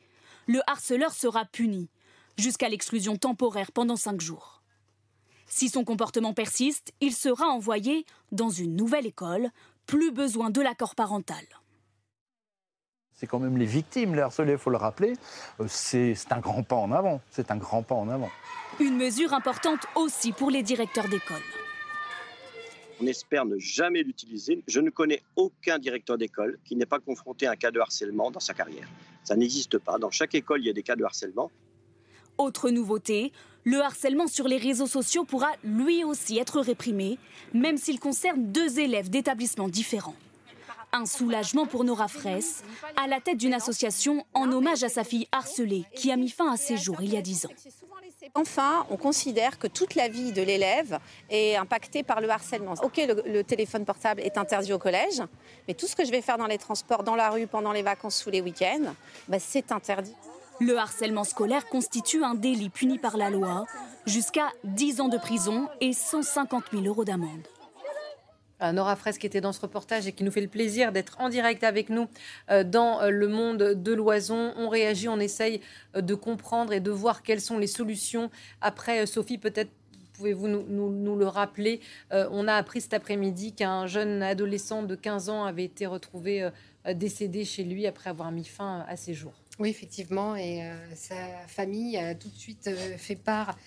le 0.47 0.61
harceleur 0.65 1.13
sera 1.13 1.43
puni, 1.43 1.89
jusqu'à 2.37 2.69
l'exclusion 2.69 3.17
temporaire 3.17 3.73
pendant 3.73 3.97
cinq 3.97 4.21
jours. 4.21 4.61
Si 5.47 5.67
son 5.67 5.83
comportement 5.83 6.33
persiste, 6.33 6.93
il 7.01 7.13
sera 7.13 7.47
envoyé 7.47 8.05
dans 8.31 8.49
une 8.49 8.77
nouvelle 8.77 9.05
école, 9.05 9.49
plus 9.85 10.11
besoin 10.11 10.49
de 10.49 10.61
l'accord 10.61 10.95
parental. 10.95 11.43
C'est 13.13 13.27
quand 13.27 13.39
même 13.39 13.57
les 13.57 13.65
victimes, 13.65 14.15
les 14.15 14.21
harcelés, 14.21 14.53
il 14.53 14.57
faut 14.57 14.69
le 14.69 14.77
rappeler. 14.77 15.13
Euh, 15.59 15.65
c'est 15.69 16.15
un 16.31 16.39
grand 16.39 16.63
pas 16.63 16.75
en 16.75 16.91
avant. 16.91 17.21
C'est 17.31 17.51
un 17.51 17.57
grand 17.57 17.81
pas 17.81 17.95
en 17.95 18.09
avant. 18.09 18.29
Une 18.79 18.97
mesure 18.97 19.33
importante 19.33 19.85
aussi 19.95 20.33
pour 20.33 20.49
les 20.51 20.63
directeurs 20.63 21.07
d'école. 21.07 21.41
On 23.01 23.07
espère 23.07 23.45
ne 23.45 23.57
jamais 23.57 24.03
l'utiliser. 24.03 24.63
Je 24.67 24.79
ne 24.79 24.89
connais 24.89 25.21
aucun 25.35 25.79
directeur 25.79 26.17
d'école 26.17 26.57
qui 26.63 26.75
n'ait 26.75 26.85
pas 26.85 26.99
confronté 26.99 27.45
à 27.45 27.51
un 27.51 27.55
cas 27.55 27.71
de 27.71 27.79
harcèlement 27.79 28.31
dans 28.31 28.39
sa 28.39 28.53
carrière. 28.53 28.87
Ça 29.23 29.35
n'existe 29.35 29.77
pas. 29.79 29.97
Dans 29.97 30.11
chaque 30.11 30.35
école, 30.35 30.61
il 30.61 30.67
y 30.67 30.69
a 30.69 30.73
des 30.73 30.83
cas 30.83 30.95
de 30.95 31.03
harcèlement. 31.03 31.51
Autre 32.37 32.69
nouveauté, 32.69 33.31
le 33.63 33.81
harcèlement 33.81 34.27
sur 34.27 34.47
les 34.47 34.57
réseaux 34.57 34.87
sociaux 34.87 35.25
pourra 35.25 35.51
lui 35.63 36.03
aussi 36.03 36.37
être 36.37 36.61
réprimé, 36.61 37.17
même 37.53 37.77
s'il 37.77 37.99
concerne 37.99 38.51
deux 38.51 38.79
élèves 38.79 39.09
d'établissements 39.09 39.69
différents. 39.69 40.15
Un 40.93 41.05
soulagement 41.05 41.65
pour 41.65 41.83
Nora 41.83 42.07
Fraisse, 42.07 42.63
à 42.95 43.07
la 43.07 43.19
tête 43.19 43.37
d'une 43.37 43.53
association 43.53 44.25
en 44.33 44.51
hommage 44.51 44.83
à 44.83 44.89
sa 44.89 45.03
fille 45.03 45.27
harcelée 45.31 45.83
qui 45.95 46.11
a 46.11 46.15
mis 46.15 46.29
fin 46.29 46.51
à 46.51 46.57
ses 46.57 46.77
jours 46.77 47.01
il 47.01 47.13
y 47.13 47.17
a 47.17 47.21
dix 47.21 47.45
ans. 47.45 47.51
Enfin, 48.33 48.85
on 48.89 48.97
considère 48.97 49.59
que 49.59 49.67
toute 49.67 49.95
la 49.95 50.07
vie 50.07 50.31
de 50.31 50.41
l'élève 50.41 50.99
est 51.29 51.55
impactée 51.55 52.03
par 52.03 52.21
le 52.21 52.29
harcèlement. 52.29 52.73
Ok, 52.83 52.97
le, 52.97 53.43
téléphone 53.43 53.85
portable 53.85 54.21
est 54.21 54.37
interdit 54.37 54.73
au 54.73 54.79
collège, 54.79 55.21
mais 55.67 55.73
tout 55.73 55.87
ce 55.87 55.95
que 55.95 56.03
je 56.03 56.11
vais 56.11 56.21
faire 56.21 56.37
dans 56.37 56.47
les 56.47 56.57
transports, 56.57 57.03
dans 57.03 57.15
la 57.15 57.29
rue, 57.29 57.47
pendant 57.47 57.71
les 57.71 57.83
vacances 57.83 58.25
ou 58.25 58.29
les 58.29 58.41
week-ends, 58.41 58.93
bah, 59.27 59.37
c'est 59.39 59.71
interdit. 59.71 60.15
Le 60.59 60.77
harcèlement 60.77 61.25
scolaire 61.25 61.67
constitue 61.67 62.23
un 62.23 62.33
délit 62.33 62.69
puni 62.69 62.97
par 62.97 63.17
la 63.17 63.29
loi, 63.29 63.65
jusqu'à 64.05 64.47
10 64.63 65.01
ans 65.01 65.09
de 65.09 65.17
prison 65.17 65.67
et 65.81 65.93
150 65.93 66.65
000 66.71 66.83
euros 66.85 67.03
d'amende. 67.03 67.47
Nora 68.61 68.95
Fraisse 68.95 69.17
qui 69.17 69.27
était 69.27 69.41
dans 69.41 69.53
ce 69.53 69.61
reportage 69.61 70.07
et 70.07 70.11
qui 70.11 70.23
nous 70.23 70.31
fait 70.31 70.41
le 70.41 70.47
plaisir 70.47 70.91
d'être 70.91 71.19
en 71.19 71.29
direct 71.29 71.63
avec 71.63 71.89
nous 71.89 72.07
euh, 72.49 72.63
dans 72.63 73.01
euh, 73.01 73.09
le 73.09 73.27
monde 73.27 73.57
de 73.57 73.93
l'oison. 73.93 74.53
On 74.57 74.69
réagit, 74.69 75.09
on 75.09 75.19
essaye 75.19 75.61
euh, 75.95 76.01
de 76.01 76.15
comprendre 76.15 76.73
et 76.73 76.79
de 76.79 76.91
voir 76.91 77.23
quelles 77.23 77.41
sont 77.41 77.57
les 77.57 77.67
solutions. 77.67 78.29
Après, 78.61 79.05
Sophie, 79.05 79.37
peut-être 79.37 79.71
pouvez-vous 80.13 80.47
nous, 80.47 81.15
le 81.17 81.27
rappeler? 81.27 81.81
On 82.09 82.47
a 82.47 82.53
appris 82.53 82.79
cet 82.79 82.93
après-midi 82.93 83.51
qu'un 83.51 83.85
jeune 83.85 84.23
adolescent 84.23 84.81
de 84.81 84.95
15 84.95 85.27
ans 85.27 85.43
avait 85.43 85.65
été 85.65 85.85
retrouvé 85.85 86.49
décédé 86.93 87.43
chez 87.43 87.65
lui 87.65 87.85
après 87.85 88.11
avoir 88.11 88.31
mis 88.31 88.45
fin 88.45 88.85
à 88.87 88.95
ses 88.95 89.13
jours. 89.13 89.33
Oui, 89.59 89.67
effectivement, 89.67 90.37
et 90.37 90.61
sa 90.95 91.17
famille 91.47 91.97
a 91.97 92.15
tout 92.15 92.29
de 92.29 92.37
suite 92.37 92.69
fait 92.95 93.17
part 93.17 93.57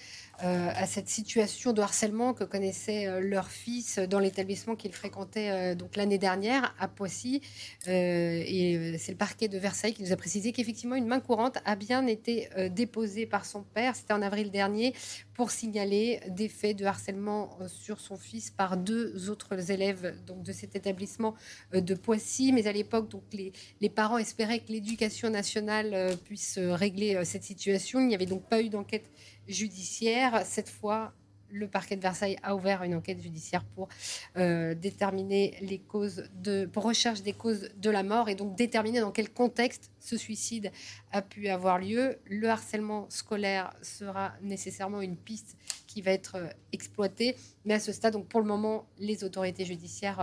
euh, 0.45 0.71
à 0.73 0.87
cette 0.87 1.09
situation 1.09 1.73
de 1.73 1.83
harcèlement 1.83 2.33
que 2.33 2.45
connaissait 2.45 3.09
euh, 3.09 3.19
leur 3.19 3.49
fils 3.49 3.99
dans 3.99 4.21
l'établissement 4.21 4.77
qu'il 4.77 4.93
fréquentait 4.93 5.51
euh, 5.51 5.75
donc 5.75 5.97
l'année 5.97 6.19
dernière 6.19 6.77
à 6.79 6.87
Poissy. 6.87 7.43
et 7.89 8.97
c'est 8.99 9.11
le 9.11 9.19
parquet 9.19 9.49
de 9.49 9.59
Versailles 9.59 9.95
qui 9.95 10.05
nous 10.05 10.13
a 10.13 10.17
précisé 10.17 10.53
qu'effectivement 10.53 10.95
une 10.95 11.09
main 11.09 11.19
courante 11.19 11.59
a 11.65 11.75
bien 11.75 12.07
été 12.07 12.49
déposée 12.71 13.27
par 13.27 13.45
son 13.45 13.63
père. 13.63 13.97
C'était 13.97 14.13
en 14.13 14.23
avril 14.23 14.51
dernier 14.51 14.95
pour 15.35 15.51
signaler 15.51 16.21
des 16.29 16.49
faits 16.49 16.77
de 16.77 16.85
harcèlement 16.85 17.59
sur 17.67 18.01
son 18.01 18.17
fils 18.17 18.51
par 18.51 18.77
deux 18.77 19.31
autres 19.31 19.71
élèves 19.71 20.17
donc 20.27 20.43
de 20.43 20.53
cet 20.53 20.77
établissement 20.77 21.35
de 21.73 21.95
Poissy. 21.95 22.53
Mais 22.53 22.67
à 22.67 22.73
l'époque, 22.73 23.09
donc 23.09 23.23
les, 23.33 23.53
les, 23.81 23.89
parents 23.89 24.19
espéraient 24.19 24.61
que 24.61 24.73
l'éducation 24.73 25.31
nationale 25.31 26.17
puisse 26.25 26.59
régler 26.59 27.25
cette 27.25 27.45
situation. 27.45 28.01
Il 28.01 28.09
n'y 28.09 28.15
avait 28.15 28.27
donc 28.27 28.49
pas 28.49 28.61
eu 28.61 28.69
d'enquête 28.69 29.11
judiciaire. 29.49 30.43
Cette 30.45 30.69
fois, 30.69 31.13
le 31.51 31.69
parquet 31.69 31.97
de 31.97 32.01
Versailles 32.01 32.37
a 32.43 32.55
ouvert 32.55 32.83
une 32.83 32.95
enquête 32.95 33.21
judiciaire 33.21 33.65
pour 33.65 33.89
euh, 34.37 34.75
déterminer 34.75 35.57
les 35.61 35.79
causes 35.79 36.25
de, 36.35 36.69
recherche 36.77 37.23
des 37.23 37.33
causes 37.33 37.71
de 37.77 37.91
la 37.91 38.03
mort 38.03 38.29
et 38.29 38.35
donc 38.35 38.57
déterminer 38.57 39.01
dans 39.01 39.13
quel 39.13 39.31
contexte 39.31 39.91
ce 39.99 40.17
suicide 40.17 40.71
a 41.13 41.23
pu 41.23 41.49
avoir 41.49 41.79
lieu. 41.79 42.19
Le 42.27 42.49
harcèlement 42.49 43.07
scolaire 43.11 43.73
sera 43.83 44.35
nécessairement 44.43 45.01
une 45.01 45.17
piste 45.17 45.57
qui 45.87 46.03
va 46.03 46.13
être 46.13 46.37
euh, 46.37 46.49
exploitée, 46.73 47.37
mais 47.65 47.75
à 47.75 47.81
ce 47.81 47.93
stade, 47.93 48.13
donc 48.13 48.29
pour 48.29 48.41
le 48.41 48.47
moment, 48.47 48.87
les 48.99 49.25
autorités 49.25 49.65
judiciaires 49.65 50.21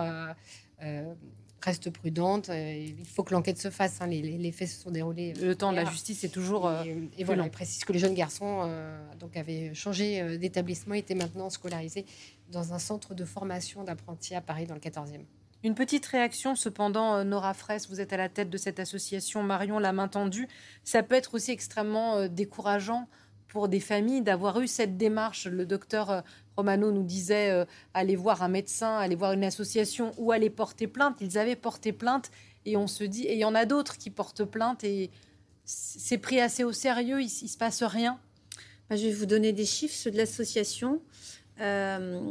euh, 0.81 1.13
reste 1.65 1.89
prudente. 1.89 2.49
Euh, 2.49 2.93
il 2.97 3.05
faut 3.05 3.23
que 3.23 3.33
l'enquête 3.33 3.59
se 3.59 3.69
fasse. 3.69 4.01
Hein. 4.01 4.07
Les, 4.07 4.51
faits 4.51 4.69
se 4.69 4.81
sont 4.81 4.91
déroulés. 4.91 5.33
Le 5.33 5.55
temps 5.55 5.71
de 5.71 5.75
la 5.75 5.85
justice 5.85 6.23
est 6.23 6.29
toujours. 6.29 6.71
Et, 6.71 6.91
euh, 6.91 7.07
et 7.17 7.23
voilà, 7.23 7.49
précise 7.49 7.83
que 7.83 7.91
le 7.91 7.99
jeune 7.99 8.13
garçon 8.13 8.61
euh, 8.63 8.97
donc 9.19 9.35
avait 9.35 9.73
changé 9.73 10.37
d'établissement, 10.37 10.93
était 10.93 11.15
maintenant 11.15 11.49
scolarisé 11.49 12.05
dans 12.51 12.73
un 12.73 12.79
centre 12.79 13.13
de 13.13 13.25
formation 13.25 13.83
d'apprentis 13.83 14.35
à 14.35 14.41
Paris, 14.41 14.65
dans 14.65 14.75
le 14.75 14.79
14e. 14.79 15.25
Une 15.63 15.73
petite 15.73 16.05
réaction 16.05 16.55
cependant, 16.55 17.23
Nora 17.25 17.55
Fraisse, 17.55 17.89
vous 17.89 17.99
êtes 17.99 18.13
à 18.13 18.17
la 18.17 18.29
tête 18.29 18.51
de 18.51 18.57
cette 18.57 18.79
association 18.79 19.41
Marion 19.41 19.79
la 19.79 19.93
main 19.93 20.07
tendue. 20.07 20.47
Ça 20.83 21.01
peut 21.01 21.15
être 21.15 21.33
aussi 21.33 21.51
extrêmement 21.51 22.27
décourageant 22.27 23.07
pour 23.47 23.67
des 23.67 23.79
familles 23.79 24.21
d'avoir 24.21 24.59
eu 24.59 24.67
cette 24.67 24.97
démarche. 24.97 25.47
Le 25.47 25.65
docteur 25.65 26.23
Romano 26.57 26.91
nous 26.91 27.03
disait 27.03 27.49
euh, 27.51 27.65
aller 27.93 28.15
voir 28.15 28.43
un 28.43 28.47
médecin, 28.47 28.97
aller 28.97 29.15
voir 29.15 29.33
une 29.33 29.43
association 29.43 30.13
ou 30.17 30.31
aller 30.31 30.49
porter 30.49 30.87
plainte. 30.87 31.17
Ils 31.21 31.37
avaient 31.37 31.55
porté 31.55 31.91
plainte 31.91 32.31
et 32.65 32.77
on 32.77 32.87
se 32.87 33.03
dit, 33.03 33.23
et 33.23 33.33
il 33.33 33.39
y 33.39 33.45
en 33.45 33.55
a 33.55 33.65
d'autres 33.65 33.97
qui 33.97 34.09
portent 34.09 34.45
plainte 34.45 34.83
et 34.83 35.11
c'est 35.65 36.19
pris 36.19 36.39
assez 36.39 36.63
au 36.63 36.71
sérieux, 36.71 37.21
il, 37.21 37.25
ne 37.25 37.47
se 37.47 37.57
passe 37.57 37.81
rien. 37.81 38.19
Bah, 38.89 38.95
je 38.95 39.07
vais 39.07 39.13
vous 39.13 39.25
donner 39.25 39.51
des 39.51 39.65
chiffres, 39.65 39.95
ceux 39.95 40.11
de 40.11 40.17
l'association. 40.17 41.01
Euh, 41.59 42.21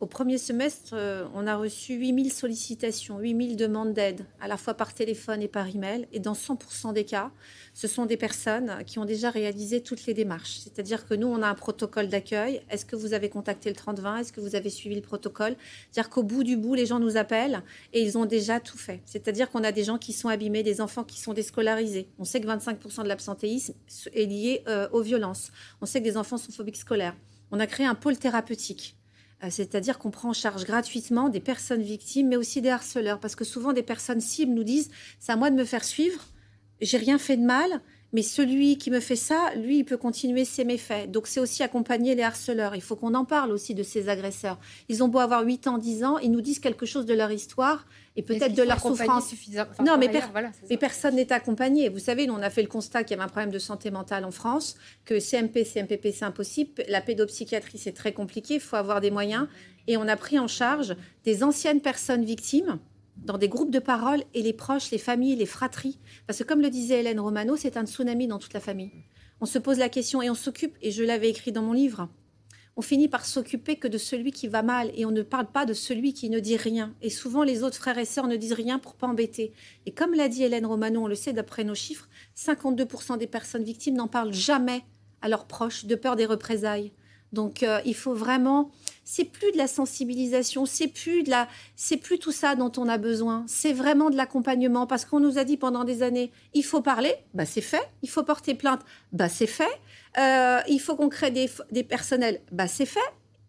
au 0.00 0.06
premier 0.06 0.38
semestre, 0.38 0.94
euh, 0.94 1.26
on 1.34 1.46
a 1.46 1.56
reçu 1.56 1.92
8000 1.92 2.32
sollicitations, 2.32 3.18
8000 3.18 3.56
demandes 3.56 3.92
d'aide, 3.92 4.24
à 4.40 4.48
la 4.48 4.56
fois 4.56 4.72
par 4.72 4.94
téléphone 4.94 5.42
et 5.42 5.48
par 5.48 5.68
email. 5.68 6.08
Et 6.12 6.20
dans 6.20 6.32
100% 6.32 6.94
des 6.94 7.04
cas, 7.04 7.30
ce 7.74 7.86
sont 7.86 8.06
des 8.06 8.16
personnes 8.16 8.82
qui 8.86 8.98
ont 8.98 9.04
déjà 9.04 9.28
réalisé 9.28 9.82
toutes 9.82 10.06
les 10.06 10.14
démarches. 10.14 10.60
C'est-à-dire 10.60 11.06
que 11.06 11.12
nous, 11.12 11.26
on 11.26 11.42
a 11.42 11.48
un 11.48 11.54
protocole 11.54 12.08
d'accueil. 12.08 12.62
Est-ce 12.70 12.86
que 12.86 12.96
vous 12.96 13.12
avez 13.12 13.28
contacté 13.28 13.68
le 13.68 13.76
3020 13.76 14.16
Est-ce 14.16 14.32
que 14.32 14.40
vous 14.40 14.56
avez 14.56 14.70
suivi 14.70 14.94
le 14.94 15.02
protocole? 15.02 15.54
C'est-à-dire 15.90 16.08
qu'au 16.08 16.22
bout 16.22 16.44
du 16.44 16.56
bout, 16.56 16.74
les 16.74 16.86
gens 16.86 16.98
nous 16.98 17.18
appellent 17.18 17.62
et 17.92 18.02
ils 18.02 18.16
ont 18.16 18.24
déjà 18.24 18.58
tout 18.58 18.78
fait. 18.78 19.02
C'est-à-dire 19.04 19.50
qu'on 19.50 19.64
a 19.64 19.72
des 19.72 19.84
gens 19.84 19.98
qui 19.98 20.14
sont 20.14 20.28
abîmés, 20.28 20.62
des 20.62 20.80
enfants 20.80 21.04
qui 21.04 21.20
sont 21.20 21.34
déscolarisés. 21.34 22.08
On 22.18 22.24
sait 22.24 22.40
que 22.40 22.46
25% 22.46 23.02
de 23.02 23.08
l'absentéisme 23.08 23.74
est 24.14 24.24
lié 24.24 24.62
euh, 24.66 24.88
aux 24.92 25.02
violences. 25.02 25.52
On 25.82 25.86
sait 25.86 26.00
que 26.00 26.04
des 26.04 26.16
enfants 26.16 26.38
sont 26.38 26.52
phobiques 26.52 26.78
scolaires. 26.78 27.16
On 27.50 27.60
a 27.60 27.66
créé 27.66 27.84
un 27.84 27.94
pôle 27.94 28.16
thérapeutique 28.16 28.96
c'est-à-dire 29.48 29.98
qu'on 29.98 30.10
prend 30.10 30.30
en 30.30 30.34
charge 30.34 30.64
gratuitement 30.64 31.30
des 31.30 31.40
personnes 31.40 31.82
victimes, 31.82 32.28
mais 32.28 32.36
aussi 32.36 32.60
des 32.60 32.68
harceleurs, 32.68 33.20
parce 33.20 33.36
que 33.36 33.44
souvent 33.44 33.72
des 33.72 33.82
personnes 33.82 34.20
cibles 34.20 34.52
nous 34.52 34.64
disent 34.64 34.90
c'est 35.18 35.32
à 35.32 35.36
moi 35.36 35.50
de 35.50 35.56
me 35.56 35.64
faire 35.64 35.84
suivre, 35.84 36.20
j'ai 36.80 36.98
rien 36.98 37.18
fait 37.18 37.36
de 37.36 37.44
mal, 37.44 37.80
mais 38.12 38.22
celui 38.22 38.76
qui 38.78 38.90
me 38.90 39.00
fait 39.00 39.16
ça, 39.16 39.52
lui, 39.56 39.78
il 39.78 39.84
peut 39.84 39.96
continuer 39.96 40.44
ses 40.44 40.64
méfaits. 40.64 41.10
Donc 41.10 41.26
c'est 41.26 41.40
aussi 41.40 41.62
accompagner 41.62 42.14
les 42.14 42.22
harceleurs. 42.22 42.74
Il 42.74 42.82
faut 42.82 42.96
qu'on 42.96 43.14
en 43.14 43.24
parle 43.24 43.52
aussi 43.52 43.74
de 43.74 43.82
ces 43.82 44.08
agresseurs. 44.08 44.58
Ils 44.88 45.02
ont 45.02 45.08
beau 45.08 45.20
avoir 45.20 45.44
8 45.44 45.66
ans, 45.68 45.78
10 45.78 46.04
ans, 46.04 46.18
ils 46.18 46.30
nous 46.30 46.40
disent 46.40 46.58
quelque 46.58 46.86
chose 46.86 47.06
de 47.06 47.14
leur 47.14 47.30
histoire 47.30 47.86
et 48.16 48.22
peut-être 48.22 48.54
de 48.54 48.62
leur 48.62 48.80
souffrance. 48.80 49.32
non, 49.84 49.96
mais, 49.96 50.10
mais 50.68 50.76
personne 50.76 51.14
n'est 51.14 51.32
accompagné. 51.32 51.88
Vous 51.88 52.00
savez, 52.00 52.26
nous, 52.26 52.34
on 52.34 52.42
a 52.42 52.50
fait 52.50 52.62
le 52.62 52.68
constat 52.68 53.04
qu'il 53.04 53.16
y 53.16 53.20
avait 53.20 53.24
un 53.24 53.28
problème 53.28 53.52
de 53.52 53.58
santé 53.58 53.90
mentale 53.90 54.24
en 54.24 54.32
France, 54.32 54.76
que 55.04 55.20
CMP, 55.20 55.64
CMPP, 55.64 56.08
c'est 56.12 56.24
impossible. 56.24 56.82
La 56.88 57.00
pédopsychiatrie, 57.00 57.78
c'est 57.78 57.92
très 57.92 58.12
compliqué, 58.12 58.54
il 58.54 58.60
faut 58.60 58.76
avoir 58.76 59.00
des 59.00 59.10
moyens. 59.10 59.46
Et 59.86 59.96
on 59.96 60.08
a 60.08 60.16
pris 60.16 60.38
en 60.38 60.48
charge 60.48 60.96
des 61.24 61.42
anciennes 61.42 61.80
personnes 61.80 62.24
victimes 62.24 62.78
dans 63.16 63.38
des 63.38 63.48
groupes 63.48 63.70
de 63.70 63.78
parole 63.78 64.22
et 64.34 64.42
les 64.42 64.52
proches, 64.52 64.90
les 64.90 64.98
familles, 64.98 65.36
les 65.36 65.46
fratries. 65.46 65.98
Parce 66.26 66.38
que 66.38 66.44
comme 66.44 66.60
le 66.60 66.70
disait 66.70 67.00
Hélène 67.00 67.20
Romano, 67.20 67.56
c'est 67.56 67.76
un 67.76 67.86
tsunami 67.86 68.26
dans 68.26 68.38
toute 68.38 68.54
la 68.54 68.60
famille. 68.60 68.90
On 69.40 69.46
se 69.46 69.58
pose 69.58 69.78
la 69.78 69.88
question 69.88 70.22
et 70.22 70.30
on 70.30 70.34
s'occupe, 70.34 70.76
et 70.82 70.90
je 70.90 71.02
l'avais 71.02 71.30
écrit 71.30 71.52
dans 71.52 71.62
mon 71.62 71.72
livre, 71.72 72.08
on 72.76 72.82
finit 72.82 73.08
par 73.08 73.26
s'occuper 73.26 73.76
que 73.76 73.88
de 73.88 73.98
celui 73.98 74.32
qui 74.32 74.48
va 74.48 74.62
mal 74.62 74.90
et 74.94 75.04
on 75.04 75.10
ne 75.10 75.22
parle 75.22 75.50
pas 75.50 75.66
de 75.66 75.74
celui 75.74 76.14
qui 76.14 76.30
ne 76.30 76.40
dit 76.40 76.56
rien. 76.56 76.94
Et 77.02 77.10
souvent, 77.10 77.42
les 77.42 77.62
autres 77.62 77.76
frères 77.76 77.98
et 77.98 78.04
sœurs 78.04 78.26
ne 78.26 78.36
disent 78.36 78.52
rien 78.52 78.78
pour 78.78 78.94
pas 78.94 79.06
embêter. 79.06 79.52
Et 79.86 79.92
comme 79.92 80.14
l'a 80.14 80.28
dit 80.28 80.44
Hélène 80.44 80.66
Romano, 80.66 81.02
on 81.02 81.06
le 81.06 81.14
sait 81.14 81.32
d'après 81.32 81.64
nos 81.64 81.74
chiffres, 81.74 82.08
52% 82.36 83.18
des 83.18 83.26
personnes 83.26 83.64
victimes 83.64 83.96
n'en 83.96 84.08
parlent 84.08 84.32
jamais 84.32 84.82
à 85.20 85.28
leurs 85.28 85.46
proches 85.46 85.84
de 85.84 85.94
peur 85.94 86.16
des 86.16 86.26
représailles. 86.26 86.92
Donc, 87.32 87.62
euh, 87.62 87.80
il 87.84 87.94
faut 87.94 88.14
vraiment 88.14 88.70
c'est 89.12 89.24
plus 89.24 89.50
de 89.50 89.56
la 89.56 89.66
sensibilisation, 89.66 90.66
c'est 90.66 90.86
plus 90.86 91.24
de 91.24 91.30
la, 91.30 91.48
c'est 91.74 91.96
plus 91.96 92.20
tout 92.20 92.30
ça 92.30 92.54
dont 92.54 92.70
on 92.76 92.88
a 92.88 92.96
besoin. 92.96 93.42
C'est 93.48 93.72
vraiment 93.72 94.08
de 94.08 94.16
l'accompagnement 94.16 94.86
parce 94.86 95.04
qu'on 95.04 95.18
nous 95.18 95.36
a 95.36 95.42
dit 95.42 95.56
pendant 95.56 95.82
des 95.82 96.04
années, 96.04 96.30
il 96.54 96.62
faut 96.62 96.80
parler, 96.80 97.12
bah 97.34 97.44
c'est 97.44 97.60
fait. 97.60 97.82
Il 98.02 98.08
faut 98.08 98.22
porter 98.22 98.54
plainte, 98.54 98.82
bah 99.10 99.28
c'est 99.28 99.48
fait. 99.48 99.80
Euh, 100.16 100.60
il 100.68 100.78
faut 100.78 100.94
qu'on 100.94 101.08
crée 101.08 101.32
des, 101.32 101.50
des 101.72 101.82
personnels, 101.82 102.40
bah 102.52 102.68
c'est 102.68 102.86
fait. 102.86 103.00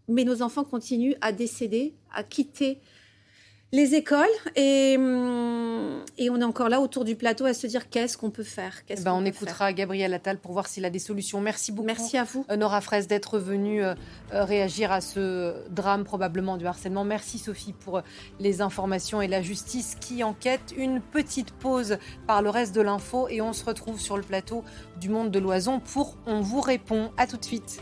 Mais 0.08 0.24
nos 0.24 0.42
enfants 0.42 0.64
continuent 0.64 1.14
à 1.22 1.32
décéder, 1.32 1.94
à 2.12 2.24
quitter 2.24 2.80
les 3.74 3.96
écoles 3.96 4.28
et, 4.56 4.96
hum, 4.98 6.04
et, 6.18 6.30
on 6.30 6.40
est 6.42 6.44
encore 6.44 6.68
là 6.68 6.82
autour 6.82 7.06
du 7.06 7.16
plateau 7.16 7.46
à 7.46 7.54
se 7.54 7.68
dire 7.68 7.90
qu'est-ce 7.90 8.18
qu'on 8.18 8.30
peut 8.30 8.44
faire. 8.44 8.74
Eh 8.90 8.96
ben, 8.96 9.14
on 9.14 9.24
écoutera 9.24 9.72
Gabriel 9.72 10.14
Attal 10.14 10.38
pour 10.38 10.52
voir 10.52 10.68
s'il 10.68 10.84
a 10.84 10.90
des 10.90 11.00
solutions. 11.00 11.40
Merci 11.40 11.72
beaucoup. 11.72 11.88
Merci 11.88 12.18
à 12.18 12.26
vous. 12.26 12.46
Nora 12.58 12.82
Fraisse 12.82 13.08
d'être 13.08 13.40
venue 13.40 13.84
euh, 13.84 13.96
euh, 14.34 14.44
réagir 14.44 14.92
à 14.92 15.00
ce 15.00 15.54
drame 15.70 16.04
probablement 16.04 16.58
du 16.58 16.66
harcèlement. 16.66 17.06
Merci 17.06 17.38
Sophie 17.38 17.74
pour 17.74 18.00
euh, 18.00 18.02
les 18.40 18.62
informations 18.62 19.22
et 19.22 19.28
la 19.28 19.42
justice 19.42 19.96
qui 20.00 20.24
enquête. 20.24 20.74
Une 20.76 21.00
petite 21.00 21.52
pause 21.52 21.98
par 22.28 22.42
le 22.42 22.50
reste 22.50 22.76
de 22.76 22.82
l'info 22.82 23.28
et 23.30 23.42
on 23.42 23.54
se 23.54 23.64
retrouve 23.64 24.00
sur 24.00 24.18
le 24.18 24.24
plateau 24.24 24.64
du 25.00 25.10
Monde 25.10 25.32
de 25.32 25.40
l'Oison 25.40 25.80
pour 25.80 26.18
On 26.26 26.42
vous 26.42 26.62
répond. 26.62 27.12
À 27.18 27.26
tout 27.26 27.38
de 27.38 27.46
suite. 27.46 27.82